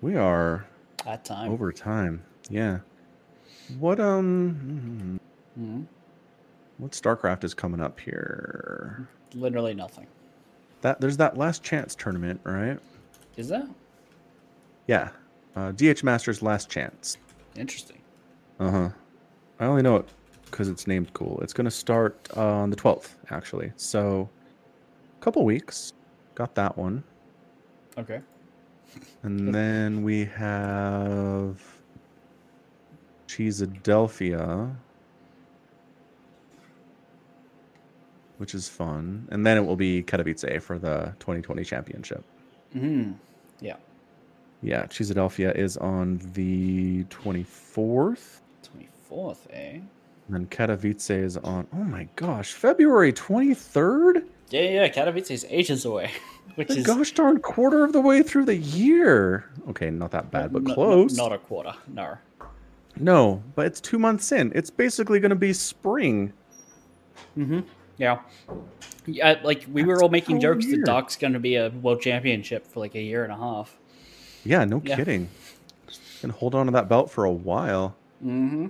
We 0.01 0.15
are 0.15 0.65
At 1.05 1.25
time. 1.25 1.51
over 1.51 1.71
time. 1.73 2.23
Yeah. 2.49 2.79
What 3.79 3.99
um 3.99 5.19
hmm 5.55 5.83
what 6.77 6.91
StarCraft 6.91 7.43
is 7.43 7.53
coming 7.53 7.79
up 7.81 7.99
here? 7.99 9.07
Literally 9.35 9.73
nothing. 9.73 10.07
That 10.81 10.99
there's 11.01 11.17
that 11.17 11.37
last 11.37 11.63
chance 11.63 11.95
tournament, 11.95 12.39
right? 12.43 12.79
Is 13.37 13.49
that 13.49 13.67
Yeah. 14.87 15.09
Uh, 15.55 15.71
DH 15.71 16.03
Masters 16.03 16.41
last 16.41 16.69
chance. 16.69 17.17
interesting? 17.55 18.01
Uh-huh. 18.59 18.89
I 19.59 19.65
only 19.65 19.81
know 19.81 19.97
it 19.97 20.07
because 20.45 20.69
it's 20.69 20.87
named 20.87 21.13
cool. 21.13 21.39
It's 21.41 21.53
going 21.53 21.65
to 21.65 21.71
start 21.71 22.27
uh, 22.35 22.45
on 22.45 22.69
the 22.69 22.75
12th 22.75 23.09
actually. 23.31 23.71
So 23.75 24.29
a 25.19 25.23
couple 25.23 25.43
weeks. 25.45 25.93
Got 26.35 26.55
that 26.55 26.77
one. 26.77 27.03
Okay. 27.97 28.21
And 29.23 29.53
then 29.53 30.03
we 30.03 30.25
have 30.25 31.61
Cheeseadelphia, 33.27 34.75
which 38.37 38.53
is 38.53 38.67
fun. 38.69 39.27
And 39.31 39.45
then 39.45 39.57
it 39.57 39.65
will 39.65 39.75
be 39.75 40.03
Katowice 40.03 40.61
for 40.61 40.77
the 40.77 41.13
2020 41.19 41.63
championship. 41.63 42.23
hmm 42.73 43.13
Yeah. 43.59 43.77
Yeah, 44.61 44.85
Cheeseadelphia 44.85 45.55
is 45.55 45.77
on 45.77 46.19
the 46.33 47.03
24th. 47.05 48.39
Twenty 48.63 48.87
fourth, 49.13 49.47
eh? 49.53 49.73
And 49.73 49.85
then 50.29 50.47
Katowice 50.47 51.11
is 51.11 51.37
on, 51.37 51.67
oh 51.73 51.83
my 51.83 52.07
gosh, 52.15 52.53
February 52.53 53.13
23rd? 53.13 54.25
Yeah, 54.49 54.61
yeah. 54.61 54.87
Katowice 54.89 55.29
is 55.29 55.45
ages 55.49 55.85
away, 55.85 56.11
which 56.55 56.69
The 56.69 56.77
is 56.77 56.87
gosh 56.87 57.11
darn 57.11 57.39
quarter 57.39 57.83
of 57.83 57.93
the 57.93 58.01
way 58.01 58.23
through 58.23 58.45
the 58.45 58.55
year. 58.55 59.49
Okay, 59.69 59.91
not 59.91 60.09
that 60.11 60.31
bad, 60.31 60.51
but 60.51 60.65
close. 60.65 61.15
Not 61.15 61.31
a 61.31 61.37
quarter. 61.37 61.73
No. 61.87 62.17
No, 62.99 63.43
but 63.55 63.67
it's 63.67 63.79
two 63.81 63.99
months 63.99 64.31
in. 64.31 64.51
It's 64.55 64.69
basically 64.71 65.19
going 65.19 65.29
to 65.29 65.35
be 65.35 65.53
spring. 65.53 66.33
Mm-hmm. 67.37 67.61
Yeah. 67.97 68.19
Yeah, 69.05 69.39
like 69.43 69.65
we 69.71 69.83
were 69.83 70.01
all 70.01 70.09
making 70.09 70.39
jokes 70.39 70.65
that 70.65 70.73
weird. 70.73 70.85
Dark's 70.85 71.15
going 71.17 71.33
to 71.33 71.39
be 71.39 71.55
a 71.55 71.69
world 71.69 72.01
championship 72.01 72.65
for 72.65 72.79
like 72.79 72.95
a 72.95 73.01
year 73.01 73.23
and 73.23 73.31
a 73.33 73.37
half. 73.37 73.75
Yeah, 74.43 74.63
no 74.65 74.81
Yeah. 74.83 74.95
kidding. 74.95 75.29
And 76.23 76.31
hold 76.31 76.55
on 76.55 76.65
to 76.67 76.71
that 76.71 76.87
belt 76.89 77.11
for 77.11 77.25
a 77.25 77.31
while. 77.31 77.95
Mm-hmm. 78.23 78.67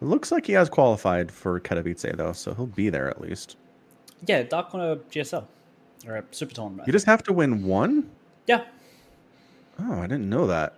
It 0.00 0.04
looks 0.04 0.30
like 0.30 0.46
he 0.46 0.52
has 0.52 0.68
qualified 0.68 1.32
for 1.32 1.58
Katowice 1.60 2.16
though, 2.16 2.32
so 2.32 2.54
he'll 2.54 2.66
be 2.66 2.90
there 2.90 3.08
at 3.08 3.20
least. 3.20 3.56
Yeah, 4.26 4.42
Dark 4.42 4.72
a 4.74 4.98
GSL 5.10 5.44
or 6.06 6.16
a 6.16 6.24
super 6.30 6.54
tournament. 6.54 6.86
You 6.86 6.92
just 6.92 7.06
have 7.06 7.22
to 7.24 7.32
win 7.32 7.64
one. 7.64 8.10
yeah, 8.46 8.64
Oh, 9.78 10.00
I 10.00 10.06
didn't 10.06 10.28
know 10.30 10.46
that. 10.46 10.74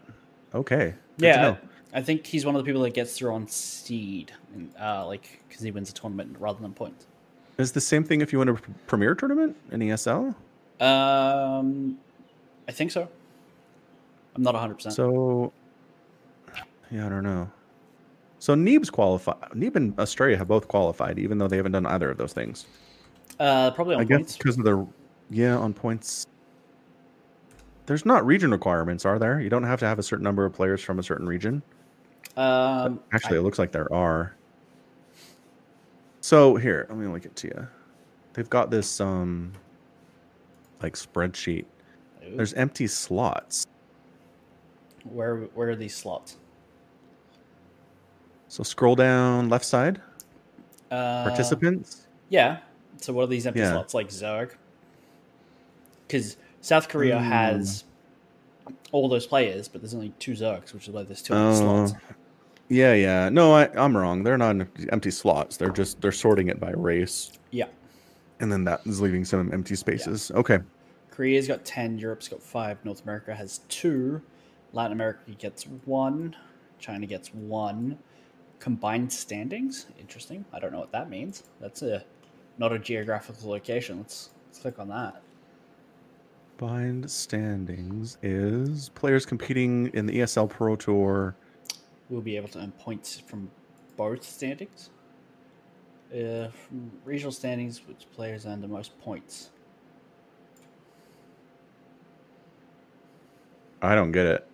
Okay. 0.54 0.94
good 1.18 1.26
yeah. 1.26 1.42
know. 1.42 1.58
I 1.94 2.02
think 2.02 2.26
he's 2.26 2.44
one 2.44 2.54
of 2.54 2.62
the 2.62 2.66
people 2.66 2.82
that 2.82 2.94
gets 2.94 3.16
through 3.16 3.32
on 3.32 3.48
seed, 3.48 4.32
and, 4.54 4.70
uh, 4.80 5.06
like 5.06 5.40
because 5.48 5.62
he 5.62 5.70
wins 5.70 5.90
a 5.90 5.94
tournament 5.94 6.36
rather 6.38 6.60
than 6.60 6.72
points. 6.72 7.06
Is 7.58 7.72
the 7.72 7.80
same 7.80 8.04
thing 8.04 8.20
if 8.20 8.32
you 8.32 8.38
win 8.38 8.48
a 8.48 8.54
premier 8.86 9.14
tournament 9.14 9.56
in 9.72 9.80
ESL? 9.80 10.34
Um, 10.80 11.98
I 12.68 12.72
think 12.72 12.92
so. 12.92 13.08
I'm 14.34 14.42
not 14.42 14.54
100. 14.54 14.74
percent 14.74 14.94
So, 14.94 15.52
yeah, 16.90 17.06
I 17.06 17.08
don't 17.08 17.24
know. 17.24 17.50
So 18.38 18.54
Neeb's 18.54 18.90
qualified. 18.90 19.36
Neeb 19.54 19.76
and 19.76 19.96
Astrea 19.96 20.36
have 20.38 20.48
both 20.48 20.68
qualified, 20.68 21.18
even 21.18 21.38
though 21.38 21.48
they 21.48 21.56
haven't 21.56 21.72
done 21.72 21.86
either 21.86 22.10
of 22.10 22.18
those 22.18 22.32
things. 22.32 22.66
Uh, 23.40 23.70
probably 23.72 23.94
on 23.96 24.00
I 24.00 24.04
guess 24.04 24.18
points. 24.18 24.36
because 24.36 24.58
of 24.58 24.64
the 24.64 24.86
yeah 25.30 25.56
on 25.56 25.74
points. 25.74 26.26
There's 27.86 28.04
not 28.04 28.24
region 28.26 28.50
requirements, 28.50 29.04
are 29.06 29.18
there? 29.18 29.40
You 29.40 29.48
don't 29.48 29.62
have 29.64 29.80
to 29.80 29.86
have 29.86 29.98
a 29.98 30.02
certain 30.02 30.24
number 30.24 30.44
of 30.44 30.52
players 30.52 30.82
from 30.82 30.98
a 30.98 31.02
certain 31.02 31.26
region. 31.26 31.62
Um, 32.36 33.00
Actually, 33.12 33.38
it 33.38 33.42
looks 33.42 33.58
like 33.58 33.72
there 33.72 33.92
are. 33.92 34.34
So 36.20 36.56
here, 36.56 36.86
let 36.88 36.98
me 36.98 37.06
link 37.06 37.24
it 37.24 37.34
to 37.36 37.46
you. 37.48 37.66
They've 38.34 38.50
got 38.50 38.70
this 38.70 39.00
um 39.00 39.52
like 40.82 40.94
spreadsheet. 40.94 41.64
I- 42.22 42.36
There's 42.36 42.54
empty 42.54 42.86
slots. 42.86 43.66
where 45.04 45.38
where 45.54 45.70
are 45.70 45.76
these 45.76 45.96
slots? 45.96 46.36
So 48.48 48.62
scroll 48.62 48.94
down 48.96 49.48
left 49.48 49.64
side. 49.64 50.00
Uh, 50.90 51.24
participants? 51.24 52.06
Yeah. 52.30 52.58
So 52.96 53.12
what 53.12 53.24
are 53.24 53.26
these 53.26 53.46
empty 53.46 53.60
Yeah. 53.60 53.72
slots 53.72 53.94
like 53.94 54.08
Zerg? 54.08 54.52
Because 56.06 56.36
South 56.60 56.88
Korea 56.88 57.18
Hmm. 57.18 57.24
has 57.26 57.84
all 58.92 59.08
those 59.08 59.26
players, 59.26 59.68
but 59.68 59.80
there's 59.82 59.94
only 59.94 60.12
two 60.18 60.32
Zergs, 60.32 60.72
which 60.72 60.88
is 60.88 60.94
why 60.94 61.02
there's 61.02 61.22
two 61.22 61.34
empty 61.34 61.58
Oh, 61.62 61.86
slots. 61.86 61.92
yeah, 62.68 62.94
yeah. 62.94 63.28
No, 63.28 63.54
I, 63.54 63.68
I'm 63.74 63.96
wrong. 63.96 64.22
They're 64.22 64.38
not 64.38 64.50
empty- 64.50 64.88
empty 64.90 65.10
slots. 65.10 65.56
They're 65.58 65.70
just 65.70 66.00
they're 66.00 66.12
sorting 66.12 66.48
it 66.48 66.58
by 66.58 66.70
race, 66.70 67.32
Yeah. 67.50 67.66
and 68.40 68.50
then 68.50 68.64
that 68.64 68.80
is 68.86 69.00
leaving 69.00 69.24
some 69.24 69.52
empty 69.52 69.76
spaces. 69.76 70.30
Okay. 70.34 70.58
Korea's 71.10 71.48
got 71.48 71.64
10, 71.64 71.98
Europe's 71.98 72.28
got 72.28 72.42
5, 72.42 72.82
North 72.84 73.02
America 73.02 73.34
has 73.34 73.58
2, 73.68 74.22
Latin 74.72 74.92
America 74.92 75.30
gets 75.32 75.66
1, 75.84 76.34
China 76.78 77.06
gets 77.06 77.34
1. 77.34 77.98
Combined 78.58 79.12
standings? 79.12 79.86
Interesting. 79.98 80.44
I 80.52 80.58
don't 80.58 80.72
know 80.72 80.80
what 80.80 80.92
that 80.92 81.08
means. 81.08 81.44
That's 81.60 81.82
a 81.82 82.04
not 82.58 82.72
a 82.72 82.78
geographical 82.78 83.50
location. 83.50 83.98
Let's, 83.98 84.30
let's 84.46 84.58
click 84.58 84.78
on 84.78 84.88
that. 84.88 85.22
Bind 86.56 87.08
standings 87.08 88.18
is 88.20 88.88
players 88.90 89.24
competing 89.24 89.86
in 89.94 90.06
the 90.06 90.18
ESL 90.18 90.50
Pro 90.50 90.74
Tour. 90.74 91.36
We'll 92.10 92.20
be 92.20 92.36
able 92.36 92.48
to 92.48 92.58
earn 92.58 92.72
points 92.72 93.20
from 93.20 93.48
both 93.96 94.24
standings. 94.24 94.90
Uh, 96.12 96.48
from 96.48 96.90
regional 97.04 97.30
standings, 97.30 97.82
which 97.86 98.06
players 98.12 98.44
earn 98.44 98.60
the 98.60 98.66
most 98.66 98.98
points? 98.98 99.50
I 103.80 103.94
don't 103.94 104.10
get 104.10 104.26
it. 104.26 104.48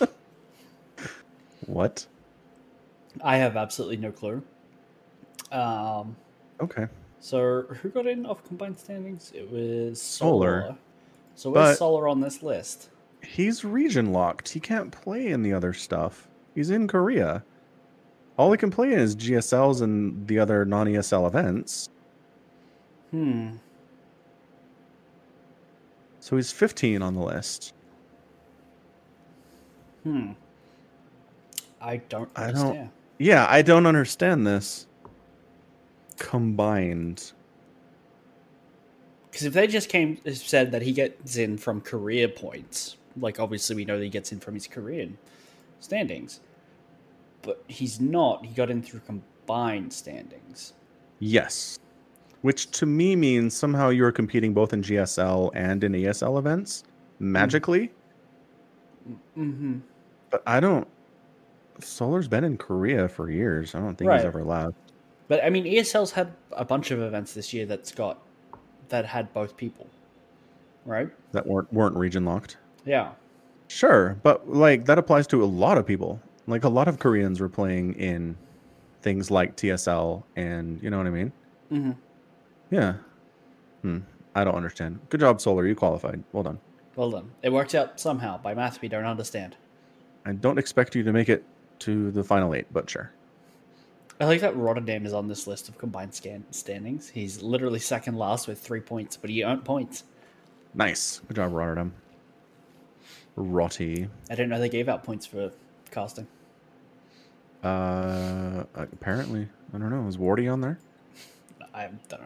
what? 1.66 2.06
I 3.22 3.36
have 3.36 3.56
absolutely 3.56 3.96
no 3.96 4.12
clue. 4.12 4.42
Um, 5.52 6.16
Okay. 6.60 6.86
So 7.20 7.62
who 7.62 7.88
got 7.88 8.06
in 8.06 8.24
off 8.26 8.44
combined 8.44 8.78
standings? 8.78 9.32
It 9.34 9.50
was 9.50 10.00
Solar. 10.00 10.62
Solar. 10.62 10.76
So 11.34 11.50
where's 11.50 11.78
Solar 11.78 12.08
on 12.08 12.20
this 12.20 12.42
list? 12.42 12.90
He's 13.22 13.64
region 13.64 14.12
locked. 14.12 14.50
He 14.50 14.60
can't 14.60 14.92
play 14.92 15.28
in 15.28 15.42
the 15.42 15.52
other 15.52 15.72
stuff. 15.72 16.28
He's 16.54 16.70
in 16.70 16.86
Korea. 16.86 17.42
All 18.38 18.52
he 18.52 18.58
can 18.58 18.70
play 18.70 18.92
in 18.92 18.98
is 18.98 19.16
GSLs 19.16 19.82
and 19.82 20.26
the 20.28 20.38
other 20.38 20.64
non 20.64 20.86
ESL 20.86 21.26
events. 21.26 21.88
Hmm. 23.10 23.56
So 26.20 26.36
he's 26.36 26.52
15 26.52 27.02
on 27.02 27.14
the 27.14 27.22
list. 27.22 27.72
Hmm. 30.02 30.32
I 31.80 31.98
don't 31.98 32.30
I 32.36 32.52
don't- 32.52 32.90
Yeah, 33.18 33.46
I 33.48 33.62
don't 33.62 33.86
understand 33.86 34.46
this. 34.46 34.86
Combined. 36.18 37.32
Because 39.30 39.46
if 39.46 39.52
they 39.52 39.66
just 39.66 39.88
came 39.88 40.18
said 40.32 40.72
that 40.72 40.82
he 40.82 40.92
gets 40.92 41.36
in 41.36 41.58
from 41.58 41.80
career 41.82 42.26
points, 42.28 42.96
like 43.20 43.38
obviously 43.38 43.76
we 43.76 43.84
know 43.84 43.98
that 43.98 44.04
he 44.04 44.10
gets 44.10 44.32
in 44.32 44.40
from 44.40 44.54
his 44.54 44.66
career 44.66 45.08
standings, 45.80 46.40
but 47.42 47.62
he's 47.68 48.00
not. 48.00 48.44
He 48.46 48.54
got 48.54 48.70
in 48.70 48.82
through 48.82 49.00
combined 49.00 49.92
standings. 49.92 50.72
Yes. 51.18 51.78
Which 52.42 52.70
to 52.72 52.86
me 52.86 53.14
means 53.16 53.54
somehow 53.54 53.90
you're 53.90 54.12
competing 54.12 54.54
both 54.54 54.72
in 54.72 54.82
GSL 54.82 55.50
and 55.54 55.82
in 55.84 55.92
ESL 55.92 56.38
events 56.38 56.84
magically. 57.18 57.92
Mm-hmm. 59.36 59.78
But 60.30 60.42
I 60.46 60.60
don't. 60.60 60.86
Solar's 61.80 62.28
been 62.28 62.44
in 62.44 62.56
Korea 62.56 63.08
for 63.08 63.30
years. 63.30 63.74
I 63.74 63.80
don't 63.80 63.96
think 63.96 64.08
Right. 64.08 64.18
he's 64.18 64.24
ever 64.26 64.42
left. 64.44 64.74
But 65.28 65.44
I 65.44 65.50
mean, 65.50 65.64
ESL's 65.64 66.12
had 66.12 66.32
a 66.52 66.64
bunch 66.64 66.90
of 66.90 67.00
events 67.00 67.34
this 67.34 67.52
year 67.52 67.66
that's 67.66 67.92
got 67.92 68.18
that 68.88 69.04
had 69.04 69.32
both 69.32 69.56
people, 69.56 69.88
right? 70.84 71.10
That 71.32 71.46
weren't 71.46 71.72
weren't 71.72 71.96
region 71.96 72.24
locked. 72.24 72.56
Yeah. 72.84 73.10
Sure, 73.68 74.16
but 74.22 74.48
like 74.48 74.84
that 74.84 74.98
applies 74.98 75.26
to 75.28 75.42
a 75.42 75.46
lot 75.46 75.76
of 75.78 75.84
people. 75.86 76.20
Like 76.46 76.62
a 76.62 76.68
lot 76.68 76.86
of 76.86 77.00
Koreans 77.00 77.40
were 77.40 77.48
playing 77.48 77.94
in 77.94 78.36
things 79.02 79.30
like 79.30 79.56
TSL, 79.56 80.22
and 80.36 80.80
you 80.82 80.90
know 80.90 80.98
what 80.98 81.06
I 81.08 81.10
mean. 81.10 81.32
Mm-hmm. 81.72 81.90
Yeah. 82.70 82.94
Hmm. 83.82 83.98
I 84.36 84.44
don't 84.44 84.54
understand. 84.54 85.00
Good 85.08 85.20
job, 85.20 85.40
Solar. 85.40 85.66
You 85.66 85.74
qualified. 85.74 86.22
Well 86.32 86.44
done. 86.44 86.60
Well 86.94 87.10
done. 87.10 87.30
It 87.42 87.52
worked 87.52 87.74
out 87.74 87.98
somehow. 87.98 88.38
By 88.38 88.54
math, 88.54 88.80
we 88.80 88.88
don't 88.88 89.04
understand. 89.04 89.56
I 90.24 90.32
don't 90.32 90.58
expect 90.58 90.94
you 90.94 91.02
to 91.02 91.12
make 91.12 91.28
it 91.28 91.44
to 91.80 92.10
the 92.10 92.24
final 92.24 92.54
eight, 92.54 92.66
but 92.72 92.88
sure. 92.88 93.12
I 94.20 94.24
like 94.24 94.40
that 94.40 94.56
Rotterdam 94.56 95.04
is 95.04 95.12
on 95.12 95.28
this 95.28 95.46
list 95.46 95.68
of 95.68 95.76
combined 95.76 96.14
scan 96.14 96.44
standings. 96.50 97.08
He's 97.08 97.42
literally 97.42 97.78
second 97.78 98.16
last 98.16 98.48
with 98.48 98.58
three 98.58 98.80
points, 98.80 99.16
but 99.16 99.28
he 99.28 99.44
earned 99.44 99.64
points. 99.64 100.04
Nice. 100.74 101.20
Good 101.28 101.36
job, 101.36 101.52
Rotterdam. 101.52 101.92
Rotty. 103.36 104.08
I 104.30 104.34
didn't 104.34 104.48
know 104.48 104.58
they 104.58 104.70
gave 104.70 104.88
out 104.88 105.04
points 105.04 105.26
for 105.26 105.52
casting. 105.90 106.26
Uh, 107.62 108.64
apparently, 108.74 109.48
I 109.74 109.78
don't 109.78 109.90
know. 109.90 110.06
Is 110.08 110.16
Wardy 110.16 110.50
on 110.50 110.60
there? 110.60 110.78
I 111.74 111.90
don't 112.08 112.20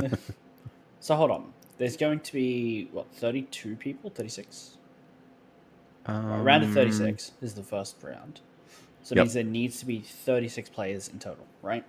know. 0.00 0.08
so 1.00 1.14
hold 1.14 1.30
on. 1.30 1.52
There's 1.76 1.96
going 1.96 2.20
to 2.20 2.32
be 2.32 2.88
what 2.92 3.12
32 3.14 3.76
people, 3.76 4.08
36. 4.08 4.78
Um, 6.06 6.42
round 6.42 6.64
of 6.64 6.72
36 6.72 7.32
is 7.40 7.54
the 7.54 7.62
first 7.62 7.96
round. 8.02 8.40
So 9.02 9.12
it 9.14 9.16
Yep. 9.16 9.24
means 9.24 9.34
there 9.34 9.44
needs 9.44 9.78
to 9.80 9.86
be 9.86 10.00
36 10.00 10.70
players 10.70 11.08
in 11.08 11.18
total, 11.18 11.46
right? 11.62 11.84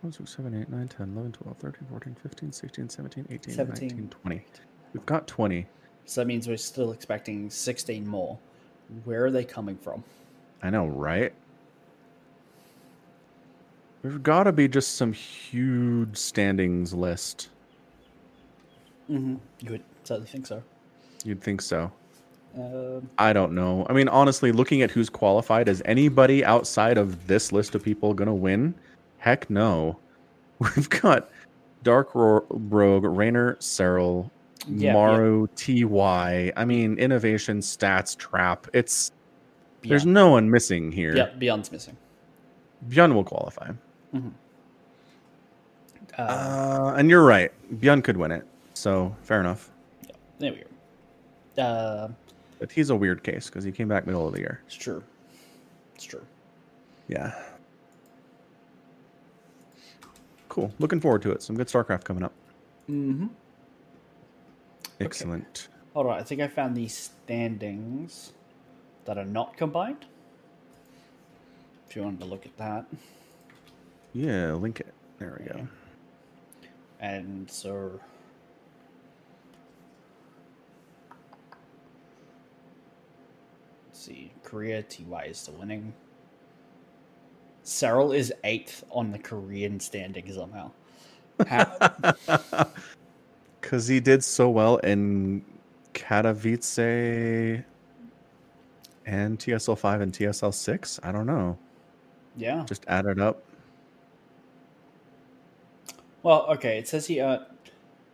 12, 0.00 0.14
6, 0.16 0.34
7, 0.36 0.54
8, 0.62 0.68
9, 0.68 0.88
10, 0.88 1.12
11, 1.14 1.32
12, 1.32 1.56
13, 1.58 1.86
14, 1.88 2.14
15, 2.22 2.52
16, 2.52 2.88
17, 2.88 3.26
18, 3.30 3.54
17. 3.54 3.88
19, 3.88 4.08
20. 4.08 4.44
We've 4.92 5.06
got 5.06 5.26
20. 5.26 5.66
So 6.06 6.20
that 6.20 6.26
means 6.26 6.48
we're 6.48 6.56
still 6.56 6.92
expecting 6.92 7.48
16 7.48 8.06
more. 8.06 8.38
Where 9.04 9.24
are 9.24 9.30
they 9.30 9.44
coming 9.44 9.76
from? 9.76 10.02
I 10.62 10.70
know, 10.70 10.86
right? 10.86 11.32
There's 14.02 14.18
got 14.18 14.44
to 14.44 14.52
be 14.52 14.66
just 14.66 14.96
some 14.96 15.12
huge 15.12 16.16
standings 16.16 16.92
list. 16.92 17.50
Mm-hmm. 19.08 19.36
You 19.60 19.70
would 19.70 19.84
certainly 20.02 20.28
think 20.28 20.46
so. 20.46 20.62
You'd 21.24 21.40
think 21.40 21.62
so. 21.62 21.92
I 23.18 23.32
don't 23.32 23.52
know. 23.54 23.86
I 23.88 23.92
mean, 23.94 24.08
honestly, 24.08 24.52
looking 24.52 24.82
at 24.82 24.90
who's 24.90 25.08
qualified, 25.08 25.68
is 25.68 25.82
anybody 25.86 26.44
outside 26.44 26.98
of 26.98 27.26
this 27.26 27.50
list 27.52 27.74
of 27.74 27.82
people 27.82 28.12
going 28.14 28.26
to 28.28 28.34
win? 28.34 28.74
Heck 29.18 29.48
no. 29.48 29.98
We've 30.58 30.88
got 30.90 31.30
Dark 31.82 32.14
Ro- 32.14 32.44
Rogue, 32.50 33.04
Reynor, 33.04 33.56
Serral, 33.58 34.30
Yeah, 34.68 34.92
Maru, 34.92 35.46
TY. 35.56 36.52
I 36.56 36.64
mean, 36.64 36.98
innovation, 36.98 37.60
stats, 37.60 38.16
trap. 38.16 38.66
It's 38.74 39.12
there's 39.82 40.06
no 40.06 40.30
one 40.30 40.50
missing 40.50 40.92
here. 40.92 41.16
yeah, 41.16 41.30
ByuN's 41.38 41.72
missing. 41.72 41.96
ByuN 42.88 43.14
will 43.14 43.24
qualify. 43.24 43.70
Uh, 44.14 44.20
Uh, 46.18 46.94
and 46.96 47.08
you're 47.08 47.24
right. 47.24 47.50
ByuN 47.76 48.04
could 48.04 48.16
win 48.16 48.30
it. 48.30 48.46
So 48.74 49.14
fair 49.22 49.40
enough. 49.40 49.70
there 50.38 50.52
we 50.52 50.58
go. 51.56 51.62
Uh, 51.62 52.08
But 52.62 52.70
he's 52.70 52.90
a 52.90 52.94
weird 52.94 53.24
case 53.24 53.46
because 53.46 53.64
he 53.64 53.72
came 53.72 53.88
back 53.88 54.06
middle 54.06 54.24
of 54.24 54.34
the 54.34 54.38
year. 54.38 54.62
it's 54.66 54.76
true. 54.76 55.02
It's 55.96 56.04
true. 56.04 56.24
Yeah. 57.08 57.34
Cool. 60.48 60.72
Looking 60.78 61.00
forward 61.00 61.22
to 61.22 61.32
it. 61.32 61.42
Some 61.42 61.56
good 61.56 61.66
StarCraft 61.66 62.04
coming 62.04 62.22
up. 62.22 62.32
Mm-hmm. 62.88 63.26
Excellent. 65.00 65.66
All 65.94 66.04
right, 66.04 66.20
I 66.20 66.22
think 66.22 66.40
I 66.40 66.46
found 66.46 66.76
these 66.76 66.96
standings 66.96 68.32
that 69.06 69.18
are 69.18 69.24
not 69.24 69.56
combined. 69.56 70.06
If 71.90 71.96
you 71.96 72.02
wanted 72.04 72.20
to 72.20 72.26
look 72.26 72.46
at 72.46 72.56
that, 72.58 72.86
Yeah, 74.12 74.52
link 74.52 74.78
it. 74.78 74.94
There 75.18 75.36
we 75.40 75.46
go. 75.52 75.66
And 77.00 77.50
so 77.50 77.98
let's 83.88 84.04
see, 84.04 84.32
Korea 84.52 84.82
TY 84.82 85.24
is 85.30 85.38
still 85.38 85.54
winning. 85.54 85.94
Serral 87.64 88.14
is 88.14 88.34
eighth 88.44 88.84
on 88.90 89.10
the 89.10 89.18
Korean 89.18 89.80
standing 89.80 90.30
somehow. 90.30 90.70
How, 91.46 91.64
Because 93.58 93.86
he 93.88 93.98
did 93.98 94.22
so 94.22 94.50
well 94.50 94.76
in 94.78 95.42
Katowice 95.94 97.64
and 99.06 99.38
TSL 99.38 99.78
5 99.78 100.00
and 100.02 100.12
TSL 100.12 100.52
6. 100.52 101.00
I 101.02 101.12
don't 101.12 101.26
know. 101.26 101.56
yeah. 102.36 102.64
Just 102.68 102.84
add 102.88 103.06
it 103.06 103.18
up. 103.18 103.42
Well, 106.22 106.42
okay. 106.50 106.76
It 106.76 106.88
says 106.88 107.06
here, 107.06 107.46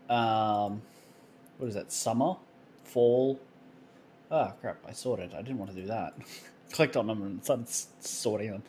um, 0.09 0.83
what 1.59 1.67
is 1.67 1.75
that? 1.75 1.91
Summer, 1.91 2.37
fall. 2.85 3.41
Ah, 4.31 4.53
crap! 4.61 4.79
I 4.87 4.93
sorted. 4.93 5.33
I 5.35 5.43
didn't 5.43 5.59
want 5.59 5.71
to 5.75 5.81
do 5.81 5.87
that. 5.87 6.15
Clicked 6.73 6.97
on 6.97 7.07
them 7.07 7.23
and 7.23 7.43
started 7.43 7.69
sorting 8.01 8.51
them. 8.51 8.63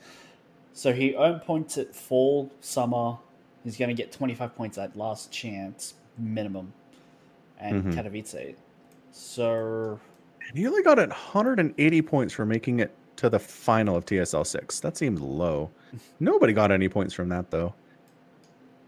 So 0.73 0.93
he 0.93 1.15
earned 1.15 1.41
points 1.41 1.77
at 1.77 1.93
fall, 1.93 2.49
summer. 2.61 3.17
He's 3.65 3.75
going 3.77 3.89
to 3.89 3.93
get 3.95 4.11
25 4.13 4.55
points 4.55 4.77
at 4.77 4.95
last 4.95 5.31
chance 5.31 5.95
minimum, 6.17 6.71
and 7.59 7.83
Mhm. 7.83 7.93
Katowice. 7.93 8.55
So 9.11 9.99
he 10.53 10.65
only 10.67 10.81
got 10.83 10.97
180 10.97 12.01
points 12.01 12.33
for 12.33 12.45
making 12.45 12.79
it 12.79 12.91
to 13.17 13.29
the 13.29 13.39
final 13.39 13.97
of 13.97 14.05
TSL 14.05 14.45
six. 14.45 14.79
That 14.79 14.95
seems 14.95 15.19
low. 15.19 15.71
Nobody 16.21 16.53
got 16.53 16.71
any 16.71 16.87
points 16.87 17.13
from 17.13 17.27
that 17.29 17.51
though. 17.51 17.73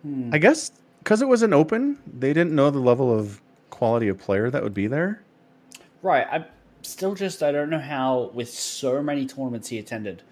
hmm, 0.04 0.30
I 0.34 0.38
guess 0.38 0.72
because 1.00 1.22
it 1.22 1.28
was 1.28 1.42
an 1.42 1.52
open, 1.54 1.98
they 2.20 2.32
didn't 2.32 2.54
know 2.54 2.70
the 2.70 2.80
level 2.80 3.14
of 3.18 3.42
quality 3.72 4.08
of 4.08 4.18
player 4.20 4.50
that 4.50 4.64
would 4.64 4.74
be 4.74 4.88
there. 4.88 5.22
right, 6.02 6.28
I 6.32 6.46
still 6.84 7.16
just 7.16 7.42
I 7.44 7.52
don't 7.52 7.70
know 7.70 7.80
how 7.80 8.32
with 8.34 8.50
so 8.50 9.02
many 9.02 9.26
tournaments 9.26 9.70
he 9.70 9.78
attended 9.78 10.24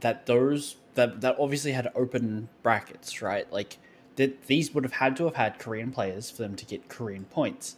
that 0.00 0.26
those 0.26 0.76
that 0.94 1.20
that 1.20 1.36
obviously 1.38 1.72
had 1.72 1.90
open 1.94 2.48
brackets, 2.62 3.22
right? 3.22 3.50
Like 3.52 3.78
that 4.16 4.46
these 4.46 4.74
would 4.74 4.84
have 4.84 4.94
had 4.94 5.16
to 5.16 5.24
have 5.24 5.36
had 5.36 5.58
Korean 5.58 5.90
players 5.90 6.30
for 6.30 6.42
them 6.42 6.56
to 6.56 6.64
get 6.66 6.88
Korean 6.88 7.24
points. 7.24 7.76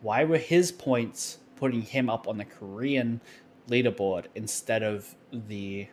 Why 0.00 0.24
were 0.24 0.38
his 0.38 0.70
points 0.72 1.38
putting 1.56 1.82
him 1.82 2.08
up 2.08 2.28
on 2.28 2.38
the 2.38 2.44
Korean 2.44 3.20
leaderboard 3.68 4.26
instead 4.34 4.82
of 4.82 5.14
the 5.32 5.88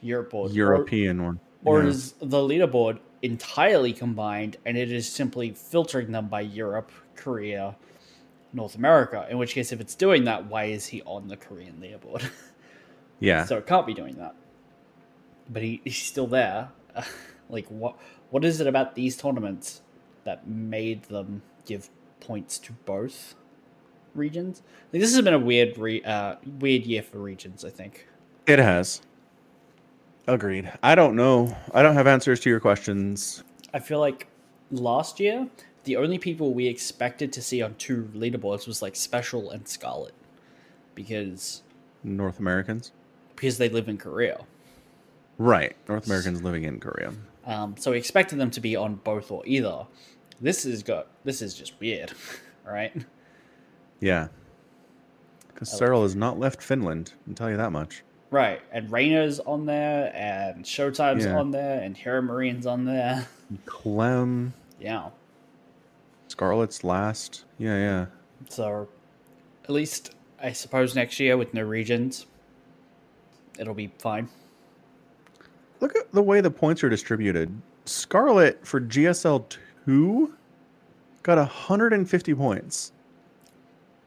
Europe 0.00 0.30
board? 0.30 0.50
Or- 0.50 0.54
European 0.54 1.22
one. 1.24 1.40
or 1.64 1.82
Yeah. 1.82 1.88
is 1.88 2.12
the 2.20 2.38
leaderboard 2.38 2.98
entirely 3.22 3.94
combined 3.94 4.58
and 4.66 4.76
it 4.76 4.92
is 4.92 5.08
simply 5.10 5.50
filtering 5.50 6.12
them 6.12 6.28
by 6.28 6.42
Europe, 6.42 6.92
Korea, 7.16 7.74
North 8.54 8.76
America? 8.76 9.26
In 9.28 9.36
which 9.38 9.54
case, 9.54 9.72
if 9.72 9.80
it's 9.80 9.94
doing 9.94 10.24
that, 10.24 10.46
why 10.46 10.64
is 10.64 10.86
he 10.86 11.02
on 11.02 11.28
the 11.28 11.36
Korean 11.36 11.76
leaderboard? 11.82 12.24
yeah. 13.20 13.44
so 13.44 13.58
it 13.58 13.66
can't 13.66 13.86
be 13.86 13.94
doing 13.94 14.16
that. 14.16 14.34
But 15.50 15.62
he, 15.62 15.80
he's 15.84 15.96
still 15.96 16.26
there. 16.26 16.70
like 17.50 17.66
what? 17.66 17.98
What 18.30 18.44
is 18.44 18.60
it 18.60 18.66
about 18.66 18.94
these 18.94 19.16
tournaments 19.16 19.82
that 20.24 20.46
made 20.48 21.04
them 21.04 21.42
give 21.66 21.90
points 22.20 22.58
to 22.60 22.72
both 22.72 23.34
regions? 24.14 24.62
Like, 24.92 25.00
this 25.00 25.14
has 25.14 25.22
been 25.22 25.34
a 25.34 25.38
weird, 25.38 25.76
re, 25.76 26.02
uh, 26.02 26.36
weird 26.60 26.84
year 26.84 27.02
for 27.02 27.18
regions. 27.18 27.64
I 27.64 27.70
think. 27.70 28.08
It 28.46 28.58
has. 28.58 29.02
Agreed. 30.26 30.72
I 30.82 30.94
don't 30.94 31.16
know. 31.16 31.54
I 31.74 31.82
don't 31.82 31.94
have 31.94 32.06
answers 32.06 32.40
to 32.40 32.50
your 32.50 32.60
questions. 32.60 33.44
I 33.74 33.78
feel 33.78 34.00
like 34.00 34.28
last 34.70 35.20
year 35.20 35.48
the 35.84 35.96
only 35.96 36.18
people 36.18 36.52
we 36.54 36.66
expected 36.66 37.32
to 37.34 37.42
see 37.42 37.62
on 37.62 37.74
two 37.76 38.10
leaderboards 38.14 38.66
was 38.66 38.82
like 38.82 38.96
Special 38.96 39.50
and 39.50 39.66
Scarlet 39.68 40.14
because 40.94 41.62
North 42.02 42.38
Americans. 42.38 42.92
because 43.36 43.58
they 43.58 43.68
live 43.68 43.88
in 43.88 43.98
Korea. 43.98 44.40
Right. 45.38 45.76
North 45.88 46.06
Americans 46.06 46.42
living 46.42 46.64
in 46.64 46.78
Korea. 46.80 47.12
Um, 47.46 47.74
so 47.78 47.90
we 47.90 47.98
expected 47.98 48.38
them 48.38 48.50
to 48.52 48.60
be 48.60 48.76
on 48.76 48.96
both 48.96 49.30
or 49.30 49.42
either. 49.46 49.86
This 50.40 50.64
is 50.64 50.82
got 50.82 51.06
this 51.24 51.42
is 51.42 51.54
just 51.54 51.78
weird, 51.80 52.12
right? 52.66 52.94
Yeah. 54.00 54.28
Because 55.48 55.68
Serral 55.78 56.02
has 56.02 56.16
not 56.16 56.38
left 56.38 56.62
Finland, 56.62 57.12
I 57.14 57.24
can 57.24 57.34
tell 57.34 57.50
you 57.50 57.56
that 57.56 57.70
much. 57.72 58.02
Right, 58.30 58.60
and 58.72 58.88
Reynor's 58.88 59.38
on 59.38 59.66
there, 59.66 60.10
and 60.14 60.64
Showtime's 60.64 61.24
Yeah. 61.24 61.38
on 61.38 61.52
there, 61.52 61.80
and 61.80 61.94
HeroMarine's 61.96 62.66
on 62.66 62.84
there. 62.84 63.28
Clem, 63.64 64.52
Yeah, 64.80 65.10
Scarlet's 66.34 66.82
last. 66.82 67.44
Yeah, 67.58 67.76
yeah. 67.76 68.06
so 68.48 68.88
at 69.62 69.70
least 69.70 70.14
I 70.42 70.50
suppose 70.52 70.96
next 70.96 71.20
year 71.20 71.36
with 71.36 71.54
no 71.54 71.62
regions, 71.62 72.26
it'll 73.56 73.74
be 73.74 73.92
fine. 73.98 74.28
Look 75.80 75.94
at 75.96 76.10
the 76.10 76.22
way 76.22 76.40
the 76.40 76.50
points 76.50 76.82
are 76.82 76.88
distributed. 76.88 77.56
Scarlet 77.84 78.66
for 78.66 78.80
GSL 78.80 79.44
2 79.86 80.34
got 81.22 81.38
150 81.38 82.34
points. 82.34 82.90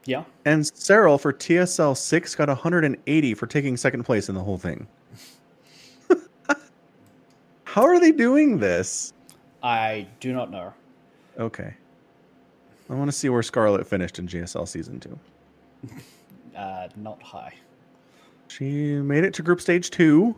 Yeah, 0.04 0.24
And 0.46 0.64
Serral 0.64 1.20
for 1.20 1.34
TSL 1.34 1.96
6 1.96 2.36
got 2.36 2.48
180 2.48 3.34
for 3.34 3.46
taking 3.46 3.76
second 3.76 4.04
place 4.04 4.30
in 4.30 4.36
the 4.36 4.44
whole 4.44 4.58
thing. 4.58 4.88
How 7.66 7.84
are 7.84 8.00
they 8.00 8.14
doing 8.14 8.60
this? 8.60 9.14
I 9.62 10.08
do 10.22 10.32
not 10.32 10.50
know. 10.50 10.74
Okay. 11.38 11.74
I 12.90 12.94
want 12.94 13.10
to 13.10 13.18
see 13.18 13.30
where 13.30 13.44
Scarlet 13.44 13.86
finished 13.86 14.20
in 14.20 14.28
GSL 14.28 14.68
season 14.68 15.00
2. 15.00 15.20
Uh, 16.56 16.90
not 16.96 17.22
high. 17.22 17.54
She 18.48 18.94
made 18.94 19.24
it 19.24 19.32
to 19.36 19.44
group 19.44 19.62
stage 19.62 19.92
2, 19.92 20.36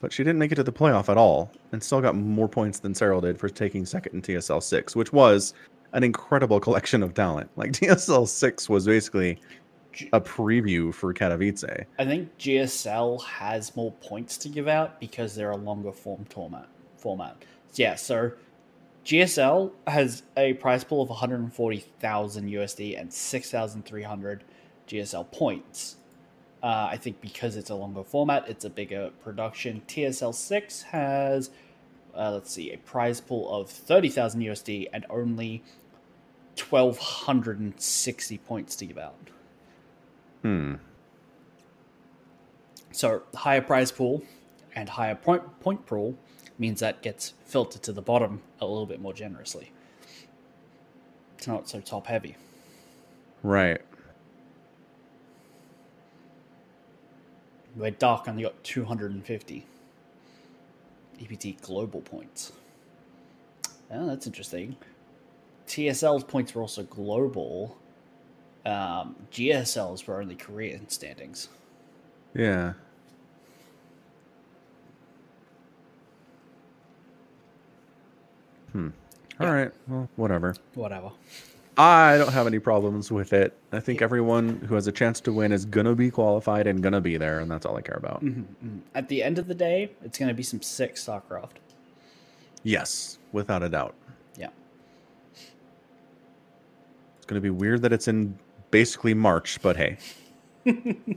but 0.00 0.14
she 0.14 0.24
didn't 0.24 0.38
make 0.38 0.50
it 0.50 0.54
to 0.54 0.62
the 0.62 0.72
playoff 0.72 1.10
at 1.10 1.18
all 1.18 1.52
and 1.72 1.82
still 1.82 2.00
got 2.00 2.16
more 2.16 2.48
points 2.48 2.78
than 2.78 2.94
Serral 2.94 3.20
did 3.20 3.38
for 3.38 3.50
taking 3.50 3.84
second 3.84 4.14
in 4.14 4.22
TSL 4.22 4.62
6, 4.62 4.96
which 4.96 5.12
was 5.12 5.52
an 5.92 6.04
incredible 6.04 6.58
collection 6.58 7.02
of 7.02 7.12
talent. 7.12 7.50
Like 7.56 7.72
TSL 7.72 8.26
6 8.26 8.68
was 8.70 8.86
basically 8.86 9.38
a 10.14 10.20
preview 10.22 10.94
for 10.94 11.12
Katowice. 11.12 11.84
I 11.98 12.04
think 12.06 12.34
GSL 12.38 13.22
has 13.24 13.76
more 13.76 13.92
points 14.00 14.38
to 14.38 14.48
give 14.48 14.68
out 14.68 15.00
because 15.00 15.34
they're 15.34 15.50
a 15.50 15.56
longer 15.56 15.92
form 15.92 16.24
format. 16.30 16.68
Format. 16.96 17.44
Yeah, 17.74 17.94
so 17.94 18.32
GSL 19.10 19.72
has 19.88 20.22
a 20.36 20.52
prize 20.52 20.84
pool 20.84 21.02
of 21.02 21.08
140,000 21.08 22.48
USD 22.48 23.00
and 23.00 23.12
6,300 23.12 24.44
GSL 24.86 25.32
points. 25.32 25.96
Uh, 26.62 26.86
I 26.92 26.96
think 26.96 27.20
because 27.20 27.56
it's 27.56 27.70
a 27.70 27.74
longer 27.74 28.04
format, 28.04 28.48
it's 28.48 28.64
a 28.64 28.70
bigger 28.70 29.10
production. 29.24 29.82
TSL 29.88 30.32
6 30.32 30.82
has, 30.82 31.50
uh, 32.16 32.30
let's 32.30 32.52
see, 32.52 32.70
a 32.70 32.76
prize 32.78 33.20
pool 33.20 33.52
of 33.52 33.68
30,000 33.68 34.42
USD 34.42 34.86
and 34.92 35.04
only 35.10 35.64
1,260 36.68 38.38
points 38.38 38.76
to 38.76 38.86
give 38.86 38.98
out. 38.98 39.30
Hmm. 40.42 40.74
So 42.92 43.22
higher 43.34 43.60
prize 43.60 43.90
pool 43.90 44.22
and 44.76 44.88
higher 44.88 45.16
point 45.16 45.58
point 45.58 45.84
pool 45.84 46.16
means 46.60 46.80
that 46.80 47.02
gets 47.02 47.32
filtered 47.46 47.82
to 47.82 47.92
the 47.92 48.02
bottom 48.02 48.42
a 48.60 48.66
little 48.66 48.86
bit 48.86 49.00
more 49.00 49.14
generously. 49.14 49.72
It's 51.38 51.46
not 51.46 51.68
so 51.68 51.80
top 51.80 52.06
heavy. 52.06 52.36
Right. 53.42 53.80
Where 57.74 57.90
Dark 57.90 58.28
only 58.28 58.42
got 58.42 58.62
250 58.62 59.66
EPT 61.22 61.62
global 61.62 62.02
points. 62.02 62.52
Oh, 63.90 64.06
that's 64.06 64.26
interesting. 64.26 64.76
TSL's 65.66 66.24
points 66.24 66.54
were 66.54 66.62
also 66.62 66.82
global. 66.82 67.76
Um, 68.66 69.16
GSL's 69.32 70.06
were 70.06 70.20
only 70.20 70.34
Korean 70.34 70.88
standings. 70.90 71.48
Yeah. 72.34 72.74
Hmm. 78.72 78.88
All 79.38 79.46
Yeah. 79.46 79.52
right. 79.52 79.72
Well, 79.88 80.08
whatever. 80.16 80.54
Whatever. 80.74 81.10
I 81.78 82.18
don't 82.18 82.32
have 82.32 82.46
any 82.46 82.58
problems 82.58 83.10
with 83.10 83.32
it. 83.32 83.56
I 83.72 83.80
think 83.80 84.02
everyone 84.02 84.56
who 84.68 84.74
has 84.74 84.86
a 84.86 84.92
chance 84.92 85.18
to 85.22 85.32
win 85.32 85.50
is 85.52 85.64
gonna 85.64 85.94
be 85.94 86.10
qualified 86.10 86.66
and 86.66 86.82
gonna 86.82 87.00
be 87.00 87.16
there, 87.16 87.38
and 87.38 87.50
that's 87.50 87.64
all 87.64 87.76
I 87.76 87.80
care 87.80 87.96
about. 87.96 88.22
Mhm. 88.22 88.80
At 88.94 89.08
the 89.08 89.22
end 89.22 89.38
of 89.38 89.46
the 89.46 89.54
day, 89.54 89.92
it's 90.04 90.18
going 90.18 90.28
to 90.28 90.34
be 90.34 90.42
some 90.42 90.60
sick 90.60 90.96
StarCraft. 90.96 91.52
Yes, 92.62 93.18
without 93.32 93.62
a 93.62 93.68
doubt. 93.70 93.94
Yeah. 94.36 94.48
It's 97.16 97.26
gonna 97.26 97.40
be 97.40 97.48
weird 97.50 97.80
that 97.82 97.92
it's 97.92 98.08
in 98.08 98.38
basically 98.70 99.14
March, 99.14 99.60
but 99.62 99.76
hey. 99.76 99.96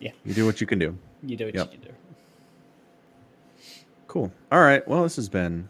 Yeah. 0.00 0.10
You 0.24 0.34
do 0.34 0.44
what 0.44 0.60
you 0.60 0.66
can 0.66 0.78
do. 0.78 0.98
You 1.22 1.36
do 1.36 1.46
what 1.46 1.54
Yep. 1.54 1.72
you 1.72 1.78
can 1.78 1.88
do. 1.88 1.94
Cool. 4.06 4.30
All 4.52 4.60
right. 4.60 4.86
Well, 4.86 5.02
this 5.04 5.16
has 5.16 5.30
been 5.30 5.68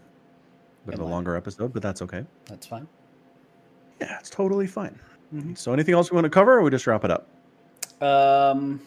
bit 0.87 0.95
of 0.95 1.01
a 1.01 1.05
longer 1.05 1.37
episode, 1.37 1.73
but 1.73 1.83
that's 1.83 2.03
okay. 2.03 2.25
That's 2.47 2.67
fine. 2.67 2.87
Yeah, 4.01 4.19
it's 4.21 4.31
totally 4.31 4.67
fine. 4.67 4.99
Mhm. 5.35 5.57
So, 5.57 5.73
anything 5.73 5.95
else 5.95 6.11
we 6.11 6.15
want 6.17 6.25
to 6.27 6.31
cover, 6.31 6.59
or 6.59 6.63
we 6.63 6.71
just 6.71 6.87
wrap 6.87 7.05
it 7.05 7.11
up? 7.11 7.27
Um, 8.03 8.81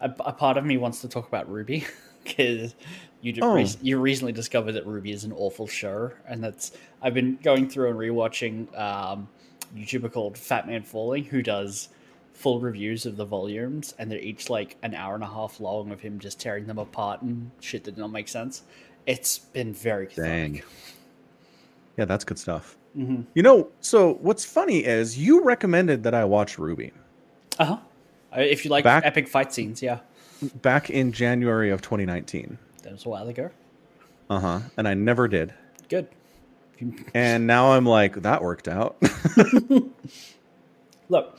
a, 0.00 0.10
a 0.20 0.32
part 0.32 0.56
of 0.56 0.64
me 0.64 0.76
wants 0.76 1.00
to 1.02 1.08
talk 1.08 1.28
about 1.28 1.48
RWBY 1.50 1.84
because 2.24 2.74
you 3.22 3.34
Oh. 3.42 3.54
rec- 3.54 3.82
you 3.82 3.98
recently 3.98 4.32
discovered 4.32 4.72
that 4.72 4.86
RWBY 4.86 5.12
is 5.12 5.24
an 5.24 5.32
awful 5.32 5.66
show, 5.66 6.10
and 6.26 6.42
that's 6.42 6.72
I've 7.02 7.14
been 7.14 7.38
going 7.42 7.68
through 7.68 7.90
and 7.90 7.98
rewatching 7.98 8.78
um, 8.78 9.28
YouTuber 9.76 10.12
called 10.12 10.38
Fat 10.38 10.66
Man 10.66 10.82
Falling 10.82 11.24
who 11.24 11.42
does 11.42 11.88
full 12.32 12.60
reviews 12.60 13.06
of 13.06 13.16
the 13.16 13.24
volumes, 13.24 13.94
and 13.98 14.10
they're 14.10 14.18
each 14.18 14.48
like 14.50 14.76
an 14.82 14.94
hour 14.94 15.14
and 15.14 15.22
a 15.24 15.26
half 15.28 15.60
long 15.60 15.90
of 15.90 16.00
him 16.00 16.18
just 16.18 16.40
tearing 16.40 16.66
them 16.66 16.78
apart 16.78 17.22
and 17.22 17.50
shit 17.60 17.84
that 17.84 17.96
don't 17.96 18.12
make 18.12 18.28
sense. 18.28 18.62
It's 19.06 19.38
been 19.38 19.72
very 19.72 20.06
Dang. 20.06 20.54
cathartic. 20.54 20.64
Yeah, 21.96 22.04
that's 22.06 22.24
good 22.24 22.38
stuff. 22.38 22.76
Mm-hmm. 22.96 23.22
You 23.34 23.42
know, 23.42 23.68
so 23.80 24.14
what's 24.14 24.44
funny 24.44 24.84
is 24.84 25.18
you 25.18 25.42
recommended 25.44 26.02
that 26.04 26.14
I 26.14 26.24
watch 26.24 26.56
RWBY. 26.56 26.92
Uh 27.58 27.64
huh. 27.64 27.78
If 28.36 28.64
you 28.64 28.70
like 28.70 28.84
Back- 28.84 29.04
epic 29.04 29.28
fight 29.28 29.52
scenes, 29.52 29.82
yeah. 29.82 30.00
back 30.62 30.88
in 30.90 31.12
January 31.12 31.70
of 31.70 31.82
2019. 31.82 32.58
That 32.82 32.92
was 32.92 33.04
a 33.04 33.08
while 33.08 33.28
ago. 33.28 33.50
Uh 34.28 34.40
huh. 34.40 34.60
And 34.76 34.88
I 34.88 34.94
never 34.94 35.28
did. 35.28 35.52
Good. 35.88 36.08
And 37.12 37.46
now 37.46 37.72
I'm 37.72 37.84
like, 37.84 38.22
that 38.22 38.40
worked 38.42 38.66
out. 38.68 38.96
Look, 41.08 41.38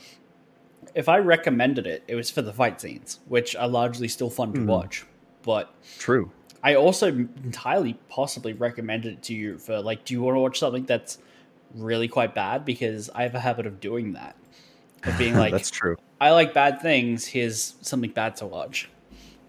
if 0.94 1.08
I 1.08 1.18
recommended 1.18 1.86
it, 1.86 2.02
it 2.08 2.14
was 2.14 2.30
for 2.30 2.42
the 2.42 2.52
fight 2.52 2.80
scenes, 2.80 3.20
which 3.26 3.54
are 3.56 3.68
largely 3.68 4.08
still 4.08 4.30
fun 4.30 4.52
to 4.54 4.60
Mhm. 4.60 4.66
watch. 4.66 5.04
But 5.42 5.72
True. 5.98 6.30
I 6.62 6.74
also 6.76 7.08
entirely 7.08 7.94
possibly 8.08 8.52
recommended 8.52 9.14
it 9.14 9.22
to 9.24 9.34
you 9.34 9.58
for 9.58 9.80
like, 9.80 10.04
do 10.04 10.14
you 10.14 10.22
want 10.22 10.36
to 10.36 10.40
watch 10.40 10.58
something 10.58 10.84
that's 10.84 11.18
really 11.74 12.08
quite 12.08 12.34
bad? 12.34 12.64
Because 12.64 13.10
I 13.14 13.22
have 13.24 13.34
a 13.34 13.40
habit 13.40 13.66
of 13.66 13.80
doing 13.80 14.12
that. 14.12 14.36
Of 15.04 15.18
being 15.18 15.34
like, 15.36 15.52
That's 15.52 15.70
true. 15.70 15.96
I 16.20 16.30
like 16.30 16.54
bad 16.54 16.80
things, 16.80 17.26
here's 17.26 17.74
something 17.80 18.10
bad 18.10 18.36
to 18.36 18.46
watch. 18.46 18.88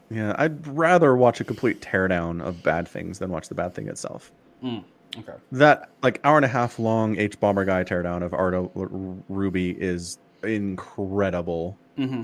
Yeah, 0.09 0.33
I'd 0.37 0.65
rather 0.67 1.15
watch 1.15 1.39
a 1.39 1.43
complete 1.43 1.81
teardown 1.81 2.41
of 2.41 2.63
bad 2.63 2.87
things 2.87 3.19
than 3.19 3.29
watch 3.29 3.47
the 3.49 3.55
bad 3.55 3.73
thing 3.75 3.87
itself. 3.87 4.31
Okay. 4.65 5.33
That 5.51 5.89
like 6.01 6.19
hour 6.23 6.37
and 6.37 6.45
a 6.45 6.49
half 6.49 6.79
long 6.79 7.15
hbomberguy 7.15 7.85
teardown 7.87 8.23
of 8.23 8.33
Ardo 8.33 8.71
L- 8.75 9.21
RWBY 9.29 9.77
is 9.77 10.17
incredible, 10.45 11.77
Mm-hmm. 11.97 12.23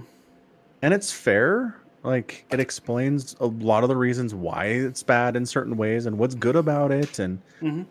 and 0.81 0.93
it's 0.93 1.11
fair. 1.11 1.75
Like 2.03 2.45
it 2.49 2.59
explains 2.59 3.35
a 3.39 3.45
lot 3.47 3.83
of 3.83 3.89
the 3.89 3.95
reasons 3.97 4.33
why 4.33 4.65
it's 4.65 5.03
bad 5.03 5.35
in 5.35 5.45
certain 5.45 5.75
ways 5.75 6.05
and 6.05 6.17
what's 6.17 6.35
good 6.35 6.55
about 6.55 6.91
it, 6.91 7.19
and 7.19 7.39
Mhm. 7.61 7.85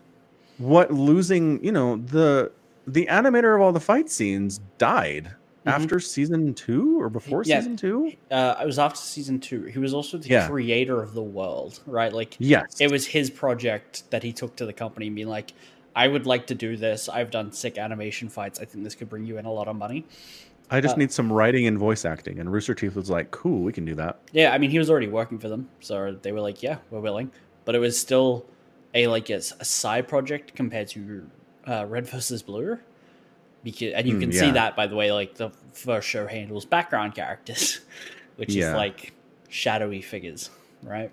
what 0.57 0.91
losing. 0.91 1.63
You 1.63 1.71
know 1.71 1.97
the 1.97 2.51
the 2.87 3.05
animator 3.05 3.55
of 3.55 3.61
all 3.61 3.71
the 3.71 3.79
fight 3.79 4.09
scenes 4.09 4.59
died 4.79 5.25
Mhm. 5.65 5.71
after 5.71 5.99
season 5.99 6.55
two 6.55 6.99
or 6.99 7.07
before 7.09 7.43
Yeah. 7.43 7.59
season 7.59 7.77
two. 7.77 8.13
Uh, 8.31 8.55
I 8.57 8.65
was 8.65 8.79
after 8.79 8.97
season 8.99 9.39
two. 9.39 9.63
He 9.65 9.77
was 9.77 9.93
also 9.93 10.17
the 10.17 10.27
Yeah. 10.29 10.47
creator 10.47 11.03
of 11.03 11.13
the 11.13 11.21
world, 11.21 11.79
right? 11.85 12.11
Like, 12.11 12.35
Yes, 12.39 12.81
it 12.81 12.89
was 12.89 13.05
his 13.05 13.29
project 13.29 14.09
that 14.09 14.23
he 14.23 14.33
took 14.33 14.55
to 14.55 14.65
the 14.65 14.73
company 14.73 15.05
and 15.07 15.15
being 15.15 15.27
like 15.27 15.53
i 16.03 16.07
would 16.07 16.25
like 16.25 16.47
to 16.47 16.55
do 16.55 16.77
this. 16.77 17.09
I've 17.09 17.31
done 17.31 17.51
sick 17.51 17.77
animation 17.77 18.29
fights. 18.29 18.59
I 18.59 18.65
think 18.65 18.83
this 18.83 18.95
could 18.95 19.09
bring 19.09 19.25
you 19.25 19.37
in 19.37 19.45
a 19.45 19.51
lot 19.51 19.67
of 19.67 19.75
money. 19.75 20.05
I 20.71 20.81
just 20.81 20.95
uh, 20.95 20.99
need 20.99 21.11
some 21.11 21.31
writing 21.33 21.65
and 21.67 21.77
voice 21.77 22.05
acting, 22.05 22.39
and 22.39 22.51
Rooster 22.51 22.75
Teeth 22.75 22.95
was 22.95 23.09
like, 23.09 23.31
"Cool, 23.31 23.63
we 23.63 23.73
can 23.73 23.85
do 23.85 23.95
that." 23.95 24.19
yeah 24.31 24.53
i 24.53 24.57
mean 24.57 24.69
he 24.69 24.79
was 24.79 24.89
already 24.89 25.07
working 25.07 25.39
for 25.39 25.49
them. 25.49 25.67
So 25.79 26.17
they 26.21 26.31
were 26.31 26.41
like 26.41 26.61
yeah 26.63 26.77
we're 26.91 26.99
willing. 27.01 27.31
But 27.65 27.75
it 27.75 27.79
was 27.79 27.99
still 27.99 28.45
a 28.93 29.07
like 29.07 29.29
a 29.29 29.41
side 29.41 30.07
project 30.07 30.55
compared 30.55 30.87
to 30.89 31.29
uh, 31.67 31.85
red 31.87 32.07
versus 32.07 32.41
blue. 32.43 32.77
Because 33.63 33.93
and 33.93 34.07
you 34.07 34.13
Hmm, 34.15 34.19
can 34.21 34.31
yeah. 34.31 34.39
see 34.39 34.51
that 34.51 34.75
by 34.75 34.87
the 34.87 34.95
way 34.95 35.11
like 35.11 35.35
the 35.35 35.49
first 35.73 36.07
show 36.07 36.25
handles 36.27 36.65
background 36.65 37.13
characters 37.15 37.81
which 38.37 38.53
Yeah. 38.55 38.69
is 38.69 38.75
like 38.75 39.13
shadowy 39.49 40.01
figures 40.01 40.49
right? 40.83 41.11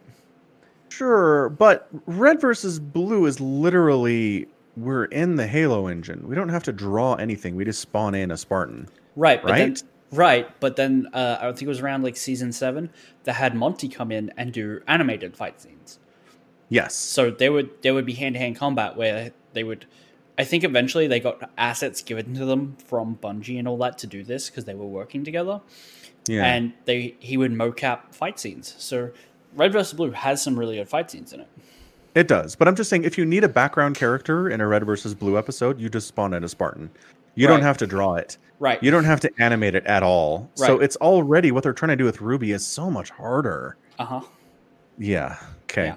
Sure, 0.88 1.48
but 1.50 1.88
red 2.06 2.40
versus 2.40 2.78
blue 2.78 3.26
is 3.26 3.40
literally 3.40 4.46
we're 4.76 5.06
in 5.06 5.36
the 5.36 5.46
Halo 5.46 5.86
engine. 5.86 6.28
We 6.28 6.34
don't 6.34 6.50
have 6.50 6.62
to 6.64 6.72
draw 6.72 7.14
anything. 7.14 7.56
We 7.56 7.64
just 7.64 7.80
spawn 7.80 8.14
in 8.14 8.30
a 8.30 8.36
Spartan. 8.36 8.88
Right, 9.14 9.42
but 9.42 9.56
then 9.56 9.70
Right? 9.70 9.82
right, 10.12 10.60
but 10.60 10.76
then 10.76 11.08
uh, 11.12 11.38
I 11.40 11.46
think 11.52 11.62
it 11.62 11.68
was 11.68 11.80
around 11.80 12.04
like 12.04 12.16
season 12.16 12.52
seven 12.52 12.90
that 13.24 13.34
had 13.34 13.54
Monty 13.54 13.88
come 13.88 14.12
in 14.12 14.32
and 14.36 14.52
do 14.52 14.82
animated 14.86 15.36
fight 15.36 15.60
scenes. 15.60 15.98
Yes. 16.68 16.94
So 16.94 17.30
there 17.30 17.52
would 17.52 17.82
there 17.82 17.94
would 17.94 18.06
be 18.06 18.14
hand 18.14 18.34
to 18.34 18.38
hand 18.38 18.56
combat 18.56 18.96
where 18.96 19.32
they 19.52 19.64
would. 19.64 19.86
I 20.38 20.44
think 20.44 20.64
eventually 20.64 21.06
they 21.06 21.20
got 21.20 21.50
assets 21.56 22.02
given 22.02 22.34
to 22.34 22.44
them 22.44 22.76
from 22.84 23.16
Bungie 23.16 23.58
and 23.58 23.66
all 23.66 23.78
that 23.78 23.96
to 23.98 24.06
do 24.06 24.22
this 24.22 24.50
because 24.50 24.66
they 24.66 24.74
were 24.74 24.86
working 24.86 25.24
together, 25.24 25.62
yeah. 26.28 26.44
and 26.44 26.74
they 26.84 27.16
he 27.18 27.36
would 27.36 27.52
mocap 27.52 28.14
fight 28.14 28.38
scenes. 28.38 28.74
So 28.78 29.12
Red 29.54 29.72
vs 29.72 29.94
Blue 29.94 30.10
has 30.10 30.42
some 30.42 30.58
really 30.58 30.76
good 30.76 30.88
fight 30.88 31.10
scenes 31.10 31.32
in 31.32 31.40
it. 31.40 31.48
It 32.16 32.28
does. 32.28 32.56
But 32.56 32.66
I'm 32.66 32.74
just 32.74 32.88
saying 32.88 33.04
if 33.04 33.18
you 33.18 33.26
need 33.26 33.44
a 33.44 33.48
background 33.48 33.94
character 33.94 34.48
in 34.48 34.62
a 34.62 34.66
red 34.66 34.86
versus 34.86 35.14
blue 35.14 35.36
episode, 35.36 35.78
you 35.78 35.90
just 35.90 36.08
spawn 36.08 36.32
in 36.32 36.42
a 36.42 36.48
Spartan. 36.48 36.90
You 37.34 37.46
don't 37.46 37.60
have 37.60 37.76
to 37.76 37.86
draw 37.86 38.14
it. 38.14 38.38
Right. 38.58 38.82
You 38.82 38.90
don't 38.90 39.04
have 39.04 39.20
to 39.20 39.30
animate 39.38 39.74
it 39.74 39.84
at 39.84 40.02
all. 40.02 40.50
So 40.54 40.80
it's 40.80 40.96
already 40.96 41.52
what 41.52 41.62
they're 41.62 41.74
trying 41.74 41.90
to 41.90 41.96
do 41.96 42.06
with 42.06 42.16
RWBY 42.16 42.54
is 42.54 42.66
so 42.66 42.90
much 42.90 43.10
harder. 43.10 43.76
Uh 43.98 44.04
huh. 44.06 44.20
Yeah. 44.96 45.36
Okay. 45.64 45.88
Yeah. 45.88 45.96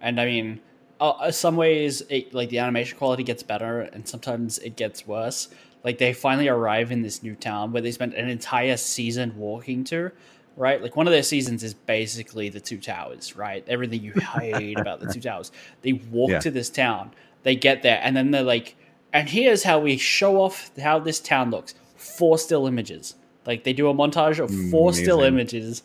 And 0.00 0.20
I 0.20 0.26
mean, 0.26 0.60
uh, 1.00 1.10
uh, 1.10 1.30
some 1.32 1.56
ways, 1.56 2.00
it, 2.08 2.32
like 2.32 2.48
the 2.50 2.60
animation 2.60 2.96
quality 2.96 3.24
gets 3.24 3.42
better, 3.42 3.80
and 3.80 4.06
sometimes 4.06 4.58
it 4.58 4.76
gets 4.76 5.04
worse. 5.04 5.48
Like 5.82 5.98
they 5.98 6.12
finally 6.12 6.46
arrive 6.46 6.92
in 6.92 7.02
this 7.02 7.24
new 7.24 7.34
town 7.34 7.72
where 7.72 7.82
they 7.82 7.90
spent 7.90 8.14
an 8.14 8.28
entire 8.28 8.76
season 8.76 9.36
walking 9.36 9.82
to, 9.84 10.12
right? 10.56 10.80
Like 10.82 10.96
one 10.96 11.06
of 11.06 11.12
their 11.12 11.22
seasons 11.22 11.62
is 11.62 11.74
basically 11.74 12.48
the 12.48 12.60
two 12.60 12.78
towers, 12.78 13.36
right? 13.36 13.64
Everything 13.68 14.02
you 14.02 14.12
hate 14.40 14.78
about 14.78 15.00
the 15.00 15.12
two 15.12 15.20
towers. 15.20 15.52
They 15.82 15.92
walk 15.94 16.30
Yeah. 16.30 16.40
to 16.40 16.50
this 16.50 16.70
town, 16.70 17.12
they 17.42 17.54
get 17.56 17.82
there, 17.82 18.00
and 18.02 18.16
then 18.16 18.30
they're 18.30 18.42
like, 18.42 18.76
and 19.12 19.28
here's 19.28 19.62
how 19.62 19.78
we 19.78 19.96
show 19.96 20.40
off 20.40 20.70
how 20.78 20.98
this 20.98 21.20
town 21.20 21.50
looks. 21.50 21.74
Four 21.96 22.38
still 22.38 22.66
images. 22.66 23.14
Like 23.46 23.64
they 23.64 23.72
do 23.72 23.88
a 23.88 23.94
montage 23.94 24.38
of 24.42 24.50
four 24.70 24.92
still 24.92 25.22
images, 25.22 25.82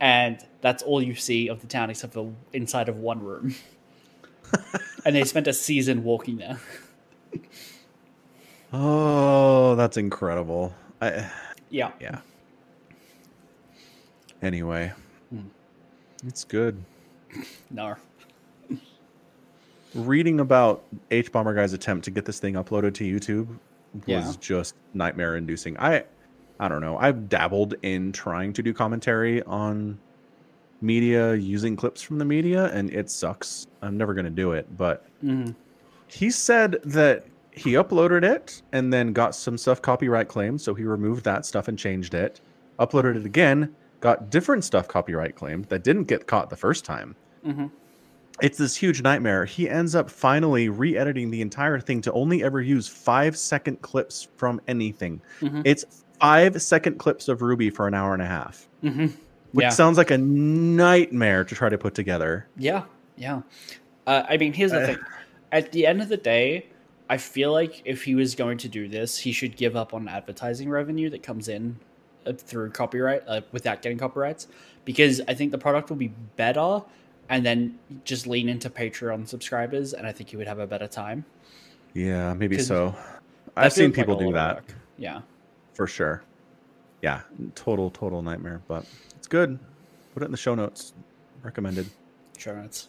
and 0.00 0.38
that's 0.60 0.82
all 0.82 1.00
you 1.02 1.14
see 1.14 1.48
of 1.48 1.60
the 1.60 1.66
town 1.66 1.88
except 1.90 2.12
for 2.14 2.32
inside 2.52 2.88
of 2.88 2.98
one 2.98 3.22
room. 3.22 3.54
and 5.04 5.14
they 5.14 5.24
spent 5.24 5.46
a 5.46 5.52
season 5.52 6.02
walking 6.04 6.36
there. 6.38 6.58
Oh, 8.72 9.74
that's 9.76 9.96
incredible. 9.96 10.74
I, 11.00 11.30
Yeah. 11.70 11.92
yeah. 12.00 12.20
Anyway, 14.48 14.92
Hmm. 15.30 15.40
it's 16.26 16.44
good. 16.44 16.76
No. 17.70 17.96
reading 19.94 20.40
about 20.40 20.82
hbomberguy's 21.12 21.72
attempt 21.72 22.04
to 22.04 22.10
get 22.10 22.24
this 22.24 22.40
thing 22.40 22.54
uploaded 22.54 22.92
to 22.94 23.04
YouTube 23.04 23.46
was 23.94 24.06
Yeah. 24.08 24.32
just 24.40 24.74
nightmare 24.92 25.36
inducing. 25.36 25.78
I 25.78 26.04
I 26.60 26.66
don't 26.68 26.80
know. 26.80 26.96
I've 26.98 27.28
dabbled 27.28 27.74
in 27.82 28.10
trying 28.12 28.52
to 28.54 28.62
do 28.62 28.72
commentary 28.74 29.42
on 29.44 29.98
media 30.80 31.34
using 31.34 31.74
clips 31.76 32.00
from 32.02 32.18
the 32.18 32.24
media 32.24 32.66
and 32.74 32.90
it 32.90 33.08
sucks. 33.10 33.66
I'm 33.82 33.96
never 33.96 34.14
going 34.14 34.24
to 34.26 34.30
do 34.30 34.52
it, 34.52 34.76
but 34.76 35.06
hmm 35.20 35.50
he 36.08 36.30
said 36.30 36.76
that 36.84 37.26
he 37.52 37.72
uploaded 37.72 38.24
it 38.24 38.62
and 38.72 38.92
then 38.92 39.12
got 39.12 39.34
some 39.34 39.56
stuff 39.56 39.80
copyright 39.80 40.28
claimed, 40.28 40.60
so 40.60 40.74
he 40.74 40.84
removed 40.84 41.24
that 41.24 41.46
stuff 41.46 41.66
and 41.68 41.78
changed 41.78 42.14
it. 42.14 42.40
Uploaded 42.80 43.16
it 43.16 43.24
again, 43.24 43.74
got 44.04 44.30
different 44.30 44.62
stuff 44.62 44.86
copyright 44.86 45.34
claimed 45.34 45.64
that 45.64 45.82
didn't 45.82 46.04
get 46.04 46.26
caught 46.28 46.48
the 46.50 46.56
first 46.56 46.84
time 46.84 47.16
hmm 47.44 47.66
it's 48.42 48.58
this 48.58 48.74
huge 48.74 49.00
nightmare. 49.00 49.44
He 49.44 49.70
ends 49.70 49.94
up 49.94 50.10
finally 50.10 50.68
re-editing 50.68 51.30
the 51.30 51.40
entire 51.40 51.78
thing 51.78 52.00
to 52.00 52.10
only 52.14 52.42
ever 52.42 52.60
use 52.60 52.88
five 52.88 53.36
second 53.38 53.80
clips 53.80 54.26
from 54.36 54.60
anything. 54.66 55.20
Mhm. 55.40 55.62
It's 55.64 55.84
five 56.18 56.60
second 56.60 56.98
clips 56.98 57.28
of 57.28 57.38
RWBY 57.38 57.70
for 57.72 57.86
an 57.86 57.94
hour 57.94 58.12
and 58.12 58.20
a 58.20 58.26
half, 58.26 58.68
hmm 58.80 59.06
which 59.52 59.62
Yeah. 59.62 59.68
sounds 59.68 59.96
like 59.98 60.10
a 60.10 60.18
nightmare 60.18 61.44
to 61.44 61.54
try 61.54 61.68
to 61.68 61.78
put 61.78 61.94
together. 61.94 62.48
Yeah. 62.58 62.82
Yeah. 63.16 63.42
Uh, 64.04 64.24
I 64.28 64.36
mean, 64.36 64.52
here's 64.52 64.72
the 64.72 64.82
Uh. 64.82 64.86
thing. 64.86 64.98
At 65.52 65.70
the 65.70 65.86
end 65.86 66.02
of 66.02 66.08
the 66.08 66.16
day, 66.16 66.66
I 67.08 67.18
feel 67.18 67.52
like 67.52 67.82
if 67.84 68.02
he 68.02 68.16
was 68.16 68.34
going 68.34 68.58
to 68.58 68.68
do 68.68 68.88
this, 68.88 69.18
he 69.18 69.30
should 69.30 69.56
give 69.56 69.76
up 69.76 69.94
on 69.94 70.08
advertising 70.08 70.68
revenue 70.70 71.08
that 71.10 71.22
comes 71.22 71.48
in 71.48 71.76
through 72.32 72.70
copyright 72.70 73.22
uh, 73.26 73.40
without 73.52 73.82
getting 73.82 73.98
copyrights, 73.98 74.48
because 74.84 75.20
I 75.28 75.34
think 75.34 75.52
the 75.52 75.58
product 75.58 75.90
will 75.90 75.96
be 75.96 76.12
better, 76.36 76.82
and 77.28 77.44
then 77.44 77.78
just 78.04 78.26
lean 78.26 78.48
into 78.48 78.68
Patreon 78.70 79.26
subscribers, 79.28 79.94
and 79.94 80.06
I 80.06 80.12
think 80.12 80.32
you 80.32 80.38
would 80.38 80.48
have 80.48 80.58
a 80.58 80.66
better 80.66 80.86
time. 80.86 81.24
Yeah, 81.94 82.34
maybe 82.34 82.58
so. 82.58 82.94
I've 83.56 83.72
seen 83.72 83.92
feels 83.92 83.96
like 83.96 84.06
people 84.06 84.18
do 84.18 84.32
that 84.32 84.56
work. 84.56 84.74
Yeah. 84.98 85.20
for 85.74 85.86
sure. 85.86 86.22
Yeah, 87.02 87.20
total 87.54 87.90
total 87.90 88.22
nightmare, 88.22 88.62
but 88.66 88.86
it's 89.16 89.28
good. 89.28 89.58
Put 90.14 90.22
it 90.22 90.26
in 90.26 90.32
the 90.32 90.38
show 90.38 90.54
notes. 90.54 90.92
Recommended. 91.42 91.88
Sure, 92.38 92.56
it's 92.58 92.88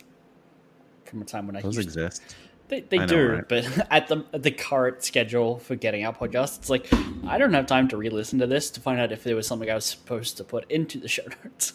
from 1.04 1.22
a 1.22 1.26
time 1.26 1.48
when 1.48 1.56
I 1.58 1.62
Those 1.62 1.76
used 1.76 1.90
exist. 1.90 2.36
They, 2.68 2.82
they 2.82 2.98
know, 2.98 3.06
do, 3.06 3.32
right? 3.34 3.48
but 3.50 3.88
at 3.92 4.08
the 4.08 4.26
at 4.34 4.42
the 4.44 4.52
current 4.52 5.04
schedule 5.04 5.60
for 5.60 5.76
getting 5.76 6.06
our 6.06 6.14
podcast, 6.14 6.58
it's 6.60 6.70
like 6.70 6.88
I 7.28 7.38
don't 7.38 7.54
have 7.54 7.68
time 7.68 7.88
to 7.90 7.98
re-listen 7.98 8.40
to 8.40 8.48
this 8.48 8.72
to 8.72 8.80
find 8.82 9.00
out 9.00 9.12
if 9.12 9.24
there 9.24 9.36
was 9.36 9.46
something 9.48 9.70
I 9.70 9.76
was 9.76 9.86
supposed 9.86 10.38
to 10.38 10.44
put 10.44 10.70
into 10.72 10.98
the 11.00 11.08
show 11.08 11.24
notes, 11.44 11.74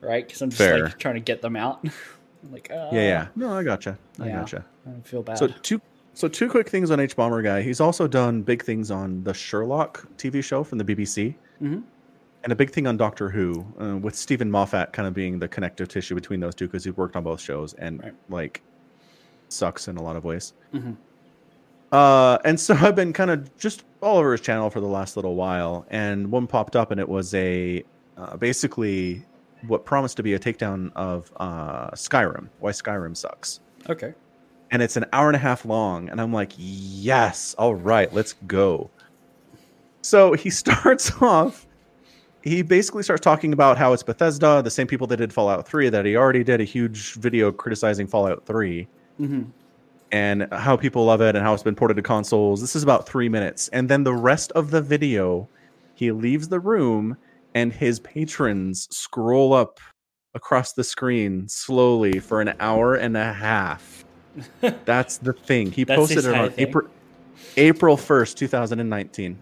right? 0.00 0.26
Because 0.26 0.40
I'm 0.42 0.50
just 0.50 0.60
Fair. 0.62 0.84
like 0.84 0.98
trying 0.98 1.14
to 1.14 1.20
get 1.20 1.42
them 1.42 1.56
out. 1.56 1.80
I'm 2.44 2.52
like, 2.52 2.70
uh, 2.70 2.90
Yeah, 2.92 3.00
yeah. 3.00 3.26
No, 3.34 3.52
I 3.52 3.64
gotcha. 3.64 3.98
I 4.20 4.26
yeah. 4.28 4.32
gotcha. 4.36 4.64
I 4.86 5.00
feel 5.02 5.22
bad. 5.24 5.38
So 5.38 5.48
two 5.48 5.80
so 6.14 6.28
two 6.28 6.48
quick 6.48 6.68
things 6.68 6.90
on 6.92 6.98
hbomberguy. 7.00 7.62
He's 7.64 7.80
also 7.80 8.06
done 8.06 8.42
big 8.42 8.62
things 8.64 8.90
on 8.92 9.24
the 9.24 9.34
Sherlock 9.34 10.06
TV 10.18 10.42
show 10.42 10.62
from 10.64 10.78
the 10.78 10.84
BBC, 10.84 11.34
Mhm. 11.60 11.82
and 12.44 12.52
a 12.52 12.56
big 12.56 12.70
thing 12.70 12.86
on 12.86 12.96
Doctor 12.96 13.28
Who, 13.28 13.66
uh, 13.80 13.96
with 13.96 14.14
Steven 14.14 14.50
Moffat 14.52 14.92
kind 14.92 15.08
of 15.08 15.14
being 15.14 15.40
the 15.40 15.48
connective 15.48 15.88
tissue 15.88 16.14
between 16.14 16.38
those 16.40 16.54
two 16.54 16.66
because 16.66 16.84
he 16.84 16.90
worked 16.92 17.16
on 17.16 17.24
both 17.24 17.40
shows 17.40 17.74
and 17.74 18.00
Right. 18.02 18.14
like 18.28 18.62
sucks 19.52 19.88
in 19.88 19.96
a 19.96 20.02
lot 20.02 20.16
of 20.16 20.24
ways. 20.24 20.52
Mhm. 20.74 20.96
Uh, 21.92 22.38
and 22.44 22.58
so 22.58 22.74
I've 22.80 22.94
been 22.96 23.12
kind 23.12 23.30
of 23.30 23.56
just 23.56 23.84
all 24.00 24.18
over 24.18 24.32
his 24.32 24.40
channel 24.40 24.70
for 24.70 24.80
the 24.80 24.86
last 24.86 25.16
little 25.16 25.34
while, 25.34 25.86
and 25.90 26.30
one 26.30 26.46
popped 26.46 26.76
up, 26.76 26.90
and 26.90 27.00
it 27.00 27.08
was 27.08 27.34
a 27.34 27.82
uh, 28.16 28.36
basically 28.36 29.24
what 29.66 29.84
promised 29.84 30.16
to 30.18 30.22
be 30.22 30.34
a 30.34 30.38
takedown 30.38 30.92
of 30.94 31.32
uh, 31.38 31.90
Skyrim. 31.92 32.48
Why 32.60 32.70
Skyrim 32.70 33.16
sucks. 33.16 33.60
Okay. 33.88 34.12
and 34.70 34.82
it's 34.82 34.96
an 34.96 35.04
hour 35.12 35.28
and 35.28 35.36
a 35.36 35.38
half 35.38 35.64
long 35.64 36.10
and 36.10 36.20
i'm 36.20 36.30
like 36.32 36.52
yes 36.58 37.54
all 37.58 37.74
right 37.74 38.12
let's 38.12 38.34
go 38.46 38.90
so 40.02 40.32
he 40.42 40.50
starts 40.50 41.10
off 41.22 41.66
he 42.42 42.60
basically 42.60 43.02
starts 43.02 43.22
talking 43.22 43.52
about 43.54 43.78
how 43.78 43.92
it's 43.94 44.02
bethesda 44.02 44.60
the 44.62 44.70
same 44.70 44.86
people 44.86 45.06
that 45.06 45.16
did 45.16 45.32
fallout 45.32 45.66
3 45.66 45.88
that 45.88 46.04
he 46.04 46.16
already 46.16 46.44
did 46.44 46.60
a 46.60 46.64
huge 46.64 47.14
video 47.14 47.50
criticizing 47.50 48.06
fallout 48.06 48.44
3 48.44 48.86
hmm 49.18 49.42
and 50.10 50.48
how 50.52 50.74
people 50.74 51.04
love 51.04 51.20
it 51.20 51.36
and 51.36 51.44
how 51.44 51.52
it's 51.52 51.62
been 51.62 51.74
ported 51.74 51.94
to 51.94 52.02
consoles 52.02 52.62
this 52.62 52.74
is 52.74 52.82
about 52.82 53.06
three 53.06 53.28
minutes 53.28 53.68
and 53.68 53.90
then 53.90 54.04
the 54.04 54.14
rest 54.14 54.50
of 54.52 54.70
the 54.70 54.80
video 54.80 55.46
he 55.94 56.10
leaves 56.12 56.48
the 56.48 56.60
room 56.60 57.14
and 57.54 57.74
his 57.74 58.00
patrons 58.00 58.88
scroll 58.90 59.52
up 59.52 59.80
across 60.34 60.72
the 60.72 60.82
screen 60.82 61.46
slowly 61.46 62.20
for 62.20 62.40
an 62.40 62.54
hour 62.58 62.94
and 62.94 63.18
a 63.18 63.32
half 63.34 64.06
that's 64.84 65.18
the 65.18 65.32
thing. 65.32 65.70
He 65.70 65.84
posted 65.84 66.24
it 66.24 66.34
on? 66.34 66.52
April 66.58 66.88
April 67.56 67.96
1st, 67.96 68.36
2019. 68.36 69.38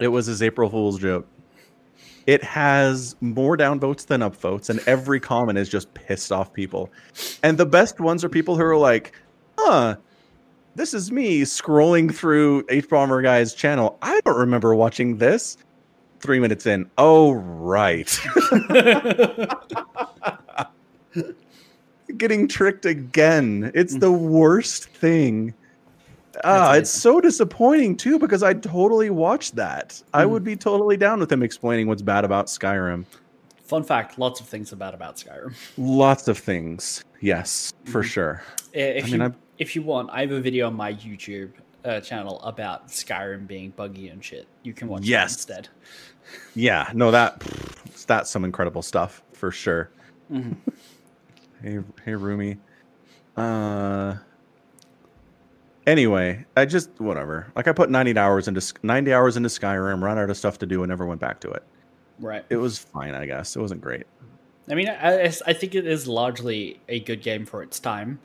It 0.00 0.08
was 0.08 0.26
his 0.26 0.42
April 0.42 0.68
Fool's 0.68 0.98
joke. 0.98 1.26
It 2.26 2.42
has 2.44 3.16
more 3.20 3.56
downvotes 3.56 4.06
than 4.06 4.20
upvotes, 4.20 4.70
and 4.70 4.80
every 4.86 5.20
comment 5.20 5.58
is 5.58 5.68
just 5.68 5.92
pissed 5.94 6.32
off 6.32 6.52
people. 6.52 6.90
And 7.42 7.58
the 7.58 7.66
best 7.66 8.00
ones 8.00 8.24
are 8.24 8.28
people 8.28 8.56
who 8.56 8.62
are 8.62 8.76
like, 8.76 9.12
huh, 9.58 9.96
this 10.74 10.94
is 10.94 11.10
me 11.12 11.42
scrolling 11.42 12.14
through 12.14 12.62
hbomberguy's 12.64 13.54
channel. 13.54 13.98
I 14.02 14.20
don't 14.24 14.38
remember 14.38 14.74
watching 14.74 15.18
this. 15.18 15.56
Three 16.20 16.38
minutes 16.38 16.66
in. 16.66 16.88
Oh, 16.98 17.32
right. 17.32 18.18
getting 22.16 22.48
tricked 22.48 22.86
again. 22.86 23.70
It's 23.74 23.96
the 23.96 24.12
worst 24.12 24.86
thing. 24.88 25.54
Ah, 26.44 26.74
it's 26.74 26.90
so 26.90 27.20
disappointing 27.20 27.96
too 27.96 28.18
because 28.18 28.42
I 28.42 28.54
totally 28.54 29.10
watched 29.10 29.54
that. 29.56 30.02
I 30.12 30.24
Mm. 30.24 30.30
would 30.30 30.44
be 30.44 30.56
totally 30.56 30.96
down 30.96 31.20
with 31.20 31.30
him 31.30 31.42
explaining 31.42 31.86
what's 31.86 32.02
bad 32.02 32.24
about 32.24 32.46
Skyrim. 32.46 33.04
Fun 33.64 33.82
fact: 33.84 34.18
lots 34.18 34.40
of 34.40 34.46
things 34.48 34.72
are 34.72 34.76
bad 34.76 34.92
about 34.94 35.16
Skyrim. 35.16 35.54
Lots 35.78 36.28
of 36.28 36.36
things. 36.38 37.04
Yes, 37.20 37.72
for 37.84 38.02
Mhm. 38.02 38.06
sure. 38.06 38.42
I- 38.74 38.78
If 38.78 39.04
I 39.04 39.06
you 39.08 39.18
mean, 39.18 39.22
I- 39.32 39.34
if 39.58 39.76
you 39.76 39.82
want, 39.82 40.10
I 40.12 40.20
have 40.22 40.32
a 40.32 40.40
video 40.40 40.66
on 40.66 40.74
my 40.74 40.92
YouTube 40.92 41.50
uh, 41.84 41.98
channel 42.00 42.40
about 42.42 42.88
Skyrim 42.88 43.46
being 43.48 43.70
buggy 43.70 44.08
and 44.08 44.22
shit. 44.24 44.46
You 44.62 44.72
can 44.72 44.86
watch 44.88 45.02
Yes. 45.04 45.44
that 45.46 45.58
instead. 45.58 45.68
Yeah, 46.54 46.88
no 46.94 47.10
that 47.10 47.42
that's 48.06 48.30
some 48.30 48.44
incredible 48.44 48.82
stuff 48.82 49.22
for 49.32 49.50
sure. 49.50 49.90
Mhm. 50.32 50.54
Hey, 51.62 51.78
hey, 52.04 52.14
Rumi. 52.16 52.58
Uh. 53.36 54.14
Anyway, 55.86 56.44
I 56.56 56.64
just 56.64 56.90
whatever. 57.00 57.50
Like 57.56 57.66
I 57.66 57.72
put 57.72 57.90
90 57.90 58.16
hours 58.16 58.48
into 58.48 58.62
90 58.82 59.12
hours 59.12 59.36
into 59.36 59.48
Skyrim, 59.48 60.00
ran 60.02 60.18
out 60.18 60.30
of 60.30 60.36
stuff 60.36 60.58
to 60.58 60.66
do, 60.66 60.82
and 60.82 60.90
never 60.90 61.06
went 61.06 61.20
back 61.20 61.40
to 61.40 61.50
it. 61.50 61.62
Right. 62.20 62.44
It 62.50 62.56
was 62.56 62.78
fine, 62.78 63.14
I 63.14 63.26
guess. 63.26 63.56
It 63.56 63.60
wasn't 63.60 63.80
great. 63.80 64.04
I 64.70 64.74
mean, 64.74 64.88
I, 64.88 65.24
I- 65.24 65.32
I 65.46 65.52
think 65.52 65.74
it 65.74 65.86
is 65.86 66.06
largely 66.06 66.80
a 66.88 67.00
good 67.00 67.20
game 67.22 67.46
for 67.46 67.62
its 67.62 67.80
time. 67.80 68.20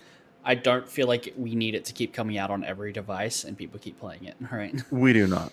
I 0.45 0.55
don't 0.55 0.87
feel 0.87 1.07
like 1.07 1.33
we 1.35 1.55
need 1.55 1.73
it 1.75 1.83
to 1.85 1.93
keep 1.93 2.13
coming 2.13 2.37
out 2.37 2.51
on 2.51 2.63
every 2.63 2.93
device 2.93 3.43
and 3.43 3.57
people 3.57 3.79
keep 3.79 3.99
playing 3.99 4.25
it. 4.25 4.35
Right. 4.51 4.81
We 4.91 5.11
do 5.13 5.25
not. 5.27 5.51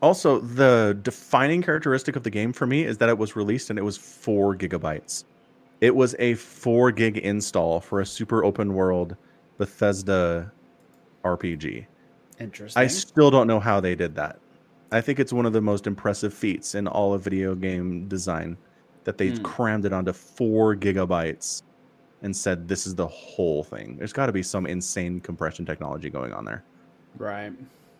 Also, 0.00 0.38
the 0.38 0.96
defining 1.02 1.62
characteristic 1.62 2.14
of 2.16 2.22
the 2.22 2.30
game 2.30 2.52
for 2.52 2.66
me 2.66 2.84
is 2.84 2.96
that 2.98 3.08
it 3.08 3.18
was 3.18 3.36
released 3.36 3.70
and 3.70 3.78
it 3.78 3.82
was 3.82 3.96
four 3.96 4.54
gigabytes. 4.54 5.24
It 5.80 5.94
was 5.94 6.14
a 6.18 6.34
four 6.34 6.92
gig 6.92 7.18
install 7.18 7.80
for 7.80 8.00
a 8.00 8.06
super 8.06 8.44
open 8.44 8.72
world 8.74 9.16
Bethesda 9.58 10.52
RPG. 11.24 11.86
Interesting. 12.40 12.80
I 12.82 12.86
still 12.86 13.30
don't 13.30 13.46
know 13.46 13.60
how 13.60 13.80
they 13.80 13.94
did 13.94 14.14
that. 14.16 14.38
I 14.92 15.00
think 15.00 15.18
it's 15.18 15.32
one 15.32 15.46
of 15.46 15.52
the 15.52 15.60
most 15.60 15.86
impressive 15.86 16.32
feats 16.32 16.74
in 16.74 16.86
all 16.86 17.14
of 17.14 17.22
video 17.22 17.54
game 17.54 18.06
design 18.08 18.56
that 19.04 19.18
they 19.18 19.30
Hmm. 19.30 19.42
crammed 19.42 19.84
it 19.86 19.92
onto 19.92 20.12
four 20.12 20.74
gigabytes 20.76 21.62
and 22.22 22.34
said 22.36 22.68
this 22.68 22.86
is 22.86 22.94
the 22.94 23.06
whole 23.06 23.62
thing. 23.64 23.96
There's 23.96 24.12
got 24.12 24.26
to 24.26 24.32
be 24.32 24.42
some 24.42 24.66
insane 24.66 25.20
compression 25.20 25.66
technology 25.66 26.10
going 26.10 26.32
on 26.32 26.44
there. 26.44 26.62
right. 27.18 27.52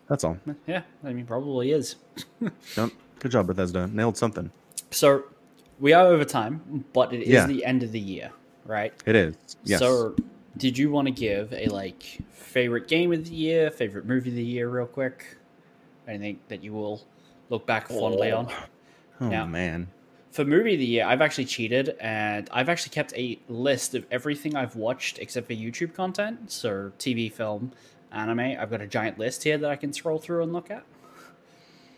That's 0.07 0.23
all. 0.23 0.37
Yeah. 0.67 0.83
I 1.03 1.13
mean, 1.13 1.25
probably 1.25 1.71
is. 1.71 1.95
Yep. 2.77 2.91
Good 3.19 3.31
job, 3.31 3.47
Bethesda. 3.47 3.87
Nailed 3.87 4.17
something. 4.17 4.51
So 4.91 5.23
we 5.79 5.93
are 5.93 6.05
over 6.05 6.23
time, 6.25 6.85
but 6.93 7.11
it 7.11 7.23
is 7.23 7.29
Yeah. 7.29 7.47
the 7.47 7.65
end 7.65 7.81
of 7.81 7.91
the 7.91 7.99
year, 7.99 8.29
right? 8.65 8.93
It 9.07 9.15
is. 9.15 9.35
Yes. 9.63 9.79
So, 9.79 10.15
did 10.57 10.77
you 10.77 10.91
want 10.91 11.07
to 11.07 11.11
give 11.11 11.51
a 11.53 11.65
like 11.69 12.19
favorite 12.55 12.87
game 12.87 13.11
of 13.11 13.25
the 13.25 13.35
year, 13.35 13.69
favorite 13.69 14.05
movie 14.05 14.29
of 14.29 14.35
the 14.37 14.43
year, 14.43 14.69
real 14.69 14.85
quick? 14.85 15.35
Anything 16.07 16.39
that 16.47 16.63
you 16.63 16.71
will 16.71 17.01
look 17.49 17.67
back 17.67 17.89
fondly 17.89 18.31
on? 18.31 18.49
oh 19.19 19.29
yeah. 19.29 19.45
man. 19.45 19.89
For 20.31 20.45
movie 20.45 20.75
of 20.75 20.79
the 20.79 20.85
year, 20.85 21.05
I've 21.05 21.21
actually 21.21 21.45
cheated 21.45 21.97
and 21.99 22.49
I've 22.53 22.69
actually 22.69 22.91
kept 22.91 23.13
a 23.17 23.37
list 23.49 23.93
of 23.93 24.05
everything 24.09 24.55
I've 24.55 24.77
watched 24.77 25.19
except 25.19 25.47
for 25.47 25.53
YouTube 25.53 25.93
content. 25.93 26.49
So, 26.49 26.93
TV, 26.97 27.29
film, 27.29 27.73
anime. 28.13 28.55
I've 28.57 28.71
got 28.71 28.79
a 28.79 28.87
giant 28.87 29.19
list 29.19 29.43
here 29.43 29.57
that 29.57 29.69
I 29.69 29.75
can 29.75 29.91
scroll 29.91 30.17
through 30.17 30.43
and 30.43 30.53
look 30.53 30.71
at. 30.71 30.85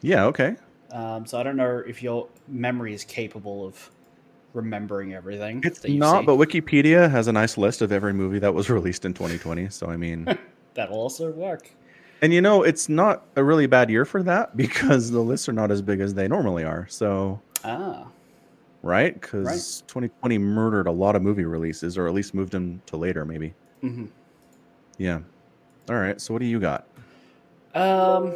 Yeah. 0.01 0.25
Okay. 0.25 0.55
Um, 0.91 1.27
so, 1.27 1.39
I 1.39 1.43
don't 1.43 1.57
know 1.57 1.83
if 1.85 2.01
your 2.01 2.29
memory 2.47 2.95
is 2.95 3.03
capable 3.03 3.63
of 3.63 3.91
remembering 4.57 5.13
everything. 5.13 5.61
It's 5.63 5.87
not, 5.87 6.17
seen. 6.17 6.25
but 6.25 6.37
Wikipedia 6.37 7.09
has 7.09 7.27
a 7.27 7.31
nice 7.31 7.57
list 7.57 7.81
of 7.81 7.91
every 7.93 8.13
movie 8.13 8.39
that 8.39 8.53
was 8.53 8.69
released 8.69 9.05
in 9.05 9.13
2020. 9.13 9.69
So 9.69 9.87
I 9.87 9.95
mean, 9.95 10.27
that'll 10.73 10.97
also 10.97 11.31
work. 11.31 11.69
and 12.21 12.33
you 12.33 12.41
know, 12.41 12.63
it's 12.63 12.89
not 12.89 13.25
a 13.37 13.43
really 13.43 13.67
bad 13.67 13.89
year 13.89 14.03
for 14.03 14.21
that 14.23 14.57
because 14.57 15.11
the 15.11 15.21
lists 15.21 15.47
are 15.47 15.53
not 15.53 15.71
as 15.71 15.81
big 15.81 16.01
as 16.01 16.13
they 16.15 16.27
normally 16.27 16.65
are. 16.65 16.87
So 16.89 17.39
Ah, 17.63 18.07
right, 18.81 19.13
because 19.19 19.83
2020 19.87 20.37
murdered 20.39 20.87
a 20.87 20.91
lot 20.91 21.15
of 21.15 21.21
movie 21.21 21.45
releases, 21.45 21.97
or 21.97 22.07
at 22.07 22.13
least 22.13 22.33
moved 22.33 22.51
them 22.51 22.81
to 22.87 22.97
later, 22.97 23.23
maybe. 23.23 23.53
hmm 23.81 24.05
Yeah. 24.97 25.19
All 25.89 25.95
right. 25.95 26.19
So 26.19 26.33
what 26.33 26.39
do 26.39 26.45
you 26.45 26.59
got? 26.59 26.85
Um, 27.73 28.33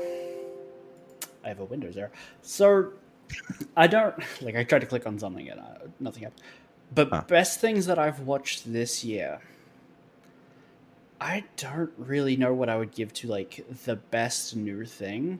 I 1.43 1.47
have 1.47 1.59
a 1.59 1.65
Windows 1.65 1.97
error. 1.97 2.11
So 2.43 2.93
I 3.75 3.87
don't 3.87 4.15
like. 4.41 4.55
I 4.55 4.63
tried 4.63 4.79
to 4.79 4.85
click 4.85 5.05
on 5.07 5.17
something 5.19 5.49
and 5.49 5.59
uh, 5.59 5.63
nothing 5.99 6.23
happened. 6.23 6.41
But 6.93 7.09
Huh. 7.09 7.23
best 7.27 7.59
things 7.59 7.85
that 7.85 7.97
I've 7.97 8.19
watched 8.21 8.71
this 8.71 9.03
year. 9.03 9.39
I 11.19 11.43
don't 11.55 11.91
really 11.97 12.35
know 12.35 12.53
what 12.53 12.67
I 12.67 12.75
would 12.77 12.91
give 12.91 13.13
to 13.13 13.27
like 13.27 13.63
the 13.85 13.95
best 13.95 14.55
new 14.55 14.85
thing. 14.85 15.39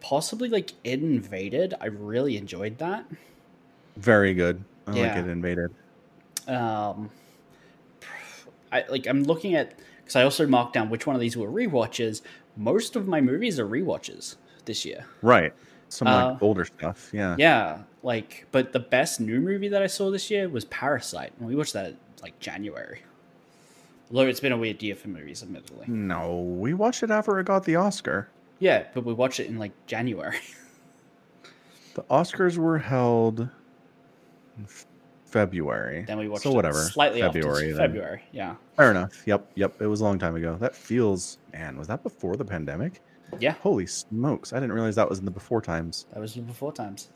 Possibly 0.00 0.48
like 0.48 0.72
ID: 0.84 1.02
Invaded. 1.02 1.74
I 1.80 1.86
really 1.86 2.36
enjoyed 2.36 2.78
that. 2.78 3.06
Very 3.96 4.34
good. 4.34 4.62
I 4.86 4.90
like 4.92 4.98
Yeah. 5.00 5.18
it 5.20 5.28
invaded. 5.28 5.74
um 6.46 7.10
I 8.70 8.84
like 8.88 9.06
I'm 9.06 9.22
looking 9.24 9.54
at 9.54 9.78
because 9.98 10.16
I 10.16 10.22
also 10.22 10.46
marked 10.46 10.74
down 10.74 10.90
which 10.90 11.06
one 11.06 11.16
of 11.16 11.20
these 11.20 11.36
were 11.36 11.48
rewatches. 11.48 12.20
Most 12.56 12.96
of 12.96 13.06
my 13.08 13.20
movies 13.20 13.58
are 13.58 13.66
rewatches 13.66 14.36
this 14.66 14.84
year. 14.84 15.06
Right. 15.22 15.54
Some 15.88 16.08
Uh, 16.08 16.32
like 16.32 16.42
older 16.42 16.64
stuff. 16.64 17.10
Yeah. 17.12 17.34
Yeah, 17.38 17.78
like 18.02 18.46
but 18.52 18.72
the 18.72 18.80
best 18.80 19.20
new 19.20 19.40
movie 19.40 19.68
that 19.68 19.82
I 19.82 19.86
saw 19.86 20.10
this 20.10 20.30
year 20.30 20.48
was 20.48 20.64
Parasite, 20.66 21.32
and 21.38 21.48
we 21.48 21.54
watched 21.54 21.72
that 21.74 21.94
like 22.22 22.38
January. 22.40 23.02
Although 24.10 24.26
it's 24.26 24.40
been 24.40 24.52
a 24.52 24.56
weird 24.58 24.82
year 24.82 24.94
for 24.94 25.08
movies, 25.08 25.42
admittedly. 25.42 25.86
No, 25.88 26.40
we 26.40 26.72
watched 26.74 27.02
it 27.02 27.10
after 27.10 27.38
it 27.40 27.44
got 27.46 27.64
the 27.64 27.76
Oscar. 27.76 28.28
Yeah, 28.58 28.84
but 28.94 29.04
we 29.04 29.12
watched 29.12 29.38
it 29.40 29.46
in 29.48 29.58
like 29.58 29.72
January. 29.86 30.38
The 31.94 32.04
Oscars 32.04 32.56
were 32.56 32.78
held 32.78 33.40
in 34.56 34.66
February. 35.26 36.04
then 36.06 36.16
we 36.18 36.28
watched 36.28 36.44
so 36.44 36.50
it 36.52 36.54
whatever. 36.54 36.78
slightly 36.84 37.20
February. 37.20 37.74
February. 37.74 38.22
Yeah, 38.30 38.54
Fair 38.76 38.92
enough. 38.92 39.22
Yep. 39.26 39.50
Yep. 39.56 39.82
It 39.82 39.86
was 39.86 40.00
a 40.00 40.04
long 40.04 40.16
time 40.18 40.36
ago. 40.36 40.56
That 40.60 40.76
feels 40.76 41.38
man. 41.52 41.76
Was 41.76 41.88
that 41.88 42.04
before 42.04 42.36
the 42.36 42.44
pandemic? 42.44 43.02
Yeah, 43.38 43.52
Holy 43.52 43.86
smokes! 43.86 44.52
I 44.52 44.56
didn't 44.56 44.72
realize 44.72 44.94
that 44.96 45.08
was 45.08 45.18
in 45.18 45.24
the 45.24 45.30
before 45.30 45.60
times. 45.60 46.06
that 46.12 46.20
was 46.20 46.36
in 46.36 46.42
the 46.42 46.52
before 46.52 46.72
times. 46.72 47.08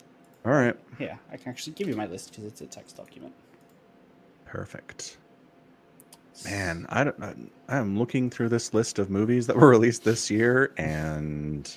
All 0.45 0.51
right. 0.51 0.75
Yeah, 0.99 1.15
I 1.31 1.37
can 1.37 1.49
actually 1.49 1.73
give 1.73 1.87
you 1.87 1.95
my 1.95 2.05
list 2.05 2.31
because 2.31 2.45
it's 2.45 2.61
a 2.61 2.65
text 2.65 2.97
document. 2.97 3.33
Perfect. 4.45 5.17
Man, 6.45 6.85
I 6.89 7.03
don't. 7.05 7.23
I, 7.23 7.77
I'm 7.77 7.97
looking 7.97 8.29
through 8.29 8.49
this 8.49 8.73
list 8.73 8.99
of 8.99 9.09
movies 9.09 9.47
that 9.47 9.55
were 9.55 9.69
released 9.77 10.03
this 10.03 10.29
year, 10.29 10.73
and 10.77 11.73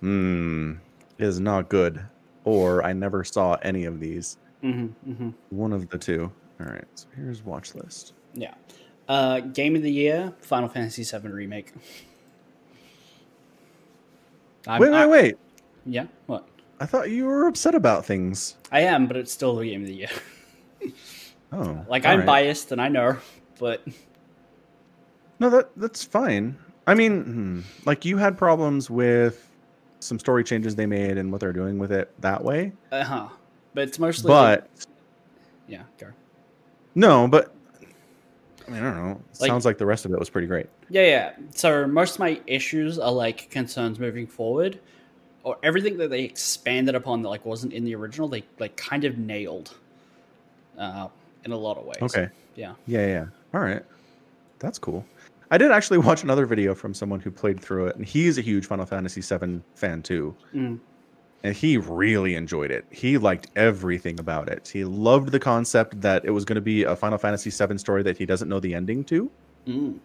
hmm, 0.00 0.74
is 1.18 1.40
not 1.40 1.68
good. 1.68 2.04
Or 2.44 2.84
I 2.84 2.92
never 2.92 3.24
saw 3.24 3.54
any 3.62 3.86
of 3.86 4.00
these. 4.00 4.36
Mm-hmm, 4.62 5.10
mm-hmm. 5.10 5.30
One 5.50 5.72
of 5.72 5.88
the 5.88 5.98
two. 5.98 6.30
All 6.60 6.66
right. 6.66 6.84
So 6.94 7.06
here's 7.16 7.42
watch 7.42 7.74
list. 7.74 8.12
Yeah. 8.34 8.54
Uh, 9.08 9.40
game 9.40 9.76
of 9.76 9.82
the 9.82 9.90
year: 9.92 10.32
Final 10.40 10.68
Fantasy 10.68 11.02
VII 11.04 11.28
remake. 11.28 11.72
I'm- 14.66 14.80
wait, 14.80 14.90
wait, 14.90 14.96
I- 14.98 15.06
wait. 15.06 15.36
Yeah. 15.86 16.06
What? 16.26 16.46
I 16.80 16.86
thought 16.86 17.10
you 17.10 17.26
were 17.26 17.46
upset 17.46 17.74
about 17.74 18.04
things. 18.04 18.56
I 18.72 18.80
am, 18.80 19.06
but 19.06 19.16
it's 19.16 19.32
still 19.32 19.54
the 19.56 19.68
game 19.70 19.82
of 19.82 19.86
the 19.88 19.94
year. 19.94 20.08
Oh, 21.52 21.84
Like 21.88 22.04
I'm 22.04 22.18
right. 22.20 22.26
biased, 22.26 22.72
and 22.72 22.80
I 22.80 22.88
know, 22.88 23.16
but 23.60 23.80
No, 25.38 25.50
that 25.50 25.70
that's 25.76 26.02
fine. 26.02 26.56
I 26.86 26.94
mean, 26.94 27.22
hmm, 27.22 27.60
like 27.86 28.04
you 28.04 28.16
had 28.16 28.36
problems 28.36 28.90
with 28.90 29.48
some 30.00 30.18
story 30.18 30.42
changes 30.42 30.74
they 30.74 30.86
made 30.86 31.16
and 31.16 31.30
what 31.30 31.40
they're 31.40 31.52
doing 31.52 31.78
with 31.78 31.92
it 31.92 32.12
that 32.20 32.42
way. 32.42 32.72
uh 32.90 33.04
huh. 33.04 33.28
But 33.72 33.84
it's 33.88 33.98
mostly. 34.00 34.28
But 34.28 34.68
yeah, 35.68 35.82
go. 35.98 36.08
no, 36.96 37.28
but 37.28 37.54
I 38.66 38.70
mean, 38.70 38.82
I 38.82 38.92
don't 38.92 38.96
know. 39.08 39.20
Like- 39.40 39.48
Sounds 39.48 39.64
like 39.64 39.78
the 39.78 39.86
rest 39.86 40.04
of 40.04 40.12
it 40.12 40.18
was 40.18 40.30
pretty 40.30 40.46
great. 40.46 40.66
Yeah, 40.88 41.02
yeah. 41.02 41.32
So 41.54 41.86
most 41.86 42.14
of 42.14 42.20
my 42.20 42.40
issues 42.46 42.98
are 42.98 43.12
like 43.12 43.50
concerns 43.50 43.98
moving 43.98 44.26
forward, 44.26 44.78
or 45.42 45.56
everything 45.62 45.98
that 45.98 46.08
they 46.10 46.22
expanded 46.22 46.94
upon 46.94 47.22
that 47.22 47.28
like 47.28 47.44
wasn't 47.44 47.72
in 47.72 47.84
the 47.84 47.94
original. 47.94 48.28
They 48.28 48.44
like 48.58 48.76
kind 48.76 49.04
of 49.04 49.18
nailed, 49.18 49.74
uh, 50.78 51.08
in 51.44 51.52
a 51.52 51.56
lot 51.56 51.76
of 51.76 51.84
ways. 51.84 51.98
Okay. 52.00 52.28
Yeah. 52.56 52.74
Yeah, 52.86 53.06
yeah. 53.06 53.26
All 53.52 53.60
right. 53.60 53.82
That's 54.60 54.78
cool. 54.78 55.04
I 55.50 55.58
did 55.58 55.70
actually 55.70 55.98
watch 56.08 56.22
another 56.22 56.46
video 56.46 56.74
from 56.74 56.94
someone 56.94 57.20
who 57.20 57.30
played 57.30 57.60
through 57.60 57.88
it, 57.88 57.96
and 57.96 58.04
he's 58.06 58.38
a 58.38 58.40
huge 58.40 58.64
Final 58.66 58.86
Fantasy 58.86 59.20
VII 59.20 59.60
fan 59.74 60.02
too. 60.02 60.34
Mm. 60.54 60.78
And 61.44 61.54
he 61.54 61.76
really 61.76 62.34
enjoyed 62.34 62.70
it. 62.70 62.86
He 62.90 63.18
liked 63.18 63.48
everything 63.54 64.18
about 64.18 64.48
it. 64.48 64.66
He 64.72 64.82
loved 64.82 65.30
the 65.30 65.38
concept 65.38 66.00
that 66.00 66.24
it 66.24 66.30
was 66.30 66.46
going 66.46 66.56
to 66.56 66.62
be 66.62 66.84
a 66.84 66.96
Final 66.96 67.18
Fantasy 67.18 67.50
VII 67.50 67.76
story 67.76 68.02
that 68.02 68.16
he 68.16 68.24
doesn't 68.24 68.48
know 68.48 68.60
the 68.60 68.74
ending 68.74 69.04
to. 69.04 69.30
Mm. 69.66 69.98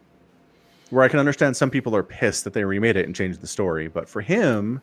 Where 0.89 1.03
I 1.03 1.07
can 1.07 1.17
understand 1.17 1.55
some 1.55 1.69
people 1.69 1.95
are 1.95 2.03
pissed 2.03 2.43
that 2.43 2.51
they 2.51 2.65
remade 2.65 2.97
it 2.97 3.05
and 3.05 3.15
changed 3.15 3.39
the 3.39 3.47
story, 3.47 3.87
but 3.87 4.09
for 4.09 4.19
him, 4.19 4.81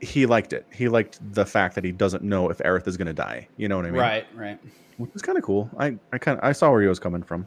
he 0.00 0.24
liked 0.24 0.54
it. 0.54 0.66
He 0.72 0.88
liked 0.88 1.18
the 1.34 1.44
fact 1.44 1.74
that 1.74 1.84
he 1.84 1.92
doesn't 1.92 2.22
know 2.22 2.48
if 2.48 2.58
Aerith 2.58 2.88
is 2.88 2.96
going 2.96 3.06
to 3.06 3.12
die. 3.12 3.46
You 3.58 3.68
know 3.68 3.76
what 3.76 3.84
I 3.84 3.90
mean? 3.90 4.00
Right. 4.00 4.26
Right. 4.34 4.58
Which 4.96 5.10
is 5.14 5.20
kind 5.20 5.36
of 5.36 5.44
cool. 5.44 5.68
I, 5.78 5.98
I 6.10 6.16
kind 6.16 6.40
I 6.42 6.52
saw 6.52 6.70
where 6.70 6.80
he 6.80 6.88
was 6.88 6.98
coming 6.98 7.22
from. 7.22 7.46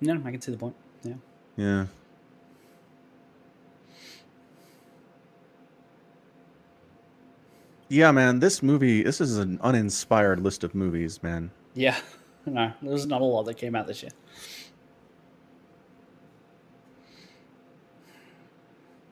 No, 0.00 0.14
I 0.24 0.30
can 0.30 0.40
see 0.40 0.52
the 0.52 0.58
point. 0.58 0.74
Yeah. 1.02 1.14
Yeah. 1.56 1.86
Yeah, 7.92 8.10
man, 8.10 8.40
this 8.40 8.62
movie, 8.62 9.02
this 9.02 9.20
is 9.20 9.36
an 9.36 9.58
uninspired 9.60 10.40
list 10.40 10.64
of 10.64 10.74
movies, 10.74 11.22
man. 11.22 11.50
Yeah. 11.74 11.96
No, 12.44 12.72
there's 12.82 13.06
not 13.06 13.20
a 13.20 13.24
lot 13.24 13.44
that 13.44 13.54
came 13.56 13.76
out 13.76 13.86
this 13.86 14.02
year. 14.02 14.10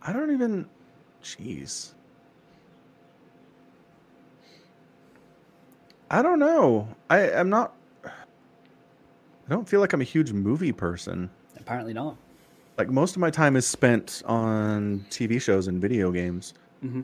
I 0.03 0.13
don't 0.13 0.33
even 0.33 0.67
jeez. 1.23 1.93
I 6.11 6.23
don't 6.23 6.41
know. 6.41 6.89
I 7.09 7.21
am 7.21 7.51
not 7.51 7.73
I 8.05 8.11
don't 9.49 9.69
feel 9.69 9.79
like 9.79 9.93
I'm 9.93 10.01
a 10.01 10.05
huge 10.05 10.33
movie 10.33 10.73
person. 10.73 11.31
Apparently 11.57 11.93
not. 11.93 12.17
Like 12.79 12.89
most 12.89 13.15
of 13.15 13.21
my 13.21 13.31
time 13.31 13.55
is 13.55 13.65
spent 13.65 14.25
on 14.27 15.07
TV 15.09 15.41
shows 15.41 15.69
and 15.69 15.81
video 15.81 16.11
games. 16.11 16.53
hmm 16.81 17.03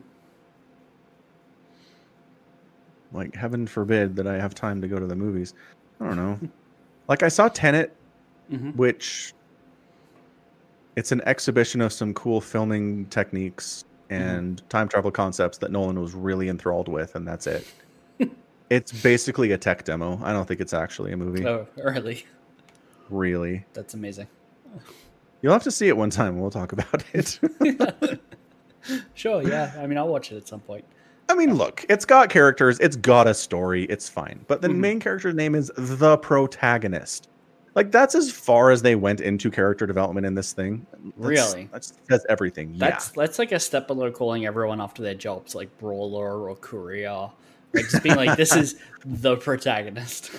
Like 3.11 3.35
heaven 3.35 3.67
forbid 3.67 4.15
that 4.17 4.27
I 4.27 4.35
have 4.35 4.53
time 4.53 4.81
to 4.81 4.87
go 4.87 4.99
to 4.99 5.07
the 5.07 5.15
movies. 5.15 5.53
I 5.99 6.05
don't 6.05 6.15
know. 6.15 6.39
like 7.07 7.23
I 7.23 7.27
saw 7.29 7.47
Tenet, 7.47 7.95
hmm 8.49 8.71
which 8.71 9.33
it's 10.95 11.11
an 11.11 11.21
exhibition 11.25 11.81
of 11.81 11.93
some 11.93 12.13
cool 12.13 12.41
filming 12.41 13.05
techniques 13.07 13.85
and 14.09 14.67
time 14.69 14.87
travel 14.87 15.11
concepts 15.11 15.57
that 15.59 15.71
Nolan 15.71 16.01
was 16.01 16.13
really 16.13 16.49
enthralled 16.49 16.87
with, 16.87 17.15
and 17.15 17.27
that's 17.27 17.45
it. 17.45 17.67
it's 18.69 18.91
basically 19.03 19.51
a 19.51 19.57
tech 19.57 19.83
demo. 19.83 20.19
I 20.23 20.33
don't 20.33 20.47
think 20.47 20.59
it's 20.59 20.73
actually 20.73 21.11
a 21.11 21.17
movie. 21.17 21.45
Oh, 21.45 21.67
really? 21.77 22.25
Really. 23.09 23.65
That's 23.73 23.93
amazing. 23.93 24.27
You'll 25.41 25.53
have 25.53 25.63
to 25.63 25.71
see 25.71 25.87
it 25.87 25.95
one 25.95 26.09
time 26.09 26.33
and 26.33 26.41
we'll 26.41 26.51
talk 26.51 26.71
about 26.71 27.03
it. 27.13 27.39
Sure. 29.15 29.41
Yeah. 29.41 29.73
I 29.77 29.85
mean, 29.85 29.97
I'll 29.97 30.07
watch 30.07 30.31
it 30.31 30.37
at 30.37 30.47
some 30.47 30.61
point. 30.61 30.85
I 31.29 31.35
mean, 31.35 31.55
look, 31.55 31.85
it's 31.89 32.05
got 32.05 32.29
characters, 32.29 32.79
it's 32.79 32.95
got 32.95 33.27
a 33.27 33.33
story, 33.33 33.83
it's 33.85 34.07
fine. 34.07 34.45
But 34.47 34.61
the 34.61 34.69
Mhm. 34.69 34.75
main 34.77 34.99
character's 34.99 35.35
name 35.35 35.55
is 35.55 35.71
the 35.75 36.17
protagonist. 36.17 37.27
Like 37.75 37.91
that's 37.91 38.15
as 38.15 38.31
far 38.31 38.71
as 38.71 38.81
they 38.81 38.95
went 38.95 39.21
into 39.21 39.51
character 39.51 39.85
development 39.85 40.25
in 40.25 40.33
this 40.33 40.51
thing. 40.53 40.85
That's- 41.19 41.53
Really? 41.53 41.69
That's 41.71 41.93
that's 42.09 42.25
everything. 42.29 42.73
That's 42.77 43.09
yeah. 43.15 43.21
that's 43.23 43.37
like 43.39 43.51
a 43.51 43.59
step 43.59 43.87
below 43.87 44.09
calling 44.11 44.45
everyone 44.45 44.81
after 44.81 45.03
their 45.03 45.13
jobs, 45.13 45.53
like 45.53 45.75
Brawler 45.77 46.49
or 46.49 46.55
Courier. 46.55 47.29
Like 47.73 47.89
just 47.89 48.01
being 48.01 48.15
like, 48.15 48.35
this 48.37 48.55
is 48.55 48.75
the 49.05 49.35
protagonist. 49.35 50.31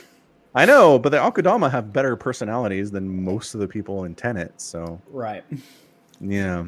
I 0.54 0.64
know, 0.64 0.98
but 0.98 1.10
the 1.10 1.18
Akudama 1.18 1.70
have 1.70 1.92
better 1.92 2.16
personalities 2.16 2.90
than 2.90 3.22
most 3.24 3.54
of 3.54 3.60
the 3.60 3.68
people 3.68 4.04
in 4.04 4.14
Tenet, 4.14 4.60
so 4.60 5.00
Right. 5.10 5.44
yeah. 6.20 6.64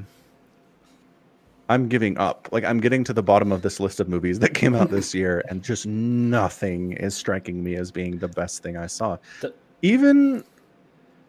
I'm 1.70 1.88
giving 1.88 2.18
up. 2.18 2.48
Like 2.52 2.64
I'm 2.64 2.80
getting 2.80 3.04
to 3.04 3.12
the 3.12 3.22
bottom 3.22 3.52
of 3.52 3.62
this 3.62 3.78
list 3.80 4.00
of 4.00 4.08
movies 4.08 4.38
that 4.40 4.54
came 4.54 4.74
out 4.74 4.90
this 4.90 5.14
year 5.20 5.42
and 5.48 5.62
just 5.62 5.86
nothing 5.86 6.92
is 6.92 7.14
striking 7.16 7.62
me 7.62 7.76
as 7.76 7.90
being 7.90 8.18
the 8.18 8.28
best 8.28 8.62
thing 8.62 8.76
I 8.76 8.86
saw. 8.86 9.16
The- 9.40 9.54
Even 9.82 10.44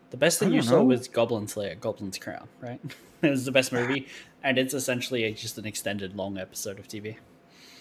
The 0.10 0.18
best 0.18 0.40
thing 0.40 0.52
you 0.52 0.62
don't 0.62 0.70
saw 0.70 0.84
was 0.84 1.08
Goblin 1.08 1.48
Slayer, 1.48 1.76
Goblin's 1.76 2.18
Crown, 2.18 2.48
right? 2.60 2.82
it 3.22 3.30
was 3.30 3.46
the 3.46 3.52
best 3.52 3.72
movie, 3.80 4.08
and 4.44 4.58
it's 4.58 4.74
essentially 4.74 5.24
a, 5.26 5.32
just 5.32 5.58
an 5.58 5.66
extended 5.66 6.16
long 6.16 6.38
episode 6.38 6.80
of 6.80 6.88
TV. 6.88 7.16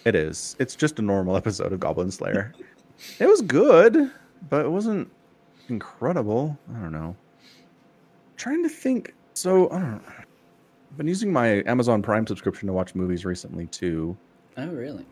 It 0.05 0.15
is. 0.15 0.55
It's 0.59 0.77
just 0.77 0.99
a 0.99 1.03
normal 1.03 1.37
episode 1.37 1.73
of 1.73 1.81
Goblin 1.81 2.11
Slayer. 2.11 2.53
it 3.19 3.27
was 3.27 3.41
good, 3.43 4.11
but 4.51 4.65
it 4.67 4.69
wasn't 4.69 5.11
incredible. 5.69 6.59
I 6.75 6.79
don't 6.81 6.93
know. 6.93 7.17
trying 8.37 8.63
to 8.63 8.69
think. 8.69 9.15
So 9.35 9.71
I 9.71 9.79
don't 9.79 9.93
know. 9.93 10.13
I've 10.91 10.97
been 10.97 11.09
using 11.09 11.33
my 11.33 11.63
Amazon 11.67 12.03
Prime 12.03 12.27
subscription 12.27 12.67
to 12.67 12.73
watch 12.73 12.95
movies 12.95 13.25
recently 13.25 13.67
too. 13.67 14.17
Oh, 14.57 14.67
really? 14.69 15.07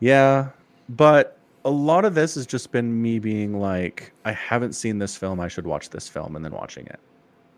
Yeah, 0.00 0.50
but 0.90 1.38
a 1.64 1.70
lot 1.70 2.04
of 2.04 2.14
this 2.14 2.34
has 2.34 2.46
just 2.46 2.70
been 2.70 3.00
me 3.00 3.18
being 3.18 3.58
like, 3.58 4.12
I 4.24 4.32
haven't 4.32 4.74
seen 4.74 4.98
this 4.98 5.16
film. 5.16 5.40
I 5.40 5.48
should 5.48 5.66
watch 5.66 5.90
this 5.90 6.08
film, 6.08 6.36
and 6.36 6.44
then 6.44 6.52
watching 6.52 6.86
it. 6.86 7.00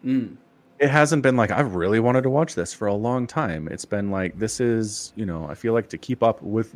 Mm. 0.05 0.37
It 0.79 0.91
hasn't 0.91 1.23
been 1.23 1.37
like 1.37 1.51
I've 1.51 1.75
really 1.75 2.01
wanted 2.01 2.23
to 2.23 2.31
watch 2.31 2.55
this 2.55 2.73
for 2.73 2.87
a 2.87 2.95
long 2.95 3.27
time. 3.27 3.69
It's 3.69 3.85
been 3.85 4.11
like 4.11 4.39
this 4.39 4.61
is, 4.61 5.13
you 5.17 5.27
know, 5.27 5.47
I 5.49 5.55
feel 5.55 5.73
like 5.73 5.89
to 5.89 5.99
keep 5.99 6.23
up 6.23 6.43
with 6.43 6.73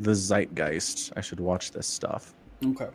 the 0.00 0.14
zeitgeist, 0.14 1.12
I 1.16 1.20
should 1.20 1.40
watch 1.40 1.70
this 1.70 1.86
stuff. 1.86 2.34
Okay. 2.64 2.88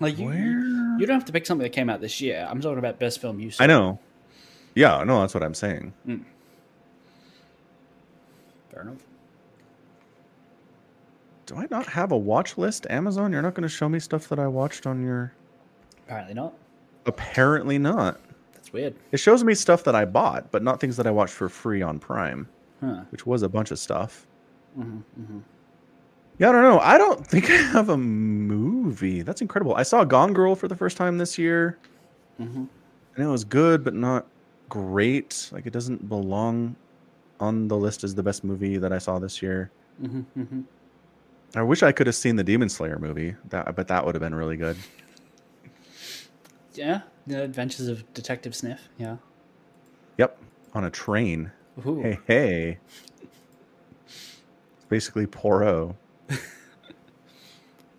Like 0.00 0.18
you, 0.18 0.26
Where 0.26 0.98
you 0.98 1.06
don't 1.06 1.16
have 1.16 1.24
to 1.26 1.32
pick 1.32 1.44
something 1.44 1.62
that 1.62 1.70
came 1.70 1.90
out 1.90 2.00
this 2.00 2.20
year. 2.20 2.46
I'm 2.48 2.60
talking 2.60 2.78
about 2.78 2.98
best 2.98 3.20
film 3.20 3.38
you 3.38 3.50
saw. 3.50 3.64
I 3.64 3.66
know. 3.66 3.98
Yeah, 4.74 5.02
no, 5.04 5.20
that's 5.20 5.34
what 5.34 5.42
I'm 5.42 5.54
saying. 5.54 5.92
Fair 8.70 8.82
enough. 8.82 8.98
Do 11.46 11.56
I 11.56 11.66
not 11.70 11.86
have 11.86 12.12
a 12.12 12.16
watch 12.16 12.58
list? 12.58 12.86
Amazon, 12.90 13.32
you're 13.32 13.42
not 13.42 13.54
going 13.54 13.62
to 13.62 13.68
show 13.68 13.88
me 13.88 13.98
stuff 13.98 14.28
that 14.28 14.38
I 14.38 14.46
watched 14.46 14.86
on 14.86 15.02
your. 15.02 15.32
Apparently 16.06 16.34
not. 16.34 16.54
Apparently 17.06 17.78
not. 17.78 18.20
That's 18.52 18.72
weird. 18.72 18.94
It 19.12 19.16
shows 19.18 19.42
me 19.42 19.54
stuff 19.54 19.82
that 19.84 19.94
I 19.94 20.04
bought, 20.04 20.50
but 20.52 20.62
not 20.62 20.78
things 20.80 20.96
that 20.98 21.06
I 21.06 21.10
watched 21.10 21.32
for 21.32 21.48
free 21.48 21.80
on 21.82 21.98
Prime, 21.98 22.48
Huh. 22.80 23.02
which 23.10 23.26
was 23.26 23.42
a 23.42 23.48
bunch 23.48 23.70
of 23.70 23.78
stuff. 23.78 24.26
hmm 24.74 24.98
hmm 24.98 25.38
Yeah, 26.38 26.50
I 26.50 26.52
don't 26.52 26.62
know. 26.62 26.78
I 26.80 26.98
don't 26.98 27.26
think 27.26 27.50
I 27.50 27.54
have 27.56 27.88
a 27.88 27.96
movie. 27.96 29.22
That's 29.22 29.40
incredible. 29.40 29.74
I 29.74 29.82
saw 29.84 30.04
Gone 30.04 30.34
Girl 30.34 30.54
for 30.54 30.68
the 30.68 30.76
first 30.76 30.96
time 30.98 31.16
this 31.18 31.38
year, 31.38 31.78
hmm 32.36 32.64
and 33.16 33.26
it 33.26 33.30
was 33.30 33.42
good, 33.44 33.82
but 33.82 33.94
not 33.94 34.26
great. 34.68 35.48
Like 35.52 35.66
it 35.66 35.72
doesn't 35.72 36.08
belong 36.08 36.76
on 37.40 37.68
the 37.68 37.76
list 37.76 38.04
as 38.04 38.14
the 38.14 38.22
best 38.22 38.44
movie 38.44 38.76
that 38.78 38.92
I 38.92 38.98
saw 38.98 39.18
this 39.18 39.40
year. 39.42 39.70
hmm 40.00 40.20
hmm 40.20 40.60
I 41.54 41.62
wish 41.62 41.82
I 41.82 41.92
could 41.92 42.06
have 42.06 42.16
seen 42.16 42.36
the 42.36 42.44
Demon 42.44 42.68
Slayer 42.68 42.98
movie. 42.98 43.34
That, 43.48 43.74
but 43.74 43.88
that 43.88 44.04
would 44.04 44.14
have 44.14 44.20
been 44.20 44.34
really 44.34 44.56
good. 44.58 44.76
Yeah. 46.74 47.00
The 47.26 47.42
Adventures 47.42 47.88
of 47.88 48.12
Detective 48.12 48.54
Sniff. 48.54 48.88
Yeah. 48.98 49.16
Yep, 50.18 50.38
on 50.74 50.84
a 50.84 50.90
train. 50.90 51.50
Ooh. 51.86 52.02
Hey, 52.02 52.18
hey. 52.26 52.78
It's 54.06 54.84
basically 54.88 55.26
Poirot. 55.26 55.94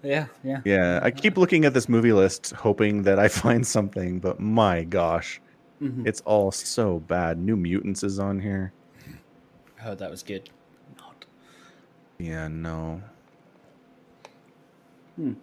Yeah. 0.02 0.28
Yeah. 0.44 0.62
Yeah, 0.64 1.00
I 1.04 1.12
keep 1.12 1.38
looking 1.38 1.66
at 1.66 1.74
this 1.74 1.90
movie 1.90 2.14
list, 2.14 2.52
hoping 2.52 3.04
that 3.04 3.20
I 3.20 3.28
find 3.44 3.66
something, 3.68 4.20
but 4.20 4.40
my 4.40 4.84
gosh, 4.84 5.42
Mhm. 5.82 6.06
it's 6.06 6.22
all 6.22 6.52
so 6.52 7.00
bad. 7.00 7.38
New 7.38 7.56
Mutants 7.56 8.04
is 8.04 8.20
on 8.20 8.40
here. 8.40 8.74
I 9.78 9.82
heard 9.84 10.00
that 10.00 10.12
was 10.12 10.24
good. 10.24 10.50
Not. 10.98 11.26
Yeah, 12.18 12.48
no. 12.50 13.02
Hmm. 15.16 15.34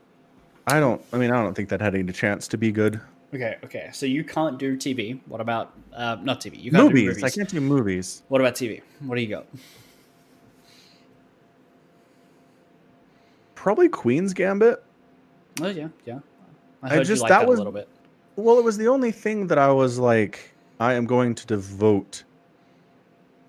I 0.66 0.78
don't. 0.80 1.00
I 1.12 1.16
mean, 1.18 1.30
I 1.30 1.42
don't 1.42 1.54
think 1.54 1.68
that 1.70 1.80
had 1.80 1.94
any 1.94 2.12
chance 2.12 2.48
to 2.48 2.58
be 2.58 2.70
good. 2.72 3.00
Okay. 3.34 3.56
Okay. 3.64 3.88
So 3.92 4.04
you 4.06 4.24
can't 4.24 4.58
do 4.58 4.76
TV. 4.76 5.20
What 5.26 5.40
about 5.40 5.72
uh, 5.94 6.16
not 6.22 6.40
TV? 6.40 6.60
You 6.62 6.70
can't 6.70 6.82
do 6.82 6.88
Movies. 6.88 7.08
movies. 7.16 7.24
I 7.24 7.30
can't 7.30 7.48
do 7.48 7.60
movies. 7.60 8.22
What 8.28 8.40
about 8.40 8.54
TV? 8.54 8.82
What 9.00 9.16
do 9.16 9.22
you 9.22 9.28
got? 9.28 9.46
probably 13.54 13.88
Queen's 13.88 14.32
Gambit. 14.32 14.82
Oh 15.60 15.68
yeah, 15.68 15.88
yeah. 16.04 16.20
I 16.82 16.98
I 17.00 17.02
just- 17.02 17.22
that 17.22 17.28
that, 17.40 17.48
was- 17.48 17.58
a 17.58 17.62
little 17.62 17.72
bit. 17.72 17.88
Well, 18.36 18.58
it 18.58 18.64
was 18.64 18.76
the 18.76 18.88
only 18.88 19.12
thing 19.12 19.46
that 19.46 19.58
I 19.58 19.72
was 19.72 19.98
like, 19.98 20.54
I 20.78 20.92
am 20.94 21.06
going 21.06 21.34
to 21.34 21.46
devote 21.46 22.24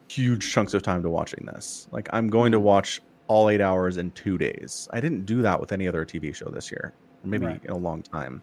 huge 0.08 0.52
chunks 0.52 0.74
of 0.74 0.82
time 0.82 1.04
to 1.04 1.10
watching 1.10 1.46
this. 1.46 1.88
Like, 1.92 2.08
I'm 2.14 2.30
going 2.30 2.52
to 2.54 2.58
mm-hmm. 2.58 2.66
watch 2.66 3.02
all 3.28 3.50
eight 3.50 3.60
hours 3.60 3.98
in 3.98 4.12
two 4.12 4.38
days. 4.38 4.88
I 4.94 5.02
didn't 5.02 5.26
do 5.26 5.42
that 5.42 5.60
with 5.60 5.74
any 5.74 5.88
other 5.88 6.06
TV 6.06 6.34
show 6.34 6.50
this 6.50 6.72
year, 6.72 6.94
or 7.24 7.28
maybe 7.28 7.46
Right. 7.46 7.64
in 7.64 7.72
a 7.72 7.78
long 7.78 8.02
time. 8.02 8.42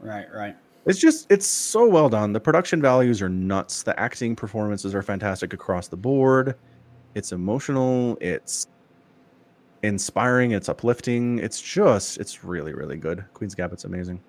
Right, 0.00 0.26
right. 0.34 0.56
It's 0.86 0.98
just, 0.98 1.30
it's 1.30 1.46
so 1.46 1.88
well 1.88 2.08
done. 2.08 2.32
The 2.32 2.40
production 2.40 2.82
values 2.82 3.22
are 3.22 3.28
nuts. 3.28 3.84
The 3.84 3.98
acting 3.98 4.36
performances 4.36 4.94
are 4.94 5.02
fantastic 5.02 5.52
across 5.52 5.88
the 5.88 5.96
board. 5.96 6.56
It's 7.14 7.32
emotional. 7.32 8.18
It's 8.20 8.66
inspiring. 9.82 10.50
It's 10.50 10.68
uplifting. 10.68 11.38
It's 11.38 11.62
just, 11.62 12.18
it's 12.18 12.44
really, 12.44 12.74
really 12.74 12.96
good. 12.96 13.24
Queen's 13.32 13.54
Gambit's 13.54 13.84
amazing. 13.84 14.20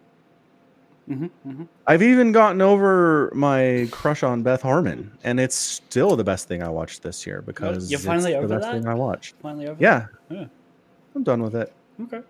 Hmm 1.08 1.26
hmm 1.44 1.64
I've 1.88 2.02
even 2.02 2.32
gotten 2.32 2.62
over 2.62 3.32
my 3.36 3.88
crush 3.92 4.24
on 4.24 4.42
Beth 4.42 4.62
Harmon, 4.64 5.12
and 5.24 5.40
it's 5.40 5.56
still 5.56 6.16
the 6.16 6.24
best 6.24 6.48
thing 6.48 6.64
I 6.64 6.70
watched 6.70 7.04
this 7.04 7.28
year 7.28 7.42
because 7.44 7.92
you're 7.92 8.00
finally 8.00 8.32
it's 8.32 8.38
over 8.40 8.48
the 8.48 8.56
best 8.56 8.72
that? 8.72 8.82
thing 8.82 8.88
I 8.88 8.96
watched. 8.96 9.36
Finally 9.42 9.68
over. 9.68 9.78
Yeah, 9.82 10.08
Yeah. 10.30 10.46
I'm 11.16 11.24
done 11.24 11.44
with 11.44 11.56
it. 11.56 11.72
Okay. 12.02 12.22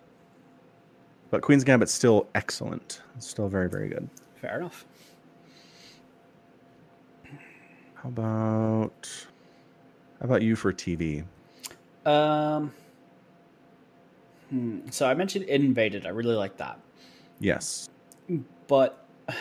But 1.31 1.41
Queen's 1.41 1.64
Gambit's 1.64 1.91
still 1.93 2.27
excellent. 2.35 3.02
It's 3.15 3.27
still 3.27 3.47
very, 3.47 3.69
very 3.69 3.88
good. 3.89 4.10
Fair 4.41 4.60
enough. 4.60 4.85
How 7.95 8.10
about 8.10 9.26
how 10.19 10.26
about 10.26 10.41
you 10.41 10.56
for 10.56 10.72
TV? 10.73 11.23
Um. 12.06 12.72
hmm, 14.49 14.80
So 14.91 15.07
I 15.07 15.14
mentioned 15.14 15.45
Invaded. 15.45 16.06
I 16.06 16.10
really 16.10 16.35
like 16.35 16.57
that, 16.57 16.77
Yes. 17.39 17.89
But 18.68 19.06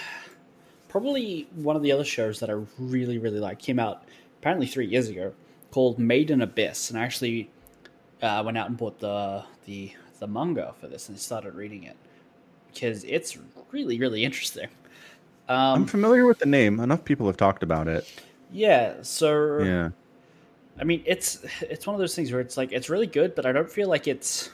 probably 0.89 1.49
one 1.55 1.77
of 1.77 1.83
the 1.83 1.93
other 1.93 2.05
shows 2.05 2.41
that 2.41 2.51
I 2.51 2.55
really, 2.79 3.19
really 3.19 3.41
like 3.41 3.59
came 3.59 3.79
out 3.79 4.05
apparently 4.41 4.67
three 4.67 4.87
years 4.87 5.09
ago, 5.09 5.33
called 5.71 5.99
Made 5.99 6.31
in 6.31 6.43
Abyss, 6.43 6.91
and 6.91 6.99
I 6.99 7.03
actually 7.05 7.51
uh, 8.23 8.43
went 8.45 8.59
out 8.59 8.69
and 8.69 8.77
bought 8.77 9.01
the 9.01 9.45
the 9.67 9.93
the 10.21 10.27
manga 10.27 10.75
for 10.81 10.87
this 10.89 11.09
and 11.09 11.19
started 11.19 11.55
reading 11.55 11.85
it 11.85 11.97
because 12.73 13.05
it's 13.05 13.39
really, 13.73 13.99
really 13.99 14.25
interesting. 14.25 14.69
I'm 15.75 15.83
Um, 15.83 15.87
familiar 15.87 16.25
with 16.27 16.39
the 16.39 16.47
name. 16.47 16.81
Enough 16.81 17.05
people 17.05 17.27
have 17.27 17.37
talked 17.37 17.63
about 17.63 17.89
it. 17.89 18.09
yeah. 18.51 19.03
So 19.03 19.59
Yeah. 19.59 19.91
I 20.79 20.85
mean, 20.85 21.03
it's 21.07 21.45
it's 21.61 21.87
one 21.87 21.95
of 21.95 22.01
those 22.01 22.15
things 22.15 22.33
where 22.33 22.41
it's 22.41 22.57
like 22.57 22.73
it's 22.73 22.91
really 22.91 23.07
good, 23.07 23.35
but 23.35 23.47
I 23.47 23.53
don't 23.53 23.71
feel 23.71 23.89
like 23.89 24.07
it's 24.09 24.51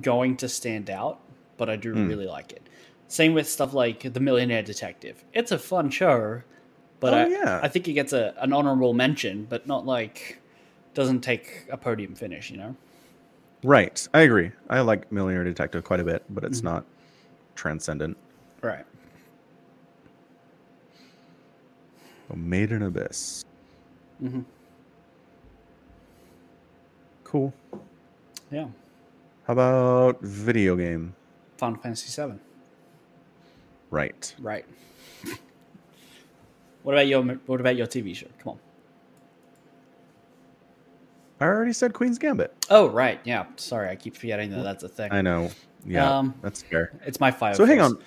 going 0.00 0.36
to 0.38 0.48
stand 0.48 0.90
out. 0.90 1.20
But 1.56 1.70
I 1.70 1.76
do 1.76 1.92
Hmm. 1.92 2.08
really 2.08 2.26
like 2.26 2.52
it. 2.52 2.68
Same 3.10 3.34
with 3.34 3.48
stuff 3.48 3.74
like 3.74 4.12
The 4.14 4.20
Millionaire 4.20 4.62
Detective. 4.62 5.24
It's 5.34 5.50
a 5.50 5.58
fun 5.58 5.90
show, 5.90 6.42
but 7.00 7.12
Oh, 7.12 7.16
I, 7.16 7.26
yeah. 7.26 7.60
I 7.60 7.66
think 7.66 7.88
it 7.88 7.94
gets 7.94 8.12
a, 8.12 8.34
an 8.38 8.52
honorable 8.52 8.94
mention, 8.94 9.46
but 9.50 9.66
not 9.66 9.84
like 9.84 10.38
doesn't 10.94 11.20
take 11.22 11.66
a 11.70 11.76
podium 11.76 12.14
finish. 12.14 12.52
You 12.52 12.58
know? 12.58 12.76
Right. 13.64 14.06
I 14.14 14.20
agree. 14.20 14.52
I 14.68 14.80
like 14.82 15.10
Millionaire 15.10 15.42
Detective 15.42 15.82
quite 15.82 15.98
a 15.98 16.04
bit, 16.04 16.22
but 16.30 16.44
it's 16.44 16.60
Mhm. 16.60 16.64
not 16.64 16.84
transcendent. 17.56 18.16
Right. 18.62 18.84
So 22.28 22.36
Made 22.36 22.70
in 22.70 22.82
Abyss. 22.82 23.44
hmm 24.20 24.42
Cool. 27.24 27.52
Yeah. 28.52 28.68
How 29.48 29.52
about 29.54 30.20
video 30.22 30.76
game? 30.76 31.14
Final 31.58 31.80
Fantasy 31.80 32.08
Seven. 32.08 32.38
Right. 33.90 34.34
Right. 34.40 34.64
what 36.82 36.92
about 36.92 37.06
your 37.06 37.22
What 37.22 37.60
about 37.60 37.76
your 37.76 37.86
TV 37.86 38.14
show? 38.14 38.28
Come 38.42 38.52
on. 38.52 38.58
I 41.40 41.44
already 41.46 41.72
said 41.72 41.94
Queen's 41.94 42.18
Gambit. 42.18 42.66
Oh, 42.68 42.88
right. 42.88 43.18
Yeah. 43.24 43.46
Sorry, 43.56 43.88
I 43.88 43.96
keep 43.96 44.14
forgetting 44.14 44.50
that 44.50 44.62
that's 44.62 44.84
a 44.84 44.88
thing. 44.88 45.10
I 45.10 45.22
know. 45.22 45.50
Yeah, 45.86 46.18
Um, 46.18 46.34
that's 46.42 46.62
fair. 46.62 46.92
It's 47.06 47.18
my 47.18 47.30
fire. 47.30 47.54
So 47.54 47.64
hang 47.64 47.80
on. 47.80 47.98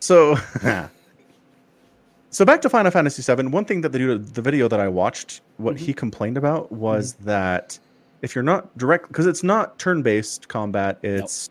So, 0.00 0.36
so 2.30 2.44
back 2.44 2.60
to 2.62 2.68
Final 2.68 2.90
Fantasy 2.90 3.22
VII. 3.22 3.46
One 3.46 3.64
thing 3.64 3.80
that 3.82 3.92
the 3.92 3.98
dude, 3.98 4.34
the 4.34 4.42
video 4.42 4.66
that 4.66 4.80
I 4.80 4.88
watched, 4.88 5.42
what 5.58 5.78
he 5.78 5.94
complained 5.94 6.36
about 6.36 6.72
was 6.72 7.12
that 7.14 7.78
if 8.22 8.34
you're 8.34 8.42
not 8.42 8.76
direct, 8.76 9.06
because 9.06 9.26
it's 9.26 9.44
not 9.44 9.78
turn-based 9.78 10.48
combat, 10.48 10.98
it's 11.02 11.50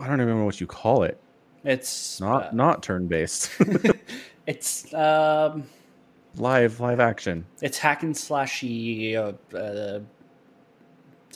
I 0.00 0.06
don't 0.06 0.14
even 0.16 0.26
remember 0.26 0.46
what 0.46 0.60
you 0.60 0.66
call 0.66 1.04
it. 1.04 1.20
It's 1.64 2.20
Not 2.20 2.44
uh, 2.44 2.50
not 2.52 2.82
turn-based, 2.82 3.50
it's 4.46 4.92
um 4.94 5.64
live 6.36 6.80
live 6.80 7.00
action. 7.00 7.44
it's 7.60 7.76
hack 7.78 8.02
and 8.02 8.14
slashy 8.14 9.14
uh, 9.16 9.32
uh, 9.56 10.00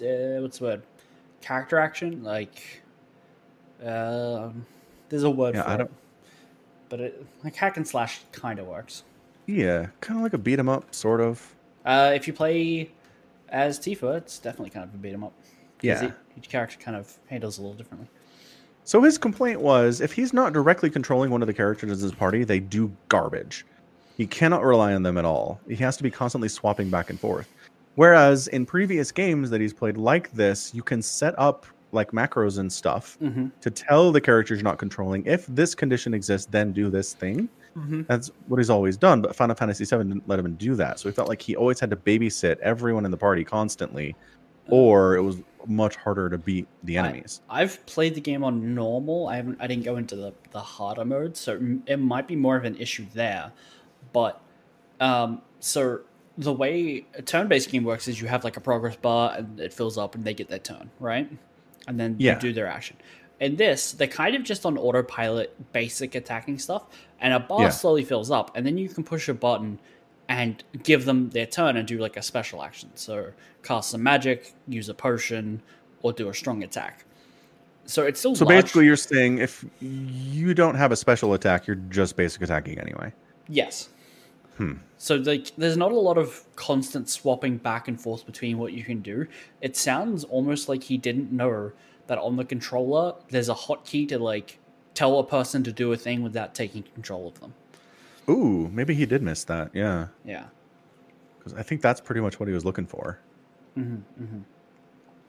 uh 0.02 0.40
what's 0.40 0.58
the 0.58 0.64
word 0.64 0.82
character 1.40 1.78
action 1.78 2.22
like 2.22 2.82
um 3.84 4.64
there's 5.08 5.24
a 5.24 5.30
word 5.30 5.54
Yeah, 5.54 5.62
for 5.64 5.68
I 5.70 5.74
it 5.74 5.78
don't- 5.78 5.90
but 6.88 7.00
it 7.00 7.26
like 7.42 7.56
hack 7.56 7.76
and 7.76 7.86
slash 7.86 8.20
kind 8.32 8.58
of 8.58 8.66
works 8.66 9.02
Yeah, 9.46 9.88
kind 10.00 10.18
of 10.18 10.22
like 10.22 10.32
a 10.32 10.38
beat 10.38 10.58
'em 10.58 10.68
up, 10.68 10.94
sort 10.94 11.20
of. 11.20 11.54
uh 11.84 12.12
if 12.14 12.26
you 12.26 12.32
play 12.32 12.90
as 13.50 13.78
Tifa 13.78 14.16
it's 14.16 14.38
definitely 14.38 14.70
kind 14.70 14.84
of 14.88 14.94
a 14.94 14.98
beat 14.98 15.12
'em 15.12 15.24
up. 15.24 15.32
Yeah. 15.82 16.12
each 16.38 16.48
character 16.48 16.78
kind 16.80 16.96
of 16.96 17.18
handles 17.28 17.58
a 17.58 17.62
little 17.62 17.76
differently 17.76 18.08
So 18.84 19.02
his 19.02 19.16
complaint 19.16 19.60
was 19.60 20.00
if 20.00 20.12
he's 20.12 20.32
not 20.32 20.52
directly 20.52 20.90
controlling 20.90 21.30
one 21.30 21.42
of 21.42 21.46
the 21.46 21.54
characters 21.54 22.02
in 22.02 22.04
his 22.04 22.14
party, 22.14 22.44
they 22.44 22.60
do 22.60 22.94
garbage. 23.08 23.64
He 24.16 24.26
cannot 24.26 24.62
rely 24.62 24.94
on 24.94 25.02
them 25.02 25.18
at 25.18 25.24
all. 25.24 25.58
He 25.68 25.76
has 25.76 25.96
to 25.96 26.02
be 26.02 26.10
constantly 26.10 26.48
swapping 26.48 26.90
back 26.90 27.10
and 27.10 27.18
forth. 27.18 27.48
Whereas 27.96 28.48
in 28.48 28.66
previous 28.66 29.10
games 29.10 29.50
that 29.50 29.60
he's 29.60 29.72
played 29.72 29.96
like 29.96 30.30
this, 30.32 30.74
you 30.74 30.82
can 30.82 31.00
set 31.00 31.34
up 31.38 31.66
like 31.92 32.10
macros 32.10 32.58
and 32.58 32.72
stuff 32.72 33.16
mm-hmm. 33.22 33.48
to 33.60 33.70
tell 33.70 34.12
the 34.12 34.20
characters 34.20 34.58
you're 34.58 34.64
not 34.64 34.78
controlling 34.78 35.24
if 35.26 35.46
this 35.46 35.74
condition 35.74 36.12
exists, 36.12 36.48
then 36.50 36.72
do 36.72 36.90
this 36.90 37.14
thing. 37.14 37.48
Mm-hmm. 37.76 38.02
That's 38.02 38.30
what 38.48 38.58
he's 38.58 38.70
always 38.70 38.96
done. 38.96 39.22
But 39.22 39.34
Final 39.34 39.56
Fantasy 39.56 39.84
VII 39.84 40.04
didn't 40.04 40.28
let 40.28 40.38
him 40.38 40.54
do 40.56 40.74
that. 40.74 40.98
So 40.98 41.08
he 41.08 41.14
felt 41.14 41.28
like 41.28 41.40
he 41.40 41.56
always 41.56 41.80
had 41.80 41.90
to 41.90 41.96
babysit 41.96 42.58
everyone 42.58 43.04
in 43.04 43.10
the 43.10 43.16
party 43.16 43.44
constantly, 43.44 44.14
or 44.68 45.16
it 45.16 45.22
was 45.22 45.36
much 45.66 45.96
harder 45.96 46.28
to 46.28 46.36
beat 46.38 46.66
the 46.82 46.96
enemies. 46.98 47.40
I've 47.48 47.84
played 47.86 48.14
the 48.14 48.20
game 48.20 48.44
on 48.44 48.74
normal. 48.74 49.28
I 49.28 49.36
haven't. 49.36 49.58
I 49.60 49.66
didn't 49.66 49.84
go 49.84 49.96
into 49.96 50.16
the 50.16 50.32
the 50.50 50.60
harder 50.60 51.04
mode, 51.04 51.36
so 51.36 51.54
it- 51.54 51.92
it 51.92 51.96
might 51.98 52.26
be 52.28 52.36
more 52.36 52.56
of 52.56 52.64
an 52.64 52.76
issue 52.76 53.06
there. 53.14 53.52
But 54.12 54.40
um, 55.00 55.42
so 55.60 56.00
the 56.36 56.52
way 56.52 57.06
a 57.14 57.22
turn-based 57.22 57.70
game 57.70 57.84
works 57.84 58.08
is 58.08 58.20
you 58.20 58.26
have 58.28 58.44
like 58.44 58.56
a 58.56 58.60
progress 58.60 58.96
bar 58.96 59.34
and 59.36 59.58
it 59.60 59.72
fills 59.72 59.96
up 59.96 60.14
and 60.14 60.24
they 60.24 60.34
get 60.34 60.48
their 60.48 60.58
turn, 60.58 60.90
right? 61.00 61.30
And 61.86 61.98
then 61.98 62.16
Yeah. 62.18 62.34
you 62.34 62.40
do 62.40 62.52
their 62.52 62.66
action. 62.66 62.96
In 63.40 63.56
this, 63.56 63.92
they're 63.92 64.06
kind 64.08 64.34
of 64.36 64.42
just 64.42 64.64
on 64.66 64.76
autopilot, 64.78 65.72
basic 65.72 66.14
attacking 66.14 66.58
stuff, 66.58 66.84
and 67.20 67.32
a 67.34 67.40
bar 67.40 67.62
Yeah. 67.62 67.68
slowly 67.70 68.04
fills 68.04 68.30
up, 68.30 68.56
and 68.56 68.64
then 68.66 68.78
you 68.78 68.88
can 68.88 69.04
push 69.04 69.28
a 69.28 69.34
button 69.34 69.78
and 70.28 70.62
give 70.82 71.04
them 71.04 71.30
their 71.30 71.46
turn 71.46 71.76
and 71.76 71.86
do 71.86 71.98
like 71.98 72.16
a 72.16 72.22
special 72.22 72.62
action. 72.62 72.90
So 72.94 73.32
cast 73.62 73.90
some 73.90 74.02
magic, 74.02 74.54
use 74.68 74.88
a 74.88 74.94
potion, 74.94 75.62
or 76.02 76.12
do 76.12 76.28
a 76.28 76.34
strong 76.34 76.62
attack. 76.62 77.04
So 77.86 78.04
it's 78.04 78.18
still 78.18 78.34
So 78.34 78.44
large- 78.46 78.64
basically, 78.64 78.86
you're 78.86 78.96
saying 78.96 79.38
if 79.38 79.64
you 79.80 80.54
don't 80.54 80.74
have 80.76 80.90
a 80.92 80.96
special 80.96 81.34
attack, 81.34 81.66
you're 81.66 81.76
just 81.76 82.16
basic 82.16 82.42
attacking 82.42 82.78
anyway. 82.78 83.12
yes. 83.48 83.88
Hmm. 84.56 84.74
So 84.98 85.16
like, 85.16 85.50
there's 85.58 85.76
not 85.76 85.90
a 85.90 85.98
lot 85.98 86.16
of 86.16 86.44
constant 86.54 87.08
swapping 87.10 87.56
back 87.56 87.88
and 87.88 88.00
forth 88.00 88.24
between 88.24 88.56
what 88.56 88.72
you 88.72 88.84
can 88.84 89.00
do. 89.02 89.26
It 89.60 89.76
sounds 89.76 90.22
almost 90.22 90.68
like 90.68 90.84
he 90.84 90.96
didn't 90.96 91.32
know 91.32 91.72
that 92.06 92.18
on 92.18 92.36
the 92.36 92.44
controller 92.44 93.14
there's 93.30 93.48
a 93.48 93.54
hotkey 93.54 94.08
to 94.10 94.18
like 94.20 94.58
tell 94.94 95.18
a 95.18 95.24
person 95.26 95.64
to 95.64 95.72
do 95.72 95.92
a 95.92 95.96
thing 95.96 96.22
without 96.22 96.54
taking 96.54 96.84
control 96.84 97.26
of 97.26 97.40
them. 97.40 97.52
Ooh, 98.28 98.70
maybe 98.72 98.94
he 98.94 99.06
did 99.06 99.22
miss 99.22 99.44
that. 99.44 99.70
Yeah, 99.74 100.08
Yeah. 100.24 100.44
because 101.38 101.54
I 101.54 101.62
think 101.62 101.82
that's 101.82 102.00
pretty 102.00 102.20
much 102.20 102.38
what 102.40 102.48
he 102.48 102.54
was 102.54 102.64
looking 102.64 102.86
for. 102.86 103.18
hmm 103.74 103.96
hmm 104.18 104.38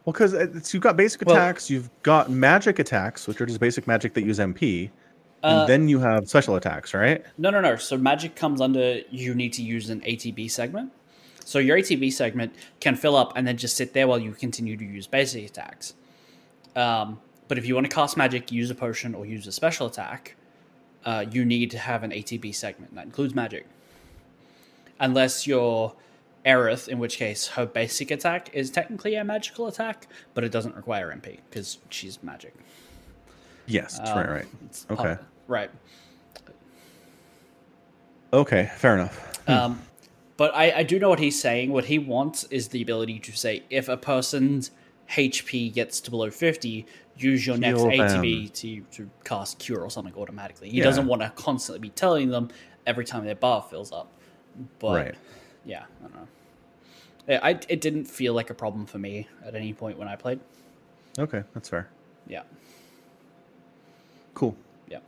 Well, 0.05 0.13
because 0.13 0.72
you've 0.73 0.84
got 0.84 0.95
basic 0.95 1.26
Well- 1.26 1.35
attacks, 1.35 1.69
you've 1.69 1.89
got 2.03 2.30
magic 2.30 2.80
attacks, 2.80 3.27
which 3.27 3.41
are 3.41 3.45
just 3.45 3.59
basic 3.59 3.88
magic 3.88 4.13
that 4.13 4.23
use 4.23 4.39
MP, 4.39 4.91
and 5.43 5.61
Uh, 5.61 5.65
then 5.65 5.88
you 5.89 5.99
have 5.99 6.27
special 6.30 6.55
attacks, 6.55 6.93
right? 6.93 7.23
No, 7.38 7.49
no, 7.49 7.59
no. 7.59 7.76
So 7.76 7.97
magic 7.97 8.35
comes 8.35 8.61
under 8.61 9.01
you 9.09 9.34
need 9.35 9.51
to 9.53 9.63
use 9.63 9.89
an 9.89 10.01
ATB 10.05 10.47
segment. 10.47 10.91
So 11.43 11.59
your 11.59 11.77
ATB 11.77 12.09
segment 12.11 12.53
can 12.80 12.95
fill 12.95 13.15
up 13.15 13.34
and 13.35 13.47
then 13.47 13.57
just 13.57 13.76
sit 13.76 13.93
there 13.93 14.07
while 14.07 14.17
you 14.19 14.31
continue 14.31 14.76
to 14.77 14.84
use 14.85 15.05
basic 15.07 15.45
attacks. 15.45 15.93
Um, 16.76 17.19
but 17.47 17.57
if 17.59 17.65
you 17.67 17.76
want 17.76 17.89
to 17.89 17.93
cast 17.95 18.17
magic, 18.17 18.51
use 18.51 18.69
a 18.72 18.76
potion, 18.76 19.13
or 19.13 19.26
use 19.26 19.45
a 19.47 19.51
special 19.51 19.85
attack, 19.88 20.35
uh, 21.06 21.26
you 21.32 21.45
need 21.45 21.72
to 21.72 21.77
have 21.77 22.03
an 22.03 22.11
ATB 22.11 22.53
segment. 22.53 22.95
That 22.95 23.06
includes 23.06 23.34
magic. 23.36 23.65
Unless 24.99 25.45
you're 25.45 25.94
Aerith, 26.45 26.88
in 26.88 26.99
which 26.99 27.18
case 27.18 27.48
her 27.48 27.65
basic 27.65 28.11
attack 28.11 28.49
is 28.53 28.69
technically 28.69 29.15
a 29.15 29.23
magical 29.23 29.68
attack, 29.68 30.07
but 30.34 30.44
it 30.44 30.52
doesn't 30.52 30.76
require 30.76 31.10
MP 31.11 31.40
because 31.49 31.80
she's 31.90 32.22
magic. 32.23 32.53
Yes, 33.65 33.98
that's 33.98 34.11
Um, 34.11 34.18
right, 34.18 34.30
right. 34.30 34.48
part- 34.88 34.99
Okay. 34.99 35.23
right. 35.48 35.72
Okay, 38.34 38.72
fair 38.77 38.95
enough. 38.95 39.48
Um, 39.49 39.82
but 40.38 40.53
I, 40.53 40.72
I 40.80 40.84
do 40.84 40.99
know 40.99 41.10
what 41.10 41.19
he's 41.19 41.40
saying. 41.40 41.72
What 41.72 41.86
he 41.86 41.98
wants 41.99 42.44
is 42.45 42.69
the 42.69 42.82
ability 42.82 43.19
to 43.19 43.32
say 43.32 43.64
if 43.69 43.88
a 43.88 43.98
person's 43.98 44.72
HP 45.10 45.73
gets 45.73 45.99
to 46.02 46.10
below 46.11 46.30
50, 46.30 46.86
use 47.18 47.45
your 47.45 47.57
next 47.57 47.82
ATB 47.82 48.52
to, 48.53 48.82
to 48.91 49.10
cast 49.23 49.60
Cure 49.60 49.82
or 49.82 49.90
something 49.90 50.14
automatically. 50.15 50.69
He 50.69 50.77
Yeah. 50.77 50.84
doesn't 50.86 51.07
want 51.07 51.22
to 51.22 51.30
constantly 51.36 51.80
be 51.80 51.90
telling 51.90 52.30
them 52.30 52.49
every 52.86 53.06
time 53.06 53.23
their 53.26 53.36
bar 53.36 53.61
fills 53.69 53.91
up. 53.91 54.11
But 54.80 54.95
Right. 54.95 55.15
yeah, 55.65 55.84
I 55.99 56.03
don't 56.03 56.15
know. 56.15 56.27
Yeah, 57.27 57.40
I, 57.41 57.49
it 57.69 57.82
didn't 57.82 58.06
feel 58.06 58.34
like 58.34 58.49
a 58.49 58.53
problem 58.53 58.86
for 58.86 58.98
me 58.99 59.27
at 59.44 59.56
any 59.56 59.73
point 59.73 59.98
when 59.98 60.07
I 60.07 60.15
played. 60.15 60.40
Okay, 61.18 61.44
that's 61.53 61.69
fair. 61.69 61.88
Yeah, 62.27 62.44
Cool. 64.34 64.56
yeah. 64.90 64.99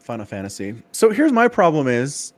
Final 0.00 0.26
Fantasy. 0.26 0.82
So 0.92 1.10
here's 1.10 1.32
my 1.32 1.48
problem 1.48 1.88
is 1.88 2.32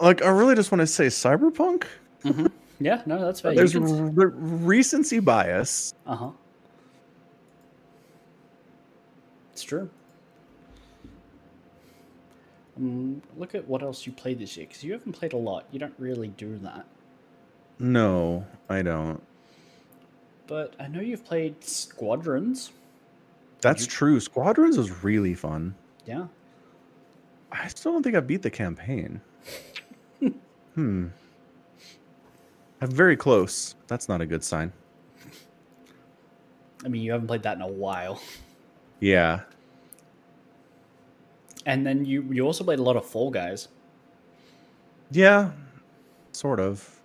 like 0.00 0.22
I 0.22 0.28
really 0.28 0.54
just 0.54 0.72
want 0.72 0.80
to 0.80 0.86
say 0.86 1.06
cyberpunk. 1.06 1.84
Mm-hmm. 2.24 2.46
Yeah, 2.80 3.02
no, 3.04 3.22
that's 3.24 3.40
fair. 3.40 3.54
There's 3.54 3.72
can- 3.72 4.14
re- 4.14 4.32
recency 4.34 5.20
bias. 5.20 5.94
Uh-huh. 6.06 6.30
It's 9.52 9.62
true. 9.62 9.90
Um, 12.78 13.20
look 13.36 13.54
at 13.54 13.68
what 13.68 13.82
else 13.82 14.06
you 14.06 14.12
played 14.12 14.38
this 14.38 14.56
year, 14.56 14.66
because 14.66 14.82
you 14.82 14.92
haven't 14.92 15.12
played 15.12 15.34
a 15.34 15.36
lot. 15.36 15.66
You 15.70 15.78
don't 15.78 15.94
really 15.98 16.28
do 16.28 16.56
that. 16.58 16.86
No, 17.78 18.46
I 18.70 18.80
don't. 18.80 19.22
But 20.46 20.74
I 20.80 20.88
know 20.88 21.00
you've 21.00 21.24
played 21.24 21.62
Squadrons. 21.62 22.72
That's 23.60 23.86
true. 23.86 24.18
Squadrons 24.20 24.78
was 24.78 25.04
really 25.04 25.34
fun. 25.34 25.74
Yeah. 26.06 26.26
I 27.52 27.68
still 27.68 27.92
don't 27.92 28.02
think 28.02 28.16
I 28.16 28.20
beat 28.20 28.42
the 28.42 28.50
campaign. 28.50 29.20
hmm. 30.74 31.08
I'm 32.80 32.90
very 32.90 33.16
close. 33.16 33.74
That's 33.88 34.08
not 34.08 34.20
a 34.20 34.26
good 34.26 34.42
sign. 34.42 34.72
I 36.84 36.88
mean, 36.88 37.02
you 37.02 37.12
haven't 37.12 37.26
played 37.26 37.42
that 37.42 37.56
in 37.56 37.62
a 37.62 37.66
while. 37.68 38.20
Yeah. 39.00 39.40
And 41.66 41.86
then 41.86 42.04
you 42.06 42.22
you 42.30 42.44
also 42.46 42.64
played 42.64 42.78
a 42.78 42.82
lot 42.82 42.96
of 42.96 43.04
Fall 43.04 43.30
Guys. 43.30 43.68
Yeah. 45.10 45.50
Sort 46.32 46.58
of. 46.58 47.00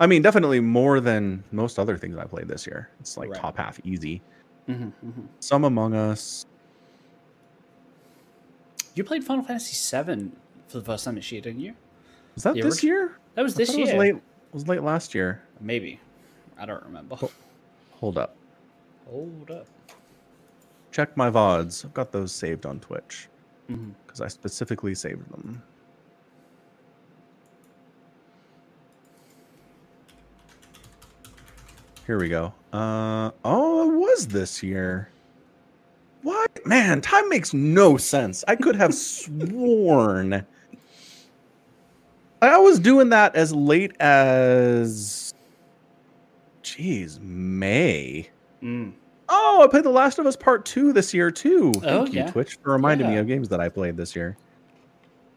I 0.00 0.06
mean, 0.06 0.20
definitely 0.20 0.60
more 0.60 1.00
than 1.00 1.44
most 1.52 1.78
other 1.78 1.96
things 1.96 2.16
I 2.18 2.24
played 2.24 2.48
this 2.48 2.66
year. 2.66 2.90
It's 3.00 3.16
like 3.16 3.30
Right. 3.30 3.40
top 3.40 3.56
half 3.56 3.80
easy. 3.84 4.20
Mm-hmm, 4.68 4.84
mm-hmm. 4.84 5.22
Some 5.40 5.64
Among 5.64 5.94
Us. 5.94 6.44
You 8.94 9.04
played 9.04 9.24
Final 9.24 9.44
Fantasy 9.44 9.74
VII 9.96 10.30
for 10.68 10.78
the 10.78 10.84
first 10.84 11.04
time 11.04 11.14
this 11.14 11.30
year, 11.32 11.40
didn't 11.40 11.60
you? 11.60 11.74
Was 12.34 12.44
that 12.44 12.54
The 12.54 12.62
this 12.62 12.82
year? 12.82 13.18
That 13.34 13.42
was 13.42 13.54
this 13.54 13.70
year. 13.76 13.88
It 13.88 13.94
was 13.96 13.98
late. 13.98 14.16
It 14.52 14.56
was 14.56 14.68
late 14.68 14.82
last 14.82 15.14
year. 15.14 15.40
Maybe. 15.60 15.98
I 16.58 16.66
don't 16.66 16.82
remember. 16.84 17.16
Hold 17.92 18.18
up. 18.18 18.36
Hold 19.08 19.50
up. 19.50 19.66
Check 20.90 21.16
my 21.16 21.30
VODs. 21.30 21.86
I've 21.86 21.94
got 21.94 22.12
those 22.12 22.32
saved 22.32 22.66
on 22.66 22.78
Twitch 22.78 23.28
because 23.66 24.20
I 24.20 24.28
specifically 24.28 24.94
saved 24.94 25.26
them. 25.32 25.62
Here 32.06 32.18
we 32.18 32.28
go. 32.28 32.52
Uh 32.74 33.30
oh, 33.46 33.90
it 33.90 33.96
was 33.96 34.26
this 34.26 34.62
year. 34.62 35.08
What? 36.20 36.66
Man, 36.66 37.00
time 37.00 37.26
makes 37.30 37.54
no 37.54 37.96
sense. 37.96 38.44
I 38.46 38.56
could 38.56 38.76
have 38.76 38.92
sworn 38.94 40.44
I 42.42 42.58
was 42.58 42.78
doing 42.78 43.10
that 43.10 43.34
as 43.36 43.54
late 43.54 43.92
as 44.00 45.32
Jeez, 46.62 47.20
May. 47.20 48.28
Mm. 48.62 48.92
Oh, 49.28 49.62
I 49.64 49.68
played 49.68 49.84
The 49.84 49.90
Last 49.90 50.18
of 50.18 50.26
Us 50.26 50.36
Part 50.36 50.64
2 50.64 50.92
this 50.92 51.14
year 51.14 51.30
too. 51.30 51.72
Thank 51.74 51.84
Oh, 51.86 52.04
you, 52.06 52.12
yeah. 52.12 52.30
Twitch, 52.30 52.58
for 52.62 52.72
reminding 52.72 53.08
me 53.08 53.16
of 53.16 53.26
games 53.26 53.48
that 53.48 53.60
I 53.60 53.68
played 53.68 53.96
this 53.96 54.14
year. 54.14 54.36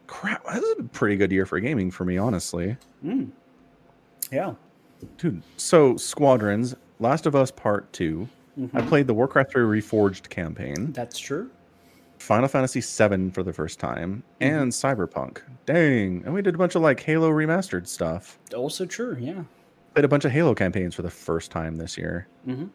Crap, 0.06 0.44
this 0.46 0.62
is 0.62 0.78
a 0.78 0.82
pretty 0.84 1.16
good 1.16 1.32
year 1.32 1.46
for 1.46 1.58
gaming 1.60 1.90
for 1.90 2.04
me, 2.04 2.16
honestly. 2.18 2.76
Mm. 3.04 3.30
Yeah. 4.30 4.54
Dude, 5.18 5.42
so 5.56 5.96
Squadrons, 5.96 6.74
Last 7.00 7.26
of 7.26 7.34
Us 7.34 7.50
Part 7.50 7.92
2. 7.92 8.28
I 8.56 8.60
Mhm. 8.80 8.88
played 8.88 9.06
the 9.06 9.14
Warcraft 9.14 9.52
3 9.52 9.80
Reforged 9.80 10.28
campaign, 10.30 10.92
That's 10.92 11.18
true. 11.18 11.50
Final 12.18 12.48
Fantasy 12.48 12.80
7 12.80 13.30
for 13.30 13.42
the 13.42 13.52
first 13.52 13.78
time, 13.78 14.22
Mm-hmm. 14.40 14.54
and 14.56 14.72
Cyberpunk. 14.72 15.38
Dang. 15.66 16.22
And 16.24 16.34
we 16.34 16.42
did 16.42 16.54
a 16.54 16.58
bunch 16.58 16.74
of 16.74 16.82
like 16.82 17.00
Halo 17.00 17.30
remastered 17.30 17.86
stuff. 17.86 18.38
Also 18.54 18.84
true. 18.86 19.16
Yeah. 19.20 19.42
Played 19.94 20.04
a 20.04 20.08
bunch 20.08 20.24
of 20.24 20.32
Halo 20.32 20.54
campaigns 20.54 20.94
for 20.94 21.02
the 21.02 21.10
first 21.10 21.50
time 21.50 21.76
this 21.76 21.96
year. 21.96 22.26
Mm-hmm. 22.46 22.66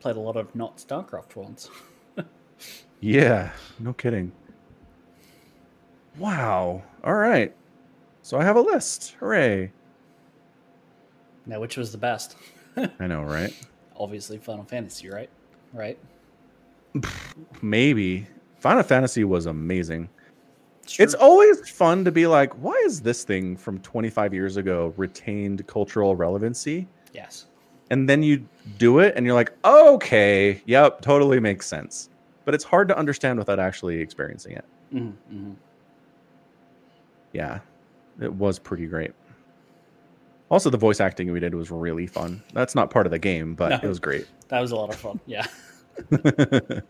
Played 0.00 0.16
a 0.16 0.20
lot 0.20 0.36
of 0.36 0.54
not 0.54 0.76
StarCraft 0.78 1.36
ones. 1.36 1.70
Yeah, 3.00 3.50
no 3.78 3.92
kidding. 3.92 4.32
Wow. 6.18 6.82
All 7.04 7.14
right. 7.14 7.54
So 8.22 8.38
I 8.40 8.44
have 8.44 8.56
a 8.56 8.60
list. 8.62 9.14
Hooray. 9.20 9.70
Now, 11.44 11.60
which 11.60 11.76
was 11.76 11.92
the 11.92 11.98
best? 11.98 12.36
I 12.98 13.06
know, 13.06 13.22
right? 13.22 13.52
Obviously, 13.96 14.38
Final 14.38 14.64
Fantasy, 14.64 15.10
right? 15.10 15.28
Right. 15.74 15.98
Maybe. 17.60 18.26
Final 18.66 18.82
Fantasy 18.82 19.22
was 19.22 19.46
amazing. 19.46 20.08
true. 20.88 21.04
It's 21.04 21.14
always 21.14 21.70
fun 21.70 22.04
to 22.04 22.10
be 22.10 22.26
like, 22.26 22.52
why 22.54 22.72
is 22.84 23.00
this 23.00 23.22
thing 23.22 23.56
from 23.56 23.78
25 23.78 24.34
years 24.34 24.56
ago 24.56 24.92
retained 24.96 25.64
cultural 25.68 26.16
relevancy? 26.16 26.88
yes. 27.12 27.46
And 27.90 28.08
then 28.08 28.24
you 28.24 28.44
do 28.78 28.98
it 28.98 29.14
and 29.16 29.24
you're 29.24 29.36
like, 29.36 29.52
okay, 29.64 30.60
yep, 30.66 31.00
totally 31.00 31.38
makes 31.38 31.64
sense. 31.68 32.10
But 32.44 32.54
it's 32.56 32.64
hard 32.64 32.88
to 32.88 32.98
understand 32.98 33.38
without 33.38 33.60
actually 33.60 34.00
experiencing 34.00 34.54
it. 34.56 34.64
hmm 34.90 35.10
hmm 35.30 35.52
Yeah, 37.32 37.60
it 38.20 38.32
was 38.32 38.58
pretty 38.58 38.86
great. 38.86 39.12
Also, 40.48 40.70
the 40.70 40.76
voice 40.76 40.98
acting 40.98 41.30
we 41.30 41.38
did 41.38 41.54
was 41.54 41.70
really 41.70 42.08
fun. 42.08 42.42
That's 42.52 42.74
not 42.74 42.90
part 42.90 43.06
of 43.06 43.12
the 43.12 43.20
game, 43.20 43.54
but 43.54 43.68
No. 43.68 43.78
it 43.84 43.86
was 43.86 44.00
great. 44.00 44.26
That 44.48 44.58
was 44.60 44.72
a 44.72 44.76
lot 44.76 44.88
of 44.92 44.96
fun. 44.96 45.20
Yeah. 45.24 45.46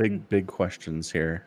big, 0.00 0.28
big 0.30 0.46
questions 0.46 1.12
here. 1.12 1.44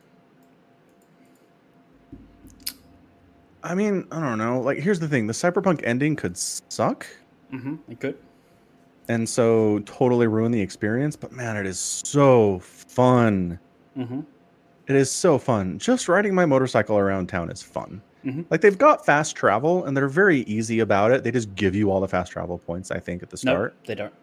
I 3.64 3.74
mean, 3.76 4.06
I 4.12 4.20
don't 4.20 4.38
know. 4.38 4.60
Like, 4.62 4.78
here's 4.78 5.00
the 5.00 5.08
thing: 5.08 5.26
the 5.28 5.34
cyberpunk 5.34 5.82
ending 5.84 6.16
could 6.16 6.38
suck, 6.38 7.08
hmm 7.50 7.76
It 7.90 8.00
could. 8.00 8.18
and 9.10 9.28
so 9.28 9.80
totally 9.86 10.28
ruin 10.28 10.52
the 10.52 10.62
experience. 10.62 11.16
But 11.16 11.32
man, 11.32 11.58
it 11.58 11.66
is 11.66 11.80
so 12.06 12.60
fun. 12.60 13.60
hmm 13.96 14.22
It 14.88 14.96
is 14.96 15.10
so 15.10 15.38
fun. 15.40 15.80
Just 15.80 16.08
riding 16.10 16.36
my 16.36 16.46
motorcycle 16.46 16.98
around 16.98 17.28
town 17.28 17.50
is 17.50 17.62
fun. 17.64 18.02
Mhm. 18.26 18.46
Like 18.50 18.62
they've 18.62 18.78
got 18.78 19.06
fast 19.06 19.36
travel 19.36 19.86
and 19.86 19.96
they're 19.98 20.08
very 20.08 20.42
easy 20.42 20.80
about 20.80 21.12
it. 21.12 21.24
They 21.24 21.32
just 21.32 21.56
give 21.56 21.74
you 21.76 21.90
all 21.92 22.00
the 22.02 22.08
fast 22.08 22.32
travel 22.32 22.58
points, 22.58 22.92
I 22.92 23.00
think, 23.00 23.22
at 23.24 23.30
the 23.30 23.36
No, 23.46 23.52
start. 23.54 23.76
they 23.86 23.96
don't. 23.96 24.14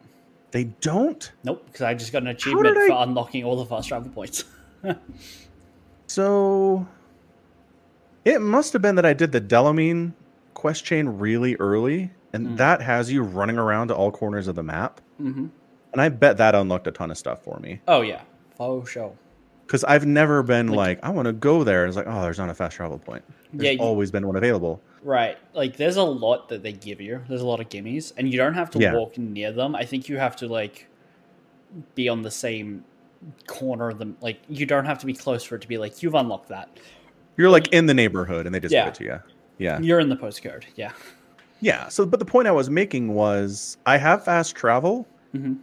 They 0.53 0.65
don't. 0.65 1.31
Nope, 1.45 1.65
because 1.67 1.83
I 1.83 1.95
just 1.95 2.13
got 2.13 2.23
an 2.23 2.29
achievement 2.29 2.67
did 2.67 2.77
I- 2.77 2.87
for 2.89 3.03
unlocking 3.03 3.45
all 3.45 3.57
the 3.57 3.67
fast 3.67 3.89
travel 3.89 4.11
points. 4.11 4.45
So 6.07 6.87
it 8.25 8.41
must 8.41 8.73
have 8.73 8.83
been 8.83 8.97
that 8.97 9.07
I 9.07 9.13
did 9.13 9.33
the 9.33 9.41
Delamain 9.41 10.13
quest 10.55 10.85
chain 10.85 11.09
really 11.09 11.55
early, 11.57 12.11
and 12.33 12.49
Mm. 12.49 12.57
that 12.57 12.83
has 12.83 13.11
you 13.13 13.23
running 13.23 13.59
around 13.59 13.89
to 13.89 13.95
all 13.95 14.11
corners 14.11 14.49
of 14.49 14.57
the 14.57 14.63
map. 14.63 15.01
hmm 15.19 15.47
And 15.93 16.01
I 16.01 16.09
bet 16.09 16.37
that 16.39 16.55
unlocked 16.55 16.87
a 16.87 16.91
ton 16.93 17.11
of 17.11 17.19
stuff 17.19 17.43
for 17.45 17.59
me. 17.61 17.81
Oh 17.89 18.01
yeah, 18.03 18.23
faux 18.57 18.91
sure. 18.91 19.13
Because 19.67 19.85
I've 19.85 20.05
never 20.07 20.43
been 20.43 20.67
Like- 20.69 20.99
like, 20.99 21.05
I 21.05 21.11
want 21.11 21.27
to 21.27 21.33
go 21.33 21.63
there. 21.63 21.87
It's 21.87 21.97
like, 21.97 22.07
oh, 22.09 22.23
there's 22.23 22.39
not 22.39 22.49
a 22.51 22.55
fast 22.55 22.75
travel 22.77 22.99
point. 22.99 23.23
There's 23.53 23.65
Yeah, 23.67 23.71
you- 23.73 23.79
always 23.79 24.11
been 24.11 24.27
one 24.27 24.35
available. 24.37 24.81
Right. 25.03 25.39
Like 25.55 25.77
there's 25.77 25.97
a 25.97 26.03
lot 26.03 26.49
that 26.51 26.63
they 26.63 26.73
give 26.73 27.01
you. 27.01 27.23
There's 27.29 27.41
a 27.41 27.47
lot 27.47 27.61
of 27.61 27.69
gimmies, 27.69 28.13
and 28.17 28.31
you 28.31 28.37
don't 28.37 28.55
have 28.55 28.71
to 28.73 28.79
Yeah. 28.79 28.95
walk 28.95 29.17
near 29.19 29.53
them. 29.53 29.75
I 29.75 29.85
think 29.85 30.09
you 30.09 30.19
have 30.19 30.37
to 30.37 30.47
like 30.49 30.87
be 31.95 32.09
on 32.09 32.23
the 32.23 32.31
same 32.31 32.85
corner 33.47 33.89
of 33.91 33.99
them. 33.99 34.17
Like 34.21 34.41
you 34.49 34.67
don't 34.67 34.85
have 34.85 34.99
to 35.01 35.07
be 35.07 35.15
close 35.15 35.43
for 35.45 35.57
it 35.57 35.63
to 35.63 35.69
be 35.69 35.79
like 35.79 36.03
you've 36.03 36.15
unlocked 36.15 36.49
that. 36.49 36.69
You're 37.37 37.51
like 37.51 37.69
in 37.69 37.87
the 37.87 37.95
neighborhood 37.95 38.47
and 38.47 38.55
they 38.55 38.61
just 38.61 38.73
Yeah. 38.75 38.85
give 38.87 38.95
it 38.95 38.97
to 38.97 39.05
you. 39.05 39.21
Yeah. 39.59 39.79
You're 39.81 40.01
in 40.01 40.09
the 40.09 40.17
postcode. 40.17 40.65
Yeah. 40.77 40.93
Yeah. 41.61 41.89
So, 41.89 42.05
but 42.07 42.19
the 42.19 42.25
point 42.27 42.49
I 42.49 42.51
was 42.53 42.69
making 42.71 43.15
was 43.15 43.77
I 43.87 43.97
have 43.99 44.25
fast 44.25 44.55
travel, 44.57 45.07
hmm 45.33 45.55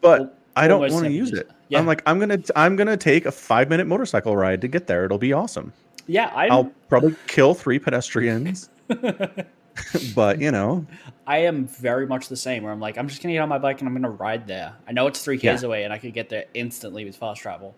but 0.00 0.20
Well- 0.20 0.32
I 0.56 0.66
don't 0.66 0.80
want 0.92 1.04
to 1.04 1.12
use 1.12 1.32
it. 1.32 1.48
Yeah. 1.68 1.78
I'm 1.78 1.86
like, 1.86 2.02
I'm 2.06 2.18
gonna, 2.18 2.40
I'm 2.56 2.74
gonna 2.74 2.96
take 2.96 3.26
a 3.26 3.30
five 3.32 3.68
minute 3.68 3.86
motorcycle 3.86 4.36
ride 4.36 4.60
to 4.62 4.68
get 4.68 4.86
there. 4.88 5.04
It'll 5.04 5.16
be 5.18 5.32
awesome. 5.32 5.72
Yeah, 6.08 6.32
I'm, 6.34 6.50
I'll 6.50 6.72
probably 6.88 7.14
kill 7.28 7.54
three 7.54 7.78
pedestrians, 7.78 8.68
but 10.14 10.40
you 10.40 10.50
know, 10.50 10.86
I 11.26 11.38
am 11.38 11.66
very 11.66 12.06
much 12.06 12.28
the 12.28 12.36
same. 12.36 12.62
Where 12.62 12.72
I'm 12.72 12.80
like, 12.80 12.98
I'm 12.98 13.08
just 13.08 13.22
gonna 13.22 13.34
get 13.34 13.40
on 13.40 13.48
my 13.48 13.58
bike 13.58 13.80
and 13.80 13.88
I'm 13.88 13.94
gonna 13.94 14.10
ride 14.10 14.46
there. 14.46 14.74
I 14.86 14.92
know 14.92 15.06
it's 15.06 15.22
three 15.22 15.38
k's 15.38 15.62
away 15.62 15.84
and 15.84 15.92
I 15.92 15.98
could 15.98 16.14
get 16.14 16.28
there 16.28 16.46
instantly 16.54 17.04
with 17.04 17.16
fast 17.16 17.40
travel, 17.42 17.76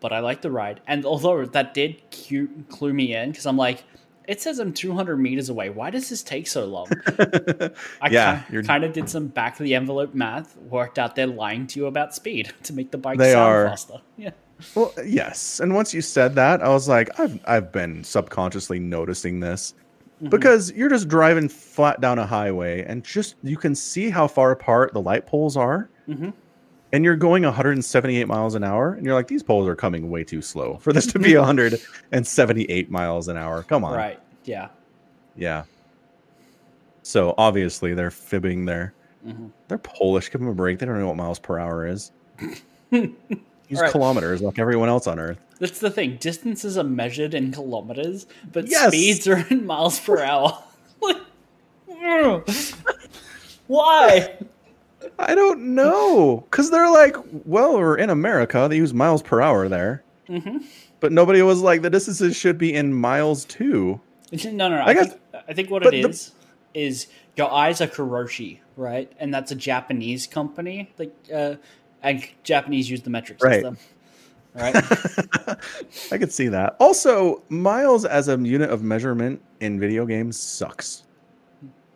but 0.00 0.12
I 0.12 0.20
like 0.20 0.42
the 0.42 0.50
ride. 0.50 0.80
And 0.86 1.04
although 1.04 1.44
that 1.44 1.74
did 1.74 2.10
cue, 2.10 2.64
clue 2.68 2.92
me 2.94 3.14
in 3.14 3.30
because 3.30 3.46
I'm 3.46 3.56
like, 3.56 3.84
it 4.26 4.40
says 4.42 4.58
I'm 4.58 4.72
200 4.72 5.16
meters 5.16 5.48
away. 5.48 5.70
Why 5.70 5.90
does 5.90 6.08
this 6.08 6.22
take 6.22 6.46
so 6.46 6.66
long? 6.66 7.00
I 8.00 8.10
Yeah, 8.10 8.42
kind 8.64 8.84
of 8.84 8.92
did 8.92 9.08
some 9.08 9.28
back 9.28 9.58
of 9.60 9.64
the 9.64 9.74
envelope 9.74 10.14
math, 10.14 10.56
worked 10.56 10.98
out 10.98 11.14
they're 11.16 11.26
lying 11.26 11.66
to 11.68 11.80
you 11.80 11.86
about 11.86 12.14
speed 12.14 12.52
to 12.64 12.72
make 12.72 12.90
the 12.90 12.98
bike 12.98 13.18
They 13.18 13.24
sound 13.24 13.58
are. 13.58 13.62
faster. 13.62 14.00
Yeah. 14.16 14.30
Well, 14.74 14.92
yes. 15.04 15.60
And 15.60 15.74
once 15.74 15.94
you 15.94 16.02
said 16.02 16.34
that, 16.36 16.62
I 16.62 16.68
was 16.68 16.88
like, 16.88 17.18
I've 17.20 17.40
I've 17.46 17.72
been 17.72 18.04
subconsciously 18.04 18.78
noticing 18.80 19.40
this 19.40 19.74
Mm-hmm. 20.18 20.30
because 20.30 20.72
you're 20.72 20.88
just 20.88 21.06
driving 21.08 21.48
flat 21.48 22.00
down 22.00 22.18
a 22.18 22.26
highway 22.26 22.82
and 22.84 23.04
just 23.04 23.36
you 23.44 23.56
can 23.56 23.74
see 23.74 24.10
how 24.10 24.26
far 24.26 24.50
apart 24.50 24.92
the 24.92 25.00
light 25.00 25.26
poles 25.26 25.56
are. 25.56 25.88
Mhm. 26.08 26.32
And 26.92 27.04
you're 27.04 27.14
going 27.16 27.44
178 27.44 28.26
miles 28.26 28.54
an 28.54 28.64
hour, 28.64 28.94
and 28.94 29.04
you're 29.04 29.14
like, 29.14 29.28
these 29.28 29.42
poles 29.42 29.68
are 29.68 29.76
coming 29.76 30.08
way 30.10 30.24
too 30.24 30.40
slow 30.42 30.78
for 30.78 30.92
this 30.92 31.06
to 31.12 31.18
be 31.18 31.36
178 31.36 32.90
miles 32.90 33.28
an 33.28 33.36
hour. 33.36 33.62
Come 33.62 33.84
on, 33.84 33.92
Right. 33.94 34.18
Yeah. 34.44 34.68
Yeah. 35.36 35.64
So 37.02 37.34
obviously 37.38 37.94
they're 37.94 38.10
fibbing 38.10 38.64
there. 38.64 38.94
Mhm. 39.26 39.50
They're 39.68 39.78
Polish. 39.78 40.30
Give 40.32 40.40
them 40.40 40.48
a 40.50 40.54
break. 40.54 40.78
They 40.78 40.86
don't 40.86 40.98
know 40.98 41.06
what 41.08 41.16
miles 41.16 41.38
per 41.38 41.58
hour 41.58 41.86
is. 41.86 42.10
Use 43.68 43.78
Alright. 43.78 43.92
kilometers 43.92 44.40
like 44.40 44.58
everyone 44.58 44.88
else 44.88 45.06
on 45.06 45.18
Earth. 45.18 45.38
That's 45.58 45.78
the 45.80 45.90
thing. 45.90 46.16
Distances 46.20 46.78
are 46.78 46.84
measured 46.84 47.34
in 47.34 47.52
kilometers, 47.52 48.26
but 48.52 48.66
Yes! 48.68 48.88
speeds 48.88 49.28
are 49.28 49.46
in 49.50 49.66
miles 49.66 50.00
per 50.00 50.22
hour. 50.22 50.62
Why? 53.66 54.36
I 55.18 55.34
don't 55.34 55.74
know. 55.74 56.44
Because 56.50 56.70
they're 56.70 56.90
like, 56.90 57.16
well, 57.44 57.76
we're 57.76 57.96
in 57.98 58.10
America. 58.10 58.66
They 58.68 58.76
use 58.76 58.94
miles 58.94 59.22
per 59.22 59.40
hour 59.40 59.68
there. 59.68 60.02
Mhm. 60.28 60.64
But 61.00 61.12
nobody 61.12 61.42
was 61.42 61.60
like, 61.60 61.82
the 61.82 61.90
distances 61.90 62.36
should 62.36 62.58
be 62.58 62.74
in 62.74 62.92
miles 62.94 63.44
too. 63.44 64.00
No, 64.44 64.50
no, 64.50 64.68
no. 64.68 64.76
I, 64.82 64.88
I 64.88 64.94
guess- 64.94 65.08
think, 65.08 65.20
I 65.48 65.52
think 65.54 65.70
what 65.70 65.86
it 65.86 65.90
the- 65.92 66.08
is 66.08 66.32
is 66.74 67.06
your 67.36 67.50
eyes 67.50 67.80
are 67.80 67.86
Kiroshi, 67.86 68.58
right? 68.76 69.10
And 69.18 69.32
that's 69.32 69.50
a 69.52 69.54
Japanese 69.54 70.26
company. 70.26 70.92
Like, 70.98 71.14
uh, 71.34 71.54
and 72.02 72.26
Japanese 72.42 72.88
use 72.90 73.02
the 73.02 73.10
metric 73.10 73.40
system, 73.40 73.76
right? 74.54 74.74
I 76.12 76.18
could 76.18 76.32
see 76.32 76.48
that. 76.48 76.76
Also, 76.78 77.42
miles 77.48 78.04
as 78.04 78.28
a 78.28 78.38
unit 78.38 78.70
of 78.70 78.82
measurement 78.82 79.42
in 79.60 79.78
video 79.80 80.06
games 80.06 80.38
sucks. 80.38 81.04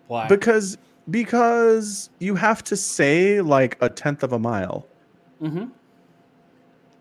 Why? 0.09 0.27
Because 0.29 0.79
because 1.11 2.11
you 2.21 2.35
have 2.35 2.63
to 2.65 2.77
say 2.77 3.41
like 3.41 3.77
a 3.81 3.89
tenth 3.89 4.23
of 4.23 4.33
a 4.33 4.39
mile. 4.39 4.87
hmm 5.41 5.65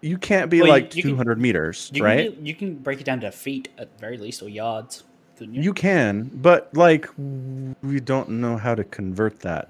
You 0.02 0.18
can't 0.18 0.50
be 0.50 0.62
Well, 0.62 0.70
like 0.70 0.90
200 0.90 1.40
meters, 1.40 1.92
You 1.94 2.04
right? 2.04 2.34
can, 2.36 2.46
you 2.46 2.56
can 2.56 2.76
break 2.76 3.00
it 3.02 3.04
down 3.04 3.20
to 3.22 3.32
feet 3.32 3.70
at 3.78 3.92
the 3.94 4.00
very 4.00 4.18
least 4.18 4.42
or 4.42 4.50
yards, 4.50 5.04
you? 5.40 5.48
You 5.64 5.74
can, 5.74 6.30
but 6.36 6.70
like 6.76 7.10
we 7.18 8.00
don't 8.00 8.30
know 8.30 8.58
how 8.58 8.76
to 8.76 8.84
convert 8.84 9.40
that 9.42 9.70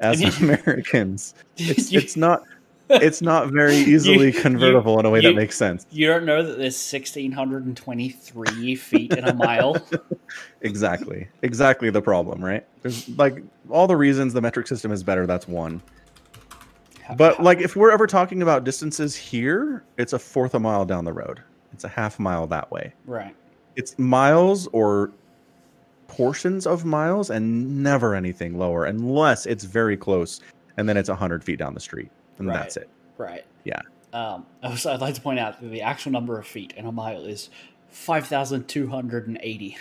as 0.00 0.22
Americans. 0.42 1.34
It's 1.56 1.90
You- 1.90 2.00
it's 2.00 2.16
not 2.16 2.42
it's 2.88 3.20
not 3.22 3.48
very 3.52 3.74
easily 3.92 4.26
you- 4.32 4.40
convertible 4.40 4.98
in 5.00 5.06
a 5.06 5.10
way 5.10 5.20
you- 5.20 5.28
that 5.30 5.34
makes 5.36 5.56
sense. 5.56 5.86
You 5.90 6.06
don't 6.08 6.24
know 6.24 6.42
that 6.42 6.58
there's 6.58 6.76
1,623 6.92 8.74
feet 8.76 9.12
in 9.12 9.24
a 9.24 9.34
mile? 9.34 9.76
Exactly. 10.62 11.28
Exactly 11.42 11.90
the 11.90 12.02
problem, 12.02 12.44
right? 12.44 12.66
There's 12.82 13.08
like 13.10 13.42
all 13.70 13.86
the 13.86 13.96
reasons 13.96 14.32
the 14.32 14.40
metric 14.40 14.66
system 14.66 14.90
is 14.90 15.02
better, 15.04 15.24
that's 15.26 15.46
one. 15.46 15.80
But 17.16 17.40
like 17.40 17.60
if 17.60 17.76
we're 17.76 17.92
ever 17.92 18.06
talking 18.08 18.42
about 18.42 18.64
distances 18.64 19.14
here, 19.14 19.84
it's 19.96 20.12
a 20.12 20.18
fourth 20.18 20.54
of 20.54 20.60
a 20.62 20.64
mile 20.64 20.84
down 20.84 21.04
the 21.04 21.12
road. 21.12 21.40
It's 21.72 21.84
a 21.84 21.88
half 21.88 22.18
mile 22.18 22.48
that 22.48 22.68
way. 22.72 22.92
Right. 23.04 23.36
It's 23.76 23.96
miles 23.98 24.66
or 24.72 25.12
portions 26.08 26.66
of 26.66 26.84
miles 26.84 27.30
and 27.30 27.82
never 27.82 28.14
anything 28.16 28.58
lower 28.58 28.86
unless 28.86 29.46
it's 29.46 29.64
very 29.64 29.96
close 29.96 30.40
and 30.76 30.88
then 30.88 30.96
it's 30.96 31.08
100 31.08 31.44
feet 31.44 31.58
down 31.60 31.74
the 31.74 31.80
street 31.80 32.10
and 32.38 32.48
Right. 32.48 32.54
that's 32.58 32.76
it. 32.76 32.88
Right. 33.18 33.44
Yeah. 33.64 33.80
Um, 34.12 34.46
also, 34.62 34.92
I'd 34.92 35.00
like 35.00 35.14
to 35.14 35.20
point 35.20 35.38
out 35.38 35.60
that 35.60 35.68
the 35.68 35.82
actual 35.82 36.12
number 36.12 36.38
of 36.38 36.46
feet 36.46 36.72
in 36.76 36.86
a 36.86 36.92
mile 36.92 37.24
is 37.24 37.50
5,280. 37.90 39.76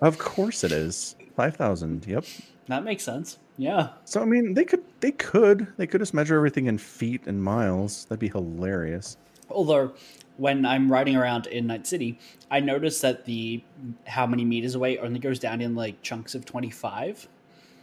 Of 0.00 0.18
course 0.18 0.64
it 0.64 0.72
is. 0.72 1.14
5,000. 1.36 2.06
Yep. 2.06 2.24
That 2.68 2.84
makes 2.84 3.02
sense. 3.02 3.38
Yeah. 3.56 3.88
So 4.04 4.22
I 4.22 4.24
mean, 4.24 4.54
they 4.54 4.64
could 4.64 4.82
they 5.00 5.10
could 5.12 5.66
they 5.76 5.86
could 5.86 6.00
just 6.00 6.14
measure 6.14 6.36
everything 6.36 6.66
in 6.66 6.78
feet 6.78 7.26
and 7.26 7.42
miles. 7.42 8.04
That'd 8.06 8.20
be 8.20 8.28
hilarious. 8.28 9.16
Although, 9.50 9.92
when 10.38 10.64
I'm 10.64 10.90
riding 10.90 11.16
around 11.16 11.46
in 11.48 11.66
Night 11.66 11.86
City, 11.86 12.18
I 12.50 12.60
notice 12.60 13.00
that 13.02 13.24
the 13.26 13.62
how 14.06 14.26
many 14.26 14.44
meters 14.44 14.74
away 14.76 14.96
only 14.98 15.18
goes 15.18 15.38
down 15.38 15.60
in 15.60 15.74
like 15.74 16.00
chunks 16.02 16.34
of 16.34 16.44
25, 16.46 17.28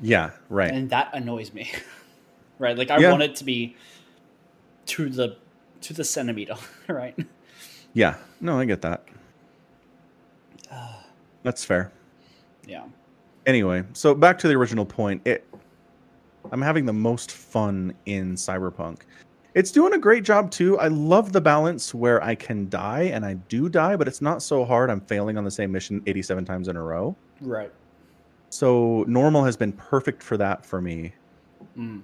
Yeah, 0.01 0.31
right. 0.49 0.71
and 0.71 0.89
that 0.89 1.09
annoys 1.13 1.53
me. 1.53 1.69
right? 2.59 2.77
Like 2.77 2.89
I 2.89 2.97
Yeah. 2.99 3.11
want 3.11 3.23
it 3.23 3.35
to 3.35 3.43
be 3.43 3.75
to 4.87 5.09
the 5.09 5.37
to 5.81 5.93
the 5.93 6.03
centimeter. 6.03 6.55
Right. 6.87 7.17
Yeah. 7.93 8.15
No, 8.39 8.59
I 8.59 8.65
get 8.65 8.81
that. 8.83 9.03
That's 11.43 11.65
fair. 11.65 11.91
Yeah. 12.65 12.85
Anyway, 13.45 13.83
so 13.93 14.13
back 14.13 14.37
to 14.39 14.47
the 14.47 14.53
original 14.55 14.85
point. 14.85 15.21
It 15.25 15.47
I'm 16.51 16.61
having 16.61 16.85
the 16.85 16.93
most 16.93 17.31
fun 17.31 17.93
in 18.05 18.35
Cyberpunk. 18.35 19.01
It's 19.53 19.71
doing 19.71 19.93
a 19.93 19.97
great 19.97 20.23
job 20.23 20.51
too. 20.51 20.77
I 20.79 20.87
love 20.87 21.33
the 21.33 21.41
balance 21.41 21.93
where 21.93 22.23
I 22.23 22.35
can 22.35 22.69
die 22.69 23.03
and 23.13 23.25
I 23.25 23.33
do 23.33 23.69
die, 23.69 23.95
but 23.95 24.07
it's 24.07 24.21
not 24.21 24.43
so 24.43 24.63
hard. 24.63 24.89
I'm 24.89 25.01
failing 25.01 25.37
on 25.37 25.43
the 25.43 25.51
same 25.51 25.71
mission 25.71 26.01
87 26.05 26.45
times 26.45 26.67
in 26.67 26.75
a 26.75 26.81
row. 26.81 27.15
Right. 27.41 27.71
So 28.49 29.03
normal 29.07 29.43
has 29.43 29.57
been 29.57 29.71
perfect 29.73 30.21
for 30.21 30.37
that 30.37 30.65
for 30.65 30.81
me. 30.81 31.13
Mm. 31.77 32.03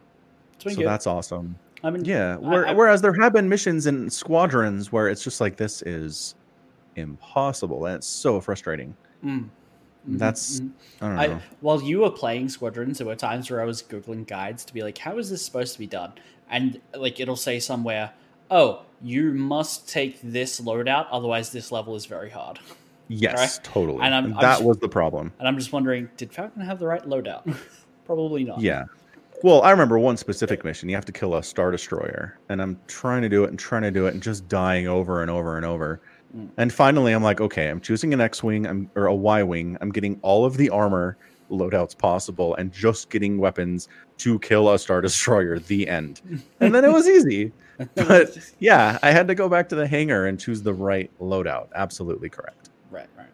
So 0.58 0.76
good. 0.76 0.86
that's 0.86 1.08
awesome. 1.08 1.56
I 1.84 1.90
mean, 1.90 2.06
Yeah. 2.06 2.38
Where, 2.38 2.66
I- 2.68 2.74
whereas 2.74 3.02
there 3.02 3.14
have 3.22 3.34
been 3.34 3.50
missions 3.50 3.86
in 3.88 4.10
squadrons 4.10 4.92
where 4.92 5.10
it's 5.10 5.24
just 5.24 5.42
like 5.42 5.58
this 5.58 5.82
is 5.84 6.36
impossible 6.96 7.82
That's 7.82 8.08
so 8.08 8.40
frustrating. 8.40 8.96
Mm. 9.24 9.50
Mhm, 10.10 10.20
That's 10.20 10.60
mhm. 10.60 10.72
I 11.02 11.06
don't 11.08 11.16
know. 11.16 11.36
I, 11.36 11.42
while 11.62 11.82
you 11.82 12.00
were 12.00 12.10
playing 12.12 12.50
Squadrons, 12.50 12.98
there 12.98 13.08
were 13.08 13.16
times 13.16 13.50
where 13.50 13.62
I 13.62 13.66
was 13.66 13.82
googling 13.82 14.28
guides 14.28 14.66
to 14.66 14.74
be 14.74 14.82
like, 14.82 14.98
"How 14.98 15.18
is 15.18 15.30
this 15.30 15.44
supposed 15.46 15.72
to 15.74 15.80
be 15.80 15.88
done?" 15.88 16.12
And 16.50 16.82
like, 16.94 17.22
it'll 17.22 17.38
say 17.38 17.58
somewhere, 17.60 18.12
"Oh, 18.52 18.82
you 19.02 19.32
must 19.32 19.88
take 19.88 20.20
this 20.22 20.60
loadout, 20.60 21.08
otherwise 21.10 21.52
this 21.54 21.72
level 21.72 21.96
is 21.96 22.06
very 22.06 22.30
hard." 22.30 22.60
yes, 23.08 23.38
right? 23.38 23.64
totally. 23.64 24.02
And 24.02 24.14
I'm- 24.14 24.26
And 24.26 24.34
I'm 24.36 24.42
that 24.42 24.52
just- 24.56 24.64
was 24.66 24.78
the 24.80 24.90
problem. 24.90 25.32
And 25.40 25.48
I'm 25.48 25.58
just 25.58 25.72
wondering, 25.72 26.10
did 26.18 26.34
Falcon 26.34 26.62
have 26.62 26.80
the 26.80 26.88
right 26.88 27.04
loadout? 27.04 27.44
Probably 28.06 28.44
not. 28.44 28.60
Yeah. 28.60 28.86
Well, 29.44 29.62
I 29.62 29.72
remember 29.72 30.00
one 30.00 30.16
specific 30.16 30.64
mission. 30.64 30.88
You 30.88 30.96
have 30.96 31.04
to 31.04 31.12
kill 31.12 31.36
a 31.36 31.44
star 31.44 31.70
destroyer, 31.70 32.40
and 32.48 32.62
I'm 32.62 32.80
trying 32.88 33.24
to 33.24 33.30
do 33.30 33.44
it 33.44 33.50
and 33.50 33.60
trying 33.60 33.82
to 33.82 33.92
do 33.92 34.08
it 34.08 34.14
and 34.14 34.24
just 34.24 34.48
dying 34.48 34.88
over 34.88 35.22
and 35.22 35.30
over 35.30 35.58
and 35.58 35.66
over. 35.66 36.02
Mm. 36.34 36.50
And 36.56 36.72
finally, 36.72 37.12
I'm 37.12 37.24
like, 37.24 37.42
okay, 37.42 37.68
I'm 37.68 37.82
choosing 37.82 38.14
an 38.14 38.22
X-wing 38.22 38.66
I'm, 38.66 38.90
or 38.96 39.08
a 39.08 39.14
Y-wing. 39.14 39.78
I'm 39.82 39.92
getting 39.92 40.18
all 40.22 40.46
of 40.46 40.56
the 40.56 40.70
armor 40.70 41.18
loadouts 41.52 41.96
possible 41.96 42.56
and 42.56 42.72
just 42.72 43.10
getting 43.10 43.38
weapons 43.38 43.90
to 44.20 44.40
kill 44.40 44.70
a 44.70 44.80
star 44.80 45.02
destroyer. 45.08 45.60
The 45.60 45.90
end. 45.90 46.22
And 46.62 46.74
then 46.74 46.86
it 46.86 46.94
was 46.94 47.08
easy. 47.18 47.52
But 47.96 48.38
yeah, 48.60 48.98
I 49.02 49.12
had 49.12 49.28
to 49.28 49.36
go 49.36 49.50
back 49.50 49.68
to 49.70 49.76
the 49.76 49.88
hangar 49.88 50.28
and 50.28 50.40
choose 50.40 50.62
the 50.62 50.74
right 50.74 51.12
loadout. 51.20 51.68
Absolutely 51.76 52.30
correct. 52.30 52.70
right, 52.92 53.10
right. 53.18 53.28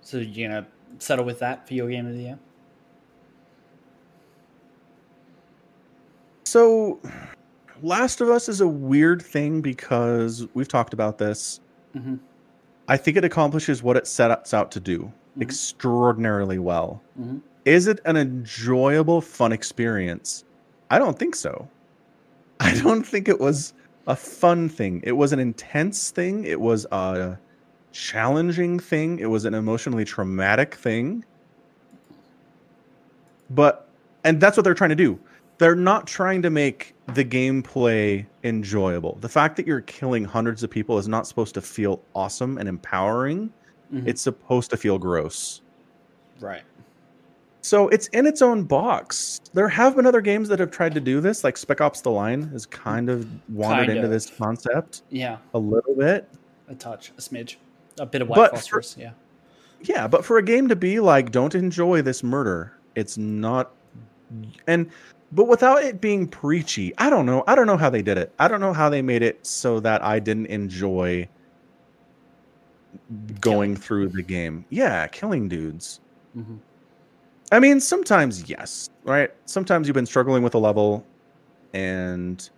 So 0.00 0.18
you're 0.18 0.48
gonna 0.48 0.66
settle 1.00 1.24
with 1.24 1.40
that 1.40 1.66
for 1.66 1.74
your 1.74 1.88
game 1.88 2.06
of 2.06 2.14
the 2.14 2.22
year? 2.22 2.38
So, 6.58 7.00
Last 7.82 8.20
of 8.20 8.28
Us 8.30 8.48
is 8.48 8.60
a 8.60 8.68
weird 8.68 9.20
thing 9.20 9.60
because 9.60 10.46
we've 10.54 10.68
talked 10.68 10.94
about 10.94 11.18
this. 11.18 11.58
Mhm. 11.96 12.20
I 12.86 12.96
think 12.96 13.16
it 13.16 13.24
accomplishes 13.24 13.82
what 13.82 13.96
it 13.96 14.06
sets 14.06 14.54
out 14.54 14.70
to 14.70 14.78
do 14.78 15.10
Mhm. 15.36 15.42
extraordinarily 15.42 16.60
well. 16.60 17.02
Mhm. 17.20 17.40
Is 17.64 17.88
it 17.88 17.98
an 18.04 18.16
enjoyable, 18.16 19.20
fun 19.20 19.50
experience? 19.50 20.44
I 20.92 21.00
don't 21.00 21.18
think 21.18 21.34
so. 21.34 21.66
I 22.60 22.80
don't 22.84 23.04
think 23.04 23.28
it 23.28 23.40
was 23.40 23.74
a 24.06 24.14
fun 24.14 24.68
thing. 24.68 25.00
It 25.02 25.16
was 25.16 25.32
an 25.32 25.40
intense 25.40 26.12
thing. 26.12 26.44
It 26.44 26.60
was 26.60 26.86
a 26.92 27.36
challenging 27.90 28.78
thing. 28.78 29.18
It 29.18 29.26
was 29.28 29.44
an 29.44 29.54
emotionally 29.54 30.04
traumatic 30.04 30.76
thing. 30.76 31.24
But, 33.50 33.88
and 34.22 34.40
that's 34.40 34.56
what 34.56 34.62
they're 34.62 34.72
trying 34.74 34.90
to 34.90 34.94
do. 34.94 35.18
They're 35.58 35.76
not 35.76 36.06
trying 36.06 36.42
to 36.42 36.50
make 36.50 36.94
the 37.14 37.24
gameplay 37.24 38.24
enjoyable. 38.42 39.18
The 39.20 39.28
fact 39.28 39.56
that 39.56 39.66
you're 39.66 39.82
killing 39.82 40.24
hundreds 40.24 40.62
of 40.62 40.70
people 40.70 40.98
is 40.98 41.06
not 41.08 41.26
supposed 41.26 41.54
to 41.54 41.60
feel 41.60 42.00
awesome 42.14 42.58
and 42.58 42.68
empowering. 42.68 43.52
Mhm. 43.92 44.06
It's 44.06 44.22
supposed 44.22 44.70
to 44.70 44.76
feel 44.76 44.98
gross. 44.98 45.60
right. 46.40 46.62
So 47.62 47.88
it's 47.88 48.08
in 48.08 48.26
its 48.26 48.42
own 48.42 48.64
box. 48.64 49.40
There 49.54 49.68
have 49.70 49.96
been 49.96 50.04
other 50.04 50.20
games 50.20 50.50
that 50.50 50.58
have 50.58 50.70
tried 50.70 50.92
to 50.94 51.00
do 51.00 51.22
this, 51.22 51.42
like 51.44 51.56
Spec 51.56 51.80
Ops: 51.80 52.02
The 52.02 52.10
Line 52.10 52.42
has 52.48 52.66
kind 52.66 53.08
of 53.08 53.26
wandered 53.48 53.86
Kind 53.86 53.90
into 53.92 54.04
of. 54.04 54.10
this 54.10 54.28
concept 54.28 55.00
Yeah, 55.08 55.38
a 55.54 55.58
little 55.58 55.94
bit. 55.94 56.28
a 56.68 56.74
touch, 56.74 57.10
a 57.16 57.22
smidge, 57.22 57.56
a 57.98 58.04
bit 58.04 58.20
of 58.20 58.28
white 58.28 58.36
But 58.36 58.50
for- 58.50 58.56
phosphorus. 58.56 58.96
yeah. 58.98 59.12
Yeah, 59.80 60.06
but 60.08 60.26
for 60.26 60.36
a 60.36 60.42
game 60.42 60.68
to 60.68 60.76
be 60.76 61.00
like, 61.00 61.30
don't 61.30 61.54
enjoy 61.54 62.02
this 62.02 62.22
murder, 62.22 62.72
it's 62.96 63.16
not. 63.16 63.70
And 64.66 64.90
but 65.34 65.48
without 65.48 65.82
it 65.82 66.00
being 66.00 66.26
preachy, 66.28 66.92
I 66.98 67.10
don't 67.10 67.26
know. 67.26 67.42
I 67.46 67.54
don't 67.54 67.66
know 67.66 67.76
how 67.76 67.90
they 67.90 68.02
did 68.02 68.16
it. 68.18 68.32
I 68.38 68.48
don't 68.48 68.60
know 68.60 68.72
how 68.72 68.88
they 68.88 69.02
made 69.02 69.22
it 69.22 69.44
so 69.44 69.80
that 69.80 70.02
I 70.04 70.20
didn't 70.20 70.46
enjoy 70.46 71.28
going 73.40 73.74
Killing. 73.74 73.76
through 73.76 74.08
the 74.10 74.22
game. 74.22 74.64
Yeah, 74.70 75.06
killing 75.08 75.48
dudes. 75.48 76.00
hmm 76.34 76.56
I 77.52 77.60
mean, 77.60 77.78
sometimes 77.78 78.48
yes, 78.48 78.90
right? 79.04 79.30
Sometimes 79.44 79.86
you've 79.86 79.94
been 79.94 80.06
struggling 80.06 80.42
with 80.42 80.54
a 80.54 80.58
level 80.58 81.04
and 81.74 82.48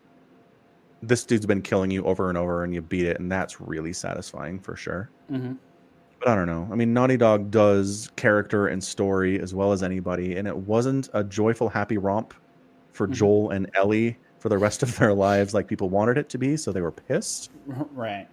this 1.02 1.24
dude's 1.24 1.44
been 1.44 1.60
killing 1.60 1.90
you 1.90 2.04
over 2.04 2.28
and 2.28 2.38
over 2.38 2.62
and 2.64 2.72
you 2.72 2.80
beat 2.80 3.04
it 3.06 3.18
and 3.18 3.30
that's 3.30 3.60
really 3.60 3.92
satisfying 3.92 4.58
for 4.60 4.76
sure. 4.76 5.10
hmm 5.28 5.54
But 6.20 6.28
I 6.28 6.34
don't 6.34 6.46
know. 6.46 6.68
I 6.70 6.76
mean, 6.76 6.94
Naughty 6.94 7.16
Dog 7.16 7.50
does 7.50 8.10
character 8.16 8.68
and 8.68 8.82
story 8.82 9.40
as 9.40 9.54
well 9.54 9.72
as 9.72 9.82
anybody 9.82 10.36
and 10.36 10.46
it 10.46 10.56
wasn't 10.56 11.08
a 11.14 11.24
joyful 11.24 11.68
happy 11.68 11.98
romp 11.98 12.32
for 12.96 13.06
Mhm. 13.06 13.12
Joel 13.12 13.50
and 13.50 13.70
Ellie 13.74 14.16
for 14.38 14.48
the 14.48 14.58
rest 14.58 14.82
of 14.82 14.96
their 14.98 15.12
lives 15.14 15.54
like 15.54 15.66
people 15.66 15.88
wanted 15.88 16.18
it 16.18 16.28
to 16.30 16.38
be, 16.38 16.56
so 16.56 16.72
they 16.72 16.80
were 16.80 16.90
pissed. 16.92 17.50
Right. 17.94 18.26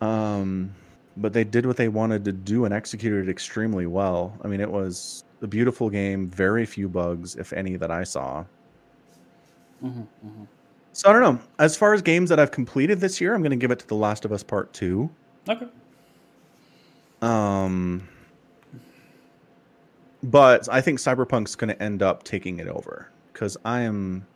Um, 0.00 0.74
but 1.16 1.32
they 1.32 1.44
did 1.44 1.64
what 1.66 1.76
they 1.78 1.88
wanted 1.88 2.24
to 2.26 2.32
do 2.32 2.64
and 2.66 2.74
executed 2.74 3.26
it 3.28 3.30
extremely 3.30 3.86
well. 3.86 4.36
I 4.44 4.48
mean, 4.48 4.60
it 4.60 4.70
was 4.70 5.24
a 5.42 5.46
beautiful 5.46 5.88
game, 5.88 6.28
very 6.28 6.66
few 6.66 6.88
bugs, 6.88 7.34
if 7.36 7.52
any, 7.54 7.76
that 7.76 7.90
I 7.90 8.04
saw. 8.04 8.44
hmm 9.80 9.88
hmm 10.22 10.44
So 10.92 11.08
I 11.08 11.12
don't 11.12 11.22
know. 11.22 11.38
As 11.58 11.76
far 11.76 11.94
as 11.94 12.02
games 12.02 12.28
that 12.30 12.38
I've 12.38 12.50
completed 12.50 13.00
this 13.00 13.20
year, 13.20 13.34
I'm 13.34 13.40
going 13.42 13.50
to 13.50 13.56
give 13.56 13.70
it 13.70 13.78
to 13.80 13.86
The 13.86 13.94
Last 13.94 14.24
of 14.24 14.32
Us 14.32 14.42
Part 14.42 14.72
Two. 14.74 15.08
Okay. 15.48 15.66
Um, 17.22 18.06
but 20.22 20.68
I 20.70 20.80
think 20.82 20.98
Cyberpunk's 20.98 21.54
going 21.54 21.68
to 21.68 21.82
end 21.82 22.02
up 22.02 22.22
taking 22.24 22.58
it 22.58 22.68
over 22.68 23.08
because 23.36 23.58
I 23.66 23.80
am 23.80 24.26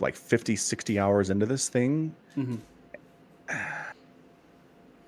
like 0.00 0.14
50, 0.14 0.54
60 0.54 0.98
hours 0.98 1.30
into 1.30 1.46
this 1.46 1.70
thing, 1.70 2.14
hmm 2.34 2.56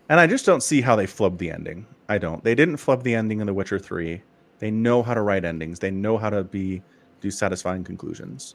and 0.08 0.18
I 0.20 0.26
just 0.26 0.46
don't 0.46 0.62
see 0.62 0.80
how 0.80 0.96
they 0.96 1.06
flubbed 1.06 1.36
the 1.36 1.50
ending. 1.50 1.84
I 2.08 2.16
don't. 2.16 2.42
They 2.42 2.54
didn't 2.54 2.78
flub 2.78 3.02
the 3.02 3.14
ending 3.14 3.40
in 3.40 3.46
The 3.46 3.52
Witcher 3.52 3.78
Three. 3.78 4.22
They 4.58 4.70
know 4.70 5.02
how 5.02 5.12
to 5.12 5.20
write 5.20 5.44
endings. 5.44 5.80
They 5.80 5.90
know 5.90 6.16
how 6.16 6.30
to 6.30 6.44
be 6.44 6.80
do 7.20 7.30
satisfying 7.30 7.84
conclusions. 7.84 8.54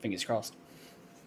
Fingers 0.00 0.22
crossed. 0.24 0.54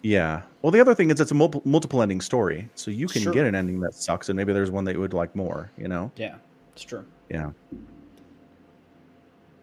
Yeah. 0.02 0.40
Well, 0.62 0.70
the 0.70 0.80
other 0.80 0.94
thing 0.94 1.10
is 1.10 1.20
it's 1.20 1.32
a 1.32 1.34
multiple, 1.34 1.68
multiple 1.70 2.00
ending 2.00 2.22
story, 2.22 2.70
so 2.74 2.90
you 2.90 3.06
can 3.06 3.20
Sure. 3.20 3.34
get 3.34 3.44
an 3.44 3.54
ending 3.54 3.80
that 3.80 3.92
sucks, 3.92 4.30
and 4.30 4.36
maybe 4.36 4.54
there's 4.54 4.70
one 4.70 4.84
that 4.84 4.94
you 4.94 5.00
would 5.00 5.12
like 5.12 5.36
more. 5.36 5.70
You 5.76 5.88
know? 5.88 6.10
Yeah, 6.16 6.36
it's 6.72 6.82
true. 6.84 7.04
Yeah. 7.28 7.50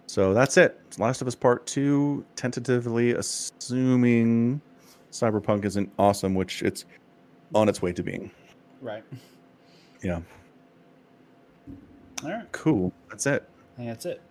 So 0.08 0.34
that's 0.34 0.58
it. 0.58 0.80
It's 0.88 1.00
Last 1.00 1.22
of 1.22 1.28
Us 1.28 1.36
Part 1.36 1.68
Two. 1.68 2.26
Tentatively 2.36 3.12
assuming 3.12 4.62
Cyberpunk 5.12 5.66
isn't 5.66 5.92
awesome, 6.00 6.34
which 6.34 6.64
it's 6.64 6.86
on 7.54 7.70
its 7.70 7.82
way 7.82 7.92
to 7.94 8.02
being. 8.02 8.32
Right. 8.82 9.04
Yeah. 10.02 10.22
All 12.24 12.32
right. 12.32 12.52
Cool. 12.52 12.94
That's 13.10 13.26
it. 13.26 13.48
I 13.78 13.86
that's 13.86 14.06
it. 14.06 14.22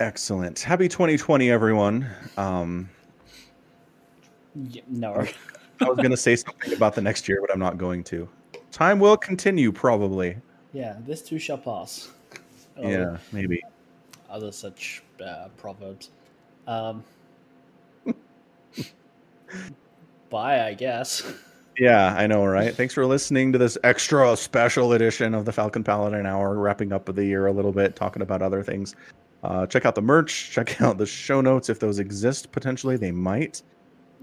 Excellent. 0.00 0.60
Happy 0.60 0.88
2020, 0.88 1.50
everyone. 1.50 2.08
Um, 2.36 2.90
Yeah, 4.54 4.82
no. 4.88 5.26
I 5.80 5.88
was 5.88 5.96
going 5.96 6.10
to 6.10 6.16
say 6.16 6.36
something 6.36 6.72
about 6.74 6.94
the 6.94 7.00
next 7.00 7.28
year, 7.28 7.40
but 7.40 7.52
I'm 7.52 7.58
not 7.58 7.78
going 7.78 8.04
to. 8.04 8.28
Time 8.70 8.98
will 8.98 9.16
continue, 9.16 9.72
probably. 9.72 10.36
yeah, 10.72 10.96
this 11.06 11.22
too 11.22 11.38
shall 11.38 11.58
pass. 11.58 12.10
Or 12.76 12.90
Yeah, 12.90 13.16
maybe. 13.32 13.62
Other 14.34 14.50
such 14.50 15.00
uh, 15.24 15.46
proverbs. 15.56 16.10
Um, 16.66 17.04
bye, 20.28 20.66
I 20.66 20.74
guess. 20.74 21.22
Yeah, 21.78 22.16
I 22.16 22.26
know, 22.26 22.44
right? 22.44 22.74
Thanks 22.76 22.94
for 22.94 23.06
listening 23.06 23.52
to 23.52 23.58
this 23.58 23.78
extra 23.84 24.36
special 24.36 24.94
edition 24.94 25.36
of 25.36 25.44
the 25.44 25.52
Falcon 25.52 25.84
Paladin 25.84 26.26
Hour, 26.26 26.58
wrapping 26.58 26.92
up 26.92 27.08
of 27.08 27.14
the 27.14 27.24
year 27.24 27.46
a 27.46 27.52
little 27.52 27.70
bit, 27.70 27.94
talking 27.94 28.22
about 28.22 28.42
other 28.42 28.64
things. 28.64 28.96
Uh, 29.44 29.66
check 29.68 29.86
out 29.86 29.94
the 29.94 30.02
merch, 30.02 30.50
check 30.50 30.80
out 30.82 30.98
the 30.98 31.06
show 31.06 31.40
notes 31.40 31.68
if 31.68 31.78
those 31.78 32.00
exist. 32.00 32.50
Potentially, 32.50 32.96
they 32.96 33.12
might. 33.12 33.62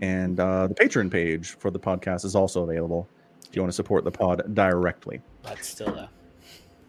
And 0.01 0.41
uh, 0.41 0.67
the 0.67 0.75
Patreon 0.75 1.09
page 1.09 1.51
for 1.51 1.71
the 1.71 1.79
podcast 1.79 2.25
is 2.25 2.35
also 2.35 2.63
available 2.63 3.07
if 3.47 3.55
you 3.55 3.61
want 3.61 3.71
to 3.71 3.75
support 3.75 4.03
the 4.03 4.11
pod 4.11 4.43
directly. 4.53 5.21
That's 5.43 5.69
still 5.69 5.93
there. 5.93 6.09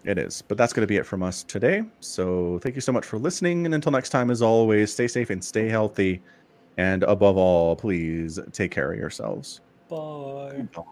It 0.04 0.18
is. 0.18 0.42
But 0.42 0.58
that's 0.58 0.72
going 0.72 0.82
to 0.82 0.86
be 0.86 0.96
it 0.96 1.06
from 1.06 1.22
us 1.22 1.44
today. 1.44 1.84
So 2.00 2.58
thank 2.62 2.74
you 2.74 2.80
so 2.80 2.92
much 2.92 3.04
for 3.04 3.18
listening. 3.18 3.66
And 3.66 3.74
until 3.74 3.92
next 3.92 4.10
time, 4.10 4.30
as 4.30 4.42
always, 4.42 4.92
stay 4.92 5.06
safe 5.08 5.30
and 5.30 5.44
stay 5.44 5.68
healthy. 5.68 6.22
And 6.76 7.02
above 7.04 7.36
all, 7.36 7.76
please 7.76 8.38
take 8.52 8.70
care 8.70 8.92
of 8.92 8.98
yourselves. 8.98 9.60
Bye. 9.88 10.66
Bye. 10.74 10.82